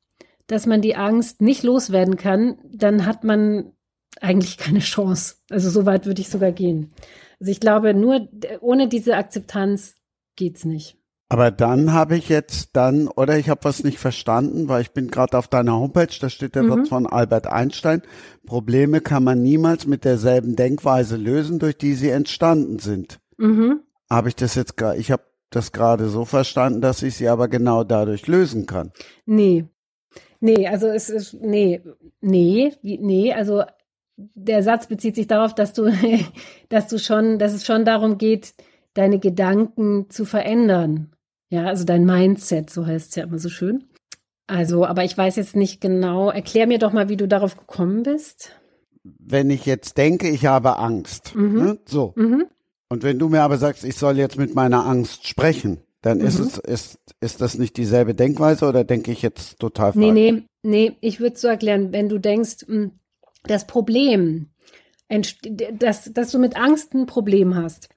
dass 0.47 0.67
man 0.67 0.81
die 0.81 0.97
Angst 0.97 1.43
nicht 1.43 1.63
loswerden 1.63 2.17
kann, 2.17 2.59
dann 2.73 3.07
hat 3.07 3.25
man 3.25 3.73
eigentlich 4.21 4.57
keine 4.59 4.81
Chance. 4.81 5.37
Also 5.51 5.71
so 5.71 5.87
weit 5.87 6.07
würde 6.07 6.21
ich 6.21 6.29
sogar 6.29 6.53
gehen. 6.53 6.93
Also 7.41 7.51
ich 7.51 7.61
glaube, 7.61 7.95
nur 7.95 8.29
ohne 8.61 8.89
diese 8.89 9.17
Akzeptanz 9.17 9.95
geht's 10.37 10.65
nicht. 10.65 11.01
Aber 11.33 11.53
dann 11.53 11.93
habe 11.93 12.17
ich 12.17 12.29
jetzt 12.29 12.71
dann, 12.73 13.07
oder 13.07 13.39
ich 13.39 13.49
habe 13.49 13.63
was 13.63 13.85
nicht 13.85 13.99
verstanden, 13.99 14.69
weil 14.69 14.83
ich 14.83 14.91
bin 14.91 15.09
gerade 15.09 15.39
auf 15.39 15.47
deiner 15.47 15.79
Homepage, 15.79 16.13
da 16.21 16.29
steht 16.29 16.57
der 16.57 16.65
mhm. 16.65 16.71
Satz 16.71 16.89
von 16.89 17.07
Albert 17.07 17.47
Einstein, 17.47 18.03
Probleme 18.47 19.01
kann 19.01 19.23
man 19.23 19.41
niemals 19.41 19.87
mit 19.87 20.05
derselben 20.05 20.57
Denkweise 20.57 21.17
lösen, 21.17 21.61
durch 21.61 21.79
die 21.79 21.95
sie 21.95 22.11
entstanden 22.11 22.81
sind. 22.81 23.21
Mhm. 23.39 23.81
Habe 24.11 24.29
ich 24.29 24.35
das 24.35 24.57
jetzt 24.57 24.77
gerade, 24.77 24.99
ich 24.99 25.13
habe 25.13 25.23
das 25.51 25.71
gerade 25.71 26.09
so 26.09 26.25
verstanden, 26.25 26.81
dass 26.81 27.01
ich 27.03 27.15
sie 27.15 27.29
aber 27.29 27.47
genau 27.47 27.85
dadurch 27.85 28.27
lösen 28.27 28.67
kann. 28.67 28.91
Nee. 29.25 29.67
Nee, 30.41 30.67
also 30.67 30.89
es 30.89 31.11
ist, 31.11 31.35
nee, 31.35 31.81
nee, 32.21 32.73
nee, 32.83 33.33
also 33.33 33.63
der 34.35 34.63
Satz 34.63 34.87
bezieht 34.87 35.15
sich 35.15 35.27
darauf, 35.27 35.55
dass 35.55 35.73
du, 35.73 35.91
dass 36.69 36.89
du 36.89 36.99
schon, 36.99 37.39
dass 37.39 37.53
es 37.53 37.65
schon 37.65 37.85
darum 37.85 38.19
geht, 38.19 38.55
deine 38.95 39.19
Gedanken 39.19 40.11
zu 40.11 40.25
verändern. 40.25 41.13
Ja, 41.51 41.67
also 41.67 41.85
dein 41.85 42.05
Mindset, 42.05 42.71
so 42.71 42.87
heißt 42.87 43.11
es 43.11 43.17
ja 43.17 43.25
immer 43.25 43.39
so 43.39 43.49
schön. 43.49 43.85
Also, 44.47 44.85
aber 44.85 45.05
ich 45.05 45.17
weiß 45.17 45.37
jetzt 45.37 45.57
nicht 45.57 45.81
genau. 45.81 46.31
Erklär 46.31 46.67
mir 46.67 46.79
doch 46.79 46.93
mal, 46.93 47.09
wie 47.09 47.17
du 47.17 47.29
darauf 47.29 47.57
gekommen 47.57 48.03
bist. 48.03 48.57
Wenn 49.03 49.51
ich 49.51 49.65
jetzt 49.65 49.97
denke, 49.97 50.29
ich 50.29 50.47
habe 50.47 50.77
Angst, 50.77 51.35
mhm. 51.35 51.55
ne? 51.55 51.79
so. 51.87 52.13
Mhm. 52.17 52.47
Und 52.89 53.05
wenn 53.05 53.19
du 53.19 53.29
mir 53.29 53.43
aber 53.43 53.59
sagst, 53.59 53.85
ich 53.85 53.97
soll 53.97 54.19
jetzt 54.19 54.37
mit 54.37 54.55
meiner 54.55 54.85
Angst 54.85 55.27
sprechen, 55.27 55.79
dann 56.03 56.19
mhm. 56.19 56.27
ist 56.27 56.39
es, 56.39 56.59
ist, 56.59 56.99
ist 57.21 57.41
das 57.41 57.59
nicht 57.59 57.77
dieselbe 57.77 58.15
Denkweise 58.15 58.67
oder 58.67 58.85
denke 58.85 59.13
ich 59.13 59.23
jetzt 59.23 59.59
total 59.61 59.93
falsch? 59.93 60.05
Nee, 60.05 60.33
nee, 60.33 60.43
nee, 60.63 60.97
ich 61.01 61.21
würde 61.21 61.35
es 61.35 61.41
so 61.41 61.49
erklären, 61.49 61.93
wenn 61.93 62.09
du 62.09 62.19
denkst, 62.19 62.67
hm, 62.67 62.93
das 63.45 63.67
Problem, 63.67 64.51
dass, 65.73 66.13
dass 66.13 66.31
du 66.31 66.39
mit 66.39 66.57
Angst 66.57 66.95
ein 66.95 67.07
Problem 67.07 67.55
hast, 67.55 67.89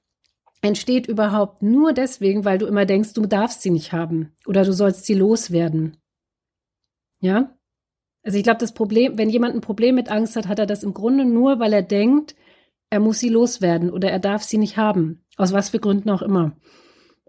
entsteht 0.62 1.06
überhaupt 1.06 1.62
nur 1.62 1.92
deswegen, 1.92 2.44
weil 2.44 2.58
du 2.58 2.66
immer 2.66 2.86
denkst, 2.86 3.12
du 3.12 3.26
darfst 3.26 3.62
sie 3.62 3.70
nicht 3.70 3.92
haben 3.92 4.32
oder 4.46 4.64
du 4.64 4.72
sollst 4.72 5.04
sie 5.04 5.14
loswerden. 5.14 5.98
Ja? 7.20 7.56
Also 8.22 8.38
ich 8.38 8.44
glaube, 8.44 8.60
das 8.60 8.72
Problem, 8.72 9.18
wenn 9.18 9.28
jemand 9.28 9.54
ein 9.54 9.60
Problem 9.60 9.94
mit 9.94 10.10
Angst 10.10 10.36
hat, 10.36 10.48
hat 10.48 10.58
er 10.58 10.66
das 10.66 10.82
im 10.82 10.94
Grunde 10.94 11.26
nur, 11.26 11.60
weil 11.60 11.72
er 11.74 11.82
denkt, 11.82 12.34
er 12.90 13.00
muss 13.00 13.18
sie 13.18 13.28
loswerden 13.28 13.90
oder 13.90 14.10
er 14.10 14.18
darf 14.18 14.42
sie 14.42 14.56
nicht 14.58 14.76
haben. 14.76 15.24
Aus 15.36 15.52
was 15.52 15.68
für 15.68 15.80
Gründen 15.80 16.10
auch 16.10 16.22
immer. 16.22 16.56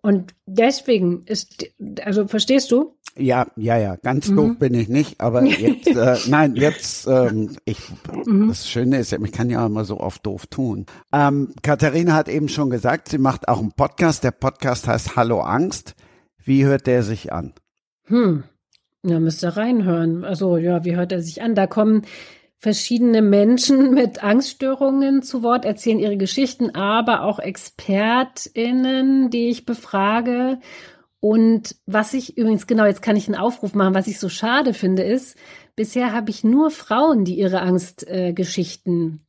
Und 0.02 0.36
deswegen 0.46 1.24
ist, 1.24 1.66
also 2.04 2.28
verstehst 2.28 2.72
du? 2.72 2.98
Ja, 3.18 3.48
ja, 3.56 3.78
ja, 3.78 3.96
ganz 3.96 4.28
mhm. 4.28 4.36
doof 4.36 4.60
bin 4.60 4.74
ich 4.74 4.90
nicht, 4.90 5.22
aber 5.22 5.44
jetzt, 5.44 5.88
äh, 5.88 6.18
nein, 6.28 6.56
jetzt, 6.56 7.08
ähm, 7.08 7.56
ich, 7.64 7.80
mhm. 8.26 8.50
das 8.50 8.68
Schöne 8.68 8.98
ist, 8.98 9.14
ich 9.14 9.32
kann 9.32 9.50
ja 9.50 9.66
immer 9.66 9.86
so 9.86 10.02
oft 10.02 10.26
doof 10.26 10.48
tun. 10.48 10.86
Ähm, 11.14 11.54
Katharina 11.62 12.14
hat 12.14 12.28
eben 12.28 12.50
schon 12.50 12.70
gesagt, 12.70 13.08
sie 13.08 13.18
macht 13.18 13.48
auch 13.48 13.60
einen 13.60 13.72
Podcast. 13.72 14.26
Der 14.26 14.32
Podcast 14.32 14.88
heißt 14.88 15.16
Hallo 15.16 15.40
Angst. 15.40 15.96
Wie 16.44 16.66
hört 16.66 16.88
der 16.88 17.04
sich 17.04 17.32
an? 17.32 17.54
Hm. 18.08 18.44
Ja, 19.04 19.20
müsste 19.20 19.56
reinhören. 19.56 20.26
Also 20.26 20.58
ja, 20.58 20.84
wie 20.84 20.96
hört 20.96 21.12
er 21.12 21.22
sich 21.22 21.42
an? 21.42 21.56
Da 21.56 21.68
kommen 21.68 22.02
verschiedene 22.58 23.22
Menschen 23.22 23.92
mit 23.94 24.24
Angststörungen 24.24 25.22
zu 25.22 25.42
Wort, 25.42 25.64
erzählen 25.64 26.00
ihre 26.00 26.18
Geschichten, 26.18 26.76
aber 26.76 27.24
auch 27.24 27.40
ExpertInnen, 27.40 29.30
die 29.30 29.50
ich 29.50 29.66
befrage. 29.66 30.60
Und 31.28 31.76
was 31.88 32.14
ich 32.14 32.38
übrigens, 32.38 32.68
genau, 32.68 32.86
jetzt 32.86 33.02
kann 33.02 33.16
ich 33.16 33.28
einen 33.28 33.36
Aufruf 33.36 33.74
machen, 33.74 33.96
was 33.96 34.06
ich 34.06 34.20
so 34.20 34.30
schade 34.30 34.76
finde, 34.76 35.02
ist, 35.02 35.36
bisher 35.76 36.14
habe 36.14 36.30
ich 36.30 36.44
nur 36.44 36.70
Frauen, 36.70 37.26
die 37.26 37.40
ihre 37.40 37.62
Angstgeschichten 37.62 39.26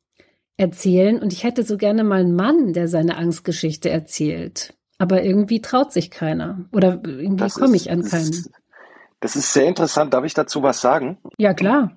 äh, 0.59 0.63
erzählen. 0.63 1.19
Und 1.19 1.33
ich 1.33 1.43
hätte 1.43 1.63
so 1.63 1.79
gerne 1.79 2.05
mal 2.05 2.21
einen 2.21 2.37
Mann, 2.37 2.75
der 2.75 2.89
seine 2.89 3.17
Angstgeschichte 3.17 3.89
erzählt. 3.89 4.75
Aber 4.99 5.23
irgendwie 5.23 5.63
traut 5.63 5.91
sich 5.91 6.11
keiner. 6.11 6.67
Oder 6.71 7.01
irgendwie 7.03 7.49
komme 7.49 7.77
ich 7.77 7.91
an 7.91 8.03
keinen. 8.03 8.31
Das 8.31 8.41
ist, 8.41 8.51
das 9.21 9.37
ist 9.37 9.55
sehr 9.55 9.65
interessant. 9.65 10.13
Darf 10.13 10.27
ich 10.27 10.35
dazu 10.35 10.63
was 10.63 10.83
sagen? 10.83 11.17
Ja, 11.39 11.55
klar. 11.55 11.97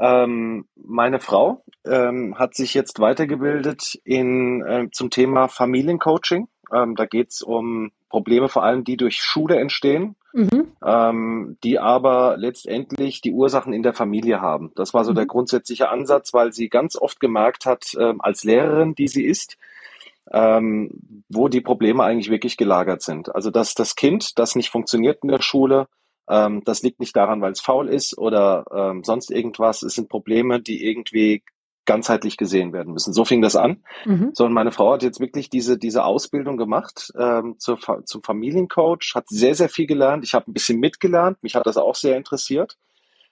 Ähm, 0.00 0.66
meine 0.74 1.20
Frau 1.20 1.62
ähm, 1.84 2.40
hat 2.40 2.56
sich 2.56 2.74
jetzt 2.74 2.98
weitergebildet 2.98 4.00
in, 4.02 4.62
äh, 4.66 4.88
zum 4.90 5.10
Thema 5.10 5.46
Familiencoaching. 5.46 6.48
Ähm, 6.74 6.96
da 6.96 7.06
geht 7.06 7.30
es 7.30 7.42
um 7.42 7.92
Probleme 8.12 8.50
vor 8.50 8.62
allem, 8.62 8.84
die 8.84 8.98
durch 8.98 9.22
Schule 9.22 9.58
entstehen, 9.58 10.16
mhm. 10.34 10.72
ähm, 10.84 11.56
die 11.64 11.78
aber 11.78 12.36
letztendlich 12.36 13.22
die 13.22 13.32
Ursachen 13.32 13.72
in 13.72 13.82
der 13.82 13.94
Familie 13.94 14.42
haben. 14.42 14.70
Das 14.76 14.92
war 14.92 15.04
so 15.04 15.12
mhm. 15.12 15.16
der 15.16 15.26
grundsätzliche 15.26 15.88
Ansatz, 15.88 16.34
weil 16.34 16.52
sie 16.52 16.68
ganz 16.68 16.94
oft 16.94 17.20
gemerkt 17.20 17.64
hat, 17.64 17.96
ähm, 17.98 18.20
als 18.20 18.44
Lehrerin, 18.44 18.94
die 18.94 19.08
sie 19.08 19.24
ist, 19.24 19.56
ähm, 20.30 20.90
wo 21.30 21.48
die 21.48 21.62
Probleme 21.62 22.04
eigentlich 22.04 22.30
wirklich 22.30 22.58
gelagert 22.58 23.00
sind. 23.00 23.34
Also 23.34 23.50
dass 23.50 23.72
das 23.72 23.96
Kind, 23.96 24.38
das 24.38 24.56
nicht 24.56 24.68
funktioniert 24.68 25.20
in 25.22 25.30
der 25.30 25.40
Schule, 25.40 25.88
ähm, 26.28 26.62
das 26.64 26.82
liegt 26.82 27.00
nicht 27.00 27.16
daran, 27.16 27.40
weil 27.40 27.52
es 27.52 27.62
faul 27.62 27.88
ist 27.88 28.18
oder 28.18 28.66
ähm, 28.70 29.04
sonst 29.04 29.30
irgendwas. 29.30 29.82
Es 29.82 29.94
sind 29.94 30.10
Probleme, 30.10 30.60
die 30.60 30.86
irgendwie 30.86 31.42
ganzheitlich 31.84 32.36
gesehen 32.36 32.72
werden 32.72 32.92
müssen. 32.92 33.12
So 33.12 33.24
fing 33.24 33.42
das 33.42 33.56
an. 33.56 33.82
Mhm. 34.04 34.30
So, 34.34 34.44
und 34.44 34.52
meine 34.52 34.70
Frau 34.70 34.92
hat 34.92 35.02
jetzt 35.02 35.20
wirklich 35.20 35.50
diese, 35.50 35.78
diese 35.78 36.04
Ausbildung 36.04 36.56
gemacht 36.56 37.12
ähm, 37.18 37.56
zur, 37.58 37.78
zum 38.04 38.22
Familiencoach, 38.22 39.14
hat 39.14 39.28
sehr, 39.28 39.54
sehr 39.54 39.68
viel 39.68 39.86
gelernt. 39.86 40.24
Ich 40.24 40.34
habe 40.34 40.50
ein 40.50 40.54
bisschen 40.54 40.78
mitgelernt. 40.78 41.42
Mich 41.42 41.54
hat 41.54 41.66
das 41.66 41.76
auch 41.76 41.96
sehr 41.96 42.16
interessiert. 42.16 42.76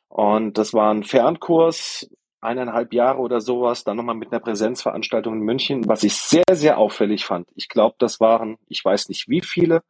Und 0.08 0.58
das 0.58 0.74
war 0.74 0.92
ein 0.92 1.04
Fernkurs, 1.04 2.10
eineinhalb 2.40 2.92
Jahre 2.92 3.18
oder 3.18 3.40
sowas, 3.40 3.84
dann 3.84 3.96
nochmal 3.96 4.14
mit 4.14 4.32
einer 4.32 4.40
Präsenzveranstaltung 4.40 5.34
in 5.34 5.40
München, 5.40 5.88
was 5.88 6.02
ich 6.02 6.14
sehr, 6.14 6.44
sehr 6.52 6.78
auffällig 6.78 7.24
fand. 7.24 7.48
Ich 7.54 7.68
glaube, 7.68 7.96
das 7.98 8.18
waren, 8.18 8.56
ich 8.66 8.84
weiß 8.84 9.08
nicht 9.08 9.28
wie 9.28 9.42
viele, 9.42 9.82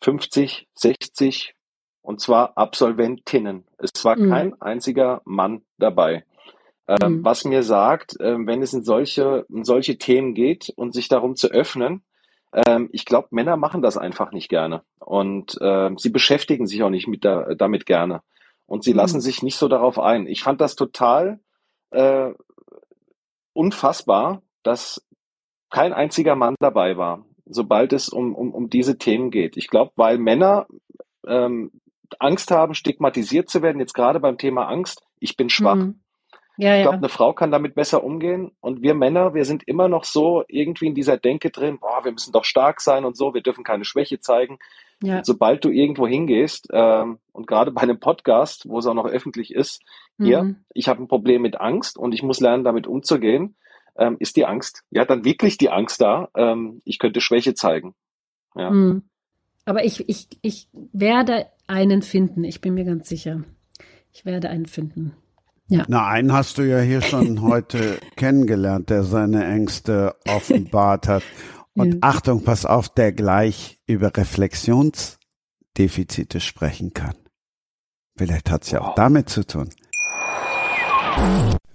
50, 0.00 0.68
60, 0.74 1.54
und 2.02 2.20
zwar 2.20 2.56
Absolventinnen. 2.56 3.64
Es 3.78 4.04
war 4.04 4.16
mhm. 4.16 4.30
kein 4.30 4.62
einziger 4.62 5.22
Mann 5.24 5.62
dabei. 5.78 6.24
Ähm, 6.88 7.18
mhm. 7.18 7.24
Was 7.24 7.44
mir 7.44 7.62
sagt, 7.62 8.18
äh, 8.20 8.36
wenn 8.38 8.62
es 8.62 8.72
in 8.72 8.84
solche, 8.84 9.44
in 9.48 9.64
solche 9.64 9.98
Themen 9.98 10.34
geht 10.34 10.72
und 10.76 10.94
sich 10.94 11.08
darum 11.08 11.34
zu 11.34 11.48
öffnen, 11.48 12.02
ähm, 12.52 12.88
ich 12.92 13.04
glaube, 13.04 13.28
Männer 13.30 13.56
machen 13.56 13.82
das 13.82 13.96
einfach 13.96 14.32
nicht 14.32 14.48
gerne. 14.48 14.82
Und 14.98 15.58
äh, 15.60 15.90
sie 15.96 16.10
beschäftigen 16.10 16.66
sich 16.66 16.82
auch 16.82 16.90
nicht 16.90 17.08
mit 17.08 17.24
da, 17.24 17.54
damit 17.54 17.86
gerne. 17.86 18.22
Und 18.66 18.84
sie 18.84 18.92
mhm. 18.92 18.98
lassen 18.98 19.20
sich 19.20 19.42
nicht 19.42 19.56
so 19.56 19.68
darauf 19.68 19.98
ein. 19.98 20.26
Ich 20.26 20.42
fand 20.42 20.60
das 20.60 20.76
total 20.76 21.40
äh, 21.90 22.32
unfassbar, 23.52 24.42
dass 24.62 25.04
kein 25.70 25.92
einziger 25.92 26.36
Mann 26.36 26.54
dabei 26.60 26.96
war, 26.96 27.24
sobald 27.46 27.92
es 27.92 28.08
um, 28.08 28.34
um, 28.34 28.52
um 28.52 28.70
diese 28.70 28.98
Themen 28.98 29.30
geht. 29.30 29.56
Ich 29.56 29.68
glaube, 29.68 29.92
weil 29.96 30.18
Männer 30.18 30.66
ähm, 31.26 31.72
Angst 32.18 32.50
haben, 32.50 32.74
stigmatisiert 32.74 33.48
zu 33.48 33.62
werden, 33.62 33.80
jetzt 33.80 33.94
gerade 33.94 34.20
beim 34.20 34.38
Thema 34.38 34.68
Angst, 34.68 35.02
ich 35.18 35.36
bin 35.36 35.48
schwach. 35.48 35.76
Mhm. 35.76 36.00
Ja, 36.58 36.76
ich 36.76 36.82
glaube, 36.82 36.96
ja. 36.96 37.00
eine 37.00 37.08
Frau 37.08 37.32
kann 37.32 37.50
damit 37.50 37.74
besser 37.74 38.02
umgehen. 38.02 38.52
Und 38.60 38.82
wir 38.82 38.94
Männer, 38.94 39.34
wir 39.34 39.44
sind 39.44 39.66
immer 39.68 39.88
noch 39.88 40.04
so 40.04 40.44
irgendwie 40.48 40.86
in 40.86 40.94
dieser 40.94 41.16
Denke 41.18 41.50
drin, 41.50 41.78
boah, 41.78 42.04
wir 42.04 42.12
müssen 42.12 42.32
doch 42.32 42.44
stark 42.44 42.80
sein 42.80 43.04
und 43.04 43.16
so, 43.16 43.34
wir 43.34 43.42
dürfen 43.42 43.64
keine 43.64 43.84
Schwäche 43.84 44.20
zeigen. 44.20 44.58
Ja. 45.02 45.22
sobald 45.22 45.62
du 45.62 45.68
irgendwo 45.68 46.06
hingehst, 46.06 46.68
ähm, 46.72 47.18
und 47.32 47.46
gerade 47.46 47.70
bei 47.70 47.82
einem 47.82 48.00
Podcast, 48.00 48.66
wo 48.66 48.78
es 48.78 48.86
auch 48.86 48.94
noch 48.94 49.04
öffentlich 49.04 49.52
ist, 49.54 49.82
hier, 50.18 50.42
mhm. 50.42 50.56
ich 50.72 50.88
habe 50.88 51.02
ein 51.02 51.06
Problem 51.08 51.42
mit 51.42 51.60
Angst 51.60 51.98
und 51.98 52.14
ich 52.14 52.22
muss 52.22 52.40
lernen, 52.40 52.64
damit 52.64 52.86
umzugehen, 52.86 53.56
ähm, 53.98 54.16
ist 54.18 54.36
die 54.36 54.46
Angst, 54.46 54.84
ja, 54.90 55.04
dann 55.04 55.24
wirklich 55.24 55.58
die 55.58 55.68
Angst 55.68 56.00
da, 56.00 56.30
ähm, 56.34 56.80
ich 56.84 56.98
könnte 56.98 57.20
Schwäche 57.20 57.52
zeigen. 57.52 57.94
Ja. 58.54 58.70
Mhm. 58.70 59.02
Aber 59.66 59.84
ich, 59.84 60.08
ich, 60.08 60.28
ich 60.40 60.68
werde 60.72 61.46
einen 61.66 62.00
finden, 62.00 62.44
ich 62.44 62.60
bin 62.60 62.74
mir 62.74 62.84
ganz 62.84 63.08
sicher. 63.08 63.44
Ich 64.12 64.24
werde 64.24 64.48
einen 64.48 64.66
finden. 64.66 65.14
Ja. 65.68 65.84
Na, 65.88 66.06
einen 66.06 66.32
hast 66.32 66.58
du 66.58 66.62
ja 66.62 66.78
hier 66.80 67.02
schon 67.02 67.42
heute 67.42 67.98
kennengelernt, 68.16 68.90
der 68.90 69.04
seine 69.04 69.46
Ängste 69.46 70.14
offenbart 70.26 71.06
hat. 71.08 71.22
Und 71.74 71.94
ja. 71.94 71.98
Achtung, 72.02 72.44
pass 72.44 72.64
auf, 72.64 72.88
der 72.88 73.10
gleich 73.12 73.80
über 73.86 74.16
Reflexionsdefizite 74.16 76.40
sprechen 76.40 76.94
kann. 76.94 77.16
Vielleicht 78.16 78.50
hat 78.50 78.62
es 78.64 78.70
ja 78.70 78.80
auch 78.80 78.94
damit 78.94 79.28
zu 79.28 79.46
tun. 79.46 79.68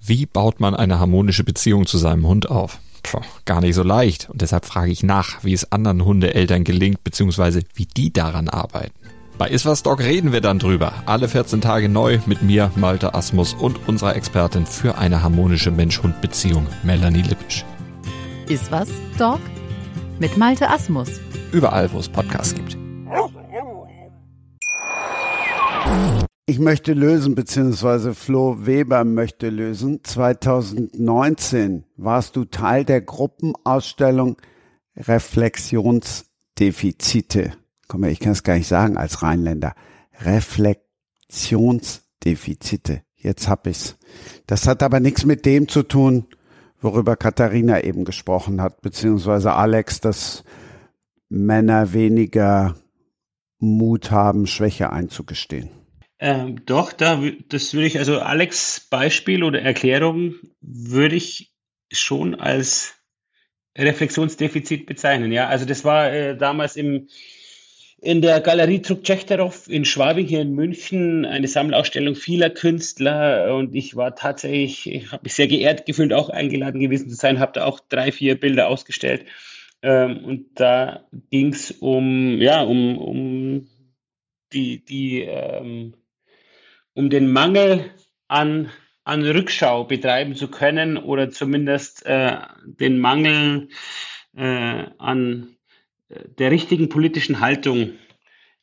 Wie 0.04 0.26
baut 0.26 0.60
man 0.60 0.74
eine 0.76 1.00
harmonische 1.00 1.44
Beziehung 1.44 1.86
zu 1.86 2.00
seinem 2.00 2.26
Hund 2.26 2.50
auf? 2.50 2.80
Puh, 3.04 3.22
gar 3.46 3.62
nicht 3.62 3.76
so 3.76 3.84
leicht. 3.84 4.28
Und 4.30 4.42
deshalb 4.42 4.66
frage 4.66 4.92
ich 4.92 5.04
nach, 5.04 5.44
wie 5.44 5.54
es 5.54 5.72
anderen 5.72 6.04
Hundeeltern 6.06 6.64
gelingt, 6.64 7.04
beziehungsweise 7.04 7.62
wie 7.76 7.86
die 7.86 8.12
daran 8.12 8.50
arbeiten. 8.50 8.96
Bei 9.38 9.50
Iswas 9.50 9.84
Dog 9.84 10.00
reden 10.00 10.32
wir 10.32 10.40
dann 10.42 10.60
drüber. 10.60 10.94
Alle 11.06 11.28
14 11.28 11.60
Tage 11.62 11.90
neu 11.90 12.20
mit 12.26 12.42
mir, 12.42 12.72
Malte 12.76 13.14
Asmus 13.16 13.54
und 13.54 13.88
unserer 13.88 14.16
Expertin 14.16 14.66
für 14.66 14.98
eine 14.98 15.22
harmonische 15.24 15.72
Mensch-Hund-Beziehung, 15.72 16.68
Melanie 16.84 17.24
Lippisch. 17.24 17.66
Iswas 18.48 18.90
Dog 19.18 19.40
mit 20.20 20.38
Malte 20.38 20.70
Asmus. 20.70 21.10
Überall, 21.52 21.92
wo 21.92 21.98
es 22.00 22.08
Podcasts 22.08 22.54
gibt. 22.54 22.78
Ich 26.46 26.60
möchte 26.60 26.94
lösen, 26.94 27.34
beziehungsweise 27.34 28.14
Flo 28.14 28.66
Weber 28.66 29.04
möchte 29.06 29.50
lösen. 29.50 30.04
2019 30.04 31.86
warst 31.96 32.36
du 32.36 32.46
Teil 32.46 32.84
der 32.84 33.02
Gruppenausstellung 33.02 34.38
Reflexionsdefizite. 34.98 37.54
Komm, 37.92 38.06
ich 38.06 38.22
kann 38.22 38.32
es 38.32 38.44
gar 38.44 38.56
nicht 38.56 38.70
sagen 38.70 38.96
als 38.96 39.22
Rheinländer. 39.22 39.76
Reflexionsdefizite. 40.22 43.02
Jetzt 43.18 43.50
hab 43.50 43.68
ich's. 43.68 43.98
Das 44.48 44.66
hat 44.66 44.82
aber 44.82 45.02
nichts 45.02 45.26
mit 45.26 45.46
dem 45.46 45.68
zu 45.68 45.84
tun, 45.84 46.28
worüber 46.80 47.18
Katharina 47.18 47.84
eben 47.84 48.06
gesprochen 48.06 48.62
hat, 48.62 48.80
beziehungsweise 48.80 49.52
Alex, 49.52 50.00
dass 50.00 50.46
Männer 51.28 51.92
weniger 51.92 52.78
Mut 53.60 54.10
haben, 54.10 54.48
Schwäche 54.48 54.94
einzugestehen. 54.94 55.70
Ähm, 56.18 56.66
doch, 56.66 56.94
da, 56.94 57.22
das 57.50 57.74
würde 57.74 57.88
ich, 57.88 58.00
also 58.00 58.20
Alex 58.20 58.88
Beispiel 58.90 59.44
oder 59.44 59.62
Erklärung 59.62 60.36
würde 60.62 61.18
ich 61.18 61.54
schon 61.92 62.36
als 62.36 62.94
Reflexionsdefizit 63.78 64.86
bezeichnen. 64.86 65.34
Ja, 65.34 65.50
also 65.50 65.66
das 65.66 65.84
war 65.84 66.10
äh, 66.10 66.38
damals 66.38 66.78
im, 66.78 67.10
in 68.02 68.24
der 68.24 68.42
Galerie 68.42 68.82
Druck 68.82 69.04
Tschechterov 69.04 69.68
in 69.70 69.86
Schwabing 69.86 70.26
hier 70.26 70.42
in 70.42 70.56
München 70.56 71.24
eine 71.24 71.48
Sammelausstellung 71.48 72.16
vieler 72.16 72.50
Künstler 72.50 73.56
und 73.56 73.76
ich 73.76 73.96
war 73.96 74.16
tatsächlich, 74.16 74.92
ich 74.92 75.12
habe 75.12 75.22
mich 75.24 75.36
sehr 75.36 75.48
geehrt 75.48 75.86
gefühlt, 75.86 76.12
auch 76.12 76.30
eingeladen 76.30 76.82
gewesen 76.82 77.10
zu 77.12 77.16
sein, 77.16 77.40
habe 77.40 77.54
da 77.54 77.66
auch 77.66 77.80
drei, 77.80 78.12
vier 78.12 78.40
Bilder 78.40 78.68
ausgestellt. 78.68 79.26
Ähm, 79.84 80.26
und 80.26 80.60
da 80.60 81.06
ging 81.30 81.54
es 81.54 81.70
um, 81.72 82.42
ja, 82.42 82.64
um, 82.64 82.98
um 82.98 83.68
die, 84.52 84.84
die 84.84 85.22
ähm, 85.22 85.94
um 86.94 87.12
den 87.12 87.32
Mangel 87.32 87.92
an, 88.28 88.72
an 89.04 89.24
Rückschau 89.24 89.84
betreiben 89.84 90.36
zu 90.36 90.48
können 90.50 90.98
oder 90.98 91.30
zumindest 91.30 92.04
äh, 92.08 92.38
den 92.66 92.98
Mangel 92.98 93.70
äh, 94.36 94.86
an 94.98 95.51
der 96.38 96.52
richtigen 96.52 96.90
politischen 96.90 97.40
Haltung 97.40 97.94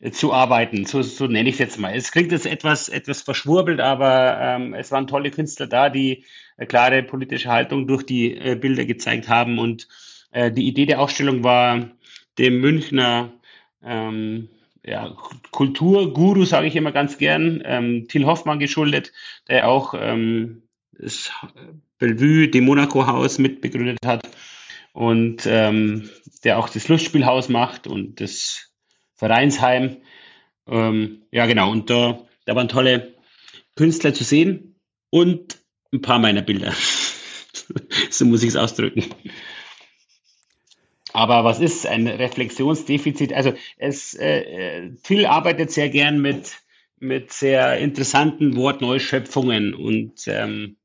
äh, 0.00 0.10
zu 0.10 0.32
arbeiten. 0.32 0.84
So, 0.84 1.02
so 1.02 1.26
nenne 1.26 1.48
ich 1.48 1.56
es 1.56 1.58
jetzt 1.58 1.78
mal. 1.78 1.94
Es 1.94 2.12
klingt 2.12 2.32
jetzt 2.32 2.46
etwas, 2.46 2.88
etwas 2.88 3.22
verschwurbelt, 3.22 3.80
aber 3.80 4.38
ähm, 4.40 4.74
es 4.74 4.90
waren 4.92 5.06
tolle 5.06 5.30
Künstler 5.30 5.66
da, 5.66 5.90
die 5.90 6.24
eine 6.56 6.66
klare 6.66 7.02
politische 7.02 7.50
Haltung 7.50 7.86
durch 7.86 8.04
die 8.04 8.36
äh, 8.36 8.56
Bilder 8.56 8.84
gezeigt 8.84 9.28
haben. 9.28 9.58
Und 9.58 9.88
äh, 10.32 10.50
die 10.50 10.66
Idee 10.66 10.86
der 10.86 11.00
Ausstellung 11.00 11.44
war, 11.44 11.90
dem 12.38 12.60
Münchner 12.60 13.32
ähm, 13.82 14.48
ja, 14.84 15.16
Kulturguru, 15.50 16.44
sage 16.44 16.66
ich 16.66 16.76
immer 16.76 16.92
ganz 16.92 17.18
gern, 17.18 17.62
ähm, 17.64 18.06
Till 18.08 18.26
Hoffmann 18.26 18.58
geschuldet, 18.58 19.12
der 19.48 19.68
auch 19.68 19.94
ähm, 19.98 20.62
das 20.92 21.30
Bellevue, 21.98 22.48
dem 22.48 22.64
Monaco-Haus 22.64 23.38
mitbegründet 23.38 23.98
hat 24.04 24.28
und 24.92 25.46
ähm, 25.46 26.10
der 26.44 26.58
auch 26.58 26.68
das 26.68 26.88
Lustspielhaus 26.88 27.48
macht 27.48 27.86
und 27.86 28.20
das 28.20 28.72
Vereinsheim. 29.14 29.98
Ähm, 30.66 31.22
ja, 31.30 31.46
genau, 31.46 31.70
und 31.70 31.90
da, 31.90 32.26
Da 32.44 32.54
waren 32.54 32.68
tolle 32.68 33.14
Künstler 33.76 34.14
zu 34.14 34.24
sehen 34.24 34.80
und 35.10 35.58
ein 35.92 36.00
paar 36.00 36.18
meiner 36.18 36.42
Bilder. 36.42 36.72
so 38.10 38.24
muss 38.24 38.42
ich 38.42 38.48
es 38.50 38.56
ausdrücken. 38.56 39.04
Aber 41.12 41.44
was 41.44 41.60
ist 41.60 41.86
ein 41.86 42.06
Reflexionsdefizit? 42.06 43.32
Also 43.32 43.54
es, 43.76 44.14
äh, 44.14 44.90
Till 45.02 45.26
arbeitet 45.26 45.70
sehr 45.70 45.88
gern 45.88 46.20
mit, 46.20 46.58
mit 46.98 47.32
sehr 47.32 47.78
interessanten 47.78 48.56
Wortneuschöpfungen 48.56 49.74
und, 49.74 50.26
ähm, 50.26 50.76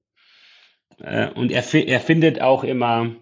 äh, 0.99 1.29
und 1.29 1.51
er, 1.51 1.63
er 1.73 1.99
findet 1.99 2.41
auch 2.41 2.63
immer 2.63 3.15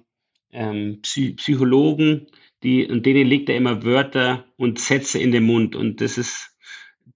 ähm, 0.52 1.00
Psy 1.02 1.34
Psychologen, 1.34 2.28
die, 2.64 2.86
und 2.88 3.06
denen 3.06 3.28
legt 3.28 3.50
er 3.50 3.58
immer 3.58 3.84
Wörter 3.84 4.46
und 4.58 4.80
Sätze 4.80 5.20
in 5.20 5.32
den 5.32 5.44
Mund. 5.44 5.76
Und 5.76 6.02
das 6.02 6.18
ist 6.18 6.56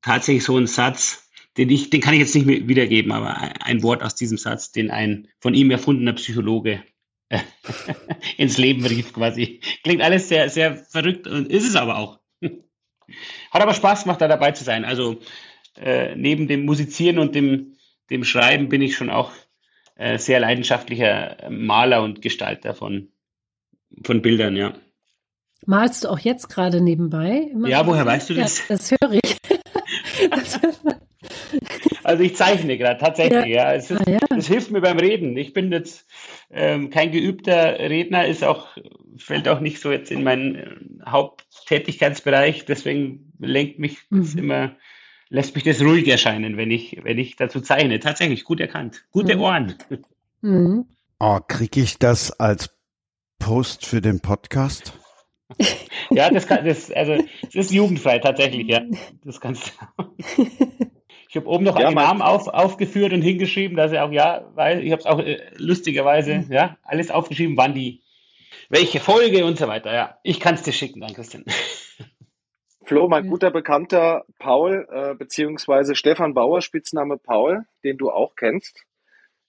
tatsächlich 0.01 0.43
so 0.43 0.57
ein 0.57 0.67
Satz, 0.67 1.29
den 1.57 1.69
ich, 1.69 1.89
den 1.89 2.01
kann 2.01 2.13
ich 2.13 2.19
jetzt 2.19 2.35
nicht 2.35 2.47
mehr 2.47 2.67
wiedergeben, 2.67 3.11
aber 3.11 3.37
ein 3.63 3.83
Wort 3.83 4.03
aus 4.03 4.15
diesem 4.15 4.37
Satz, 4.37 4.71
den 4.71 4.91
ein 4.91 5.27
von 5.39 5.53
ihm 5.53 5.71
erfundener 5.71 6.13
Psychologe 6.13 6.83
ins 8.37 8.57
Leben 8.57 8.85
rief 8.85 9.13
quasi. 9.13 9.61
Klingt 9.83 10.01
alles 10.01 10.29
sehr, 10.29 10.49
sehr 10.49 10.75
verrückt 10.75 11.27
und 11.27 11.49
ist 11.49 11.67
es 11.67 11.75
aber 11.75 11.97
auch. 11.97 12.19
Hat 13.51 13.61
aber 13.61 13.73
Spaß 13.73 14.03
gemacht, 14.03 14.21
da 14.21 14.27
dabei 14.27 14.51
zu 14.51 14.63
sein. 14.63 14.85
Also 14.85 15.19
äh, 15.77 16.15
neben 16.15 16.47
dem 16.47 16.65
Musizieren 16.65 17.19
und 17.19 17.35
dem, 17.35 17.77
dem 18.09 18.23
Schreiben 18.23 18.69
bin 18.69 18.81
ich 18.81 18.95
schon 18.95 19.09
auch 19.09 19.31
äh, 19.95 20.17
sehr 20.17 20.39
leidenschaftlicher 20.39 21.49
Maler 21.49 22.03
und 22.03 22.21
Gestalter 22.21 22.75
von, 22.75 23.09
von 24.03 24.21
Bildern, 24.21 24.55
ja. 24.55 24.73
Malst 25.65 26.03
du 26.03 26.09
auch 26.09 26.19
jetzt 26.19 26.49
gerade 26.49 26.81
nebenbei? 26.81 27.51
Ja, 27.65 27.85
woher 27.87 28.05
weißt 28.05 28.29
du 28.29 28.35
das? 28.35 28.59
Ja, 28.59 28.63
das 28.69 28.91
höre 28.91 29.11
ich. 29.13 29.37
das 30.29 30.59
also 32.05 32.23
ich 32.23 32.35
zeichne 32.35 32.77
gerade 32.77 32.99
tatsächlich, 32.99 33.47
ja. 33.47 33.71
ja. 33.71 33.73
Es, 33.73 33.89
ist, 33.89 33.99
ah, 33.99 34.11
ja. 34.11 34.19
es, 34.37 34.47
hilft 34.47 34.69
mir 34.69 34.81
beim 34.81 34.99
Reden. 34.99 35.35
Ich 35.37 35.53
bin 35.53 35.71
jetzt 35.71 36.05
ähm, 36.51 36.91
kein 36.91 37.11
geübter 37.11 37.79
Redner, 37.79 38.27
ist 38.27 38.43
auch, 38.43 38.77
fällt 39.17 39.47
auch 39.47 39.59
nicht 39.59 39.81
so 39.81 39.91
jetzt 39.91 40.11
in 40.11 40.23
meinen 40.23 40.55
äh, 40.55 40.75
Haupttätigkeitsbereich, 41.07 42.65
deswegen 42.65 43.33
lenkt 43.39 43.79
mich 43.79 43.97
mhm. 44.11 44.37
immer, 44.37 44.75
lässt 45.29 45.55
mich 45.55 45.63
das 45.63 45.81
ruhig 45.81 46.07
erscheinen, 46.07 46.57
wenn 46.57 46.69
ich, 46.69 46.99
wenn 47.03 47.17
ich 47.17 47.37
dazu 47.37 47.59
zeichne. 47.59 47.99
Tatsächlich, 47.99 48.43
gut 48.43 48.59
erkannt. 48.59 49.03
Gute 49.11 49.35
mhm. 49.35 49.41
Ohren. 49.41 49.75
Mhm. 50.41 50.85
Oh, 51.19 51.39
kriege 51.47 51.81
ich 51.81 51.97
das 51.97 52.31
als 52.39 52.74
Post 53.39 53.85
für 53.85 54.01
den 54.01 54.19
Podcast? 54.19 54.93
ja, 56.09 56.29
das 56.29 56.47
kann, 56.47 56.65
das, 56.65 56.91
also, 56.91 57.15
das 57.43 57.55
ist 57.55 57.71
jugendfrei 57.71 58.19
tatsächlich, 58.19 58.67
ja. 58.67 58.81
Das 59.23 59.39
kannst 59.39 59.73
du. 59.97 60.43
Ich 61.35 61.37
habe 61.37 61.49
oben 61.49 61.65
noch 61.65 61.77
ja, 61.77 61.87
einen 61.87 61.97
Namen 61.97 62.21
auf, 62.21 62.47
aufgeführt 62.47 63.11
und 63.11 63.21
hingeschrieben, 63.21 63.75
dass 63.75 63.91
er 63.91 64.05
auch, 64.05 64.11
ja, 64.11 64.49
weil 64.55 64.81
ich 64.85 64.93
habe 64.93 65.01
es 65.01 65.05
auch 65.05 65.19
äh, 65.19 65.41
lustigerweise, 65.57 66.45
ja, 66.49 66.77
alles 66.81 67.11
aufgeschrieben, 67.11 67.57
wann 67.57 67.73
die, 67.73 68.03
welche 68.69 69.01
Folge 69.01 69.43
und 69.43 69.57
so 69.57 69.67
weiter. 69.67 69.93
Ja, 69.93 70.17
ich 70.23 70.39
kann 70.39 70.55
es 70.55 70.63
dir 70.63 70.71
schicken, 70.71 71.01
dann 71.01 71.13
Christian. 71.13 71.43
Flo, 72.85 73.09
mein 73.09 73.27
guter 73.27 73.51
Bekannter 73.51 74.23
Paul, 74.39 74.87
äh, 74.89 75.13
beziehungsweise 75.15 75.95
Stefan 75.95 76.33
Bauer, 76.33 76.61
Spitzname 76.61 77.17
Paul, 77.17 77.65
den 77.83 77.97
du 77.97 78.11
auch 78.11 78.37
kennst. 78.37 78.85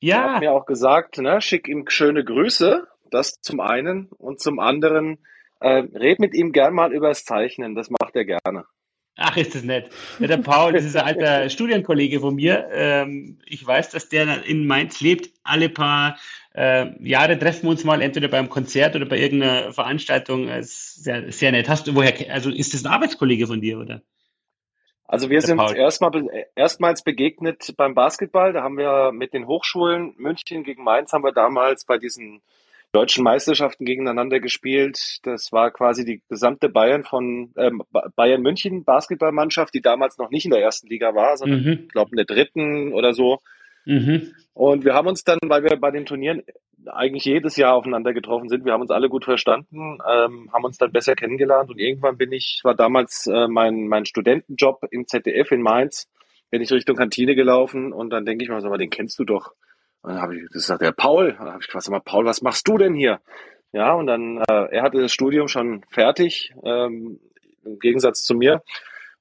Ja. 0.01 0.17
Er 0.17 0.33
hat 0.33 0.41
mir 0.41 0.53
auch 0.55 0.67
gesagt, 0.67 1.19
ne, 1.19 1.41
schick 1.41 1.69
ihm 1.69 1.89
schöne 1.89 2.25
Grüße, 2.25 2.89
das 3.11 3.41
zum 3.41 3.61
einen. 3.61 4.09
Und 4.19 4.41
zum 4.41 4.59
anderen, 4.59 5.19
äh, 5.61 5.85
red 5.95 6.19
mit 6.19 6.35
ihm 6.35 6.53
gern 6.53 6.75
mal 6.75 6.93
übers 6.93 7.25
Zeichnen, 7.25 7.75
das 7.75 7.91
macht 7.91 8.17
er 8.17 8.25
gerne. 8.25 8.65
Ach, 9.19 9.37
ist 9.39 9.55
das 9.55 9.63
nett. 9.63 9.91
Ja, 10.19 10.27
der 10.27 10.37
Paul, 10.37 10.75
das 10.75 10.85
ist 10.85 10.95
ein 10.95 11.07
alter 11.07 11.49
Studienkollege 11.49 12.21
von 12.21 12.35
mir. 12.35 12.69
Ähm, 12.71 13.39
ich 13.47 13.67
weiß, 13.67 13.91
dass 13.91 14.11
der 14.11 14.45
in 14.45 14.67
Mainz 14.67 15.01
lebt. 15.01 15.31
Alle 15.43 15.71
paar 15.71 16.19
äh, 16.55 16.87
Jahre 17.03 17.39
treffen 17.39 17.65
wir 17.65 17.71
uns 17.71 17.85
mal 17.85 18.03
entweder 18.03 18.29
beim 18.29 18.51
Konzert 18.51 18.95
oder 18.95 19.07
bei 19.07 19.19
irgendeiner 19.19 19.73
Veranstaltung. 19.73 20.49
Sehr, 20.61 21.33
sehr 21.33 21.53
nett. 21.53 21.69
Hast 21.69 21.87
du 21.87 21.95
woher, 21.95 22.15
also 22.31 22.51
ist 22.51 22.75
das 22.75 22.85
ein 22.85 22.93
Arbeitskollege 22.93 23.47
von 23.47 23.63
dir, 23.63 23.79
oder? 23.79 24.03
Also 25.09 25.31
wir 25.31 25.39
der 25.39 25.47
sind 25.47 25.61
erstmal, 25.77 26.29
erstmals 26.55 27.03
begegnet 27.03 27.75
beim 27.77 27.95
Basketball. 27.95 28.53
Da 28.53 28.63
haben 28.63 28.77
wir 28.77 29.13
mit 29.13 29.33
den 29.33 29.47
Hochschulen 29.47 30.15
München 30.19 30.65
gegen 30.65 30.83
Mainz 30.83 31.13
haben 31.13 31.25
wir 31.25 31.33
damals 31.33 31.85
bei 31.85 31.97
diesen 31.97 32.43
deutschen 32.97 33.25
Meisterschaften 33.25 33.85
gegeneinander 33.85 34.41
gespielt. 34.41 35.19
Das 35.23 35.53
war 35.53 35.71
quasi 35.71 36.07
die 36.07 36.23
gesamte 36.31 36.71
Bayern 36.71 37.05
von 37.05 37.53
äh, 37.55 37.71
Bayern 38.17 38.41
München 38.41 38.85
Basketballmannschaft, 38.85 39.75
die 39.75 39.83
damals 39.83 40.17
noch 40.17 40.31
nicht 40.31 40.47
in 40.47 40.51
der 40.51 40.63
ersten 40.63 40.89
Liga 40.89 41.15
war, 41.15 41.37
sondern 41.37 41.63
mhm. 41.63 41.73
ich 41.73 41.89
glaube 41.91 42.13
in 42.13 42.17
der 42.17 42.25
dritten 42.25 42.95
oder 42.95 43.13
so. 43.13 43.41
Mhm. 43.85 44.33
Und 44.55 44.87
wir 44.87 44.95
haben 44.95 45.09
uns 45.09 45.25
dann, 45.25 45.39
weil 45.43 45.63
wir 45.63 45.77
bei 45.77 45.91
den 45.91 46.07
Turnieren 46.07 46.43
eigentlich 46.87 47.27
jedes 47.27 47.57
Jahr 47.57 47.75
aufeinander 47.75 48.15
getroffen 48.15 48.49
sind, 48.49 48.65
wir 48.65 48.73
haben 48.73 48.81
uns 48.81 48.91
alle 48.91 49.11
gut 49.11 49.25
verstanden, 49.25 49.99
ähm, 50.09 50.51
haben 50.53 50.65
uns 50.65 50.79
dann 50.79 50.93
besser 50.93 51.15
kennengelernt 51.15 51.69
und 51.69 51.79
irgendwann 51.79 52.17
bin 52.17 52.33
ich, 52.33 52.61
war 52.63 52.75
damals 52.75 53.27
äh, 53.27 53.47
mein, 53.49 53.89
mein 53.89 54.07
Studentenjob 54.07 54.85
im 54.91 55.07
ZDF 55.07 55.53
in 55.53 55.61
Mainz, 55.61 56.09
bin 56.51 56.63
ich 56.63 56.73
Richtung 56.73 56.97
Kantine 56.97 57.35
gelaufen 57.35 57.93
und 57.93 58.09
dann 58.11 58.25
denke 58.25 58.45
ich 58.45 58.49
mir, 58.49 58.59
mal, 58.61 58.79
den 58.79 58.91
kennst 58.91 59.19
du 59.19 59.25
doch. 59.25 59.53
Und 60.07 60.13
dann 60.13 60.23
habe 60.23 60.37
ich 60.37 60.49
gesagt, 60.53 60.83
der 60.83 60.93
Paul, 60.93 61.33
dann 61.33 61.49
habe 61.49 61.59
ich 61.61 61.67
gefragt, 61.67 61.91
mal, 61.91 61.99
Paul, 61.99 62.25
was 62.27 62.41
machst 62.41 62.69
du 62.69 62.79
denn 62.79 62.95
hier? 62.95 63.21
Ja, 63.73 63.93
und 63.93 64.07
dann, 64.07 64.39
äh, 64.49 64.69
er 64.71 64.83
hatte 64.83 65.01
das 65.01 65.13
Studium 65.13 65.49
schon 65.49 65.85
fertig, 65.91 66.55
ähm, 66.65 67.19
im 67.65 67.81
Gegensatz 67.81 68.23
zu 68.23 68.37
mir. 68.37 68.63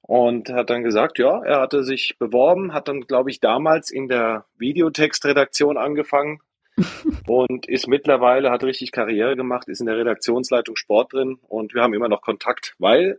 Und 0.02 0.48
hat 0.48 0.70
dann 0.70 0.84
gesagt, 0.84 1.18
ja, 1.18 1.42
er 1.42 1.60
hatte 1.60 1.82
sich 1.82 2.16
beworben, 2.20 2.72
hat 2.72 2.86
dann, 2.86 3.00
glaube 3.00 3.30
ich, 3.30 3.40
damals 3.40 3.90
in 3.90 4.06
der 4.06 4.44
Videotextredaktion 4.58 5.76
angefangen 5.76 6.38
und 7.26 7.68
ist 7.68 7.88
mittlerweile, 7.88 8.52
hat 8.52 8.62
richtig 8.62 8.92
Karriere 8.92 9.34
gemacht, 9.34 9.66
ist 9.66 9.80
in 9.80 9.86
der 9.86 9.96
Redaktionsleitung 9.96 10.76
Sport 10.76 11.14
drin 11.14 11.40
und 11.48 11.74
wir 11.74 11.82
haben 11.82 11.94
immer 11.94 12.08
noch 12.08 12.22
Kontakt, 12.22 12.76
weil 12.78 13.18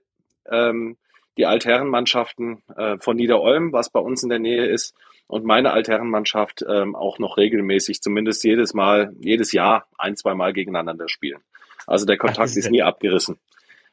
ähm, 0.49 0.95
die 1.38 1.45
Altherrenmannschaften 1.45 2.63
äh, 2.75 2.97
von 2.99 3.15
Niederolm, 3.15 3.71
was 3.73 3.89
bei 3.89 3.99
uns 3.99 4.23
in 4.23 4.29
der 4.29 4.39
Nähe 4.39 4.65
ist, 4.65 4.95
und 5.27 5.43
meine 5.43 5.71
Altherrenmannschaft 5.71 6.63
ähm, 6.67 6.95
auch 6.95 7.19
noch 7.19 7.38
regelmäßig, 7.38 8.01
zumindest 8.01 8.43
jedes 8.43 8.73
Mal, 8.73 9.13
jedes 9.19 9.51
Jahr 9.51 9.88
ein, 9.97 10.15
zwei 10.15 10.33
Mal 10.33 10.53
gegeneinander 10.53 11.09
spielen. 11.09 11.41
Also 11.85 12.05
der 12.05 12.17
Kontakt 12.17 12.39
Ach, 12.39 12.45
ist, 12.45 12.57
ist 12.57 12.71
nie 12.71 12.81
abgerissen. 12.81 13.38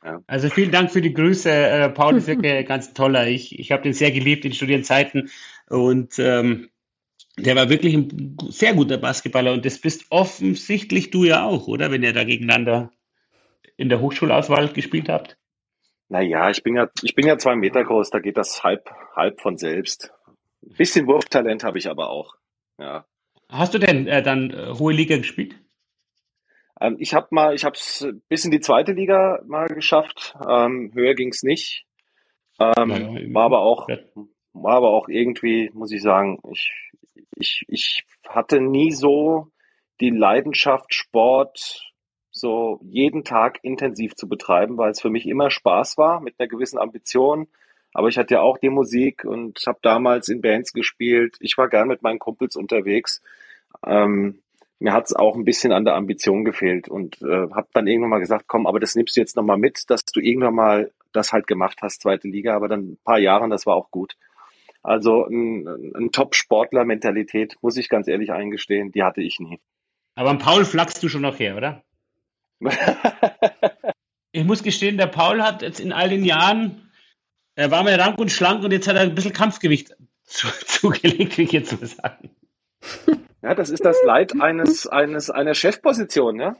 Ja. 0.04 0.20
Also 0.26 0.48
vielen 0.48 0.70
Dank 0.70 0.92
für 0.92 1.00
die 1.00 1.14
Grüße. 1.14 1.50
Äh, 1.50 1.88
Paul 1.88 2.16
ist 2.16 2.26
wirklich 2.26 2.66
ganz 2.66 2.92
toller. 2.92 3.26
Ich, 3.26 3.58
ich 3.58 3.72
habe 3.72 3.82
den 3.82 3.94
sehr 3.94 4.12
geliebt 4.12 4.44
in 4.44 4.52
Studienzeiten 4.52 5.30
und 5.68 6.18
ähm, 6.18 6.68
der 7.36 7.56
war 7.56 7.68
wirklich 7.68 7.94
ein 7.94 8.36
sehr 8.48 8.74
guter 8.74 8.98
Basketballer 8.98 9.52
und 9.52 9.64
das 9.64 9.78
bist 9.78 10.06
offensichtlich 10.10 11.10
du 11.10 11.24
ja 11.24 11.44
auch, 11.44 11.66
oder? 11.66 11.90
Wenn 11.90 12.04
ihr 12.04 12.12
da 12.12 12.22
gegeneinander 12.22 12.92
in 13.76 13.88
der 13.88 14.00
Hochschulauswahl 14.00 14.68
gespielt 14.68 15.08
habt. 15.08 15.36
Naja, 16.08 16.50
ich 16.50 16.62
bin 16.62 16.76
ja, 16.76 16.88
ich 17.02 17.14
bin 17.14 17.26
ja 17.26 17.38
zwei 17.38 17.56
Meter 17.56 17.82
groß, 17.84 18.10
da 18.10 18.18
geht 18.18 18.36
das 18.36 18.62
halb, 18.62 18.90
halb 19.16 19.40
von 19.40 19.56
selbst. 19.56 20.12
Ein 20.62 20.76
bisschen 20.76 21.06
Wurftalent 21.06 21.64
habe 21.64 21.78
ich 21.78 21.88
aber 21.88 22.10
auch. 22.10 22.34
Ja. 22.78 23.06
Hast 23.48 23.74
du 23.74 23.78
denn 23.78 24.06
äh, 24.06 24.22
dann 24.22 24.50
äh, 24.50 24.74
hohe 24.78 24.92
Liga 24.92 25.16
gespielt? 25.16 25.56
Ähm, 26.80 26.96
ich 26.98 27.14
habe 27.14 27.28
mal, 27.30 27.54
ich 27.54 27.64
habe 27.64 27.76
es 27.76 28.06
bis 28.28 28.44
in 28.44 28.50
die 28.50 28.60
zweite 28.60 28.92
Liga 28.92 29.40
mal 29.46 29.68
geschafft. 29.68 30.34
Ähm, 30.46 30.90
höher 30.94 31.14
ging 31.14 31.28
es 31.28 31.42
nicht. 31.42 31.86
Ähm, 32.58 32.90
ja, 32.90 33.34
war 33.34 33.44
aber 33.44 33.60
auch, 33.60 33.88
war 34.52 34.74
aber 34.74 34.90
auch 34.90 35.08
irgendwie, 35.08 35.70
muss 35.72 35.92
ich 35.92 36.02
sagen, 36.02 36.40
ich, 36.52 36.70
ich, 37.36 37.64
ich 37.68 38.04
hatte 38.28 38.60
nie 38.60 38.92
so 38.92 39.48
die 40.00 40.10
Leidenschaft, 40.10 40.94
Sport 40.94 41.93
so 42.34 42.80
jeden 42.82 43.24
Tag 43.24 43.60
intensiv 43.62 44.16
zu 44.16 44.28
betreiben, 44.28 44.76
weil 44.76 44.90
es 44.90 45.00
für 45.00 45.08
mich 45.08 45.26
immer 45.26 45.50
Spaß 45.50 45.96
war 45.96 46.20
mit 46.20 46.34
einer 46.38 46.48
gewissen 46.48 46.78
Ambition. 46.78 47.46
Aber 47.92 48.08
ich 48.08 48.18
hatte 48.18 48.34
ja 48.34 48.40
auch 48.40 48.58
die 48.58 48.70
Musik 48.70 49.24
und 49.24 49.60
habe 49.66 49.78
damals 49.82 50.28
in 50.28 50.40
Bands 50.40 50.72
gespielt. 50.72 51.36
Ich 51.38 51.56
war 51.56 51.68
gern 51.68 51.86
mit 51.86 52.02
meinen 52.02 52.18
Kumpels 52.18 52.56
unterwegs. 52.56 53.22
Ähm, 53.86 54.40
mir 54.80 54.92
hat 54.92 55.06
es 55.06 55.14
auch 55.14 55.36
ein 55.36 55.44
bisschen 55.44 55.70
an 55.70 55.84
der 55.84 55.94
Ambition 55.94 56.44
gefehlt 56.44 56.88
und 56.88 57.22
äh, 57.22 57.48
habe 57.52 57.68
dann 57.72 57.86
irgendwann 57.86 58.10
mal 58.10 58.18
gesagt, 58.18 58.46
komm, 58.48 58.66
aber 58.66 58.80
das 58.80 58.96
nimmst 58.96 59.16
du 59.16 59.20
jetzt 59.20 59.36
nochmal 59.36 59.56
mit, 59.56 59.88
dass 59.88 60.04
du 60.04 60.18
irgendwann 60.18 60.56
mal 60.56 60.90
das 61.12 61.32
halt 61.32 61.46
gemacht 61.46 61.78
hast, 61.82 62.02
zweite 62.02 62.26
Liga, 62.26 62.56
aber 62.56 62.66
dann 62.66 62.80
ein 62.80 62.98
paar 63.04 63.20
Jahre, 63.20 63.48
das 63.48 63.64
war 63.64 63.76
auch 63.76 63.92
gut. 63.92 64.16
Also 64.82 65.24
ein, 65.26 65.68
ein 65.94 66.10
Top-Sportler-Mentalität, 66.10 67.56
muss 67.62 67.76
ich 67.76 67.88
ganz 67.88 68.08
ehrlich 68.08 68.32
eingestehen, 68.32 68.90
die 68.90 69.04
hatte 69.04 69.22
ich 69.22 69.38
nie. 69.38 69.60
Aber 70.16 70.30
am 70.30 70.38
Paul 70.38 70.64
flachst 70.64 71.00
du 71.02 71.08
schon 71.08 71.22
noch 71.22 71.38
her, 71.38 71.56
oder? 71.56 71.84
Ich 74.32 74.44
muss 74.44 74.62
gestehen, 74.62 74.96
der 74.96 75.06
Paul 75.06 75.42
hat 75.42 75.62
jetzt 75.62 75.80
in 75.80 75.92
all 75.92 76.08
den 76.08 76.24
Jahren, 76.24 76.90
er 77.54 77.70
war 77.70 77.82
mir 77.82 77.98
rank 77.98 78.18
und 78.18 78.30
schlank 78.30 78.64
und 78.64 78.72
jetzt 78.72 78.88
hat 78.88 78.96
er 78.96 79.02
ein 79.02 79.14
bisschen 79.14 79.32
Kampfgewicht 79.32 79.94
zu, 80.24 80.48
zugelegt, 80.66 81.38
wie 81.38 81.42
ich 81.42 81.52
jetzt 81.52 81.70
so 81.70 81.84
sagen. 81.84 82.30
Ja, 83.42 83.54
das 83.54 83.70
ist 83.70 83.84
das 83.84 84.02
Leid 84.04 84.40
eines, 84.40 84.86
eines, 84.86 85.30
einer 85.30 85.54
Chefposition, 85.54 86.40
ja. 86.40 86.56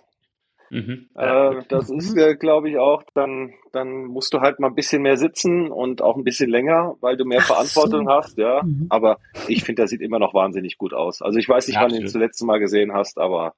Mhm. 0.71 1.09
Äh, 1.15 1.63
das 1.69 1.91
ist, 1.91 2.17
äh, 2.17 2.35
glaube 2.35 2.71
ich, 2.71 2.79
auch, 2.79 3.03
dann, 3.15 3.55
dann 3.73 4.07
musst 4.07 4.35
du 4.35 4.41
halt 4.41 4.61
mal 4.61 4.69
ein 4.69 4.75
bisschen 4.75 5.03
mehr 5.03 5.17
sitzen 5.17 5.71
und 5.71 6.03
auch 6.03 6.17
ein 6.17 6.25
bisschen 6.25 6.51
länger, 6.51 6.97
weil 7.01 7.17
du 7.17 7.25
mehr 7.25 7.41
Ach 7.43 7.47
Verantwortung 7.47 8.07
so. 8.07 8.11
hast, 8.11 8.39
ja. 8.39 8.63
Mhm. 8.63 8.87
Aber 8.89 9.19
ich 9.47 9.65
finde, 9.65 9.83
der 9.83 9.89
sieht 9.89 10.01
immer 10.01 10.19
noch 10.19 10.35
wahnsinnig 10.35 10.77
gut 10.79 10.93
aus. 10.93 11.23
Also 11.23 11.39
ich 11.39 11.49
weiß 11.49 11.69
nicht, 11.69 11.77
ja, 11.77 11.83
wann 11.83 11.91
du 11.91 11.97
ihn 11.97 12.09
zuletzt 12.09 12.43
Mal 12.45 12.59
gesehen 12.59 12.93
hast, 12.93 13.19
aber 13.19 13.55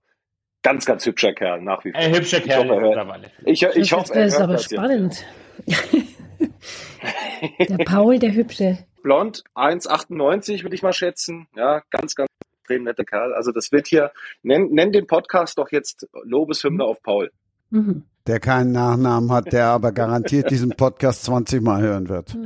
ganz, 0.66 0.84
ganz 0.84 1.06
hübscher 1.06 1.32
Kerl 1.32 1.62
nach 1.62 1.84
wie 1.84 1.92
vor. 1.92 2.00
Ein 2.00 2.12
hübscher 2.12 2.40
Kerl. 2.40 2.64
Ich 2.64 2.70
hoffe, 2.70 2.82
er 2.82 3.06
hört, 3.06 3.30
ich, 3.44 3.62
ich 3.62 3.92
hoffe, 3.92 4.14
er 4.14 4.26
ist 4.26 4.40
aber 4.40 4.58
spannend. 4.58 5.24
der 7.68 7.84
Paul, 7.84 8.18
der 8.18 8.34
Hübsche. 8.34 8.78
Blond, 9.00 9.44
1,98 9.54 10.64
würde 10.64 10.74
ich 10.74 10.82
mal 10.82 10.92
schätzen. 10.92 11.46
Ja, 11.54 11.82
ganz, 11.90 12.16
ganz 12.16 12.28
extrem 12.58 12.82
netter 12.82 13.04
Kerl. 13.04 13.32
Also 13.32 13.52
das 13.52 13.70
wird 13.70 13.86
hier, 13.86 14.10
nenn, 14.42 14.70
nenn 14.72 14.90
den 14.90 15.06
Podcast 15.06 15.56
doch 15.58 15.70
jetzt 15.70 16.08
Lobeshymne 16.24 16.82
auf 16.82 17.00
Paul. 17.00 17.30
Mhm. 17.70 18.02
Der 18.26 18.40
keinen 18.40 18.72
Nachnamen 18.72 19.30
hat, 19.30 19.52
der 19.52 19.66
aber 19.66 19.92
garantiert 19.92 20.50
diesen 20.50 20.70
Podcast 20.70 21.22
20 21.26 21.62
Mal 21.62 21.80
hören 21.80 22.08
wird. 22.08 22.36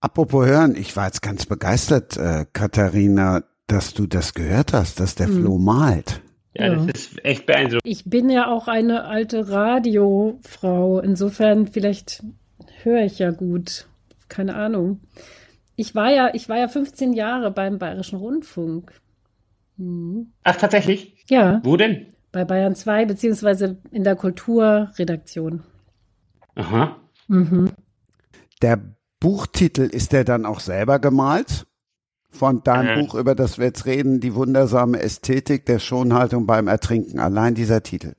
Apropos 0.00 0.46
hören, 0.46 0.76
ich 0.76 0.94
war 0.96 1.06
jetzt 1.06 1.22
ganz 1.22 1.46
begeistert, 1.46 2.16
äh, 2.18 2.44
Katharina, 2.52 3.42
dass 3.68 3.94
du 3.94 4.06
das 4.06 4.34
gehört 4.34 4.72
hast, 4.72 4.98
dass 4.98 5.14
der 5.14 5.28
mhm. 5.28 5.42
Flo 5.42 5.58
malt. 5.58 6.20
Ja, 6.54 6.66
ja, 6.66 6.74
das 6.74 6.86
ist 6.86 7.24
echt 7.24 7.46
beeindruckend. 7.46 7.82
Ich 7.84 8.04
bin 8.04 8.28
ja 8.30 8.50
auch 8.50 8.66
eine 8.66 9.04
alte 9.04 9.48
Radiofrau. 9.48 10.98
Insofern 10.98 11.68
vielleicht 11.68 12.24
höre 12.82 13.04
ich 13.04 13.20
ja 13.20 13.30
gut. 13.30 13.86
Keine 14.28 14.56
Ahnung. 14.56 15.00
Ich 15.76 15.94
war 15.94 16.10
ja, 16.10 16.34
ich 16.34 16.48
war 16.48 16.58
ja 16.58 16.66
15 16.66 17.12
Jahre 17.12 17.52
beim 17.52 17.78
Bayerischen 17.78 18.18
Rundfunk. 18.18 18.92
Mhm. 19.76 20.32
Ach, 20.42 20.56
tatsächlich? 20.56 21.14
Ja. 21.28 21.60
Wo 21.62 21.76
denn? 21.76 22.06
Bei 22.32 22.44
Bayern 22.44 22.74
2, 22.74 23.06
beziehungsweise 23.06 23.78
in 23.92 24.02
der 24.02 24.16
Kulturredaktion. 24.16 25.62
Aha. 26.56 26.96
Mhm. 27.28 27.70
Der 28.60 28.80
Buchtitel, 29.20 29.82
ist 29.82 30.12
der 30.12 30.24
dann 30.24 30.44
auch 30.44 30.60
selber 30.60 30.98
gemalt? 30.98 31.67
Von 32.30 32.62
deinem 32.62 32.98
äh. 32.98 33.02
Buch, 33.02 33.14
über 33.14 33.34
das 33.34 33.58
wir 33.58 33.66
jetzt 33.66 33.86
reden, 33.86 34.20
die 34.20 34.34
wundersame 34.34 35.00
Ästhetik 35.00 35.66
der 35.66 35.78
Schonhaltung 35.78 36.46
beim 36.46 36.68
Ertrinken. 36.68 37.18
Allein 37.18 37.54
dieser 37.54 37.82
Titel. 37.82 38.14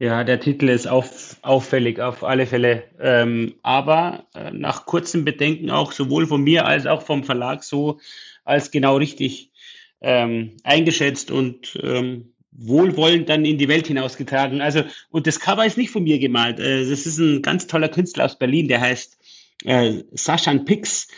Ja, 0.00 0.24
der 0.24 0.40
Titel 0.40 0.68
ist 0.70 0.88
auf, 0.88 1.36
auffällig 1.42 2.00
auf 2.00 2.24
alle 2.24 2.46
Fälle. 2.46 2.84
Ähm, 2.98 3.54
aber 3.62 4.24
äh, 4.34 4.50
nach 4.50 4.86
kurzem 4.86 5.26
Bedenken 5.26 5.70
auch 5.70 5.92
sowohl 5.92 6.26
von 6.26 6.42
mir 6.42 6.64
als 6.64 6.86
auch 6.86 7.02
vom 7.02 7.22
Verlag 7.22 7.62
so 7.62 8.00
als 8.44 8.70
genau 8.70 8.96
richtig 8.96 9.52
ähm, 10.00 10.56
eingeschätzt 10.64 11.30
und 11.30 11.78
ähm, 11.82 12.32
wohlwollend 12.52 13.28
dann 13.28 13.44
in 13.44 13.58
die 13.58 13.68
Welt 13.68 13.86
hinausgetragen. 13.86 14.60
Also, 14.60 14.84
und 15.10 15.26
das 15.26 15.38
Cover 15.38 15.64
ist 15.64 15.76
nicht 15.76 15.90
von 15.90 16.02
mir 16.02 16.18
gemalt. 16.18 16.58
Äh, 16.58 16.88
das 16.88 17.06
ist 17.06 17.18
ein 17.18 17.42
ganz 17.42 17.66
toller 17.66 17.88
Künstler 17.88 18.24
aus 18.24 18.38
Berlin, 18.38 18.68
der 18.68 18.80
heißt 18.80 19.18
äh, 19.64 20.02
Saschan 20.12 20.64
Pix. 20.64 21.08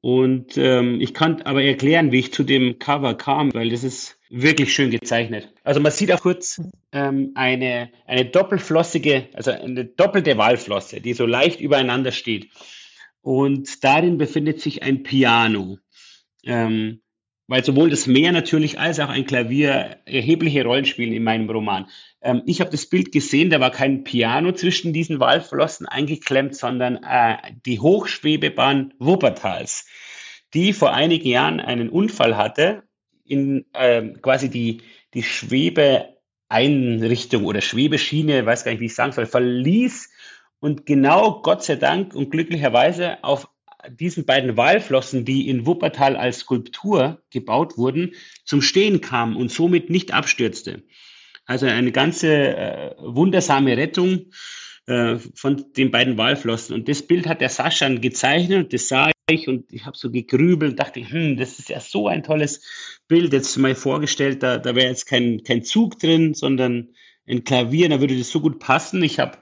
Und 0.00 0.56
ähm, 0.56 1.00
ich 1.00 1.14
kann 1.14 1.42
aber 1.42 1.62
erklären, 1.62 2.12
wie 2.12 2.20
ich 2.20 2.32
zu 2.32 2.44
dem 2.44 2.78
Cover 2.78 3.14
kam, 3.14 3.52
weil 3.54 3.70
das 3.70 3.82
ist 3.82 4.18
wirklich 4.28 4.72
schön 4.72 4.90
gezeichnet. 4.90 5.52
Also 5.64 5.80
man 5.80 5.92
sieht 5.92 6.12
auch 6.12 6.20
kurz 6.20 6.60
ähm, 6.92 7.32
eine, 7.34 7.90
eine 8.06 8.24
doppelflossige, 8.24 9.28
also 9.32 9.50
eine 9.50 9.84
doppelte 9.84 10.36
Walflosse, 10.38 11.00
die 11.00 11.14
so 11.14 11.26
leicht 11.26 11.60
übereinander 11.60 12.12
steht. 12.12 12.50
Und 13.20 13.82
darin 13.82 14.18
befindet 14.18 14.60
sich 14.60 14.82
ein 14.82 15.02
Piano. 15.02 15.78
Ähm, 16.44 17.00
weil 17.48 17.64
sowohl 17.64 17.90
das 17.90 18.06
Meer 18.06 18.32
natürlich 18.32 18.78
als 18.78 19.00
auch 19.00 19.08
ein 19.08 19.26
Klavier 19.26 19.98
erhebliche 20.04 20.64
Rollen 20.64 20.84
spielen 20.84 21.12
in 21.12 21.22
meinem 21.22 21.48
Roman. 21.48 21.88
Ähm, 22.26 22.42
ich 22.44 22.60
habe 22.60 22.70
das 22.70 22.84
Bild 22.86 23.12
gesehen, 23.12 23.50
da 23.50 23.60
war 23.60 23.70
kein 23.70 24.02
Piano 24.02 24.50
zwischen 24.52 24.92
diesen 24.92 25.20
Walflossen 25.20 25.86
eingeklemmt, 25.86 26.56
sondern 26.56 26.98
äh, 27.04 27.36
die 27.64 27.78
Hochschwebebahn 27.78 28.94
Wuppertals, 28.98 29.86
die 30.52 30.72
vor 30.72 30.92
einigen 30.92 31.28
Jahren 31.28 31.60
einen 31.60 31.88
Unfall 31.88 32.36
hatte, 32.36 32.82
in 33.24 33.64
äh, 33.72 34.08
quasi 34.20 34.50
die, 34.50 34.82
die 35.14 35.22
Schwebeeinrichtung 35.22 37.44
oder 37.44 37.60
Schwebeschiene, 37.60 38.44
weiß 38.44 38.64
gar 38.64 38.72
nicht, 38.72 38.80
wie 38.80 38.86
ich 38.86 38.96
sagen 38.96 39.12
soll, 39.12 39.26
verließ 39.26 40.10
und 40.58 40.84
genau 40.84 41.42
Gott 41.42 41.62
sei 41.62 41.76
Dank 41.76 42.12
und 42.12 42.30
glücklicherweise 42.30 43.22
auf 43.22 43.48
diesen 43.88 44.26
beiden 44.26 44.56
Walflossen, 44.56 45.24
die 45.24 45.48
in 45.48 45.64
Wuppertal 45.64 46.16
als 46.16 46.38
Skulptur 46.38 47.22
gebaut 47.30 47.78
wurden, 47.78 48.14
zum 48.44 48.62
Stehen 48.62 49.00
kam 49.00 49.36
und 49.36 49.52
somit 49.52 49.90
nicht 49.90 50.12
abstürzte. 50.12 50.82
Also 51.46 51.66
eine 51.66 51.92
ganze 51.92 52.28
äh, 52.28 52.94
wundersame 52.98 53.76
Rettung 53.76 54.26
äh, 54.86 55.16
von 55.34 55.64
den 55.76 55.90
beiden 55.90 56.18
Walflossen. 56.18 56.74
Und 56.74 56.88
das 56.88 57.02
Bild 57.02 57.26
hat 57.26 57.40
der 57.40 57.48
Sascha 57.48 57.88
gezeichnet 57.88 58.72
das 58.72 58.88
sah 58.88 59.10
ich 59.28 59.48
und 59.48 59.72
ich 59.72 59.86
habe 59.86 59.96
so 59.96 60.10
gegrübelt 60.10 60.72
und 60.72 60.78
dachte, 60.78 61.00
hm, 61.00 61.36
das 61.36 61.58
ist 61.58 61.68
ja 61.68 61.80
so 61.80 62.06
ein 62.06 62.22
tolles 62.22 62.62
Bild. 63.08 63.32
Jetzt 63.32 63.56
mal 63.56 63.74
vorgestellt, 63.74 64.42
da, 64.42 64.58
da 64.58 64.74
wäre 64.76 64.88
jetzt 64.88 65.06
kein, 65.06 65.42
kein 65.42 65.64
Zug 65.64 65.98
drin, 65.98 66.34
sondern 66.34 66.90
ein 67.26 67.42
Klavier, 67.42 67.88
da 67.88 68.00
würde 68.00 68.16
das 68.16 68.30
so 68.30 68.40
gut 68.40 68.60
passen. 68.60 69.02
Ich 69.02 69.18
habe 69.18 69.38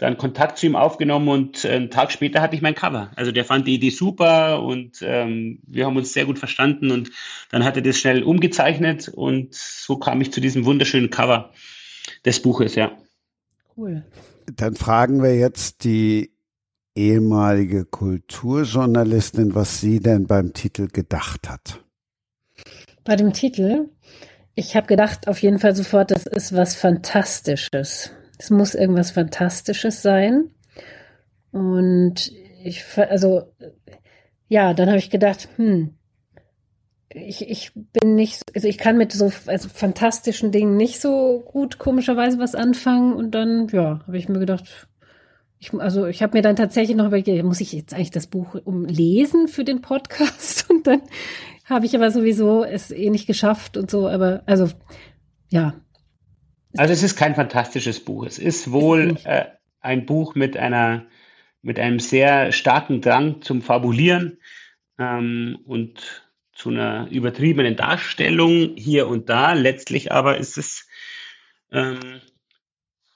dann 0.00 0.16
Kontakt 0.16 0.56
zu 0.56 0.64
ihm 0.64 0.76
aufgenommen 0.76 1.28
und 1.28 1.64
äh, 1.64 1.72
einen 1.72 1.90
Tag 1.90 2.10
später 2.10 2.40
hatte 2.40 2.56
ich 2.56 2.62
mein 2.62 2.74
Cover. 2.74 3.10
Also 3.16 3.32
der 3.32 3.44
fand 3.44 3.68
die 3.68 3.74
Idee 3.74 3.90
super 3.90 4.62
und 4.62 5.02
ähm, 5.02 5.60
wir 5.66 5.84
haben 5.84 5.96
uns 5.96 6.14
sehr 6.14 6.24
gut 6.24 6.38
verstanden 6.38 6.90
und 6.90 7.10
dann 7.50 7.64
hat 7.64 7.76
er 7.76 7.82
das 7.82 7.98
schnell 7.98 8.22
umgezeichnet 8.22 9.08
und 9.08 9.54
so 9.54 9.98
kam 9.98 10.22
ich 10.22 10.32
zu 10.32 10.40
diesem 10.40 10.64
wunderschönen 10.64 11.10
Cover 11.10 11.52
des 12.24 12.40
Buches, 12.40 12.76
ja. 12.76 12.92
Cool. 13.76 14.02
Dann 14.56 14.74
fragen 14.74 15.22
wir 15.22 15.36
jetzt 15.36 15.84
die 15.84 16.32
ehemalige 16.94 17.84
Kulturjournalistin, 17.84 19.54
was 19.54 19.80
sie 19.80 20.00
denn 20.00 20.26
beim 20.26 20.54
Titel 20.54 20.88
gedacht 20.88 21.48
hat. 21.50 21.84
Bei 23.04 23.16
dem 23.16 23.34
Titel? 23.34 23.90
Ich 24.54 24.76
habe 24.76 24.86
gedacht 24.86 25.28
auf 25.28 25.42
jeden 25.42 25.58
Fall 25.58 25.76
sofort, 25.76 26.10
das 26.10 26.24
ist 26.24 26.54
was 26.54 26.74
Fantastisches. 26.74 28.12
Es 28.40 28.48
muss 28.48 28.74
irgendwas 28.74 29.10
Fantastisches 29.10 30.00
sein. 30.00 30.50
Und 31.52 32.32
ich, 32.64 32.82
also, 32.96 33.52
ja, 34.48 34.72
dann 34.72 34.88
habe 34.88 34.96
ich 34.96 35.10
gedacht, 35.10 35.50
hm, 35.56 35.94
ich, 37.10 37.46
ich 37.50 37.72
bin 37.74 38.14
nicht, 38.14 38.44
also 38.54 38.66
ich 38.66 38.78
kann 38.78 38.96
mit 38.96 39.12
so 39.12 39.30
also 39.44 39.68
fantastischen 39.68 40.52
Dingen 40.52 40.78
nicht 40.78 41.02
so 41.02 41.42
gut 41.44 41.76
komischerweise 41.78 42.38
was 42.38 42.54
anfangen. 42.54 43.12
Und 43.12 43.32
dann, 43.32 43.68
ja, 43.72 44.00
habe 44.06 44.16
ich 44.16 44.30
mir 44.30 44.38
gedacht, 44.38 44.88
ich, 45.58 45.74
also 45.74 46.06
ich 46.06 46.22
habe 46.22 46.38
mir 46.38 46.42
dann 46.42 46.56
tatsächlich 46.56 46.96
noch 46.96 47.08
überlegt, 47.08 47.44
muss 47.44 47.60
ich 47.60 47.74
jetzt 47.74 47.92
eigentlich 47.92 48.10
das 48.10 48.26
Buch 48.26 48.54
umlesen 48.64 49.48
für 49.48 49.64
den 49.64 49.82
Podcast? 49.82 50.64
Und 50.70 50.86
dann 50.86 51.02
habe 51.66 51.84
ich 51.84 51.94
aber 51.94 52.10
sowieso 52.10 52.64
es 52.64 52.90
eh 52.90 53.10
nicht 53.10 53.26
geschafft 53.26 53.76
und 53.76 53.90
so. 53.90 54.08
Aber 54.08 54.42
also 54.46 54.70
ja, 55.50 55.74
also 56.76 56.92
es 56.92 57.02
ist 57.02 57.16
kein 57.16 57.34
fantastisches 57.34 58.00
Buch. 58.00 58.26
Es 58.26 58.38
ist 58.38 58.70
wohl 58.70 59.16
äh, 59.24 59.46
ein 59.80 60.06
Buch 60.06 60.34
mit 60.34 60.56
einer 60.56 61.06
mit 61.62 61.78
einem 61.78 61.98
sehr 61.98 62.52
starken 62.52 63.02
Drang 63.02 63.42
zum 63.42 63.60
Fabulieren 63.60 64.38
ähm, 64.98 65.58
und 65.66 66.24
zu 66.54 66.70
einer 66.70 67.08
übertriebenen 67.10 67.76
Darstellung 67.76 68.76
hier 68.76 69.08
und 69.08 69.28
da. 69.28 69.52
Letztlich 69.52 70.12
aber 70.12 70.38
ist 70.38 70.56
es 70.56 70.88
ähm, 71.70 72.20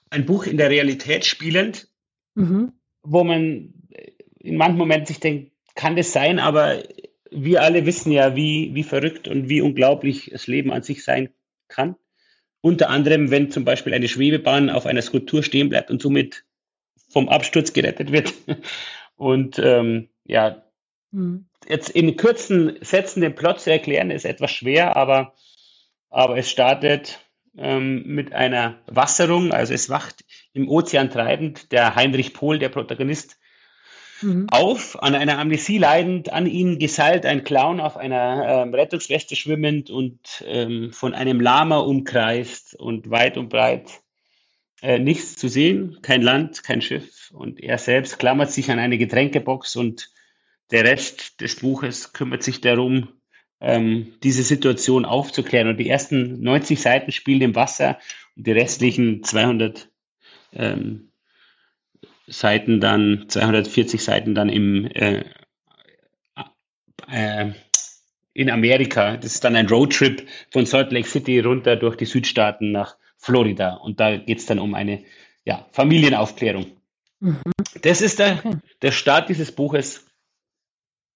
ein 0.09 0.25
Buch 0.25 0.45
in 0.45 0.57
der 0.57 0.69
Realität 0.69 1.25
spielend, 1.25 1.87
mhm. 2.35 2.73
wo 3.01 3.23
man 3.23 3.73
in 4.39 4.57
manchen 4.57 4.77
Momenten 4.77 5.07
sich 5.07 5.19
denkt, 5.19 5.51
kann 5.73 5.95
das 5.95 6.13
sein, 6.13 6.39
aber 6.39 6.83
wir 7.31 7.61
alle 7.61 7.85
wissen 7.85 8.11
ja, 8.11 8.35
wie, 8.35 8.73
wie 8.75 8.83
verrückt 8.83 9.27
und 9.27 9.49
wie 9.49 9.61
unglaublich 9.61 10.29
das 10.31 10.47
Leben 10.47 10.71
an 10.71 10.83
sich 10.83 11.03
sein 11.03 11.29
kann. 11.67 11.95
Unter 12.65 12.89
anderem, 12.89 13.29
wenn 13.29 13.51
zum 13.51 13.63
Beispiel 13.63 13.93
eine 13.93 14.07
Schwebebahn 14.07 14.71
auf 14.71 14.87
einer 14.87 15.03
Skulptur 15.03 15.43
stehen 15.43 15.69
bleibt 15.69 15.91
und 15.91 16.01
somit 16.01 16.45
vom 17.11 17.29
Absturz 17.29 17.73
gerettet 17.73 18.11
wird. 18.11 18.33
Und 19.17 19.59
ähm, 19.59 20.09
ja, 20.23 20.63
mhm. 21.11 21.45
jetzt 21.69 21.91
in 21.91 22.17
kurzen 22.17 22.77
Sätzen 22.81 23.21
den 23.21 23.35
Plot 23.35 23.59
zu 23.59 23.71
erklären, 23.71 24.09
ist 24.09 24.25
etwas 24.25 24.49
schwer, 24.49 24.97
aber, 24.97 25.35
aber 26.09 26.39
es 26.39 26.49
startet 26.49 27.19
ähm, 27.55 28.01
mit 28.07 28.33
einer 28.33 28.81
Wasserung, 28.87 29.51
also 29.51 29.71
es 29.71 29.91
wacht 29.91 30.25
im 30.53 30.67
Ozean 30.67 31.11
treibend 31.11 31.71
der 31.71 31.95
Heinrich 31.95 32.33
Pohl, 32.33 32.57
der 32.57 32.69
Protagonist, 32.69 33.37
mhm. 34.25 34.47
auf, 34.49 35.01
an 35.01 35.15
einer 35.15 35.37
Amnesie 35.37 35.77
leidend, 35.77 36.33
an 36.33 36.47
ihn 36.47 36.79
geseilt 36.79 37.25
ein 37.25 37.43
Clown 37.43 37.79
auf 37.79 37.97
einer 37.97 38.63
ähm, 38.63 38.73
Rettungsweste 38.73 39.35
schwimmend 39.35 39.89
und 39.89 40.43
ähm, 40.47 40.91
von 40.91 41.13
einem 41.13 41.39
Lama 41.39 41.77
umkreist 41.77 42.75
und 42.75 43.09
weit 43.09 43.37
und 43.37 43.49
breit 43.49 44.01
äh, 44.81 44.99
nichts 44.99 45.35
zu 45.35 45.47
sehen, 45.47 45.99
kein 46.01 46.21
Land, 46.21 46.63
kein 46.63 46.81
Schiff 46.81 47.31
und 47.33 47.61
er 47.61 47.77
selbst 47.77 48.19
klammert 48.19 48.51
sich 48.51 48.71
an 48.71 48.79
eine 48.79 48.97
Getränkebox 48.97 49.75
und 49.75 50.09
der 50.71 50.83
Rest 50.83 51.41
des 51.41 51.57
Buches 51.57 52.13
kümmert 52.13 52.43
sich 52.43 52.61
darum, 52.61 53.09
ähm, 53.61 54.13
diese 54.23 54.43
Situation 54.43 55.05
aufzuklären. 55.05 55.67
Und 55.67 55.77
die 55.77 55.89
ersten 55.89 56.41
90 56.41 56.81
Seiten 56.81 57.11
spielen 57.11 57.41
im 57.41 57.55
Wasser 57.55 57.99
und 58.35 58.47
die 58.47 58.51
restlichen 58.51 59.23
200 59.23 59.89
ähm, 60.53 61.11
Seiten 62.27 62.79
dann, 62.79 63.25
240 63.27 64.03
Seiten 64.03 64.35
dann 64.35 64.49
im 64.49 64.85
äh, 64.87 65.23
äh, 67.07 67.51
in 68.33 68.49
Amerika. 68.49 69.17
Das 69.17 69.33
ist 69.33 69.43
dann 69.43 69.55
ein 69.55 69.67
Roadtrip 69.67 70.27
von 70.51 70.65
Salt 70.65 70.91
Lake 70.91 71.07
City 71.07 71.39
runter 71.39 71.75
durch 71.75 71.95
die 71.95 72.05
Südstaaten 72.05 72.71
nach 72.71 72.97
Florida. 73.17 73.75
Und 73.75 73.99
da 73.99 74.17
geht 74.17 74.39
es 74.39 74.45
dann 74.45 74.59
um 74.59 74.75
eine 74.75 75.03
ja, 75.45 75.67
Familienaufklärung. 75.71 76.65
Mhm. 77.19 77.41
Das 77.81 78.01
ist 78.01 78.19
der, 78.19 78.41
okay. 78.43 78.57
der 78.81 78.91
Start 78.91 79.29
dieses 79.29 79.51
Buches. 79.51 80.05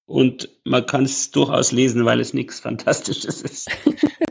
Und 0.06 0.50
man 0.64 0.86
kann 0.86 1.04
es 1.04 1.30
durchaus 1.32 1.72
lesen, 1.72 2.06
weil 2.06 2.20
es 2.20 2.34
nichts 2.34 2.60
Fantastisches 2.60 3.42
ist. 3.42 3.70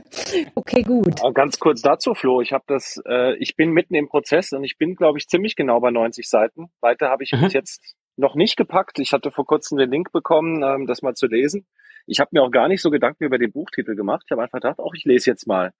okay, 0.54 0.82
gut. 0.82 1.20
Ganz 1.34 1.58
kurz 1.58 1.82
dazu, 1.82 2.14
Flo. 2.14 2.40
Ich 2.40 2.52
habe 2.52 2.64
das, 2.66 3.00
äh, 3.06 3.36
ich 3.36 3.56
bin 3.56 3.70
mitten 3.70 3.94
im 3.94 4.08
Prozess 4.08 4.52
und 4.52 4.64
ich 4.64 4.78
bin, 4.78 4.94
glaube 4.94 5.18
ich, 5.18 5.28
ziemlich 5.28 5.56
genau 5.56 5.80
bei 5.80 5.90
90 5.90 6.28
Seiten. 6.28 6.70
Weiter 6.80 7.08
habe 7.08 7.24
ich 7.24 7.32
mhm. 7.32 7.42
bis 7.42 7.52
jetzt 7.52 7.94
noch 8.16 8.34
nicht 8.34 8.56
gepackt. 8.56 8.98
Ich 8.98 9.12
hatte 9.12 9.30
vor 9.30 9.46
kurzem 9.46 9.78
den 9.78 9.90
Link 9.90 10.12
bekommen, 10.12 10.62
ähm, 10.62 10.86
das 10.86 11.02
mal 11.02 11.14
zu 11.14 11.26
lesen. 11.26 11.66
Ich 12.06 12.20
habe 12.20 12.30
mir 12.32 12.42
auch 12.42 12.50
gar 12.50 12.68
nicht 12.68 12.82
so 12.82 12.90
Gedanken 12.90 13.24
über 13.24 13.38
den 13.38 13.52
Buchtitel 13.52 13.94
gemacht. 13.94 14.24
Ich 14.26 14.30
habe 14.32 14.42
einfach 14.42 14.60
gedacht, 14.60 14.78
auch 14.78 14.94
ich 14.94 15.04
lese 15.04 15.30
jetzt 15.30 15.46
mal. 15.46 15.72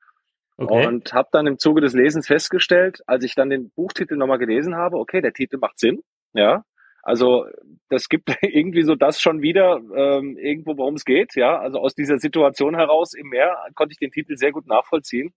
Okay. 0.57 0.87
Und 0.87 1.13
habe 1.13 1.29
dann 1.33 1.47
im 1.47 1.59
Zuge 1.59 1.81
des 1.81 1.95
Lesens 1.95 2.27
festgestellt, 2.27 3.03
als 3.07 3.25
ich 3.25 3.35
dann 3.35 3.49
den 3.49 3.71
Buchtitel 3.71 4.17
nochmal 4.17 4.39
gelesen 4.39 4.75
habe, 4.75 4.99
okay, 4.99 5.21
der 5.21 5.33
Titel 5.33 5.59
macht 5.59 5.79
Sinn. 5.79 6.03
Ja, 6.35 6.65
also 7.09 7.47
das 7.89 8.11
gibt 8.11 8.29
irgendwie 8.43 8.83
so 8.83 8.95
das 8.95 9.19
schon 9.19 9.41
wieder 9.41 9.81
ähm, 9.97 10.37
irgendwo, 10.37 10.77
worum 10.77 10.95
es 10.95 11.07
geht. 11.07 11.35
Ja, 11.37 11.59
also 11.59 11.79
aus 11.79 11.95
dieser 11.95 12.19
Situation 12.19 12.75
heraus 12.75 13.15
im 13.15 13.29
Meer 13.29 13.57
konnte 13.75 13.93
ich 13.93 13.99
den 13.99 14.11
Titel 14.11 14.37
sehr 14.37 14.53
gut 14.53 14.67
nachvollziehen. 14.67 15.33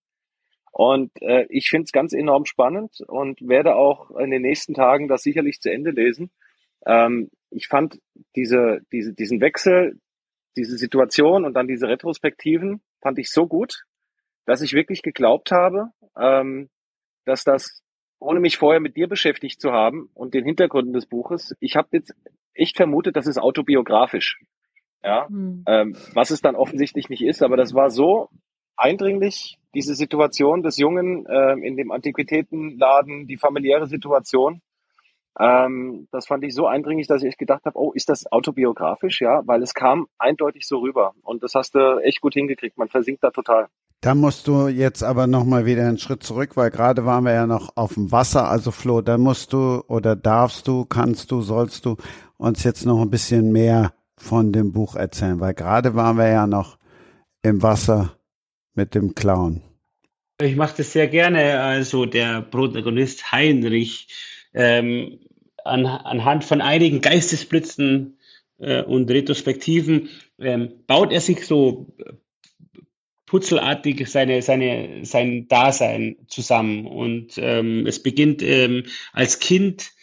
Und 0.73 1.11
äh, 1.21 1.45
ich 1.49 1.69
finde 1.69 1.85
es 1.85 1.93
ganz 1.93 2.13
enorm 2.13 2.45
spannend 2.45 2.99
und 3.07 3.39
werde 3.41 3.75
auch 3.75 4.11
in 4.11 4.31
den 4.31 4.41
nächsten 4.41 4.73
Tagen 4.73 5.07
das 5.07 5.23
sicherlich 5.23 5.61
zu 5.61 5.71
Ende 5.71 5.91
lesen. 5.91 6.29
Ähm, 6.85 7.29
ich 7.49 7.67
fand 7.67 7.99
diese, 8.35 8.81
diese, 8.91 9.13
diesen 9.13 9.39
Wechsel, 9.39 9.97
diese 10.57 10.77
Situation 10.77 11.45
und 11.45 11.53
dann 11.53 11.67
diese 11.67 11.87
Retrospektiven 11.87 12.81
fand 13.01 13.17
ich 13.17 13.29
so 13.29 13.47
gut, 13.47 13.83
dass 14.45 14.61
ich 14.61 14.73
wirklich 14.73 15.03
geglaubt 15.03 15.51
habe, 15.51 15.87
ähm, 16.17 16.69
dass 17.25 17.45
das, 17.45 17.81
ohne 18.21 18.39
mich 18.39 18.57
vorher 18.57 18.79
mit 18.79 18.95
dir 18.95 19.07
beschäftigt 19.07 19.59
zu 19.59 19.71
haben 19.71 20.09
und 20.13 20.33
den 20.33 20.45
Hintergründen 20.45 20.93
des 20.93 21.07
Buches, 21.07 21.55
ich 21.59 21.75
habe 21.75 21.89
jetzt 21.91 22.13
echt 22.53 22.77
vermutet, 22.77 23.15
das 23.15 23.27
ist 23.27 23.39
autobiografisch. 23.39 24.39
Ja, 25.03 25.25
mhm. 25.29 25.63
ähm, 25.67 25.97
was 26.13 26.29
es 26.29 26.41
dann 26.41 26.55
offensichtlich 26.55 27.09
nicht 27.09 27.23
ist, 27.23 27.41
aber 27.41 27.57
das 27.57 27.73
war 27.73 27.89
so 27.89 28.29
eindringlich, 28.77 29.57
diese 29.73 29.95
Situation 29.95 30.61
des 30.61 30.77
Jungen 30.77 31.25
äh, 31.25 31.53
in 31.53 31.75
dem 31.75 31.91
Antiquitätenladen, 31.91 33.25
die 33.25 33.37
familiäre 33.37 33.87
Situation. 33.87 34.61
Ähm, 35.39 36.07
das 36.11 36.27
fand 36.27 36.43
ich 36.43 36.53
so 36.53 36.67
eindringlich, 36.67 37.07
dass 37.07 37.23
ich 37.23 37.37
gedacht 37.37 37.65
habe, 37.65 37.79
oh, 37.79 37.91
ist 37.93 38.09
das 38.09 38.31
autobiografisch? 38.31 39.21
Ja, 39.21 39.41
weil 39.45 39.63
es 39.63 39.73
kam 39.73 40.07
eindeutig 40.19 40.67
so 40.67 40.79
rüber. 40.79 41.13
Und 41.23 41.41
das 41.41 41.55
hast 41.55 41.73
du 41.73 41.99
echt 42.03 42.21
gut 42.21 42.33
hingekriegt. 42.33 42.77
Man 42.77 42.89
versinkt 42.89 43.23
da 43.23 43.31
total. 43.31 43.67
Da 44.01 44.15
musst 44.15 44.47
du 44.47 44.67
jetzt 44.67 45.03
aber 45.03 45.27
nochmal 45.27 45.67
wieder 45.67 45.87
einen 45.87 45.99
Schritt 45.99 46.23
zurück, 46.23 46.57
weil 46.57 46.71
gerade 46.71 47.05
waren 47.05 47.23
wir 47.23 47.33
ja 47.33 47.45
noch 47.45 47.77
auf 47.77 47.93
dem 47.93 48.11
Wasser. 48.11 48.49
Also 48.49 48.71
Flo, 48.71 49.01
da 49.01 49.19
musst 49.19 49.53
du 49.53 49.83
oder 49.87 50.15
darfst 50.15 50.67
du, 50.67 50.85
kannst 50.85 51.29
du, 51.29 51.41
sollst 51.41 51.85
du 51.85 51.97
uns 52.37 52.63
jetzt 52.63 52.83
noch 52.87 52.99
ein 52.99 53.11
bisschen 53.11 53.51
mehr 53.51 53.93
von 54.17 54.51
dem 54.51 54.71
Buch 54.71 54.95
erzählen, 54.95 55.39
weil 55.39 55.53
gerade 55.53 55.93
waren 55.93 56.17
wir 56.17 56.29
ja 56.29 56.47
noch 56.47 56.79
im 57.43 57.61
Wasser 57.61 58.17
mit 58.73 58.95
dem 58.95 59.13
Clown. 59.13 59.61
Ich 60.41 60.55
mache 60.55 60.77
das 60.77 60.93
sehr 60.93 61.07
gerne. 61.07 61.61
Also 61.61 62.07
der 62.07 62.41
Protagonist 62.41 63.31
Heinrich 63.31 64.07
ähm, 64.55 65.19
an, 65.63 65.85
anhand 65.85 66.43
von 66.43 66.61
einigen 66.61 67.01
Geistesblitzen 67.01 68.17
äh, 68.57 68.81
und 68.81 69.11
Retrospektiven 69.11 70.09
ähm, 70.39 70.71
baut 70.87 71.11
er 71.11 71.21
sich 71.21 71.45
so 71.45 71.93
putzelartig 73.31 74.05
seine, 74.09 74.41
seine, 74.41 75.05
sein 75.05 75.47
Dasein 75.47 76.17
zusammen. 76.27 76.85
Und 76.85 77.37
ähm, 77.37 77.87
es 77.87 78.03
beginnt 78.03 78.43
ähm, 78.43 78.83
als 79.13 79.39
Kind 79.39 79.93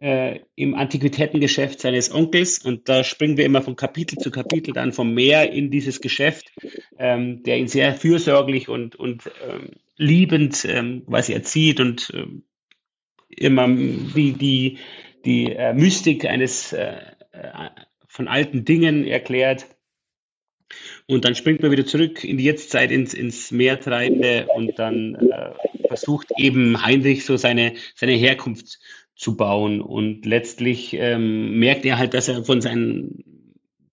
äh, 0.00 0.40
im 0.56 0.74
Antiquitätengeschäft 0.74 1.78
seines 1.78 2.12
Onkels 2.12 2.58
und 2.58 2.88
da 2.88 3.04
springen 3.04 3.36
wir 3.36 3.44
immer 3.44 3.62
von 3.62 3.76
Kapitel 3.76 4.18
zu 4.18 4.32
Kapitel 4.32 4.74
dann 4.74 4.90
vom 4.90 5.14
Meer 5.14 5.52
in 5.52 5.70
dieses 5.70 6.00
Geschäft, 6.00 6.50
ähm, 6.98 7.44
der 7.44 7.58
ihn 7.58 7.68
sehr 7.68 7.94
fürsorglich 7.94 8.68
und, 8.68 8.96
und 8.96 9.30
ähm, 9.48 9.70
liebend 9.96 10.64
ähm, 10.64 11.06
quasi 11.06 11.34
erzieht 11.34 11.78
und 11.78 12.10
ähm, 12.12 12.42
immer 13.28 13.68
die, 13.68 14.32
die, 14.32 14.78
die 15.24 15.52
äh, 15.52 15.72
Mystik 15.72 16.24
eines 16.24 16.72
äh, 16.72 16.96
äh 17.30 17.68
von 18.08 18.28
alten 18.28 18.66
Dingen 18.66 19.06
erklärt. 19.06 19.66
Und 21.06 21.24
dann 21.24 21.34
springt 21.34 21.62
man 21.62 21.70
wieder 21.70 21.86
zurück 21.86 22.24
in 22.24 22.38
die 22.38 22.44
Jetztzeit 22.44 22.90
ins, 22.90 23.14
ins 23.14 23.50
Meertreibende 23.50 24.46
und 24.54 24.78
dann 24.78 25.14
äh, 25.14 25.86
versucht 25.88 26.28
eben 26.36 26.84
Heinrich 26.84 27.24
so 27.24 27.36
seine, 27.36 27.74
seine 27.94 28.12
Herkunft 28.12 28.78
zu 29.14 29.36
bauen. 29.36 29.80
Und 29.80 30.26
letztlich 30.26 30.94
ähm, 30.94 31.58
merkt 31.58 31.84
er 31.84 31.98
halt, 31.98 32.14
dass 32.14 32.28
er 32.28 32.44
von 32.44 32.60
seinem 32.60 33.24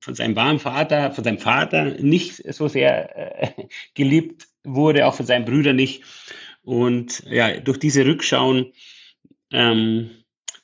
von 0.02 0.16
seinem 0.16 0.36
wahren 0.38 0.60
Vater, 0.60 1.12
von 1.12 1.26
seinem 1.26 1.40
Vater 1.40 2.02
nicht 2.02 2.42
so 2.54 2.70
sehr 2.70 3.44
äh, 3.44 3.66
geliebt 3.96 4.48
wurde, 4.64 5.06
auch 5.06 5.14
von 5.14 5.26
seinen 5.26 5.46
Brüdern 5.46 5.76
nicht. 5.76 6.04
Und 6.64 7.24
ja, 7.30 7.60
durch 7.60 7.80
diese 7.80 8.06
Rückschauen 8.06 8.74
ähm, 9.52 10.10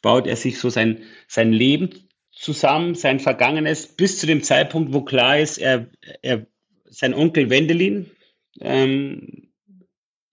baut 0.02 0.28
er 0.28 0.36
sich 0.36 0.60
so 0.60 0.70
sein, 0.70 1.04
sein 1.28 1.52
Leben 1.52 2.05
zusammen, 2.36 2.95
sein 2.95 3.20
Vergangenes, 3.20 3.88
bis 3.88 4.20
zu 4.20 4.28
dem 4.28 4.44
Zeitpunkt, 4.44 4.94
wo 4.94 5.02
klar 5.02 5.40
ist, 5.40 5.57
er, 5.57 5.88
er 6.22 6.45
sein 6.86 7.14
Onkel 7.14 7.49
Wendelin 7.49 8.12
ähm, 8.60 9.49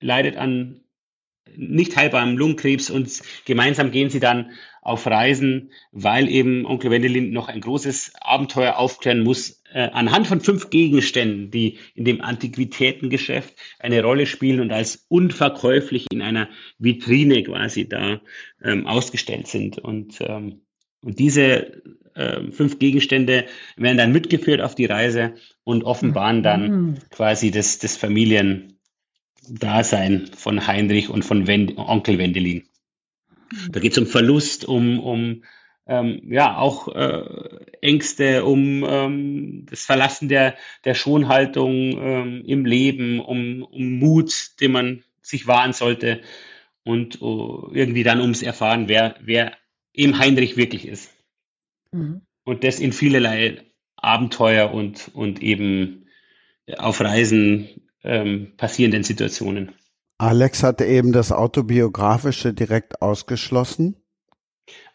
leidet 0.01 0.37
an 0.37 0.81
nicht 1.55 1.97
heilbarem 1.97 2.37
Lungenkrebs 2.37 2.91
und 2.91 3.23
gemeinsam 3.45 3.91
gehen 3.91 4.11
sie 4.11 4.21
dann 4.21 4.53
auf 4.81 5.07
Reisen, 5.07 5.71
weil 5.93 6.29
eben 6.29 6.67
Onkel 6.67 6.91
Wendelin 6.91 7.33
noch 7.33 7.49
ein 7.49 7.61
großes 7.61 8.13
Abenteuer 8.21 8.77
aufklären 8.77 9.23
muss, 9.23 9.63
äh, 9.73 9.89
anhand 9.93 10.27
von 10.27 10.41
fünf 10.41 10.71
Gegenständen, 10.71 11.51
die 11.51 11.79
in 11.95 12.05
dem 12.05 12.21
Antiquitätengeschäft 12.21 13.55
eine 13.79 14.03
Rolle 14.03 14.27
spielen 14.27 14.61
und 14.61 14.73
als 14.73 15.07
unverkäuflich 15.09 16.07
in 16.11 16.23
einer 16.23 16.49
Vitrine 16.79 17.43
quasi 17.43 17.89
da 17.89 18.21
ähm, 18.63 18.87
ausgestellt 18.87 19.47
sind. 19.47 19.79
Und, 19.79 20.21
ähm, 20.21 20.63
und 21.03 21.19
diese 21.19 21.83
äh, 22.15 22.51
fünf 22.51 22.79
Gegenstände 22.79 23.47
werden 23.77 23.99
dann 23.99 24.13
mitgeführt 24.13 24.61
auf 24.61 24.75
die 24.75 24.87
Reise 24.87 25.35
und 25.65 25.85
offenbaren 25.85 26.43
dann 26.43 26.71
mhm. 26.71 26.99
quasi 27.11 27.51
das, 27.51 27.79
das 27.79 27.97
Familiendasein 27.97 30.31
von 30.37 30.67
Heinrich 30.67 31.09
und 31.09 31.25
von 31.25 31.47
Wend 31.47 31.79
Onkel 31.79 32.19
Wendelin. 32.19 32.65
Da 33.71 33.81
geht 33.81 33.93
es 33.93 33.99
um 33.99 34.07
Verlust, 34.07 34.65
um, 34.65 34.99
um 34.99 35.43
ähm, 35.87 36.23
ja 36.31 36.57
auch 36.57 36.89
äh, 36.89 37.23
Ängste, 37.81 38.45
um 38.45 38.85
ähm, 38.87 39.67
das 39.69 39.85
Verlassen 39.85 40.29
der, 40.29 40.57
der 40.85 40.95
Schonhaltung 40.95 41.99
ähm, 41.99 42.43
im 42.47 42.65
Leben, 42.65 43.21
um, 43.21 43.63
um 43.63 43.99
Mut, 43.99 44.61
den 44.61 44.73
man 44.73 45.05
sich 45.21 45.47
wahren 45.47 45.73
sollte 45.73 46.21
und 46.85 47.23
uh, 47.23 47.71
irgendwie 47.73 48.03
dann 48.03 48.21
ums 48.21 48.43
Erfahren, 48.43 48.89
wer, 48.89 49.15
wer 49.21 49.53
eben 49.95 50.19
Heinrich 50.19 50.57
wirklich 50.57 50.87
ist. 50.87 51.11
Mhm. 51.93 52.23
Und 52.45 52.65
das 52.65 52.81
in 52.81 52.93
vielerlei 52.93 53.63
Abenteuer 53.97 54.73
und, 54.73 55.11
und 55.15 55.43
eben 55.43 56.07
auf 56.79 57.01
Reisen 57.01 57.69
ähm, 58.03 58.53
passierenden 58.57 59.05
Situationen. 59.05 59.73
Alex 60.19 60.63
hatte 60.63 60.85
eben 60.85 61.13
das 61.13 61.33
Autobiografische 61.33 62.53
direkt 62.55 63.03
ausgeschlossen. 63.03 63.97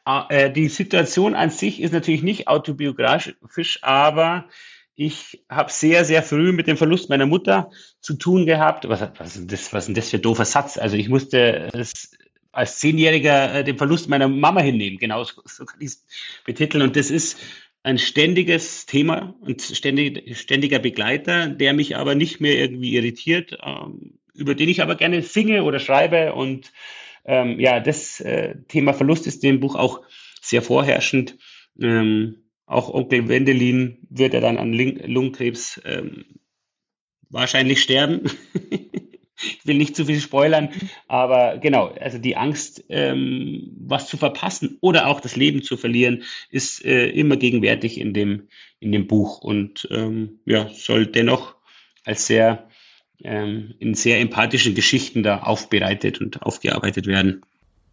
Ah, 0.06 0.26
äh, 0.30 0.52
die 0.52 0.70
Situation 0.70 1.36
an 1.36 1.50
sich 1.50 1.82
ist 1.82 1.92
natürlich 1.92 2.24
nicht 2.24 2.48
autobiografisch, 2.48 3.80
aber 3.82 4.48
ich 4.96 5.46
habe 5.50 5.72
sehr, 5.72 6.06
sehr 6.06 6.24
früh 6.24 6.54
mit 6.54 6.68
dem 6.68 6.78
Verlust 6.78 7.10
meiner 7.10 7.26
Mutter 7.26 7.70
zu 8.00 8.16
tun 8.16 8.46
gehabt. 8.46 8.88
Was, 8.90 9.02
was, 9.18 9.36
ist, 9.36 9.52
das, 9.52 9.74
was 9.74 9.84
ist 9.84 9.88
denn 9.88 9.96
das 9.96 10.10
für 10.10 10.18
ein 10.18 10.22
doofer 10.22 10.46
Satz? 10.46 10.78
Also 10.78 10.96
ich 10.96 11.10
musste 11.10 11.70
es 11.74 12.17
als 12.58 12.80
Zehnjähriger 12.80 13.54
äh, 13.54 13.64
den 13.64 13.78
Verlust 13.78 14.10
meiner 14.10 14.28
Mama 14.28 14.62
hinnehmen. 14.62 14.98
Genau 14.98 15.24
so, 15.24 15.66
kann 15.66 15.80
ich 15.80 15.88
es 15.90 16.06
betiteln. 16.44 16.82
Und 16.82 16.96
das 16.96 17.12
ist 17.12 17.40
ein 17.84 18.00
ständiges 18.00 18.88
Thema 18.88 19.36
und 19.42 19.62
ständig, 19.62 20.38
ständiger 20.40 20.80
Begleiter, 20.80 21.50
der 21.50 21.74
mich 21.74 21.96
aber 21.96 22.16
nicht 22.16 22.42
mehr 22.42 22.58
irgendwie 22.58 22.96
irritiert, 22.96 23.58
ähm, 23.64 24.18
über 24.34 24.56
den 24.56 24.70
ich 24.70 24.82
aber 24.82 24.96
gerne 24.96 25.22
singe 25.22 25.64
oder 25.64 25.80
schreibe. 25.80 26.34
Und 26.34 26.74
ähm, 27.26 27.60
ja, 27.60 27.80
das 27.80 28.20
äh, 28.22 28.56
Thema 28.68 28.94
Verlust 28.94 29.28
ist 29.28 29.44
in 29.44 29.52
dem 29.52 29.60
Buch 29.60 29.76
auch 29.76 30.02
sehr 30.42 30.64
vorherrschend. 30.64 31.38
Ähm, 31.80 32.38
auch 32.66 32.92
Onkel 32.92 33.30
Wendelin 33.30 34.00
wird 34.10 34.34
er 34.34 34.42
dann 34.42 34.58
an 34.58 34.74
Lungenkrebs 34.74 35.80
ähm, 35.86 36.26
wahrscheinlich 37.30 37.84
sterben. 37.84 38.32
ich 39.40 39.66
will 39.66 39.78
nicht 39.78 39.96
zu 39.96 40.06
viel 40.06 40.20
spoilern, 40.20 40.70
aber 41.08 41.58
genau, 41.58 41.88
also 42.00 42.18
die 42.18 42.38
Angst, 42.38 42.84
ähm, 42.90 43.76
was 43.80 44.08
zu 44.08 44.18
verpassen 44.18 44.78
oder 44.82 45.08
auch 45.08 45.20
das 45.20 45.36
Leben 45.36 45.64
zu 45.64 45.78
verlieren, 45.78 46.24
ist 46.50 46.84
äh, 46.84 47.08
immer 47.10 47.38
gegenwärtig 47.38 48.00
in 48.00 48.14
dem, 48.14 48.48
in 48.80 48.92
dem 48.92 49.08
Buch 49.08 49.40
und 49.40 49.88
ähm, 49.92 50.40
ja, 50.46 50.70
soll 50.74 51.08
dennoch 51.08 51.56
als 52.04 52.28
sehr 52.28 52.68
ähm, 53.24 53.74
in 53.80 53.94
sehr 53.94 54.20
empathischen 54.20 54.76
Geschichten 54.76 55.24
da 55.24 55.40
aufbereitet 55.40 56.22
und 56.22 56.42
aufgearbeitet 56.44 57.08
werden. 57.08 57.42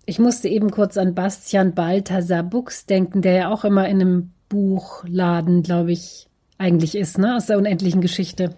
Ich 0.06 0.18
musste 0.18 0.48
eben 0.48 0.70
kurz 0.70 0.98
an 0.98 1.14
Bastian 1.14 1.74
Balthasar 1.74 2.42
Buchs 2.42 2.84
denken, 2.86 3.22
der 3.22 3.32
ja 3.32 3.52
auch 3.52 3.64
immer 3.64 3.88
in 3.88 4.00
einem 4.00 4.32
Buchladen, 4.50 5.62
glaube 5.62 5.92
ich, 5.92 6.26
eigentlich 6.58 6.94
ist, 6.94 7.18
ne? 7.18 7.36
Aus 7.36 7.46
der 7.46 7.58
unendlichen 7.58 8.00
Geschichte. 8.00 8.54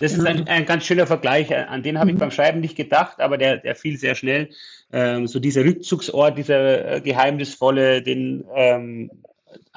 Das 0.00 0.12
ist 0.12 0.26
ein, 0.26 0.48
ein 0.48 0.64
ganz 0.64 0.86
schöner 0.86 1.06
Vergleich. 1.06 1.54
An 1.54 1.82
den 1.82 1.98
habe 1.98 2.10
ich 2.10 2.14
mhm. 2.16 2.20
beim 2.20 2.30
Schreiben 2.30 2.60
nicht 2.60 2.76
gedacht, 2.76 3.20
aber 3.20 3.38
der, 3.38 3.58
der 3.58 3.76
fiel 3.76 3.98
sehr 3.98 4.14
schnell. 4.14 4.48
Ähm, 4.92 5.26
so 5.26 5.38
dieser 5.38 5.64
Rückzugsort, 5.64 6.36
dieser 6.38 6.96
äh, 6.96 7.00
geheimnisvolle, 7.00 8.02
den 8.02 8.44
ähm, 8.54 9.10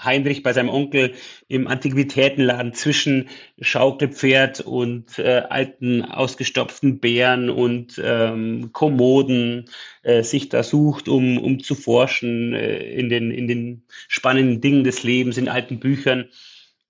Heinrich 0.01 0.43
bei 0.43 0.53
seinem 0.53 0.69
Onkel 0.69 1.13
im 1.47 1.67
Antiquitätenladen 1.67 2.73
zwischen 2.73 3.29
Schaukelpferd 3.59 4.61
und 4.61 5.19
äh, 5.19 5.43
alten 5.49 6.03
ausgestopften 6.03 6.99
Bären 6.99 7.49
und 7.49 8.01
ähm, 8.03 8.71
Kommoden 8.71 9.65
äh, 10.03 10.23
sich 10.23 10.49
da 10.49 10.63
sucht, 10.63 11.07
um, 11.07 11.37
um 11.37 11.61
zu 11.61 11.75
forschen 11.75 12.53
äh, 12.53 12.77
in, 12.77 13.09
den, 13.09 13.31
in 13.31 13.47
den 13.47 13.83
spannenden 14.07 14.61
Dingen 14.61 14.83
des 14.83 15.03
Lebens, 15.03 15.37
in 15.37 15.49
alten 15.49 15.79
Büchern. 15.79 16.29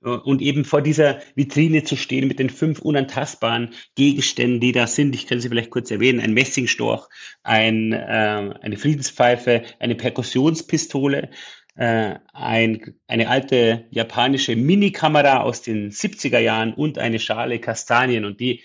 Äh, 0.03 0.09
und 0.09 0.41
eben 0.41 0.65
vor 0.65 0.81
dieser 0.81 1.19
Vitrine 1.35 1.83
zu 1.83 1.95
stehen 1.95 2.27
mit 2.27 2.39
den 2.39 2.49
fünf 2.49 2.79
unantastbaren 2.79 3.69
Gegenständen, 3.95 4.59
die 4.59 4.71
da 4.71 4.87
sind. 4.87 5.15
Ich 5.15 5.27
kann 5.27 5.39
sie 5.39 5.49
vielleicht 5.49 5.71
kurz 5.71 5.91
erwähnen. 5.91 6.19
Ein 6.19 6.33
Messingstorch, 6.33 7.07
ein, 7.43 7.93
äh, 7.93 8.53
eine 8.61 8.77
Friedenspfeife, 8.77 9.63
eine 9.79 9.95
Perkussionspistole, 9.95 11.29
äh, 11.75 12.15
ein, 12.33 12.95
eine 13.07 13.29
alte 13.29 13.85
japanische 13.89 14.55
Minikamera 14.55 15.41
aus 15.41 15.61
den 15.61 15.91
70er 15.91 16.39
Jahren 16.39 16.73
und 16.73 16.99
eine 16.99 17.19
Schale 17.19 17.59
Kastanien. 17.59 18.25
Und 18.25 18.39
die 18.39 18.61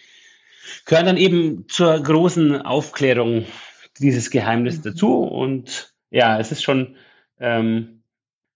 gehören 0.84 1.06
dann 1.06 1.16
eben 1.16 1.66
zur 1.68 2.02
großen 2.02 2.60
Aufklärung 2.62 3.46
dieses 3.98 4.30
Geheimnis 4.30 4.82
dazu. 4.82 5.22
Und 5.22 5.94
ja, 6.10 6.38
es 6.38 6.52
ist 6.52 6.62
schon 6.62 6.96
ähm, 7.40 7.97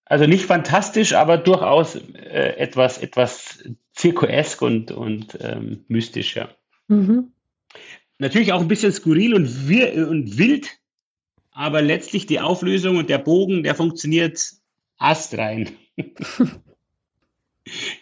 also 0.05 0.27
nicht 0.27 0.45
fantastisch, 0.45 1.15
aber 1.15 1.39
durchaus 1.39 1.97
äh, 1.97 2.57
etwas, 2.57 2.99
etwas 2.99 3.65
zirkuesk 3.93 4.63
und, 4.63 4.91
und 4.91 5.39
ähm, 5.41 5.85
mystisch, 5.89 6.37
ja. 6.37 6.49
Mhm. 6.89 7.33
Natürlich 8.19 8.53
auch 8.53 8.61
ein 8.61 8.69
bisschen 8.69 8.93
skurril 8.93 9.35
und, 9.35 9.69
wir 9.69 10.09
und 10.09 10.39
wild, 10.39 10.69
aber 11.51 11.83
letztlich 11.83 12.27
die 12.27 12.41
Auflösung 12.41 12.97
und 12.97 13.11
der 13.11 13.19
Bogen, 13.19 13.63
der 13.63 13.75
funktioniert 13.75 14.53
astrein. 14.97 15.71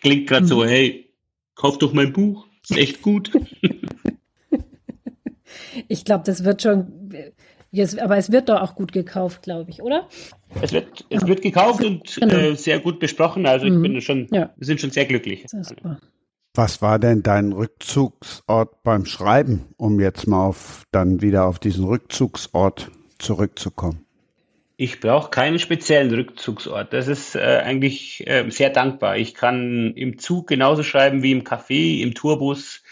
Klingt 0.00 0.28
gerade 0.28 0.44
mhm. 0.44 0.48
so, 0.48 0.64
hey, 0.64 1.12
kauf 1.54 1.78
doch 1.78 1.92
mein 1.92 2.12
Buch, 2.12 2.46
ist 2.68 2.76
echt 2.76 3.02
gut. 3.02 3.30
ich 5.88 6.04
glaube, 6.04 6.24
das 6.24 6.44
wird 6.44 6.62
schon 6.62 7.12
Jetzt, 7.72 8.00
aber 8.00 8.16
es 8.16 8.32
wird 8.32 8.48
doch 8.48 8.60
auch 8.60 8.74
gut 8.74 8.92
gekauft, 8.92 9.42
glaube 9.42 9.70
ich, 9.70 9.80
oder? 9.80 10.08
Es 10.60 10.72
wird, 10.72 11.06
es 11.08 11.24
wird 11.26 11.40
gekauft 11.40 11.84
und 11.84 12.16
genau. 12.16 12.34
äh, 12.34 12.56
sehr 12.56 12.80
gut 12.80 12.98
besprochen. 12.98 13.46
Also 13.46 13.66
ich 13.66 13.72
mhm. 13.72 13.82
bin 13.82 14.00
schon, 14.00 14.28
ja. 14.32 14.52
wir 14.56 14.66
sind 14.66 14.80
schon 14.80 14.90
sehr 14.90 15.04
glücklich. 15.04 15.46
Was 16.54 16.82
war 16.82 16.98
denn 16.98 17.22
dein 17.22 17.52
Rückzugsort 17.52 18.82
beim 18.82 19.06
Schreiben, 19.06 19.66
um 19.76 20.00
jetzt 20.00 20.26
mal 20.26 20.46
auf 20.46 20.82
dann 20.90 21.22
wieder 21.22 21.44
auf 21.44 21.60
diesen 21.60 21.84
Rückzugsort 21.84 22.90
zurückzukommen? 23.18 24.04
Ich 24.76 24.98
brauche 24.98 25.30
keinen 25.30 25.60
speziellen 25.60 26.12
Rückzugsort. 26.12 26.92
Das 26.92 27.06
ist 27.06 27.36
äh, 27.36 27.60
eigentlich 27.62 28.26
äh, 28.26 28.48
sehr 28.50 28.70
dankbar. 28.70 29.16
Ich 29.18 29.34
kann 29.34 29.92
im 29.94 30.18
Zug 30.18 30.48
genauso 30.48 30.82
schreiben 30.82 31.22
wie 31.22 31.32
im 31.32 31.44
Café, 31.44 32.00
im 32.00 32.14
Tourbus, 32.14 32.82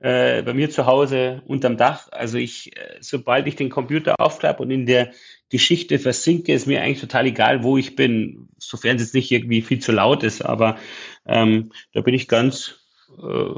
äh, 0.00 0.42
bei 0.42 0.54
mir 0.54 0.70
zu 0.70 0.86
Hause 0.86 1.42
unterm 1.46 1.76
Dach. 1.76 2.08
Also 2.10 2.38
ich, 2.38 2.76
äh, 2.76 2.98
sobald 3.00 3.46
ich 3.46 3.56
den 3.56 3.70
Computer 3.70 4.14
aufklappe 4.18 4.62
und 4.62 4.70
in 4.70 4.86
der 4.86 5.12
Geschichte 5.50 5.98
versinke, 5.98 6.52
ist 6.52 6.66
mir 6.66 6.82
eigentlich 6.82 7.00
total 7.00 7.26
egal, 7.26 7.62
wo 7.62 7.78
ich 7.78 7.96
bin, 7.96 8.48
sofern 8.58 8.96
es 8.96 9.02
jetzt 9.02 9.14
nicht 9.14 9.30
irgendwie 9.30 9.62
viel 9.62 9.78
zu 9.78 9.92
laut 9.92 10.22
ist. 10.22 10.42
Aber 10.42 10.78
ähm, 11.26 11.70
da 11.92 12.00
bin 12.00 12.14
ich 12.14 12.28
ganz 12.28 12.80
äh, 13.18 13.54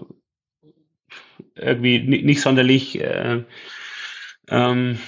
irgendwie 1.55 1.99
nicht, 2.01 2.41
sonderlich. 2.41 3.01
Äh, 3.01 3.45
ähm, 4.49 4.99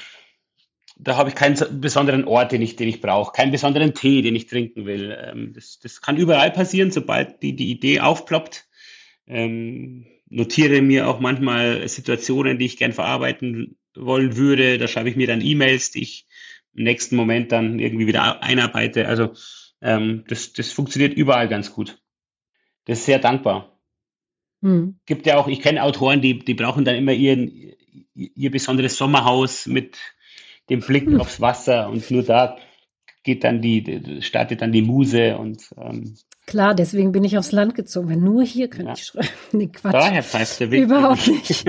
da 0.97 1.17
habe 1.17 1.29
ich 1.29 1.37
keinen 1.37 1.81
besonderen 1.81 2.25
Ort, 2.25 2.51
den 2.53 2.63
ich, 2.63 2.75
den 2.75 2.89
ich 2.89 3.01
brauche, 3.01 3.33
keinen 3.33 3.53
besonderen 3.53 3.95
Tee, 3.95 4.23
den 4.23 4.35
ich 4.35 4.47
trinken 4.47 4.87
will. 4.87 5.17
Ähm, 5.21 5.53
das, 5.55 5.79
das 5.79 6.01
kann 6.01 6.17
überall 6.17 6.51
passieren, 6.51 6.91
sobald 6.91 7.43
die, 7.43 7.55
die 7.55 7.71
Idee 7.71 8.01
aufploppt. 8.01 8.67
Ähm, 9.27 10.07
notiere 10.31 10.83
mir 10.83 11.09
auch 11.09 11.21
manchmal 11.21 11.89
Situationen, 11.89 12.59
die 12.59 12.67
ich 12.67 12.77
gern 12.77 12.93
verarbeiten 12.93 13.79
wollen 13.95 14.37
würde. 14.37 14.79
Da 14.79 14.89
schreibe 14.89 15.11
ich 15.11 15.17
mir 15.17 15.27
dann 15.27 15.41
E-Mails, 15.41 15.91
die 15.91 16.03
ich 16.03 16.27
im 16.75 16.85
nächsten 16.85 17.17
Moment 17.17 17.53
dann 17.53 17.79
irgendwie 17.79 18.07
wieder 18.07 18.43
einarbeite. 18.43 19.09
Also 19.09 19.33
ähm, 19.81 20.25
das, 20.29 20.53
das 20.53 20.73
funktioniert 20.73 21.15
überall 21.15 21.49
ganz 21.49 21.73
gut. 21.73 22.01
Das 22.85 23.01
ist 23.01 23.07
sehr 23.07 23.19
dankbar. 23.19 23.79
Hm. 24.63 24.99
Gibt 25.07 25.27
ja 25.27 25.37
auch, 25.37 25.49
ich 25.49 25.61
kenne 25.61 25.83
Autoren, 25.83 26.21
die, 26.21 26.39
die 26.39 26.55
brauchen 26.55 26.85
dann 26.85 26.97
immer 26.97 27.13
ihren, 27.13 27.75
ihr 28.15 28.51
besonderes 28.51 28.97
Sommerhaus 28.97 29.67
mit 29.67 29.99
dem 30.69 30.81
Blick 30.81 31.07
hm. 31.07 31.21
aufs 31.21 31.41
Wasser 31.41 31.89
und 31.89 32.11
nur 32.11 32.23
da 32.23 32.59
geht 33.23 33.45
dann 33.45 33.61
die, 33.61 34.21
startet 34.23 34.63
dann 34.63 34.73
die 34.73 34.83
Muse 34.83 35.37
und 35.37 35.71
ähm, 35.77 36.17
Klar, 36.49 36.75
deswegen 36.75 37.13
bin 37.13 37.25
ich 37.25 37.37
aufs 37.37 37.53
Land 37.53 37.75
gezogen, 37.75 38.09
weil 38.09 38.17
nur 38.17 38.43
hier 38.43 38.69
könnte 38.69 38.87
ja. 38.87 38.95
ich 38.95 39.05
schreiben. 39.05 39.29
Nee, 39.53 39.67
Quatsch. 39.67 39.93
Daher 39.93 40.23
pfeift 40.23 40.61
der 40.61 40.71
Weg. 40.71 40.83
Überhaupt 40.83 41.29
nicht. 41.29 41.63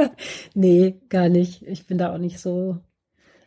nee, 0.54 0.96
gar 1.08 1.30
nicht. 1.30 1.62
Ich 1.62 1.86
bin 1.86 1.96
da 1.96 2.12
auch 2.12 2.18
nicht 2.18 2.38
so. 2.38 2.76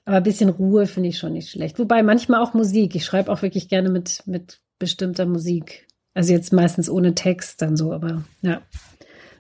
Aber 0.06 0.18
ein 0.18 0.24
bisschen 0.24 0.50
Ruhe 0.50 0.88
finde 0.88 1.10
ich 1.10 1.20
schon 1.20 1.34
nicht 1.34 1.52
schlecht. 1.52 1.78
Wobei 1.78 2.02
manchmal 2.02 2.42
auch 2.42 2.56
Musik. 2.56 2.96
Ich 2.96 3.06
schreibe 3.06 3.32
auch 3.32 3.44
wirklich 3.44 3.70
gerne 3.70 3.90
mit, 3.90 4.24
mit 4.26 4.60
bestimmter 4.80 5.28
Musik. 5.28 5.86
Also 6.16 6.34
jetzt 6.34 6.52
meistens 6.52 6.90
ohne 6.90 7.14
Text 7.14 7.62
dann 7.62 7.78
so, 7.78 7.94
aber 7.94 8.24
ja. 8.42 8.64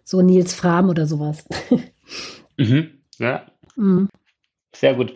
So 0.03 0.21
Nils 0.21 0.53
Fram 0.53 0.89
oder 0.89 1.07
sowas. 1.07 1.43
mhm. 2.57 2.99
Ja. 3.17 3.47
Mhm. 3.75 4.09
Sehr 4.75 4.93
gut. 4.93 5.15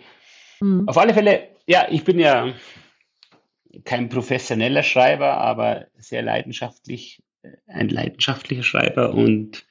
Mhm. 0.60 0.88
Auf 0.88 0.98
alle 0.98 1.14
Fälle, 1.14 1.50
ja, 1.68 1.86
ich 1.88 2.04
bin 2.04 2.18
ja 2.18 2.52
kein 3.84 4.10
professioneller 4.10 4.84
Schreiber, 4.84 5.38
aber 5.38 5.88
sehr 5.98 6.22
leidenschaftlich, 6.22 7.24
äh, 7.44 7.50
ein 7.68 7.90
leidenschaftlicher 7.90 8.64
Schreiber 8.64 9.14
und 9.14 9.66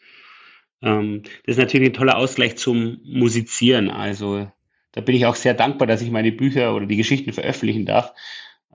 ähm, 0.83 1.23
das 1.47 1.57
ist 1.57 1.59
natürlich 1.59 1.91
ein 1.91 1.95
toller 1.95 2.17
Ausgleich 2.17 2.57
zum 2.57 3.01
Musizieren. 3.05 3.91
Also 3.91 4.47
da 4.93 5.01
bin 5.01 5.17
ich 5.17 5.27
auch 5.27 5.35
sehr 5.35 5.55
dankbar, 5.55 5.87
dass 5.89 6.03
ich 6.03 6.11
meine 6.11 6.31
Bücher 6.31 6.75
oder 6.75 6.87
die 6.87 6.97
Geschichten 6.97 7.33
veröffentlichen 7.33 7.87
darf. 7.87 8.13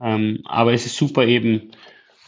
Ähm, 0.00 0.40
aber 0.44 0.72
es 0.72 0.86
ist 0.86 0.96
super 0.96 1.24
eben 1.24 1.70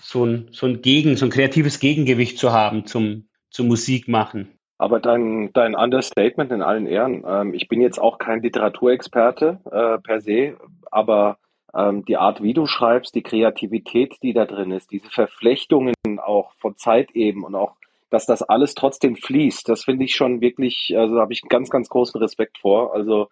so 0.00 0.24
ein, 0.24 0.48
so 0.52 0.66
ein 0.66 0.82
Gegen, 0.82 1.16
so 1.16 1.26
ein 1.26 1.30
kreatives 1.30 1.80
Gegengewicht 1.80 2.38
zu 2.38 2.52
haben 2.52 2.86
zum, 2.86 3.28
zum 3.50 3.68
Musik 3.68 4.08
machen. 4.08 4.48
Aber 4.78 5.00
dein, 5.00 5.52
dein 5.52 5.74
Understatement 5.74 6.52
in 6.52 6.62
allen 6.62 6.86
Ehren. 6.86 7.24
Ähm, 7.26 7.54
ich 7.54 7.68
bin 7.68 7.80
jetzt 7.80 7.98
auch 7.98 8.18
kein 8.18 8.42
Literaturexperte 8.42 9.60
äh, 9.70 9.98
per 9.98 10.20
se, 10.20 10.56
aber 10.90 11.38
ähm, 11.74 12.04
die 12.04 12.16
Art, 12.16 12.42
wie 12.42 12.54
du 12.54 12.66
schreibst, 12.66 13.14
die 13.14 13.22
Kreativität, 13.22 14.16
die 14.22 14.32
da 14.32 14.44
drin 14.44 14.72
ist, 14.72 14.90
diese 14.90 15.10
Verflechtungen 15.10 15.94
auch 16.18 16.52
von 16.58 16.76
Zeit 16.76 17.12
eben 17.12 17.44
und 17.44 17.54
auch, 17.54 17.74
dass 18.10 18.26
das 18.26 18.42
alles 18.42 18.74
trotzdem 18.74 19.16
fließt, 19.16 19.68
das 19.68 19.84
finde 19.84 20.04
ich 20.04 20.14
schon 20.14 20.40
wirklich, 20.40 20.94
also 20.96 21.18
habe 21.18 21.32
ich 21.32 21.42
einen 21.42 21.48
ganz, 21.48 21.70
ganz 21.70 21.88
großen 21.88 22.20
Respekt 22.20 22.58
vor. 22.58 22.94
Also 22.94 23.28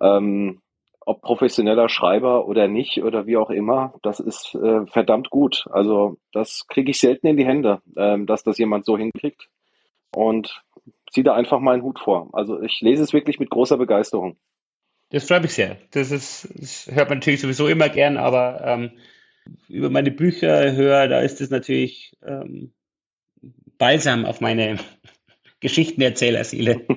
ähm, 0.00 0.60
ob 1.06 1.20
professioneller 1.20 1.88
Schreiber 1.88 2.46
oder 2.46 2.66
nicht 2.66 3.02
oder 3.02 3.26
wie 3.26 3.36
auch 3.36 3.50
immer, 3.50 3.92
das 4.02 4.20
ist 4.20 4.54
äh, 4.54 4.86
verdammt 4.86 5.28
gut. 5.28 5.66
Also 5.70 6.16
das 6.32 6.66
kriege 6.68 6.90
ich 6.90 6.98
selten 6.98 7.26
in 7.26 7.36
die 7.36 7.44
Hände, 7.44 7.82
ähm, 7.96 8.26
dass 8.26 8.42
das 8.42 8.58
jemand 8.58 8.86
so 8.86 8.96
hinkriegt. 8.96 9.48
Und 10.14 10.62
ziehe 11.10 11.24
da 11.24 11.34
einfach 11.34 11.60
meinen 11.60 11.82
Hut 11.82 11.98
vor. 11.98 12.28
Also 12.32 12.60
ich 12.62 12.80
lese 12.80 13.02
es 13.02 13.12
wirklich 13.12 13.38
mit 13.38 13.50
großer 13.50 13.76
Begeisterung. 13.76 14.36
Das 15.14 15.28
freut 15.28 15.42
mich 15.42 15.54
sehr. 15.54 15.76
Das 15.92 16.10
ist, 16.10 16.48
das 16.56 16.88
hört 16.92 17.08
man 17.08 17.18
natürlich 17.18 17.40
sowieso 17.40 17.68
immer 17.68 17.88
gern, 17.88 18.16
aber 18.16 18.60
ähm, 18.64 18.90
über 19.68 19.88
meine 19.88 20.10
Bücher 20.10 20.72
höre, 20.72 21.06
da 21.06 21.20
ist 21.20 21.40
es 21.40 21.50
natürlich 21.50 22.16
ähm, 22.26 22.72
balsam 23.78 24.24
auf 24.24 24.40
meine 24.40 24.78
Geschichtenerzählerseele. 25.60 26.84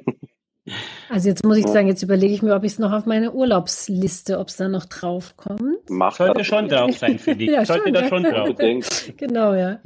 Also 1.10 1.30
jetzt 1.30 1.46
muss 1.46 1.56
ich 1.56 1.66
sagen, 1.66 1.88
jetzt 1.88 2.04
überlege 2.04 2.34
ich 2.34 2.42
mir, 2.42 2.54
ob 2.54 2.66
ich 2.66 2.74
es 2.74 2.80
noch 2.80 2.92
auf 2.92 3.06
meine 3.06 3.32
Urlaubsliste, 3.32 4.38
ob 4.38 4.50
es 4.50 4.58
da 4.58 4.68
noch 4.68 4.84
drauf 4.84 5.38
kommt. 5.38 5.90
Macht 5.90 6.18
Sollte 6.18 6.44
schon 6.44 6.68
drauf 6.68 6.98
sein, 6.98 7.20
finde 7.20 7.46
ich. 7.46 7.52
ja, 7.54 7.64
Sollte 7.64 7.84
schon, 7.86 7.94
da 7.94 8.08
schon 8.10 8.24
drauf. 8.24 9.14
genau, 9.16 9.54
ja. 9.54 9.80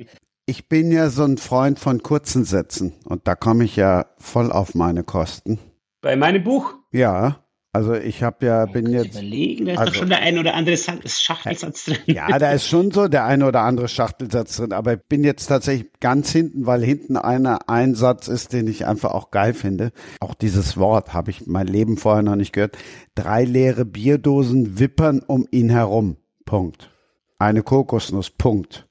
Ich 0.48 0.70
bin 0.70 0.92
ja 0.92 1.12
so 1.12 1.24
ein 1.24 1.38
Freund 1.38 1.78
von 1.78 2.02
kurzen 2.02 2.46
Sätzen 2.46 2.94
und 3.06 3.28
da 3.28 3.36
komme 3.36 3.64
ich 3.64 3.76
ja 3.76 4.08
voll 4.18 4.52
auf 4.52 4.74
meine 4.74 5.04
Kosten. 5.04 5.60
Bei 6.02 6.16
meinem 6.16 6.44
Buch? 6.44 6.74
Ja. 6.92 7.46
Also 7.74 7.94
ich 7.94 8.22
habe 8.22 8.46
ja, 8.46 8.66
bin 8.66 8.92
jetzt. 8.92 9.16
Überlegen, 9.16 9.66
da 9.66 9.72
ist 9.72 9.78
also, 9.80 9.92
doch 9.92 10.00
schon 10.00 10.10
der 10.10 10.20
ein 10.20 10.38
oder 10.38 10.56
andere 10.56 10.76
Schachtelsatz 10.78 11.86
drin. 11.86 11.98
Ja, 12.06 12.38
da 12.38 12.52
ist 12.52 12.68
schon 12.68 12.92
so 12.92 13.08
der 13.08 13.24
ein 13.24 13.44
oder 13.44 13.62
andere 13.62 13.88
Schachtelsatz 13.88 14.58
drin, 14.58 14.74
aber 14.74 14.96
ich 14.96 15.00
bin 15.08 15.24
jetzt 15.24 15.46
tatsächlich 15.46 15.90
ganz 16.02 16.32
hinten, 16.34 16.66
weil 16.66 16.84
hinten 16.84 17.16
einer 17.16 17.70
ein 17.70 17.96
Satz 17.96 18.28
ist, 18.28 18.52
den 18.52 18.68
ich 18.68 18.86
einfach 18.86 19.12
auch 19.12 19.32
geil 19.32 19.54
finde. 19.54 19.94
Auch 20.20 20.34
dieses 20.34 20.76
Wort 20.76 21.14
habe 21.14 21.32
ich 21.32 21.48
mein 21.48 21.68
Leben 21.68 21.96
vorher 21.96 22.24
noch 22.24 22.36
nicht 22.36 22.52
gehört. 22.52 22.78
Drei 23.16 23.46
leere 23.46 23.86
Bierdosen 23.86 24.78
wippern 24.78 25.22
um 25.26 25.48
ihn 25.52 25.70
herum. 25.70 26.18
Punkt. 26.46 26.92
Eine 27.40 27.64
Kokosnuss. 27.64 28.32
Punkt. 28.32 28.86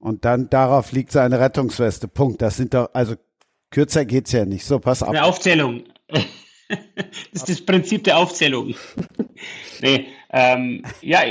Und 0.00 0.24
dann 0.24 0.50
darauf 0.50 0.90
liegt 0.90 1.12
seine 1.12 1.38
Rettungsweste. 1.38 2.08
Punkt. 2.08 2.42
Das 2.42 2.56
sind 2.56 2.74
doch, 2.74 2.90
also 2.94 3.14
kürzer 3.70 4.04
geht's 4.04 4.32
ja 4.32 4.44
nicht. 4.44 4.64
So, 4.64 4.80
pass 4.80 5.04
auf. 5.04 5.10
Eine 5.10 5.22
Aufzählung. 5.22 5.84
das 7.32 7.42
ist 7.42 7.48
das 7.48 7.60
Prinzip 7.60 8.04
der 8.04 8.18
Aufzählung. 8.18 8.74
nee, 9.80 10.06
ähm, 10.32 10.82
ja, 11.02 11.22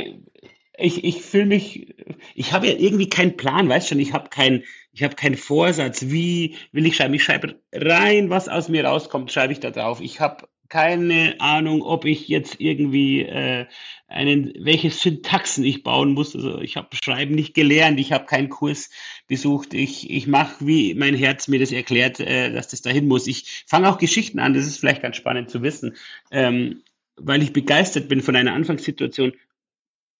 ich, 0.77 1.03
ich 1.03 1.21
fühle 1.21 1.45
mich, 1.45 1.95
ich 2.35 2.53
habe 2.53 2.67
ja 2.67 2.73
irgendwie 2.73 3.09
keinen 3.09 3.37
Plan, 3.37 3.67
weißt 3.69 3.89
schon, 3.89 3.99
ich 3.99 4.13
habe 4.13 4.29
keinen, 4.29 4.63
ich 4.93 5.03
habe 5.03 5.15
keinen 5.15 5.37
Vorsatz, 5.37 6.03
wie 6.03 6.55
will 6.71 6.85
ich 6.85 6.95
schreiben? 6.95 7.13
Ich 7.13 7.23
schreibe 7.23 7.59
rein, 7.73 8.29
was 8.29 8.47
aus 8.47 8.69
mir 8.69 8.85
rauskommt, 8.85 9.31
schreibe 9.31 9.53
ich 9.53 9.59
da 9.59 9.71
drauf. 9.71 9.99
Ich 10.01 10.19
habe 10.19 10.47
keine 10.69 11.35
Ahnung, 11.39 11.81
ob 11.81 12.05
ich 12.05 12.27
jetzt 12.27 12.59
irgendwie 12.59 13.23
äh, 13.23 13.65
einen, 14.07 14.53
welche 14.59 14.91
Syntaxen 14.91 15.63
ich 15.63 15.83
bauen 15.83 16.13
muss. 16.13 16.35
Also 16.35 16.61
ich 16.61 16.77
habe 16.77 16.95
Schreiben 16.95 17.33
nicht 17.33 17.55
gelernt, 17.55 17.99
ich 17.99 18.11
habe 18.11 18.25
keinen 18.25 18.49
Kurs 18.49 18.91
besucht. 19.27 19.73
Ich, 19.73 20.09
ich 20.09 20.27
mache, 20.27 20.55
wie 20.65 20.93
mein 20.93 21.15
Herz 21.15 21.47
mir 21.47 21.59
das 21.59 21.71
erklärt, 21.71 22.19
äh, 22.19 22.53
dass 22.53 22.67
das 22.67 22.83
dahin 22.83 23.07
muss. 23.07 23.25
Ich 23.25 23.65
fange 23.67 23.89
auch 23.89 23.97
Geschichten 23.97 24.39
an, 24.39 24.53
das 24.53 24.67
ist 24.67 24.77
vielleicht 24.77 25.01
ganz 25.01 25.15
spannend 25.15 25.49
zu 25.49 25.63
wissen, 25.63 25.95
ähm, 26.31 26.83
weil 27.15 27.41
ich 27.41 27.51
begeistert 27.51 28.07
bin 28.07 28.21
von 28.21 28.35
einer 28.35 28.53
Anfangssituation, 28.53 29.33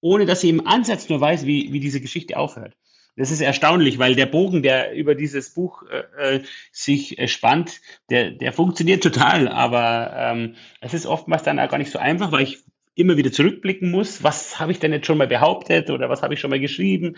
ohne 0.02 0.26
dass 0.26 0.44
ich 0.44 0.50
im 0.50 0.66
Ansatz 0.66 1.10
nur 1.10 1.22
weiß, 1.22 1.46
wie, 1.46 1.72
wie 1.72 1.80
diese 1.80 2.02
Geschichte 2.02 2.38
aufhört. 2.38 2.76
Das 3.20 3.32
ist 3.32 3.42
erstaunlich, 3.42 4.00
weil 4.00 4.16
der 4.16 4.28
Bogen, 4.28 4.64
der 4.64 4.94
über 4.94 5.14
dieses 5.14 5.54
Buch 5.54 5.84
äh, 5.84 6.38
äh, 6.38 6.42
sich 6.72 7.20
äh, 7.20 7.28
spannt, 7.28 7.82
der, 8.10 8.32
der 8.32 8.54
funktioniert 8.54 9.04
total. 9.04 9.50
Aber 9.50 10.14
ähm, 10.16 10.56
es 10.80 10.94
ist 10.94 11.06
oftmals 11.06 11.44
dann 11.44 11.60
auch 11.60 11.68
gar 11.68 11.80
nicht 11.80 11.92
so 11.92 12.00
einfach, 12.00 12.32
weil 12.32 12.44
ich 12.44 12.64
immer 12.96 13.18
wieder 13.18 13.34
zurückblicken 13.34 13.92
muss. 13.92 14.24
Was 14.24 14.62
habe 14.62 14.72
ich 14.72 14.80
denn 14.80 14.94
jetzt 14.94 15.06
schon 15.06 15.18
mal 15.18 15.28
behauptet 15.28 15.90
oder 15.90 16.10
was 16.10 16.22
habe 16.22 16.34
ich 16.34 16.40
schon 16.40 16.50
mal 16.50 16.62
geschrieben? 16.62 17.18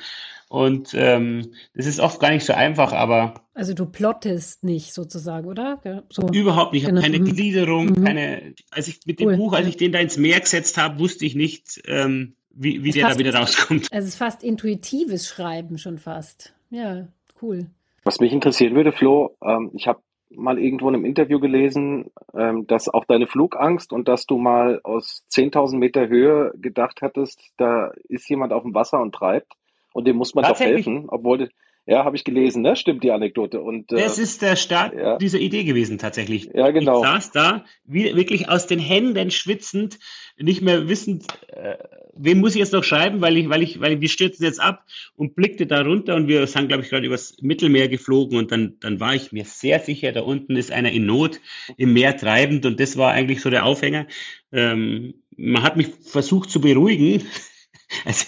Und 0.49 0.95
ähm, 0.95 1.53
das 1.75 1.85
ist 1.85 1.99
oft 1.99 2.19
gar 2.19 2.31
nicht 2.31 2.45
so 2.45 2.53
einfach, 2.53 2.93
aber. 2.93 3.35
Also 3.53 3.75
du 3.75 3.85
plottest 3.85 4.63
nicht 4.63 4.95
sozusagen, 4.95 5.47
oder? 5.47 5.81
So. 6.09 6.27
Überhaupt 6.29 6.73
nicht. 6.73 6.81
Ich 6.81 6.89
genau. 6.89 7.03
habe 7.03 7.11
keine 7.11 7.23
mhm. 7.23 7.35
Gliederung, 7.35 7.85
mhm. 7.85 8.03
keine. 8.03 8.55
Als 8.71 8.87
ich 8.87 9.01
mit 9.05 9.19
dem 9.19 9.29
cool. 9.29 9.37
Buch, 9.37 9.53
als 9.53 9.67
ich 9.67 9.77
den 9.77 9.91
da 9.91 9.99
ins 9.99 10.17
Meer 10.17 10.39
gesetzt 10.39 10.79
habe, 10.79 10.97
wusste 10.97 11.25
ich 11.25 11.35
nicht, 11.35 11.83
ähm, 11.85 12.33
wie, 12.53 12.83
wie 12.83 12.91
der 12.91 13.09
da 13.09 13.17
wieder 13.17 13.33
rauskommt. 13.35 13.87
Es 13.91 14.05
ist 14.05 14.15
fast 14.15 14.43
intuitives 14.43 15.27
Schreiben 15.27 15.77
schon 15.77 15.97
fast. 15.97 16.53
Ja, 16.69 17.07
cool. 17.41 17.67
Was 18.03 18.19
mich 18.19 18.33
interessieren 18.33 18.75
würde, 18.75 18.91
Flo, 18.91 19.35
ähm, 19.43 19.71
ich 19.73 19.87
habe 19.87 20.01
mal 20.29 20.57
irgendwo 20.57 20.89
in 20.89 20.95
einem 20.95 21.05
Interview 21.05 21.39
gelesen, 21.39 22.11
ähm, 22.33 22.65
dass 22.67 22.87
auch 22.87 23.05
deine 23.05 23.27
Flugangst 23.27 23.93
und 23.93 24.07
dass 24.07 24.25
du 24.25 24.37
mal 24.37 24.79
aus 24.83 25.25
10.000 25.29 25.77
Meter 25.77 26.07
Höhe 26.07 26.53
gedacht 26.55 27.01
hattest, 27.01 27.41
da 27.57 27.91
ist 28.07 28.29
jemand 28.29 28.53
auf 28.53 28.63
dem 28.63 28.73
Wasser 28.73 29.01
und 29.01 29.13
treibt 29.13 29.53
und 29.93 30.07
dem 30.07 30.15
muss 30.15 30.33
man 30.33 30.45
doch 30.45 30.59
helfen, 30.59 31.05
obwohl 31.09 31.49
ja, 31.85 32.03
habe 32.05 32.15
ich 32.15 32.23
gelesen, 32.23 32.61
ne? 32.61 32.75
Stimmt 32.75 33.03
die 33.03 33.11
Anekdote. 33.11 33.59
Und, 33.59 33.91
äh, 33.91 33.95
das 33.95 34.19
ist 34.19 34.41
der 34.41 34.55
Start 34.55 34.93
ja. 34.93 35.17
dieser 35.17 35.39
Idee 35.39 35.63
gewesen, 35.63 35.97
tatsächlich. 35.97 36.49
Ja, 36.53 36.69
genau. 36.71 37.01
Ich 37.01 37.09
saß 37.09 37.31
da, 37.31 37.65
wie, 37.85 38.15
wirklich 38.15 38.49
aus 38.49 38.67
den 38.67 38.79
Händen 38.79 39.31
schwitzend, 39.31 39.97
nicht 40.37 40.61
mehr 40.61 40.87
wissend, 40.87 41.25
äh, 41.47 41.77
wem 42.13 42.39
muss 42.39 42.53
ich 42.53 42.59
jetzt 42.59 42.73
noch 42.73 42.83
schreiben, 42.83 43.21
weil 43.21 43.37
ich, 43.37 43.49
weil 43.49 43.63
ich, 43.63 43.79
weil 43.79 43.99
wir 43.99 44.09
stürzen 44.09 44.45
jetzt 44.45 44.59
ab 44.59 44.85
und 45.15 45.35
blickte 45.35 45.65
da 45.65 45.81
runter 45.81 46.15
und 46.15 46.27
wir 46.27 46.45
sind, 46.45 46.67
glaube 46.67 46.83
ich, 46.83 46.89
gerade 46.89 47.05
übers 47.05 47.37
Mittelmeer 47.41 47.87
geflogen 47.87 48.37
und 48.37 48.51
dann, 48.51 48.77
dann 48.79 48.99
war 48.99 49.15
ich 49.15 49.31
mir 49.31 49.45
sehr 49.45 49.79
sicher, 49.79 50.11
da 50.11 50.21
unten 50.21 50.55
ist 50.55 50.71
einer 50.71 50.91
in 50.91 51.05
Not 51.05 51.41
im 51.77 51.93
Meer 51.93 52.15
treibend 52.15 52.65
und 52.65 52.79
das 52.79 52.97
war 52.97 53.11
eigentlich 53.11 53.41
so 53.41 53.49
der 53.49 53.65
Aufhänger. 53.65 54.07
Ähm, 54.51 55.15
man 55.35 55.63
hat 55.63 55.77
mich 55.77 55.87
versucht 55.87 56.51
zu 56.51 56.61
beruhigen. 56.61 57.23
also, 58.05 58.25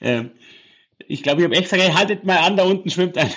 ähm, 0.00 0.30
ich 1.08 1.22
glaube, 1.22 1.40
ich 1.40 1.44
habe 1.44 1.56
echt 1.56 1.70
gesagt, 1.70 1.98
haltet 1.98 2.24
mal 2.24 2.38
an, 2.38 2.56
da 2.56 2.64
unten 2.64 2.90
schwimmt 2.90 3.16
einer. 3.18 3.30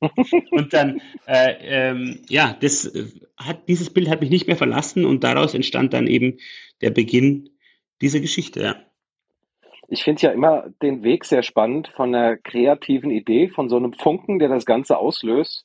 und 0.50 0.72
dann, 0.72 1.00
äh, 1.26 1.54
ähm, 1.62 2.20
ja, 2.28 2.56
das 2.60 2.84
äh, 2.86 3.06
hat, 3.36 3.68
dieses 3.68 3.90
Bild 3.90 4.08
hat 4.08 4.20
mich 4.20 4.30
nicht 4.30 4.46
mehr 4.46 4.56
verlassen 4.56 5.04
und 5.04 5.24
daraus 5.24 5.54
entstand 5.54 5.92
dann 5.94 6.06
eben 6.06 6.38
der 6.82 6.90
Beginn 6.90 7.50
dieser 8.02 8.20
Geschichte, 8.20 8.62
ja. 8.62 8.76
Ich 9.88 10.02
finde 10.02 10.22
ja 10.22 10.30
immer 10.32 10.68
den 10.82 11.04
Weg 11.04 11.24
sehr 11.24 11.42
spannend 11.42 11.92
von 11.94 12.12
einer 12.14 12.36
kreativen 12.36 13.10
Idee, 13.10 13.48
von 13.48 13.68
so 13.68 13.76
einem 13.76 13.92
Funken, 13.92 14.40
der 14.40 14.48
das 14.48 14.66
Ganze 14.66 14.98
auslöst, 14.98 15.64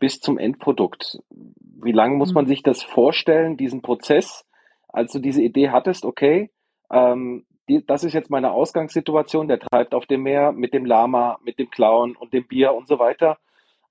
bis 0.00 0.18
zum 0.18 0.38
Endprodukt. 0.38 1.18
Wie 1.30 1.92
lange 1.92 2.16
muss 2.16 2.32
man 2.32 2.46
mhm. 2.46 2.48
sich 2.48 2.62
das 2.62 2.82
vorstellen, 2.82 3.56
diesen 3.56 3.80
Prozess, 3.80 4.44
als 4.88 5.12
du 5.12 5.20
diese 5.20 5.42
Idee 5.42 5.70
hattest, 5.70 6.04
okay, 6.04 6.50
ähm, 6.90 7.46
die, 7.70 7.86
das 7.86 8.04
ist 8.04 8.12
jetzt 8.12 8.30
meine 8.30 8.50
Ausgangssituation, 8.50 9.48
der 9.48 9.60
treibt 9.60 9.94
auf 9.94 10.06
dem 10.06 10.22
Meer 10.22 10.52
mit 10.52 10.74
dem 10.74 10.84
Lama, 10.84 11.38
mit 11.44 11.58
dem 11.58 11.70
Clown 11.70 12.16
und 12.16 12.32
dem 12.32 12.46
Bier 12.46 12.74
und 12.74 12.88
so 12.88 12.98
weiter. 12.98 13.38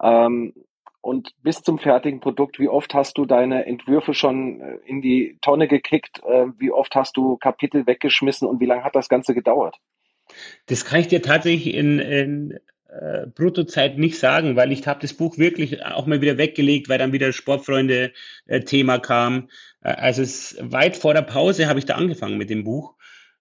Ähm, 0.02 0.54
und 1.02 1.32
bis 1.42 1.64
zum 1.64 1.80
fertigen 1.80 2.20
Produkt, 2.20 2.60
wie 2.60 2.68
oft 2.68 2.94
hast 2.94 3.18
du 3.18 3.26
deine 3.26 3.66
Entwürfe 3.66 4.14
schon 4.14 4.60
äh, 4.60 4.78
in 4.86 5.02
die 5.02 5.38
Tonne 5.42 5.70
gekickt? 5.70 6.22
Äh, 6.24 6.48
wie 6.58 6.72
oft 6.72 6.94
hast 6.96 7.16
du 7.16 7.38
Kapitel 7.38 7.88
weggeschmissen 7.88 8.48
und 8.48 8.60
wie 8.60 8.66
lange 8.66 8.84
hat 8.84 8.96
das 8.96 9.08
Ganze 9.08 9.34
gedauert? 9.34 9.78
Das 10.66 10.84
kann 10.84 11.00
ich 11.00 11.08
dir 11.08 11.22
tatsächlich 11.22 11.74
in, 11.74 12.00
in 12.00 12.60
äh, 12.90 13.28
Bruttozeit 13.28 13.98
nicht 13.98 14.20
sagen, 14.20 14.58
weil 14.58 14.74
ich 14.74 14.86
habe 14.88 15.00
das 15.00 15.14
Buch 15.14 15.38
wirklich 15.38 15.86
auch 15.86 16.06
mal 16.06 16.22
wieder 16.22 16.38
weggelegt, 16.38 16.90
weil 16.90 16.98
dann 16.98 17.14
wieder 17.14 17.32
Sportfreunde-Thema 17.32 18.96
äh, 18.96 19.00
kam. 19.00 19.50
Äh, 19.82 19.94
also 19.94 20.22
es 20.22 20.58
weit 20.60 20.98
vor 20.98 21.14
der 21.14 21.22
Pause 21.22 21.68
habe 21.68 21.80
ich 21.80 21.86
da 21.86 21.96
angefangen 21.96 22.38
mit 22.38 22.50
dem 22.50 22.66
Buch 22.66 22.96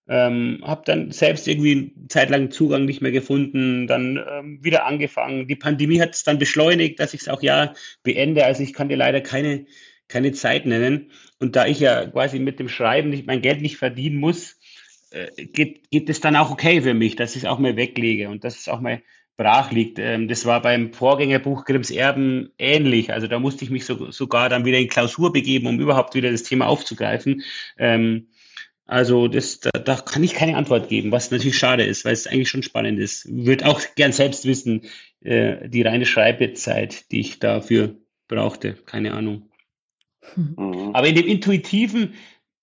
ähm, 0.08 0.60
habe 0.64 0.82
dann 0.86 1.10
selbst 1.10 1.46
irgendwie 1.46 1.92
zeitlang 2.08 2.50
Zugang 2.50 2.86
nicht 2.86 3.02
mehr 3.02 3.12
gefunden, 3.12 3.86
dann 3.86 4.18
ähm, 4.28 4.58
wieder 4.62 4.86
angefangen. 4.86 5.46
Die 5.46 5.56
Pandemie 5.56 6.00
hat 6.00 6.14
es 6.14 6.24
dann 6.24 6.38
beschleunigt, 6.38 6.98
dass 6.98 7.14
ich 7.14 7.22
es 7.22 7.28
auch 7.28 7.42
ja 7.42 7.74
beende. 8.02 8.44
Also 8.44 8.62
ich 8.62 8.72
kann 8.72 8.88
dir 8.88 8.96
leider 8.96 9.20
keine, 9.20 9.66
keine 10.08 10.32
Zeit 10.32 10.64
nennen. 10.64 11.10
Und 11.38 11.56
da 11.56 11.66
ich 11.66 11.80
ja 11.80 12.06
quasi 12.06 12.38
mit 12.38 12.58
dem 12.58 12.68
Schreiben 12.68 13.10
nicht 13.10 13.26
mein 13.26 13.42
Geld 13.42 13.60
nicht 13.60 13.76
verdienen 13.76 14.16
muss, 14.18 14.58
äh, 15.10 15.28
geht, 15.44 15.90
geht 15.90 16.08
es 16.08 16.20
dann 16.20 16.36
auch 16.36 16.50
okay 16.50 16.80
für 16.80 16.94
mich, 16.94 17.16
dass 17.16 17.36
ich 17.36 17.44
es 17.44 17.48
auch 17.48 17.58
mal 17.58 17.76
weglege 17.76 18.30
und 18.30 18.44
dass 18.44 18.58
es 18.58 18.68
auch 18.68 18.80
mal 18.80 19.02
brach 19.36 19.70
liegt. 19.72 19.98
Ähm, 19.98 20.26
das 20.26 20.46
war 20.46 20.62
beim 20.62 20.94
Vorgängerbuch 20.94 21.66
Grimms 21.66 21.90
Erben 21.90 22.50
ähnlich. 22.58 23.12
Also 23.12 23.26
da 23.26 23.38
musste 23.38 23.64
ich 23.64 23.70
mich 23.70 23.84
so, 23.84 24.10
sogar 24.10 24.48
dann 24.48 24.64
wieder 24.64 24.78
in 24.78 24.88
Klausur 24.88 25.32
begeben, 25.32 25.66
um 25.66 25.80
überhaupt 25.80 26.14
wieder 26.14 26.30
das 26.30 26.44
Thema 26.44 26.66
aufzugreifen. 26.66 27.42
Ähm, 27.78 28.28
also 28.88 29.28
das, 29.28 29.60
da, 29.60 29.70
da 29.70 29.96
kann 29.96 30.24
ich 30.24 30.32
keine 30.32 30.56
Antwort 30.56 30.88
geben, 30.88 31.12
was 31.12 31.30
natürlich 31.30 31.58
schade 31.58 31.84
ist, 31.84 32.06
weil 32.06 32.14
es 32.14 32.26
eigentlich 32.26 32.48
schon 32.48 32.62
spannend 32.62 32.98
ist. 32.98 33.28
Würde 33.30 33.66
auch 33.66 33.82
gern 33.96 34.12
selbst 34.12 34.46
wissen, 34.46 34.86
äh, 35.20 35.68
die 35.68 35.82
reine 35.82 36.06
Schreibezeit, 36.06 37.12
die 37.12 37.20
ich 37.20 37.38
dafür 37.38 37.96
brauchte, 38.28 38.72
keine 38.86 39.12
Ahnung. 39.12 39.50
Mhm. 40.34 40.92
Aber 40.94 41.06
in 41.06 41.14
dem 41.14 41.26
Intuitiven 41.26 42.14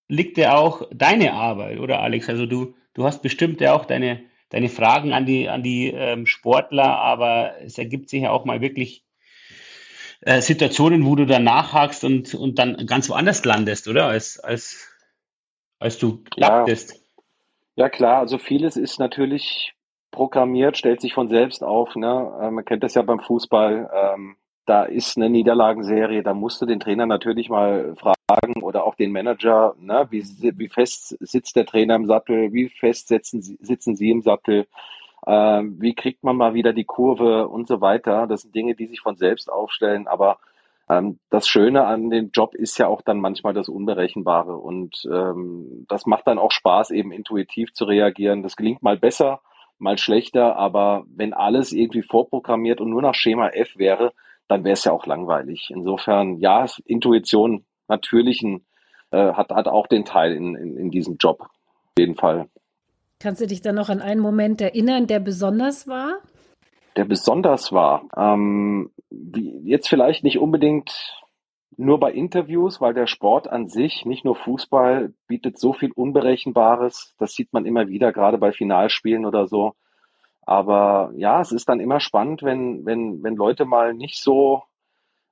liegt 0.07 0.39
ja 0.39 0.57
auch 0.57 0.89
deine 0.91 1.33
Arbeit, 1.33 1.77
oder 1.77 1.99
Alex? 1.99 2.27
Also 2.27 2.47
du, 2.47 2.73
du 2.95 3.03
hast 3.03 3.21
bestimmt 3.21 3.61
ja 3.61 3.73
auch 3.73 3.85
deine, 3.85 4.23
deine 4.49 4.69
Fragen 4.69 5.13
an 5.13 5.27
die, 5.27 5.47
an 5.47 5.61
die 5.61 5.91
ähm, 5.91 6.25
Sportler, 6.25 6.97
aber 6.97 7.53
es 7.63 7.77
ergibt 7.77 8.09
sich 8.09 8.23
ja 8.23 8.31
auch 8.31 8.45
mal 8.45 8.61
wirklich 8.61 9.05
äh, 10.21 10.41
Situationen, 10.41 11.05
wo 11.05 11.15
du 11.15 11.27
dann 11.27 11.43
nachhakst 11.43 12.03
und, 12.03 12.33
und 12.33 12.57
dann 12.57 12.87
ganz 12.87 13.09
woanders 13.09 13.45
landest, 13.45 13.87
oder? 13.87 14.07
Als, 14.07 14.39
als 14.39 14.94
als 15.79 15.97
du 15.97 16.23
klapptest. 16.23 16.93
Ja. 17.75 17.85
ja, 17.85 17.89
klar, 17.89 18.19
also 18.19 18.37
vieles 18.37 18.77
ist 18.77 18.99
natürlich 18.99 19.73
programmiert, 20.11 20.77
stellt 20.77 21.01
sich 21.01 21.13
von 21.13 21.29
selbst 21.29 21.63
auf. 21.63 21.95
Ne? 21.95 22.31
Äh, 22.41 22.51
man 22.51 22.65
kennt 22.65 22.83
das 22.83 22.95
ja 22.95 23.01
beim 23.01 23.19
Fußball. 23.19 23.89
Ähm, 23.93 24.37
da 24.65 24.83
ist 24.83 25.17
eine 25.17 25.29
Niederlagenserie, 25.29 26.23
da 26.23 26.33
musst 26.33 26.61
du 26.61 26.65
den 26.65 26.79
Trainer 26.79 27.05
natürlich 27.05 27.49
mal 27.49 27.95
fragen 27.97 28.63
oder 28.63 28.83
auch 28.85 28.95
den 28.95 29.11
Manager, 29.11 29.75
ne? 29.79 30.07
wie, 30.09 30.23
wie 30.57 30.69
fest 30.69 31.15
sitzt 31.19 31.55
der 31.55 31.67
Trainer 31.67 31.95
im 31.95 32.07
Sattel, 32.07 32.51
wie 32.51 32.69
fest 32.69 33.09
sitzen, 33.09 33.41
sitzen 33.41 33.95
sie 33.95 34.09
im 34.09 34.21
Sattel, 34.21 34.65
ähm, 35.27 35.77
wie 35.79 35.93
kriegt 35.93 36.23
man 36.23 36.35
mal 36.35 36.55
wieder 36.55 36.73
die 36.73 36.85
Kurve 36.85 37.47
und 37.47 37.67
so 37.67 37.81
weiter. 37.81 38.25
Das 38.25 38.41
sind 38.41 38.55
Dinge, 38.55 38.75
die 38.75 38.87
sich 38.87 39.01
von 39.01 39.17
selbst 39.17 39.51
aufstellen, 39.51 40.07
aber 40.07 40.39
das 40.87 41.47
Schöne 41.47 41.85
an 41.85 42.11
dem 42.11 42.29
Job 42.31 42.53
ist 42.53 42.77
ja 42.77 42.87
auch 42.87 43.01
dann 43.01 43.19
manchmal 43.19 43.53
das 43.53 43.69
Unberechenbare 43.69 44.55
und 44.55 45.03
ähm, 45.11 45.85
das 45.89 46.05
macht 46.05 46.27
dann 46.27 46.37
auch 46.37 46.51
Spaß, 46.51 46.91
eben 46.91 47.11
intuitiv 47.11 47.73
zu 47.73 47.85
reagieren. 47.85 48.43
Das 48.43 48.55
gelingt 48.55 48.83
mal 48.83 48.97
besser, 48.97 49.41
mal 49.79 49.97
schlechter, 49.97 50.55
aber 50.55 51.03
wenn 51.07 51.33
alles 51.33 51.71
irgendwie 51.71 52.03
vorprogrammiert 52.03 52.81
und 52.81 52.91
nur 52.91 53.01
nach 53.01 53.15
Schema 53.15 53.49
F 53.49 53.77
wäre, 53.77 54.13
dann 54.47 54.63
wäre 54.63 54.73
es 54.73 54.83
ja 54.83 54.91
auch 54.91 55.07
langweilig. 55.07 55.71
Insofern, 55.73 56.37
ja, 56.37 56.65
Intuition 56.85 57.65
natürlich 57.87 58.43
ein, 58.43 58.63
äh, 59.09 59.33
hat, 59.33 59.49
hat 59.49 59.67
auch 59.67 59.87
den 59.87 60.05
Teil 60.05 60.33
in, 60.33 60.55
in, 60.55 60.77
in 60.77 60.91
diesem 60.91 61.17
Job. 61.17 61.41
Auf 61.41 61.97
jeden 61.97 62.15
Fall. 62.15 62.47
Kannst 63.19 63.41
du 63.41 63.47
dich 63.47 63.61
dann 63.61 63.75
noch 63.75 63.89
an 63.89 64.01
einen 64.01 64.21
Moment 64.21 64.61
erinnern, 64.61 65.07
der 65.07 65.19
besonders 65.19 65.87
war? 65.87 66.17
Der 66.95 67.05
besonders 67.05 67.71
war. 67.71 68.05
Ähm, 68.15 68.91
wie, 69.09 69.61
jetzt 69.63 69.89
vielleicht 69.89 70.23
nicht 70.23 70.39
unbedingt 70.39 71.21
nur 71.77 71.99
bei 71.99 72.11
Interviews, 72.11 72.79
weil 72.79 72.93
der 72.93 73.07
Sport 73.07 73.49
an 73.49 73.67
sich, 73.67 74.05
nicht 74.05 74.23
nur 74.23 74.35
Fußball, 74.35 75.13
bietet 75.27 75.59
so 75.59 75.73
viel 75.73 75.91
Unberechenbares. 75.91 77.15
Das 77.19 77.33
sieht 77.33 77.51
man 77.53 77.65
immer 77.65 77.87
wieder, 77.87 78.13
gerade 78.13 78.37
bei 78.37 78.51
Finalspielen 78.51 79.25
oder 79.25 79.47
so. 79.47 79.73
Aber 80.45 81.11
ja, 81.15 81.41
es 81.41 81.51
ist 81.51 81.67
dann 81.67 81.79
immer 81.79 81.99
spannend, 81.99 82.43
wenn, 82.43 82.85
wenn, 82.85 83.23
wenn 83.23 83.35
Leute 83.35 83.65
mal 83.65 83.93
nicht 83.93 84.21
so 84.21 84.63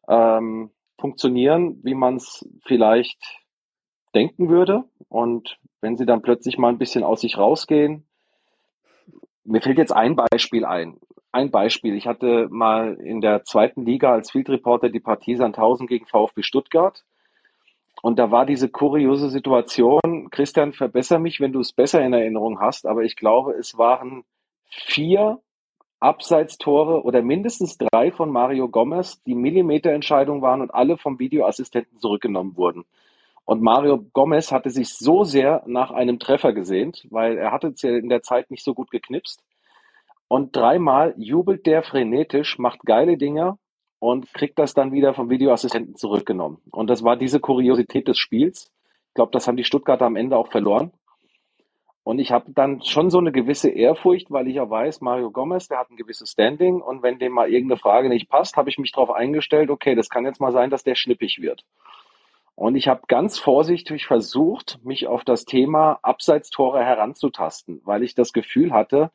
ähm, 0.07 0.71
funktionieren, 0.99 1.79
wie 1.83 1.93
man 1.93 2.15
es 2.15 2.47
vielleicht 2.65 3.19
denken 4.15 4.49
würde. 4.49 4.83
Und 5.09 5.59
wenn 5.81 5.97
sie 5.97 6.05
dann 6.05 6.21
plötzlich 6.21 6.57
mal 6.57 6.69
ein 6.69 6.77
bisschen 6.77 7.03
aus 7.03 7.21
sich 7.21 7.37
rausgehen. 7.37 8.05
Mir 9.45 9.61
fällt 9.61 9.77
jetzt 9.77 9.91
ein 9.91 10.15
Beispiel 10.15 10.65
ein. 10.65 10.97
Ein 11.31 11.51
Beispiel. 11.51 11.95
Ich 11.95 12.07
hatte 12.07 12.47
mal 12.49 12.95
in 12.95 13.21
der 13.21 13.43
zweiten 13.43 13.85
Liga 13.85 14.13
als 14.13 14.31
Field 14.31 14.49
Reporter 14.49 14.89
die 14.89 14.99
Partie 14.99 15.35
Sandhausen 15.35 15.87
gegen 15.87 16.05
VfB 16.05 16.43
Stuttgart. 16.43 17.03
Und 18.01 18.19
da 18.19 18.31
war 18.31 18.45
diese 18.45 18.69
kuriose 18.69 19.29
Situation. 19.29 20.29
Christian, 20.29 20.73
verbessere 20.73 21.19
mich, 21.19 21.39
wenn 21.39 21.53
du 21.53 21.59
es 21.59 21.73
besser 21.73 22.01
in 22.05 22.13
Erinnerung 22.13 22.59
hast. 22.59 22.85
Aber 22.85 23.03
ich 23.03 23.15
glaube, 23.15 23.53
es 23.53 23.77
waren 23.77 24.23
vier 24.69 25.39
Abseitstore 25.99 27.03
oder 27.03 27.21
mindestens 27.21 27.77
drei 27.77 28.11
von 28.11 28.29
Mario 28.29 28.67
Gomez, 28.67 29.23
die 29.23 29.35
Millimeterentscheidung 29.35 30.41
waren 30.41 30.61
und 30.61 30.73
alle 30.73 30.97
vom 30.97 31.17
Videoassistenten 31.17 31.97
zurückgenommen 31.99 32.57
wurden. 32.57 32.83
Und 33.45 33.61
Mario 33.61 34.05
Gomez 34.13 34.51
hatte 34.51 34.69
sich 34.69 34.93
so 34.93 35.23
sehr 35.23 35.63
nach 35.65 35.91
einem 35.91 36.19
Treffer 36.19 36.53
gesehnt, 36.53 37.05
weil 37.09 37.37
er 37.37 37.51
hatte 37.51 37.67
es 37.67 37.81
ja 37.81 37.91
in 37.91 38.09
der 38.09 38.21
Zeit 38.21 38.49
nicht 38.51 38.63
so 38.63 38.73
gut 38.73 38.89
geknipst. 38.89 39.43
Und 40.27 40.55
dreimal 40.55 41.13
jubelt 41.17 41.65
der 41.65 41.83
frenetisch, 41.83 42.57
macht 42.57 42.81
geile 42.85 43.17
Dinger 43.17 43.57
und 43.99 44.33
kriegt 44.33 44.57
das 44.59 44.73
dann 44.73 44.91
wieder 44.91 45.13
vom 45.13 45.29
Videoassistenten 45.29 45.95
zurückgenommen. 45.95 46.57
Und 46.71 46.89
das 46.89 47.03
war 47.03 47.17
diese 47.17 47.39
Kuriosität 47.39 48.07
des 48.07 48.17
Spiels. 48.17 48.71
Ich 49.09 49.13
glaube, 49.13 49.31
das 49.31 49.47
haben 49.47 49.57
die 49.57 49.63
Stuttgarter 49.63 50.05
am 50.05 50.15
Ende 50.15 50.37
auch 50.37 50.47
verloren. 50.47 50.91
Und 52.03 52.19
ich 52.19 52.31
habe 52.31 52.51
dann 52.51 52.81
schon 52.83 53.09
so 53.09 53.19
eine 53.19 53.31
gewisse 53.31 53.69
Ehrfurcht, 53.69 54.29
weil 54.29 54.47
ich 54.47 54.55
ja 54.55 54.69
weiß, 54.69 54.99
Mario 55.01 55.31
Gomez, 55.31 55.69
der 55.69 55.79
hat 55.79 55.89
ein 55.89 55.95
gewisses 55.95 56.31
Standing 56.31 56.81
und 56.81 57.01
wenn 57.01 57.17
dem 57.17 57.31
mal 57.31 57.49
irgendeine 57.49 57.79
Frage 57.79 58.09
nicht 58.09 58.29
passt, 58.29 58.57
habe 58.57 58.69
ich 58.69 58.77
mich 58.77 58.91
darauf 58.91 59.11
eingestellt, 59.11 59.69
okay, 59.69 59.95
das 59.95 60.09
kann 60.09 60.25
jetzt 60.25 60.41
mal 60.41 60.51
sein, 60.51 60.69
dass 60.69 60.83
der 60.83 60.95
schnippig 60.95 61.41
wird. 61.41 61.63
Und 62.55 62.75
ich 62.75 62.87
habe 62.87 63.01
ganz 63.07 63.39
vorsichtig 63.39 64.05
versucht, 64.05 64.79
mich 64.83 65.07
auf 65.07 65.23
das 65.23 65.45
Thema 65.45 65.99
Abseitstore 66.01 66.83
heranzutasten, 66.83 67.81
weil 67.83 68.03
ich 68.03 68.13
das 68.15 68.31
Gefühl 68.31 68.73
hatte, 68.73 69.11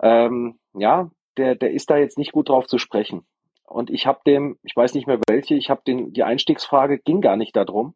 ähm, 0.00 0.58
ja, 0.74 1.10
der, 1.36 1.54
der 1.56 1.72
ist 1.72 1.90
da 1.90 1.96
jetzt 1.96 2.18
nicht 2.18 2.32
gut 2.32 2.48
drauf 2.48 2.66
zu 2.66 2.78
sprechen. 2.78 3.24
Und 3.66 3.90
ich 3.90 4.06
habe 4.06 4.20
dem, 4.26 4.58
ich 4.62 4.76
weiß 4.76 4.94
nicht 4.94 5.06
mehr 5.06 5.20
welche, 5.28 5.54
ich 5.54 5.70
habe 5.70 5.82
den, 5.86 6.12
die 6.12 6.22
Einstiegsfrage 6.22 6.98
ging 6.98 7.20
gar 7.20 7.36
nicht 7.36 7.56
darum, 7.56 7.94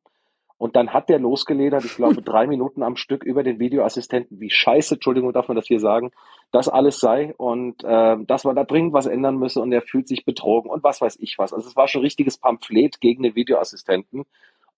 und 0.62 0.76
dann 0.76 0.92
hat 0.92 1.08
der 1.08 1.18
losgeledert, 1.18 1.84
ich 1.84 1.96
glaube, 1.96 2.22
drei 2.22 2.46
Minuten 2.46 2.84
am 2.84 2.94
Stück 2.94 3.24
über 3.24 3.42
den 3.42 3.58
Videoassistenten, 3.58 4.38
wie 4.38 4.48
scheiße, 4.48 4.94
Entschuldigung, 4.94 5.32
darf 5.32 5.48
man 5.48 5.56
das 5.56 5.66
hier 5.66 5.80
sagen, 5.80 6.12
das 6.52 6.68
alles 6.68 7.00
sei 7.00 7.34
und 7.36 7.82
äh, 7.82 8.16
dass 8.24 8.44
man 8.44 8.54
da 8.54 8.62
dringend 8.62 8.92
was 8.92 9.06
ändern 9.06 9.38
müsse 9.38 9.60
und 9.60 9.72
er 9.72 9.82
fühlt 9.82 10.06
sich 10.06 10.24
betrogen 10.24 10.70
und 10.70 10.84
was 10.84 11.00
weiß 11.00 11.16
ich 11.18 11.36
was. 11.36 11.52
Also 11.52 11.66
es 11.66 11.74
war 11.74 11.88
schon 11.88 12.02
ein 12.02 12.04
richtiges 12.04 12.38
Pamphlet 12.38 13.00
gegen 13.00 13.24
den 13.24 13.34
Videoassistenten. 13.34 14.24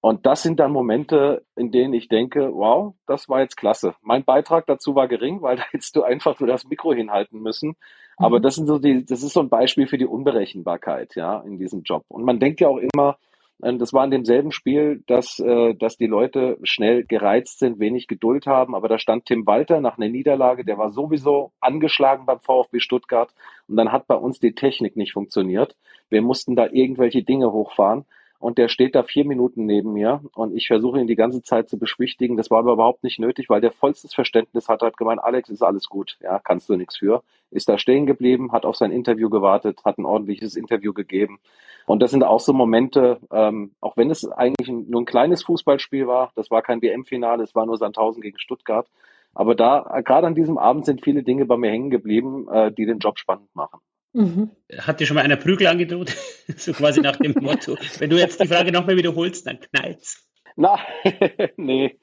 Und 0.05 0.27
das 0.27 0.43
sind 0.43 0.61
dann 0.61 0.71
Momente, 0.71 1.47
in 1.57 1.71
denen 1.71 1.95
ich 1.95 2.09
denke, 2.09 2.51
wow, 2.53 2.93
das 3.07 3.27
war 3.31 3.41
jetzt 3.41 3.57
klasse. 3.57 3.95
Mein 4.03 4.23
Beitrag 4.23 4.67
dazu 4.67 4.95
war 4.95 5.09
gering, 5.09 5.41
weil 5.41 5.57
da 5.57 5.63
hättest 5.71 5.97
du 5.97 6.03
einfach 6.03 6.39
nur 6.39 6.47
das 6.47 6.69
Mikro 6.69 6.93
hinhalten 6.93 7.41
müssen. 7.41 7.75
Aber 8.19 8.39
mhm. 8.39 8.43
das 8.43 8.57
sind 8.57 8.67
so 8.67 8.79
die, 8.79 9.07
das 9.07 9.23
ist 9.23 9.33
so 9.33 9.41
ein 9.41 9.49
Beispiel 9.49 9.87
für 9.87 9.97
die 9.97 10.05
Unberechenbarkeit, 10.05 11.15
ja, 11.15 11.41
in 11.41 11.57
diesem 11.57 11.85
Job. 11.85 12.05
Und 12.09 12.23
man 12.23 12.39
denkt 12.39 12.61
ja 12.61 12.69
auch 12.69 12.77
immer, 12.77 13.17
ähm, 13.63 13.79
das 13.79 13.95
war 13.95 14.05
in 14.05 14.11
demselben 14.11 14.53
Spiel, 14.53 15.03
dass, 15.07 15.39
äh, 15.39 15.75
dass 15.75 15.97
die 15.97 16.07
Leute 16.07 16.59
schnell 16.65 17.05
gereizt 17.07 17.59
sind, 17.59 17.79
wenig 17.79 18.07
Geduld 18.07 18.47
haben. 18.47 18.75
Aber 18.75 18.89
da 18.89 18.99
stand 18.99 19.25
Tim 19.25 19.47
Walter 19.47 19.81
nach 19.81 19.97
einer 19.97 20.11
Niederlage, 20.11 20.67
der 20.67 20.77
war 20.77 20.91
sowieso 20.91 21.53
angeschlagen 21.61 22.27
beim 22.27 22.41
VfB 22.41 22.81
Stuttgart. 22.81 23.33
Und 23.69 23.77
dann 23.77 23.91
hat 23.91 24.07
bei 24.07 24.17
uns 24.17 24.39
die 24.39 24.55
Technik 24.55 24.97
nicht 24.97 25.15
funktioniert. 25.15 25.77
Wir 26.11 26.21
mussten 26.21 26.57
da 26.57 26.67
irgendwelche 26.67 27.23
Dinge 27.23 27.51
hochfahren. 27.53 28.05
Und 28.45 28.59
der 28.59 28.69
steht 28.69 28.95
da 28.95 29.05
vier 29.05 29.25
Minuten 29.25 29.65
neben 29.65 29.95
mir 29.95 30.21
und 30.35 30.55
ich 30.55 30.67
versuche 30.67 31.01
ihn 31.01 31.07
die 31.07 31.17
ganze 31.17 31.43
Zeit 31.43 31.71
zu 31.71 31.79
beschwichtigen. 31.79 32.37
Das 32.37 32.51
war 32.51 32.59
aber 32.59 32.75
überhaupt 32.75 33.03
nicht 33.03 33.19
nötig, 33.19 33.49
weil 33.49 33.63
der 33.63 33.73
vollstes 33.73 34.13
Verständnis 34.13 34.69
hat, 34.69 34.83
hat 34.83 34.99
gemeint, 34.99 35.25
Alex, 35.25 35.49
ist 35.49 35.63
alles 35.63 35.89
gut, 35.89 36.19
ja, 36.21 36.39
kannst 36.41 36.69
du 36.69 36.77
nichts 36.77 36.99
für. 36.99 37.23
Ist 37.51 37.71
da 37.71 37.79
stehen 37.79 38.05
geblieben, 38.05 38.53
hat 38.53 38.67
auf 38.67 38.77
sein 38.77 38.93
Interview 38.93 39.31
gewartet, 39.31 39.81
hat 39.87 39.97
ein 39.97 40.05
ordentliches 40.05 40.57
Interview 40.57 40.93
gegeben. 40.93 41.39
Und 41.87 42.03
das 42.03 42.11
sind 42.11 42.23
auch 42.23 42.39
so 42.39 42.53
Momente, 42.53 43.19
ähm, 43.33 43.71
auch 43.81 43.97
wenn 43.97 44.11
es 44.11 44.31
eigentlich 44.31 44.69
nur 44.69 45.01
ein 45.01 45.07
kleines 45.07 45.43
Fußballspiel 45.45 46.07
war, 46.07 46.31
das 46.35 46.51
war 46.51 46.61
kein 46.61 46.83
WM-Finale, 46.83 47.43
es 47.43 47.55
war 47.55 47.65
nur 47.65 47.79
Sandhausen 47.79 48.21
gegen 48.21 48.39
Stuttgart. 48.39 48.87
Aber 49.33 49.55
da, 49.55 50.03
gerade 50.05 50.27
an 50.27 50.35
diesem 50.35 50.59
Abend 50.59 50.85
sind 50.85 51.03
viele 51.03 51.23
Dinge 51.23 51.47
bei 51.47 51.57
mir 51.57 51.71
hängen 51.71 51.89
geblieben, 51.89 52.47
äh, 52.51 52.71
die 52.71 52.85
den 52.85 52.99
Job 52.99 53.19
spannend 53.19 53.57
machen. 53.57 53.81
Mhm. 54.15 54.51
Hat 54.79 55.01
dir 55.01 55.07
schon 55.07 55.17
mal 55.17 55.25
einer 55.25 55.37
Prügel 55.37 55.67
angedroht? 55.67 56.17
so 56.57 56.73
quasi 56.73 57.01
nach 57.01 57.17
dem 57.17 57.35
Motto, 57.41 57.77
wenn 57.99 58.11
du 58.11 58.19
jetzt 58.19 58.41
die 58.41 58.49
Frage 58.49 58.73
nochmal 58.73 58.97
wiederholst, 58.97 59.47
dann 59.47 59.61
knallt's. 59.61 60.27
Na, 60.57 60.79
nee, 61.57 61.99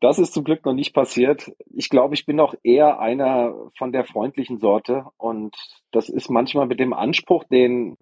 das 0.00 0.18
ist 0.18 0.32
zum 0.32 0.44
Glück 0.44 0.64
noch 0.64 0.74
nicht 0.74 0.94
passiert. 0.94 1.52
Ich 1.74 1.88
glaube, 1.88 2.14
ich 2.14 2.24
bin 2.24 2.38
auch 2.38 2.54
eher 2.62 3.00
einer 3.00 3.52
von 3.76 3.92
der 3.92 4.04
freundlichen 4.04 4.58
Sorte 4.58 5.06
und 5.16 5.56
das 5.90 6.08
ist 6.08 6.30
manchmal 6.30 6.66
mit 6.66 6.78
dem 6.78 6.92
Anspruch, 6.92 7.44
den 7.44 7.96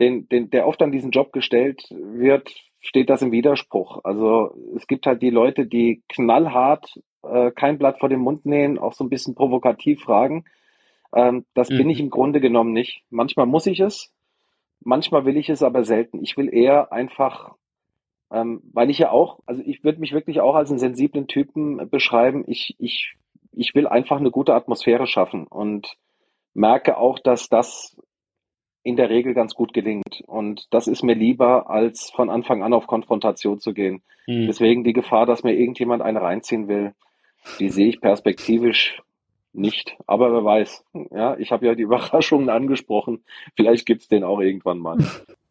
den, 0.00 0.28
den, 0.28 0.50
der 0.50 0.66
oft 0.66 0.82
an 0.82 0.92
diesen 0.92 1.10
Job 1.10 1.32
gestellt 1.32 1.82
wird, 1.90 2.52
steht 2.80 3.10
das 3.10 3.22
im 3.22 3.32
Widerspruch. 3.32 4.00
Also 4.04 4.54
es 4.76 4.86
gibt 4.86 5.06
halt 5.06 5.22
die 5.22 5.30
Leute, 5.30 5.66
die 5.66 6.02
knallhart 6.08 7.00
äh, 7.22 7.52
kein 7.52 7.78
Blatt 7.78 8.00
vor 8.00 8.08
den 8.08 8.20
Mund 8.20 8.44
nähen, 8.44 8.78
auch 8.78 8.92
so 8.92 9.04
ein 9.04 9.10
bisschen 9.10 9.34
provokativ 9.34 10.02
fragen. 10.02 10.44
Ähm, 11.14 11.44
das 11.54 11.70
mhm. 11.70 11.78
bin 11.78 11.90
ich 11.90 12.00
im 12.00 12.10
Grunde 12.10 12.40
genommen 12.40 12.72
nicht. 12.72 13.02
Manchmal 13.10 13.46
muss 13.46 13.66
ich 13.66 13.80
es, 13.80 14.12
manchmal 14.80 15.24
will 15.24 15.36
ich 15.36 15.48
es 15.48 15.62
aber 15.62 15.84
selten. 15.84 16.22
Ich 16.22 16.36
will 16.36 16.52
eher 16.52 16.92
einfach, 16.92 17.54
ähm, 18.30 18.62
weil 18.72 18.90
ich 18.90 18.98
ja 18.98 19.10
auch, 19.10 19.40
also 19.46 19.62
ich 19.64 19.84
würde 19.84 20.00
mich 20.00 20.12
wirklich 20.12 20.40
auch 20.40 20.54
als 20.54 20.70
einen 20.70 20.78
sensiblen 20.78 21.26
Typen 21.26 21.88
beschreiben. 21.90 22.44
Ich, 22.46 22.76
ich, 22.78 23.14
ich 23.52 23.74
will 23.74 23.86
einfach 23.86 24.18
eine 24.18 24.30
gute 24.30 24.54
Atmosphäre 24.54 25.06
schaffen 25.06 25.46
und 25.46 25.96
merke 26.54 26.96
auch, 26.96 27.18
dass 27.18 27.48
das 27.48 27.96
in 28.84 28.96
der 28.96 29.10
Regel 29.10 29.34
ganz 29.34 29.54
gut 29.54 29.72
gelingt. 29.72 30.22
Und 30.26 30.66
das 30.70 30.88
ist 30.88 31.02
mir 31.02 31.14
lieber, 31.14 31.70
als 31.70 32.10
von 32.10 32.30
Anfang 32.30 32.62
an 32.62 32.72
auf 32.72 32.86
Konfrontation 32.86 33.60
zu 33.60 33.74
gehen. 33.74 34.02
Mhm. 34.26 34.46
Deswegen 34.46 34.84
die 34.84 34.92
Gefahr, 34.92 35.26
dass 35.26 35.44
mir 35.44 35.54
irgendjemand 35.54 36.02
eine 36.02 36.20
reinziehen 36.20 36.68
will, 36.68 36.94
die 37.58 37.70
sehe 37.70 37.88
ich 37.88 38.00
perspektivisch 38.00 39.02
nicht. 39.52 39.96
Aber 40.06 40.32
wer 40.32 40.44
weiß. 40.44 40.84
Ja, 41.10 41.36
ich 41.36 41.52
habe 41.52 41.66
ja 41.66 41.74
die 41.74 41.82
Überraschungen 41.84 42.48
angesprochen. 42.48 43.24
Vielleicht 43.56 43.86
gibt's 43.86 44.08
den 44.08 44.24
auch 44.24 44.40
irgendwann 44.40 44.78
mal. 44.78 44.98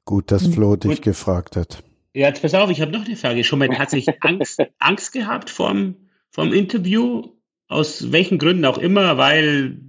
Gut, 0.05 0.31
dass 0.31 0.47
Flo 0.47 0.75
dich 0.75 0.95
Gut. 0.95 1.01
gefragt 1.03 1.55
hat. 1.55 1.83
Ja, 2.13 2.27
jetzt 2.27 2.41
pass 2.41 2.53
auf, 2.53 2.69
ich 2.69 2.81
habe 2.81 2.91
noch 2.91 3.05
eine 3.05 3.15
Frage. 3.15 3.43
Schon 3.43 3.59
mal 3.59 3.69
tatsächlich 3.69 4.15
Angst, 4.21 4.61
Angst 4.79 5.13
gehabt 5.13 5.49
vom, 5.49 5.95
vom 6.29 6.51
Interview? 6.53 7.29
Aus 7.67 8.11
welchen 8.11 8.37
Gründen 8.37 8.65
auch 8.65 8.77
immer, 8.77 9.17
weil 9.17 9.79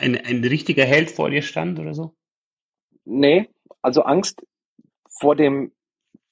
ein, 0.00 0.16
ein 0.16 0.44
richtiger 0.44 0.84
Held 0.84 1.10
vor 1.10 1.28
dir 1.30 1.42
stand 1.42 1.80
oder 1.80 1.92
so? 1.92 2.14
Nee, 3.04 3.48
also 3.80 4.02
Angst 4.02 4.46
vor 5.08 5.34
dem 5.34 5.72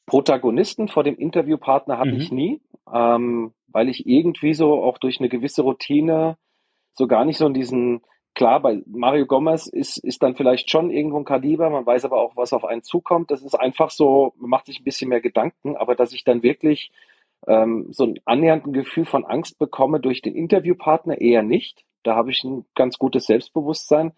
Protagonisten, 0.06 0.88
vor 0.88 1.04
dem 1.04 1.16
Interviewpartner 1.16 1.98
hatte 1.98 2.12
mhm. 2.12 2.20
ich 2.20 2.32
nie, 2.32 2.60
ähm, 2.92 3.52
weil 3.68 3.88
ich 3.88 4.06
irgendwie 4.06 4.54
so 4.54 4.82
auch 4.82 4.98
durch 4.98 5.18
eine 5.18 5.28
gewisse 5.28 5.62
Routine 5.62 6.36
so 6.94 7.06
gar 7.06 7.24
nicht 7.24 7.38
so 7.38 7.46
in 7.46 7.54
diesen, 7.54 8.02
klar, 8.34 8.60
bei 8.60 8.82
Mario 8.86 9.26
Gomez 9.26 9.66
ist, 9.66 9.98
ist 9.98 10.22
dann 10.22 10.36
vielleicht 10.36 10.70
schon 10.70 10.90
irgendwo 10.90 11.18
ein 11.18 11.24
Kaliber, 11.24 11.70
man 11.70 11.86
weiß 11.86 12.04
aber 12.04 12.20
auch, 12.20 12.36
was 12.36 12.52
auf 12.52 12.64
einen 12.64 12.82
zukommt. 12.82 13.30
Das 13.30 13.42
ist 13.42 13.54
einfach 13.54 13.90
so, 13.90 14.34
man 14.38 14.50
macht 14.50 14.66
sich 14.66 14.80
ein 14.80 14.84
bisschen 14.84 15.08
mehr 15.08 15.20
Gedanken, 15.20 15.76
aber 15.76 15.94
dass 15.94 16.12
ich 16.12 16.24
dann 16.24 16.42
wirklich 16.42 16.92
ähm, 17.46 17.86
so 17.90 18.04
ein 18.04 18.20
annähernden 18.24 18.72
Gefühl 18.72 19.06
von 19.06 19.24
Angst 19.24 19.58
bekomme 19.58 20.00
durch 20.00 20.22
den 20.22 20.34
Interviewpartner 20.34 21.20
eher 21.20 21.42
nicht. 21.42 21.84
Da 22.02 22.14
habe 22.16 22.30
ich 22.30 22.42
ein 22.44 22.64
ganz 22.74 22.98
gutes 22.98 23.26
Selbstbewusstsein. 23.26 24.12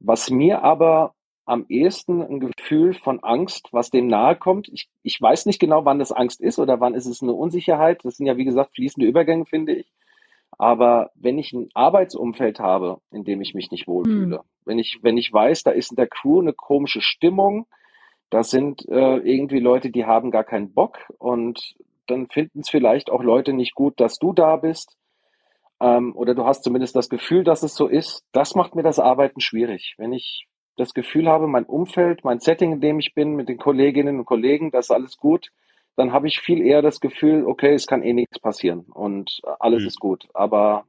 Was 0.00 0.30
mir 0.30 0.62
aber 0.62 1.14
am 1.44 1.66
ehesten 1.68 2.22
ein 2.22 2.40
Gefühl 2.40 2.94
von 2.94 3.22
Angst, 3.22 3.68
was 3.72 3.90
dem 3.90 4.06
nahe 4.06 4.36
kommt. 4.36 4.68
Ich, 4.68 4.88
ich 5.02 5.20
weiß 5.20 5.46
nicht 5.46 5.58
genau, 5.58 5.84
wann 5.84 5.98
das 5.98 6.12
Angst 6.12 6.40
ist 6.40 6.58
oder 6.58 6.80
wann 6.80 6.94
ist 6.94 7.06
es 7.06 7.22
eine 7.22 7.32
Unsicherheit. 7.32 8.04
Das 8.04 8.16
sind 8.16 8.26
ja, 8.26 8.36
wie 8.36 8.44
gesagt, 8.44 8.74
fließende 8.74 9.08
Übergänge, 9.08 9.44
finde 9.46 9.74
ich. 9.74 9.92
Aber 10.58 11.10
wenn 11.14 11.38
ich 11.38 11.52
ein 11.52 11.68
Arbeitsumfeld 11.74 12.60
habe, 12.60 13.00
in 13.10 13.24
dem 13.24 13.40
ich 13.40 13.54
mich 13.54 13.70
nicht 13.70 13.88
wohlfühle, 13.88 14.38
hm. 14.38 14.44
wenn 14.64 14.78
ich, 14.78 14.98
wenn 15.02 15.16
ich 15.16 15.32
weiß, 15.32 15.62
da 15.62 15.70
ist 15.70 15.90
in 15.90 15.96
der 15.96 16.08
Crew 16.08 16.40
eine 16.40 16.52
komische 16.52 17.00
Stimmung, 17.00 17.66
das 18.30 18.50
sind 18.50 18.88
äh, 18.88 19.16
irgendwie 19.18 19.60
Leute, 19.60 19.90
die 19.90 20.06
haben 20.06 20.30
gar 20.30 20.44
keinen 20.44 20.72
Bock 20.72 20.98
und 21.18 21.74
dann 22.06 22.28
finden 22.28 22.60
es 22.60 22.70
vielleicht 22.70 23.10
auch 23.10 23.22
Leute 23.22 23.52
nicht 23.52 23.74
gut, 23.74 24.00
dass 24.00 24.18
du 24.18 24.32
da 24.32 24.56
bist. 24.56 24.96
Ähm, 25.80 26.14
oder 26.14 26.34
du 26.34 26.44
hast 26.44 26.64
zumindest 26.64 26.96
das 26.96 27.08
Gefühl, 27.08 27.44
dass 27.44 27.62
es 27.62 27.74
so 27.74 27.88
ist. 27.88 28.24
Das 28.32 28.54
macht 28.54 28.74
mir 28.74 28.82
das 28.82 28.98
Arbeiten 28.98 29.40
schwierig. 29.40 29.94
Wenn 29.98 30.12
ich 30.12 30.46
das 30.76 30.94
Gefühl 30.94 31.28
habe, 31.28 31.46
mein 31.46 31.64
Umfeld, 31.64 32.24
mein 32.24 32.40
Setting, 32.40 32.72
in 32.72 32.80
dem 32.80 32.98
ich 32.98 33.14
bin, 33.14 33.34
mit 33.34 33.48
den 33.48 33.58
Kolleginnen 33.58 34.18
und 34.18 34.24
Kollegen, 34.24 34.70
das 34.70 34.86
ist 34.86 34.90
alles 34.90 35.16
gut, 35.16 35.50
dann 35.96 36.12
habe 36.12 36.28
ich 36.28 36.40
viel 36.40 36.62
eher 36.62 36.82
das 36.82 37.00
Gefühl, 37.00 37.44
okay, 37.44 37.74
es 37.74 37.86
kann 37.86 38.02
eh 38.02 38.12
nichts 38.12 38.38
passieren 38.38 38.80
und 38.80 39.40
alles 39.60 39.82
mhm. 39.82 39.88
ist 39.88 40.00
gut. 40.00 40.28
Aber 40.34 40.86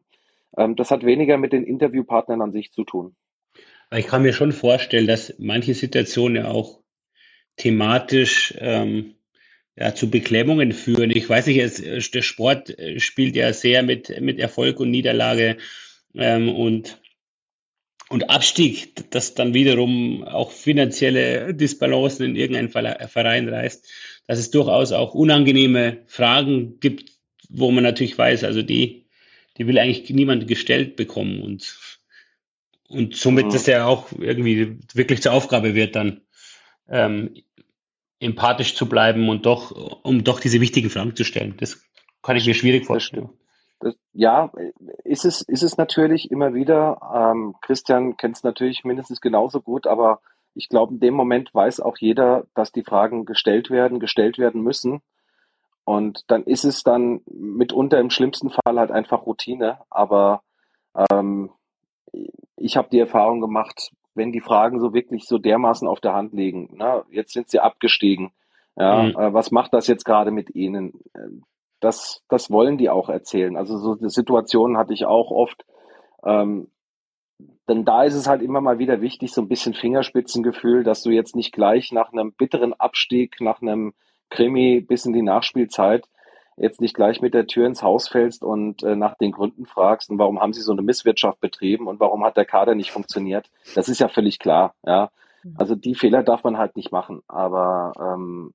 ähm, 0.57 0.75
das 0.75 0.91
hat 0.91 1.05
weniger 1.05 1.37
mit 1.37 1.53
den 1.53 1.63
Interviewpartnern 1.63 2.41
an 2.41 2.51
sich 2.51 2.71
zu 2.71 2.83
tun. 2.83 3.15
Ich 3.95 4.07
kann 4.07 4.23
mir 4.23 4.33
schon 4.33 4.51
vorstellen, 4.51 5.07
dass 5.07 5.35
manche 5.37 5.73
Situationen 5.73 6.43
ja 6.43 6.51
auch 6.51 6.79
thematisch 7.57 8.55
ähm, 8.57 9.15
ja, 9.75 9.93
zu 9.93 10.09
Beklemmungen 10.09 10.71
führen. 10.71 11.11
Ich 11.11 11.29
weiß 11.29 11.47
nicht, 11.47 11.59
es, 11.59 12.11
der 12.11 12.21
Sport 12.21 12.75
spielt 12.97 13.35
ja 13.35 13.53
sehr 13.53 13.83
mit, 13.83 14.21
mit 14.21 14.39
Erfolg 14.39 14.79
und 14.79 14.89
Niederlage 14.89 15.57
ähm, 16.15 16.49
und 16.49 16.99
und 18.09 18.29
Abstieg, 18.29 19.09
das 19.09 19.33
dann 19.33 19.55
wiederum 19.55 20.23
auch 20.23 20.51
finanzielle 20.51 21.55
Disbalancen 21.55 22.25
in 22.25 22.35
irgendeinen 22.35 22.69
Verein 22.69 23.49
reißt, 23.49 23.89
dass 24.27 24.39
es 24.39 24.51
durchaus 24.51 24.91
auch 24.91 25.13
unangenehme 25.13 26.03
Fragen 26.05 26.79
gibt, 26.79 27.11
wo 27.49 27.71
man 27.71 27.83
natürlich 27.83 28.17
weiß, 28.17 28.43
also 28.43 28.61
die, 28.61 29.05
die 29.57 29.67
will 29.67 29.77
eigentlich 29.77 30.09
niemand 30.09 30.47
gestellt 30.47 30.95
bekommen 30.95 31.41
und, 31.41 31.77
und 32.89 33.15
somit, 33.15 33.47
mhm. 33.47 33.49
dass 33.51 33.63
der 33.63 33.87
auch 33.87 34.11
irgendwie 34.17 34.79
wirklich 34.93 35.21
zur 35.21 35.33
Aufgabe 35.33 35.75
wird, 35.75 35.95
dann 35.95 36.21
ähm, 36.89 37.35
empathisch 38.19 38.75
zu 38.75 38.87
bleiben 38.87 39.29
und 39.29 39.45
doch, 39.45 39.71
um 40.03 40.23
doch 40.23 40.39
diese 40.39 40.61
wichtigen 40.61 40.89
Fragen 40.89 41.15
zu 41.15 41.23
stellen. 41.23 41.55
Das 41.57 41.83
kann 42.21 42.37
ich 42.37 42.47
mir 42.47 42.53
schwierig 42.53 42.85
vorstellen. 42.85 43.29
Das, 43.79 43.95
ja, 44.13 44.51
ist 45.03 45.25
es, 45.25 45.41
ist 45.41 45.61
es 45.61 45.75
natürlich 45.75 46.31
immer 46.31 46.53
wieder. 46.53 47.01
Ähm, 47.13 47.55
Christian 47.61 48.15
kennt 48.15 48.37
es 48.37 48.43
natürlich 48.43 48.85
mindestens 48.85 49.19
genauso 49.19 49.59
gut, 49.59 49.87
aber 49.87 50.21
ich 50.55 50.69
glaube, 50.69 50.93
in 50.93 50.99
dem 50.99 51.13
Moment 51.13 51.53
weiß 51.53 51.79
auch 51.79 51.97
jeder, 51.97 52.45
dass 52.53 52.71
die 52.71 52.83
Fragen 52.83 53.25
gestellt 53.25 53.69
werden, 53.69 53.99
gestellt 53.99 54.37
werden 54.37 54.61
müssen. 54.61 55.01
Und 55.85 56.23
dann 56.27 56.43
ist 56.43 56.63
es 56.63 56.83
dann 56.83 57.21
mitunter 57.25 57.99
im 57.99 58.09
schlimmsten 58.09 58.49
Fall 58.49 58.79
halt 58.79 58.91
einfach 58.91 59.25
Routine. 59.25 59.79
Aber 59.89 60.41
ähm, 61.11 61.49
ich 62.55 62.77
habe 62.77 62.89
die 62.91 62.99
Erfahrung 62.99 63.41
gemacht, 63.41 63.91
wenn 64.15 64.31
die 64.31 64.41
Fragen 64.41 64.79
so 64.79 64.93
wirklich 64.93 65.25
so 65.25 65.37
dermaßen 65.37 65.87
auf 65.87 65.99
der 65.99 66.13
Hand 66.13 66.33
liegen, 66.33 66.69
na, 66.73 67.03
jetzt 67.09 67.33
sind 67.33 67.49
sie 67.49 67.59
abgestiegen. 67.59 68.31
Ja, 68.75 69.03
mhm. 69.03 69.09
äh, 69.09 69.33
was 69.33 69.51
macht 69.51 69.73
das 69.73 69.87
jetzt 69.87 70.05
gerade 70.05 70.31
mit 70.31 70.55
ihnen? 70.55 70.93
Das, 71.79 72.23
das 72.29 72.49
wollen 72.49 72.77
die 72.77 72.89
auch 72.89 73.09
erzählen. 73.09 73.57
Also 73.57 73.77
so 73.77 73.97
eine 73.99 74.09
Situation 74.09 74.77
hatte 74.77 74.93
ich 74.93 75.05
auch 75.05 75.31
oft. 75.31 75.65
Ähm, 76.23 76.69
denn 77.67 77.85
da 77.85 78.03
ist 78.03 78.15
es 78.15 78.27
halt 78.27 78.41
immer 78.41 78.61
mal 78.61 78.79
wieder 78.79 79.01
wichtig, 79.01 79.33
so 79.33 79.41
ein 79.41 79.47
bisschen 79.47 79.73
Fingerspitzengefühl, 79.73 80.83
dass 80.83 81.03
du 81.03 81.11
jetzt 81.11 81.35
nicht 81.35 81.53
gleich 81.53 81.91
nach 81.91 82.11
einem 82.11 82.33
bitteren 82.33 82.73
Abstieg, 82.73 83.39
nach 83.39 83.61
einem 83.61 83.93
Krimi 84.29 84.81
bis 84.81 85.05
in 85.05 85.13
die 85.13 85.21
Nachspielzeit 85.21 86.07
jetzt 86.57 86.81
nicht 86.81 86.93
gleich 86.93 87.21
mit 87.21 87.33
der 87.33 87.47
Tür 87.47 87.65
ins 87.65 87.81
Haus 87.81 88.07
fällst 88.07 88.43
und 88.43 88.83
äh, 88.83 88.95
nach 88.95 89.15
den 89.15 89.31
Gründen 89.31 89.65
fragst 89.65 90.09
und 90.09 90.19
warum 90.19 90.39
haben 90.39 90.53
sie 90.53 90.61
so 90.61 90.71
eine 90.71 90.81
Misswirtschaft 90.81 91.39
betrieben 91.39 91.87
und 91.87 91.99
warum 91.99 92.23
hat 92.23 92.37
der 92.37 92.45
Kader 92.45 92.75
nicht 92.75 92.91
funktioniert. 92.91 93.49
Das 93.75 93.89
ist 93.89 93.99
ja 93.99 94.07
völlig 94.07 94.39
klar, 94.39 94.75
ja. 94.85 95.09
Mhm. 95.43 95.55
Also 95.57 95.75
die 95.75 95.95
Fehler 95.95 96.23
darf 96.23 96.43
man 96.43 96.57
halt 96.57 96.75
nicht 96.75 96.91
machen. 96.91 97.21
Aber 97.27 97.93
ähm, 97.99 98.53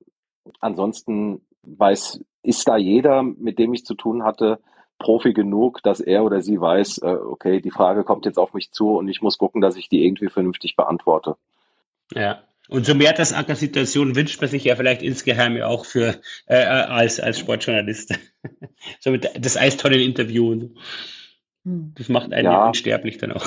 ansonsten 0.60 1.42
weiß, 1.62 2.20
ist 2.42 2.68
da 2.68 2.76
jeder, 2.76 3.22
mit 3.22 3.58
dem 3.58 3.74
ich 3.74 3.84
zu 3.84 3.94
tun 3.94 4.24
hatte, 4.24 4.60
Profi 4.98 5.32
genug, 5.32 5.82
dass 5.82 6.00
er 6.00 6.24
oder 6.24 6.42
sie 6.42 6.60
weiß, 6.60 6.98
äh, 6.98 7.06
okay, 7.06 7.60
die 7.60 7.70
Frage 7.70 8.04
kommt 8.04 8.24
jetzt 8.26 8.38
auf 8.38 8.54
mich 8.54 8.72
zu 8.72 8.96
und 8.96 9.08
ich 9.08 9.22
muss 9.22 9.38
gucken, 9.38 9.60
dass 9.60 9.76
ich 9.76 9.88
die 9.88 10.04
irgendwie 10.04 10.28
vernünftig 10.28 10.76
beantworte. 10.76 11.36
Ja. 12.14 12.42
Und 12.68 12.84
so 12.84 12.94
mehr 12.94 13.14
das 13.14 13.30
Situation 13.30 14.14
wünscht 14.14 14.40
man 14.42 14.50
sich 14.50 14.64
ja 14.64 14.76
vielleicht 14.76 15.02
insgeheim 15.02 15.56
ja 15.56 15.66
auch 15.66 15.86
für 15.86 16.20
äh, 16.46 16.64
als, 16.64 17.18
als 17.18 17.38
Sportjournalist. 17.38 18.18
so 19.00 19.10
mit 19.10 19.30
das 19.38 19.56
Eistonnen-Interview 19.56 20.50
und 20.50 20.60
so. 20.60 20.70
Hm. 21.64 21.94
Das 21.96 22.08
macht 22.08 22.32
einen 22.32 22.44
ja. 22.44 22.66
unsterblich 22.66 23.16
dann 23.18 23.32
auch. 23.32 23.46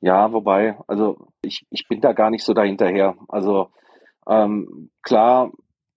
Ja, 0.00 0.32
wobei, 0.32 0.76
also 0.86 1.28
ich, 1.42 1.66
ich 1.70 1.86
bin 1.88 2.00
da 2.00 2.12
gar 2.12 2.30
nicht 2.30 2.44
so 2.44 2.54
dahinterher. 2.54 3.16
Also 3.28 3.70
ähm, 4.26 4.90
klar 5.02 5.52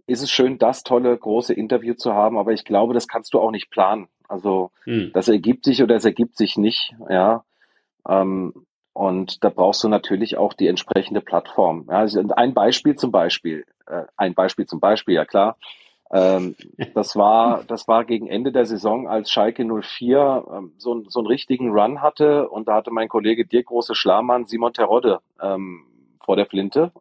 ist 0.07 0.21
es 0.21 0.31
schön, 0.31 0.57
das 0.57 0.83
tolle 0.83 1.15
große 1.15 1.53
Interview 1.53 1.93
zu 1.93 2.13
haben, 2.13 2.37
aber 2.37 2.53
ich 2.53 2.63
glaube, 2.63 2.93
das 2.93 3.07
kannst 3.07 3.33
du 3.33 3.39
auch 3.39 3.51
nicht 3.51 3.69
planen. 3.69 4.07
Also 4.27 4.71
hm. 4.85 5.11
das 5.13 5.27
ergibt 5.27 5.65
sich 5.65 5.83
oder 5.83 5.95
es 5.95 6.05
ergibt 6.05 6.37
sich 6.37 6.57
nicht, 6.57 6.95
ja. 7.09 7.43
Ähm, 8.07 8.53
und 8.93 9.43
da 9.43 9.49
brauchst 9.49 9.83
du 9.83 9.89
natürlich 9.89 10.37
auch 10.37 10.53
die 10.53 10.67
entsprechende 10.67 11.21
Plattform. 11.21 11.85
Ja, 11.87 11.99
also 11.99 12.23
ein 12.35 12.53
Beispiel 12.53 12.95
zum 12.95 13.11
Beispiel, 13.11 13.65
äh, 13.85 14.03
ein 14.15 14.33
Beispiel 14.33 14.65
zum 14.65 14.79
Beispiel, 14.79 15.13
ja 15.13 15.25
klar. 15.25 15.57
Ähm, 16.11 16.55
das 16.95 17.15
war, 17.15 17.63
das 17.65 17.87
war 17.87 18.05
gegen 18.05 18.27
Ende 18.27 18.51
der 18.51 18.65
Saison, 18.65 19.07
als 19.07 19.29
Schalke 19.29 19.63
04 19.65 20.45
ähm, 20.51 20.73
so, 20.77 21.03
so 21.09 21.19
einen 21.19 21.27
richtigen 21.27 21.69
Run 21.71 22.01
hatte 22.01 22.49
und 22.49 22.67
da 22.67 22.75
hatte 22.75 22.91
mein 22.91 23.09
Kollege 23.09 23.45
Dirk 23.45 23.67
Große 23.67 23.93
Schlamann 23.93 24.45
Simon 24.45 24.73
Terodde 24.73 25.19
ähm, 25.41 25.83
vor 26.23 26.37
der 26.37 26.45
Flinte 26.45 26.91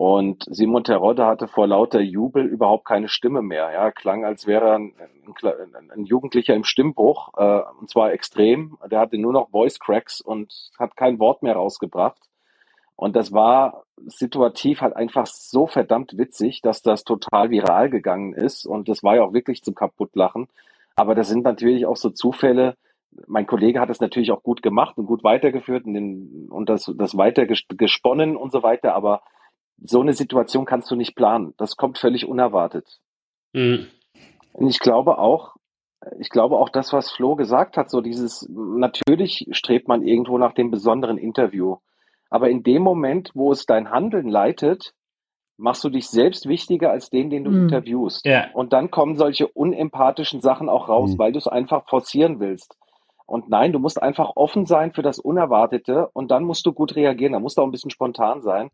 und 0.00 0.46
Simon 0.48 0.82
Terodde 0.82 1.26
hatte 1.26 1.46
vor 1.46 1.66
lauter 1.66 2.00
Jubel 2.00 2.46
überhaupt 2.46 2.86
keine 2.86 3.08
Stimme 3.10 3.42
mehr. 3.42 3.70
Ja, 3.70 3.90
klang, 3.90 4.24
als 4.24 4.46
wäre 4.46 4.68
er 4.68 4.74
ein, 4.76 4.94
ein, 4.96 5.90
ein 5.90 6.04
Jugendlicher 6.06 6.54
im 6.54 6.64
Stimmbruch, 6.64 7.34
äh, 7.36 7.60
und 7.78 7.90
zwar 7.90 8.10
extrem. 8.10 8.78
Der 8.90 8.98
hatte 8.98 9.18
nur 9.18 9.34
noch 9.34 9.50
Voice 9.50 9.78
Cracks 9.78 10.22
und 10.22 10.70
hat 10.78 10.96
kein 10.96 11.18
Wort 11.18 11.42
mehr 11.42 11.54
rausgebracht. 11.54 12.16
Und 12.96 13.14
das 13.14 13.34
war 13.34 13.84
situativ 14.06 14.80
halt 14.80 14.96
einfach 14.96 15.26
so 15.26 15.66
verdammt 15.66 16.16
witzig, 16.16 16.62
dass 16.62 16.80
das 16.80 17.04
total 17.04 17.50
viral 17.50 17.90
gegangen 17.90 18.32
ist. 18.32 18.64
Und 18.64 18.88
das 18.88 19.02
war 19.02 19.16
ja 19.16 19.22
auch 19.22 19.34
wirklich 19.34 19.62
zum 19.62 19.74
Kaputtlachen. 19.74 20.48
Aber 20.96 21.14
das 21.14 21.28
sind 21.28 21.44
natürlich 21.44 21.84
auch 21.84 21.96
so 21.96 22.08
Zufälle. 22.08 22.78
Mein 23.26 23.46
Kollege 23.46 23.80
hat 23.80 23.90
das 23.90 24.00
natürlich 24.00 24.32
auch 24.32 24.42
gut 24.42 24.62
gemacht 24.62 24.96
und 24.96 25.04
gut 25.04 25.24
weitergeführt 25.24 25.84
und, 25.84 25.92
den, 25.92 26.48
und 26.48 26.70
das, 26.70 26.90
das 26.96 27.18
weiter 27.18 27.44
gesponnen 27.44 28.34
und 28.34 28.50
so 28.50 28.62
weiter. 28.62 28.94
Aber 28.94 29.20
so 29.82 30.00
eine 30.00 30.12
Situation 30.12 30.64
kannst 30.64 30.90
du 30.90 30.96
nicht 30.96 31.16
planen. 31.16 31.54
Das 31.56 31.76
kommt 31.76 31.98
völlig 31.98 32.26
unerwartet. 32.26 33.00
Mhm. 33.52 33.86
Und 34.52 34.68
ich 34.68 34.78
glaube 34.78 35.18
auch, 35.18 35.56
ich 36.18 36.30
glaube 36.30 36.56
auch 36.56 36.68
das, 36.68 36.92
was 36.92 37.10
Flo 37.10 37.36
gesagt 37.36 37.76
hat, 37.76 37.90
so 37.90 38.00
dieses, 38.00 38.48
natürlich 38.50 39.46
strebt 39.52 39.88
man 39.88 40.02
irgendwo 40.02 40.38
nach 40.38 40.54
dem 40.54 40.70
besonderen 40.70 41.18
Interview. 41.18 41.76
Aber 42.30 42.48
in 42.48 42.62
dem 42.62 42.82
Moment, 42.82 43.30
wo 43.34 43.52
es 43.52 43.66
dein 43.66 43.90
Handeln 43.90 44.28
leitet, 44.28 44.94
machst 45.56 45.84
du 45.84 45.90
dich 45.90 46.08
selbst 46.08 46.48
wichtiger 46.48 46.90
als 46.90 47.10
den, 47.10 47.28
den 47.28 47.44
du 47.44 47.50
mhm. 47.50 47.62
interviewst. 47.62 48.24
Ja. 48.24 48.46
Und 48.54 48.72
dann 48.72 48.90
kommen 48.90 49.16
solche 49.16 49.46
unempathischen 49.46 50.40
Sachen 50.40 50.68
auch 50.68 50.88
raus, 50.88 51.12
mhm. 51.12 51.18
weil 51.18 51.32
du 51.32 51.38
es 51.38 51.46
einfach 51.46 51.88
forcieren 51.88 52.40
willst. 52.40 52.76
Und 53.26 53.48
nein, 53.48 53.72
du 53.72 53.78
musst 53.78 54.02
einfach 54.02 54.32
offen 54.34 54.66
sein 54.66 54.92
für 54.92 55.02
das 55.02 55.18
Unerwartete 55.18 56.08
und 56.14 56.30
dann 56.30 56.44
musst 56.44 56.66
du 56.66 56.72
gut 56.72 56.96
reagieren. 56.96 57.34
Da 57.34 57.40
musst 57.40 57.58
du 57.58 57.62
auch 57.62 57.66
ein 57.66 57.70
bisschen 57.70 57.90
spontan 57.90 58.42
sein. 58.42 58.70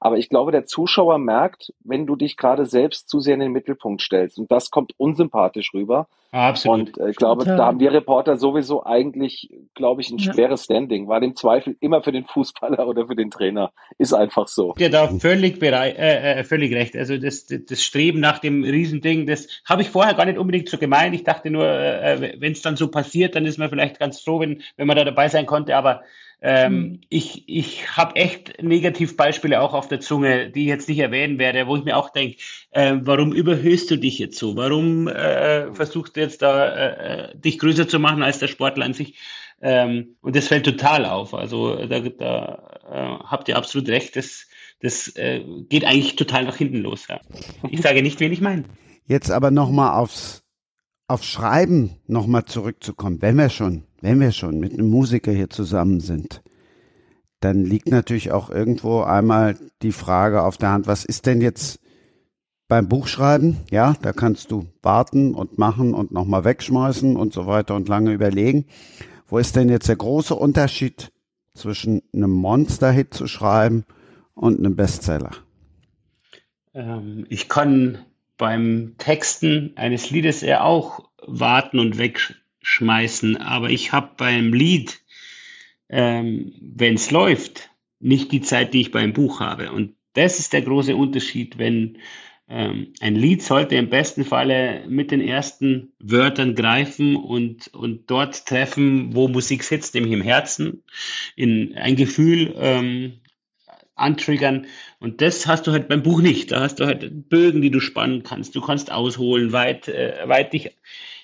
Aber 0.00 0.16
ich 0.16 0.30
glaube, 0.30 0.50
der 0.50 0.64
Zuschauer 0.64 1.18
merkt, 1.18 1.72
wenn 1.84 2.06
du 2.06 2.16
dich 2.16 2.38
gerade 2.38 2.64
selbst 2.64 3.08
zu 3.08 3.20
sehr 3.20 3.34
in 3.34 3.40
den 3.40 3.52
Mittelpunkt 3.52 4.00
stellst. 4.00 4.38
Und 4.38 4.50
das 4.50 4.70
kommt 4.70 4.94
unsympathisch 4.96 5.74
rüber. 5.74 6.08
Absolut. 6.32 6.96
Und 6.96 6.98
äh, 6.98 7.10
ich 7.10 7.16
glaube, 7.16 7.40
Total. 7.40 7.56
da 7.56 7.66
haben 7.66 7.80
wir 7.80 7.92
Reporter 7.92 8.36
sowieso 8.36 8.86
eigentlich, 8.86 9.50
glaube 9.74 10.00
ich, 10.00 10.10
ein 10.10 10.18
ja. 10.18 10.32
schweres 10.32 10.64
Standing, 10.64 11.08
weil 11.08 11.24
im 11.24 11.34
Zweifel 11.34 11.76
immer 11.80 12.02
für 12.02 12.12
den 12.12 12.24
Fußballer 12.24 12.86
oder 12.86 13.08
für 13.08 13.16
den 13.16 13.30
Trainer 13.30 13.72
ist 13.98 14.14
einfach 14.14 14.46
so. 14.46 14.74
Ja, 14.78 14.88
da 14.88 15.08
völlig 15.08 15.58
bereit, 15.58 15.98
äh, 15.98 16.40
äh, 16.40 16.44
völlig 16.44 16.72
recht. 16.72 16.96
Also 16.96 17.18
das, 17.18 17.46
das 17.46 17.82
Streben 17.82 18.20
nach 18.20 18.38
dem 18.38 18.62
Riesending, 18.62 19.26
das 19.26 19.48
habe 19.68 19.82
ich 19.82 19.90
vorher 19.90 20.14
gar 20.14 20.24
nicht 20.24 20.38
unbedingt 20.38 20.68
so 20.68 20.78
gemeint. 20.78 21.14
Ich 21.14 21.24
dachte 21.24 21.50
nur, 21.50 21.66
äh, 21.66 22.36
wenn 22.38 22.52
es 22.52 22.62
dann 22.62 22.76
so 22.76 22.88
passiert, 22.88 23.34
dann 23.34 23.44
ist 23.44 23.58
man 23.58 23.68
vielleicht 23.68 23.98
ganz 23.98 24.20
froh, 24.20 24.38
wenn, 24.38 24.62
wenn 24.76 24.86
man 24.86 24.96
da 24.96 25.04
dabei 25.04 25.28
sein 25.28 25.46
konnte. 25.46 25.76
Aber 25.76 26.02
ähm, 26.42 26.72
hm. 26.72 27.00
Ich, 27.08 27.44
ich 27.48 27.96
habe 27.96 28.16
echt 28.16 28.62
Negativbeispiele 28.62 29.60
auch 29.60 29.74
auf 29.74 29.88
der 29.88 30.00
Zunge, 30.00 30.50
die 30.50 30.62
ich 30.62 30.68
jetzt 30.68 30.88
nicht 30.88 30.98
erwähnen 30.98 31.38
werde, 31.38 31.66
wo 31.66 31.76
ich 31.76 31.84
mir 31.84 31.96
auch 31.96 32.10
denke, 32.10 32.36
äh, 32.70 32.96
warum 33.00 33.32
überhöhst 33.32 33.90
du 33.90 33.96
dich 33.96 34.18
jetzt 34.18 34.38
so? 34.38 34.56
Warum 34.56 35.08
äh, 35.08 35.72
versuchst 35.74 36.16
du 36.16 36.20
jetzt 36.20 36.42
da 36.42 37.28
äh, 37.28 37.38
dich 37.38 37.58
größer 37.58 37.88
zu 37.88 37.98
machen 37.98 38.22
als 38.22 38.38
der 38.38 38.48
Sportler 38.48 38.86
an 38.86 38.94
sich? 38.94 39.18
Ähm, 39.62 40.16
und 40.22 40.34
das 40.36 40.48
fällt 40.48 40.64
total 40.64 41.04
auf. 41.04 41.34
Also 41.34 41.86
da, 41.86 42.00
da 42.00 42.78
äh, 42.90 43.24
habt 43.24 43.48
ihr 43.48 43.56
absolut 43.56 43.88
recht. 43.88 44.16
Das, 44.16 44.46
das 44.80 45.08
äh, 45.16 45.44
geht 45.68 45.84
eigentlich 45.84 46.16
total 46.16 46.44
nach 46.44 46.56
hinten 46.56 46.78
los. 46.78 47.06
Ja. 47.08 47.20
Ich 47.68 47.82
sage 47.82 48.02
nicht, 48.02 48.20
wen 48.20 48.32
ich 48.32 48.40
meine. 48.40 48.64
Jetzt 49.06 49.30
aber 49.30 49.50
nochmal 49.50 49.98
aufs 49.98 50.39
auf 51.10 51.24
Schreiben 51.24 51.96
nochmal 52.06 52.44
zurückzukommen, 52.44 53.20
wenn 53.20 53.36
wir 53.36 53.48
schon, 53.48 53.82
wenn 54.00 54.20
wir 54.20 54.30
schon 54.30 54.60
mit 54.60 54.72
einem 54.72 54.88
Musiker 54.88 55.32
hier 55.32 55.50
zusammen 55.50 55.98
sind, 55.98 56.40
dann 57.40 57.64
liegt 57.64 57.90
natürlich 57.90 58.30
auch 58.30 58.48
irgendwo 58.48 59.00
einmal 59.00 59.56
die 59.82 59.90
Frage 59.90 60.42
auf 60.42 60.56
der 60.56 60.70
Hand, 60.70 60.86
was 60.86 61.04
ist 61.04 61.26
denn 61.26 61.40
jetzt 61.40 61.80
beim 62.68 62.88
Buchschreiben? 62.88 63.56
Ja, 63.70 63.94
da 64.02 64.12
kannst 64.12 64.52
du 64.52 64.66
warten 64.82 65.34
und 65.34 65.58
machen 65.58 65.94
und 65.94 66.12
nochmal 66.12 66.44
wegschmeißen 66.44 67.16
und 67.16 67.32
so 67.32 67.46
weiter 67.46 67.74
und 67.74 67.88
lange 67.88 68.12
überlegen. 68.12 68.66
Wo 69.26 69.38
ist 69.38 69.56
denn 69.56 69.68
jetzt 69.68 69.88
der 69.88 69.96
große 69.96 70.34
Unterschied 70.36 71.10
zwischen 71.54 72.02
einem 72.14 72.30
Monster-Hit 72.30 73.14
zu 73.14 73.26
schreiben 73.26 73.84
und 74.34 74.60
einem 74.60 74.76
Bestseller? 74.76 75.32
Ähm, 76.72 77.26
ich 77.28 77.48
kann 77.48 77.98
beim 78.40 78.94
Texten 78.96 79.74
eines 79.76 80.10
Liedes 80.10 80.42
eher 80.42 80.64
auch 80.64 81.10
warten 81.26 81.78
und 81.78 81.98
wegschmeißen, 81.98 83.36
aber 83.36 83.68
ich 83.68 83.92
habe 83.92 84.12
beim 84.16 84.54
Lied, 84.54 85.02
ähm, 85.90 86.54
wenn 86.58 86.94
es 86.94 87.10
läuft, 87.10 87.68
nicht 87.98 88.32
die 88.32 88.40
Zeit, 88.40 88.72
die 88.72 88.80
ich 88.80 88.92
beim 88.92 89.12
Buch 89.12 89.40
habe. 89.40 89.72
Und 89.72 89.94
das 90.14 90.38
ist 90.38 90.54
der 90.54 90.62
große 90.62 90.96
Unterschied, 90.96 91.58
wenn 91.58 91.98
ähm, 92.48 92.94
ein 93.00 93.14
Lied 93.14 93.42
sollte 93.42 93.76
im 93.76 93.90
besten 93.90 94.24
Falle 94.24 94.86
mit 94.88 95.10
den 95.10 95.20
ersten 95.20 95.92
Wörtern 95.98 96.54
greifen 96.54 97.16
und, 97.16 97.68
und 97.68 98.10
dort 98.10 98.46
treffen, 98.46 99.14
wo 99.14 99.28
Musik 99.28 99.64
sitzt, 99.64 99.94
nämlich 99.94 100.14
im 100.14 100.22
Herzen, 100.22 100.82
in 101.36 101.74
ein 101.74 101.94
Gefühl 101.94 102.54
ähm, 102.56 103.19
antriggern. 104.00 104.66
Und 104.98 105.20
das 105.20 105.46
hast 105.46 105.66
du 105.66 105.72
halt 105.72 105.88
beim 105.88 106.02
Buch 106.02 106.20
nicht. 106.20 106.52
Da 106.52 106.60
hast 106.60 106.80
du 106.80 106.86
halt 106.86 107.28
Bögen, 107.28 107.62
die 107.62 107.70
du 107.70 107.80
spannen 107.80 108.22
kannst. 108.22 108.54
Du 108.56 108.60
kannst 108.60 108.90
ausholen, 108.90 109.52
weit, 109.52 109.88
äh, 109.88 110.16
weit 110.26 110.52
dich, 110.52 110.76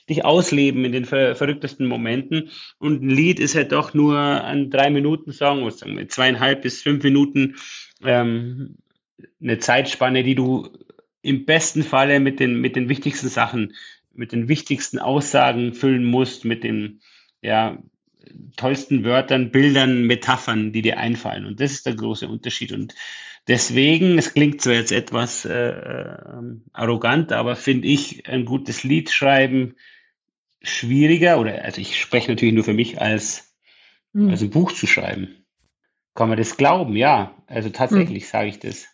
dich 0.09 0.25
ausleben 0.25 0.85
in 0.85 0.93
den 0.93 1.05
ver 1.05 1.35
verrücktesten 1.35 1.87
Momenten. 1.87 2.51
Und 2.79 3.03
ein 3.03 3.11
Lied 3.11 3.41
ist 3.41 3.55
halt 3.55 3.73
doch 3.73 3.95
nur 3.95 4.19
ein 4.19 4.71
drei 4.71 4.91
Minuten 4.91 5.33
Song, 5.33 5.65
was 5.65 5.79
sagen 5.79 5.97
wir, 5.97 6.09
zweieinhalb 6.09 6.63
bis 6.63 6.83
fünf 6.83 7.03
Minuten, 7.03 7.57
ähm, 8.05 8.77
eine 9.41 9.59
Zeitspanne, 9.59 10.23
die 10.23 10.35
du 10.35 10.69
im 11.23 11.45
besten 11.45 11.83
Falle 11.83 12.21
mit 12.21 12.41
den, 12.41 12.61
mit 12.61 12.77
den 12.77 12.89
wichtigsten 12.89 13.29
Sachen, 13.29 13.75
mit 14.15 14.33
den 14.33 14.49
wichtigsten 14.49 14.99
Aussagen 14.99 15.75
füllen 15.75 16.05
musst, 16.05 16.45
mit 16.45 16.65
den, 16.65 17.01
ja, 17.43 17.79
tollsten 18.57 19.05
Wörtern, 19.05 19.51
Bildern, 19.51 20.07
Metaphern, 20.07 20.73
die 20.73 20.83
dir 20.83 20.99
einfallen. 20.99 21.47
Und 21.47 21.61
das 21.61 21.73
ist 21.73 21.87
der 21.87 21.95
große 21.95 22.29
Unterschied. 22.29 22.73
Und 22.73 22.95
deswegen, 23.49 24.19
es 24.19 24.35
klingt 24.35 24.61
zwar 24.61 24.75
jetzt 24.75 24.93
etwas 24.93 25.45
äh, 25.45 25.53
äh, 25.53 26.43
arrogant, 26.73 27.33
aber 27.33 27.57
finde 27.57 27.89
ich 27.89 28.29
ein 28.29 28.45
gutes 28.45 28.85
Lied 28.85 29.11
schreiben 29.11 29.75
schwieriger, 30.63 31.39
oder 31.39 31.65
also 31.65 31.81
ich 31.81 32.01
spreche 32.01 32.31
natürlich 32.31 32.55
nur 32.55 32.65
für 32.65 32.73
mich, 32.73 33.01
als, 33.01 33.55
mhm. 34.13 34.31
als 34.31 34.43
ein 34.43 34.51
Buch 34.51 34.73
zu 34.73 34.87
schreiben. 34.87 35.45
Kann 36.15 36.29
man 36.29 36.39
das 36.39 36.57
glauben? 36.57 36.97
Ja, 36.97 37.37
also 37.47 37.69
tatsächlich 37.71 38.25
mhm. 38.25 38.29
sage 38.29 38.49
ich 38.49 38.59
das. 38.59 38.87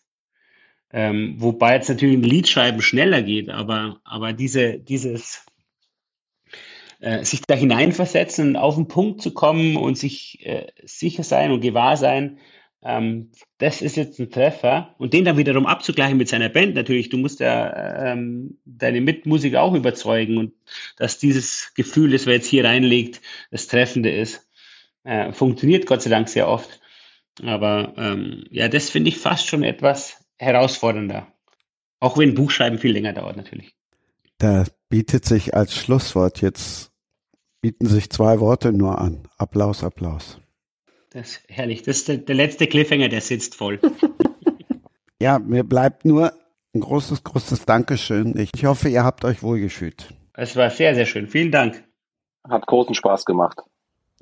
Ähm, 0.92 1.36
wobei 1.38 1.74
jetzt 1.74 1.88
natürlich 1.88 2.16
ein 2.16 2.22
Liedschreiben 2.22 2.82
schneller 2.82 3.22
geht, 3.22 3.48
aber, 3.48 4.00
aber 4.04 4.32
diese, 4.32 4.78
dieses 4.78 5.46
äh, 7.02 7.24
sich 7.24 7.42
da 7.42 7.54
hineinversetzen 7.54 8.50
und 8.50 8.56
auf 8.56 8.76
den 8.76 8.88
Punkt 8.88 9.20
zu 9.20 9.34
kommen 9.34 9.76
und 9.76 9.98
sich 9.98 10.46
äh, 10.46 10.68
sicher 10.84 11.24
sein 11.24 11.50
und 11.50 11.60
gewahr 11.60 11.96
sein, 11.96 12.38
ähm, 12.84 13.30
das 13.58 13.82
ist 13.82 13.96
jetzt 13.96 14.18
ein 14.20 14.30
Treffer. 14.30 14.94
Und 14.98 15.12
den 15.12 15.24
dann 15.24 15.36
wiederum 15.36 15.66
abzugleichen 15.66 16.16
mit 16.16 16.28
seiner 16.28 16.48
Band 16.48 16.74
natürlich. 16.74 17.08
Du 17.08 17.18
musst 17.18 17.40
ja 17.40 18.12
ähm, 18.12 18.58
deine 18.64 19.00
Mitmusiker 19.00 19.62
auch 19.62 19.74
überzeugen 19.74 20.38
und 20.38 20.52
dass 20.96 21.18
dieses 21.18 21.72
Gefühl, 21.74 22.12
das 22.12 22.26
wir 22.26 22.34
jetzt 22.34 22.48
hier 22.48 22.64
reinlegt, 22.64 23.20
das 23.50 23.66
Treffende 23.66 24.10
ist. 24.10 24.48
Äh, 25.04 25.32
funktioniert 25.32 25.86
Gott 25.86 26.02
sei 26.02 26.10
Dank 26.10 26.28
sehr 26.28 26.48
oft. 26.48 26.80
Aber 27.42 27.94
ähm, 27.96 28.44
ja, 28.50 28.68
das 28.68 28.90
finde 28.90 29.08
ich 29.08 29.18
fast 29.18 29.48
schon 29.48 29.64
etwas 29.64 30.24
herausfordernder. 30.38 31.26
Auch 31.98 32.16
wenn 32.16 32.34
Buchschreiben 32.34 32.78
viel 32.78 32.92
länger 32.92 33.12
dauert 33.12 33.36
natürlich. 33.36 33.74
Da 34.38 34.64
bietet 34.88 35.24
sich 35.24 35.54
als 35.54 35.74
Schlusswort 35.74 36.40
jetzt 36.42 36.91
bieten 37.62 37.86
sich 37.86 38.10
zwei 38.10 38.40
Worte 38.40 38.72
nur 38.72 38.98
an. 38.98 39.22
Applaus, 39.38 39.82
Applaus. 39.82 40.38
Das 41.10 41.30
ist 41.30 41.40
herrlich. 41.48 41.82
Das 41.82 41.98
ist 41.98 42.08
der, 42.08 42.18
der 42.18 42.34
letzte 42.34 42.66
Cliffhanger, 42.66 43.08
der 43.08 43.20
sitzt 43.20 43.54
voll. 43.54 43.80
ja, 45.20 45.38
mir 45.38 45.62
bleibt 45.64 46.04
nur 46.04 46.32
ein 46.74 46.80
großes, 46.80 47.22
großes 47.22 47.64
Dankeschön. 47.64 48.36
Ich, 48.36 48.50
ich 48.54 48.64
hoffe, 48.66 48.88
ihr 48.88 49.04
habt 49.04 49.24
euch 49.24 49.42
wohlgefühlt. 49.42 50.12
Es 50.34 50.56
war 50.56 50.70
sehr, 50.70 50.94
sehr 50.94 51.06
schön. 51.06 51.28
Vielen 51.28 51.52
Dank. 51.52 51.84
Hat 52.48 52.66
großen 52.66 52.94
Spaß 52.94 53.24
gemacht. 53.24 53.60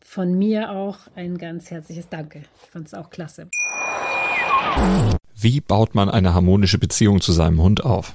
Von 0.02 0.36
mir 0.36 0.70
auch 0.70 0.98
ein 1.14 1.38
ganz 1.38 1.70
herzliches 1.70 2.08
Danke. 2.08 2.42
Ich 2.62 2.70
fand 2.70 2.88
es 2.88 2.94
auch 2.94 3.10
klasse. 3.10 3.48
Wie 5.34 5.60
baut 5.60 5.94
man 5.94 6.10
eine 6.10 6.34
harmonische 6.34 6.78
Beziehung 6.78 7.20
zu 7.20 7.32
seinem 7.32 7.62
Hund 7.62 7.84
auf? 7.84 8.14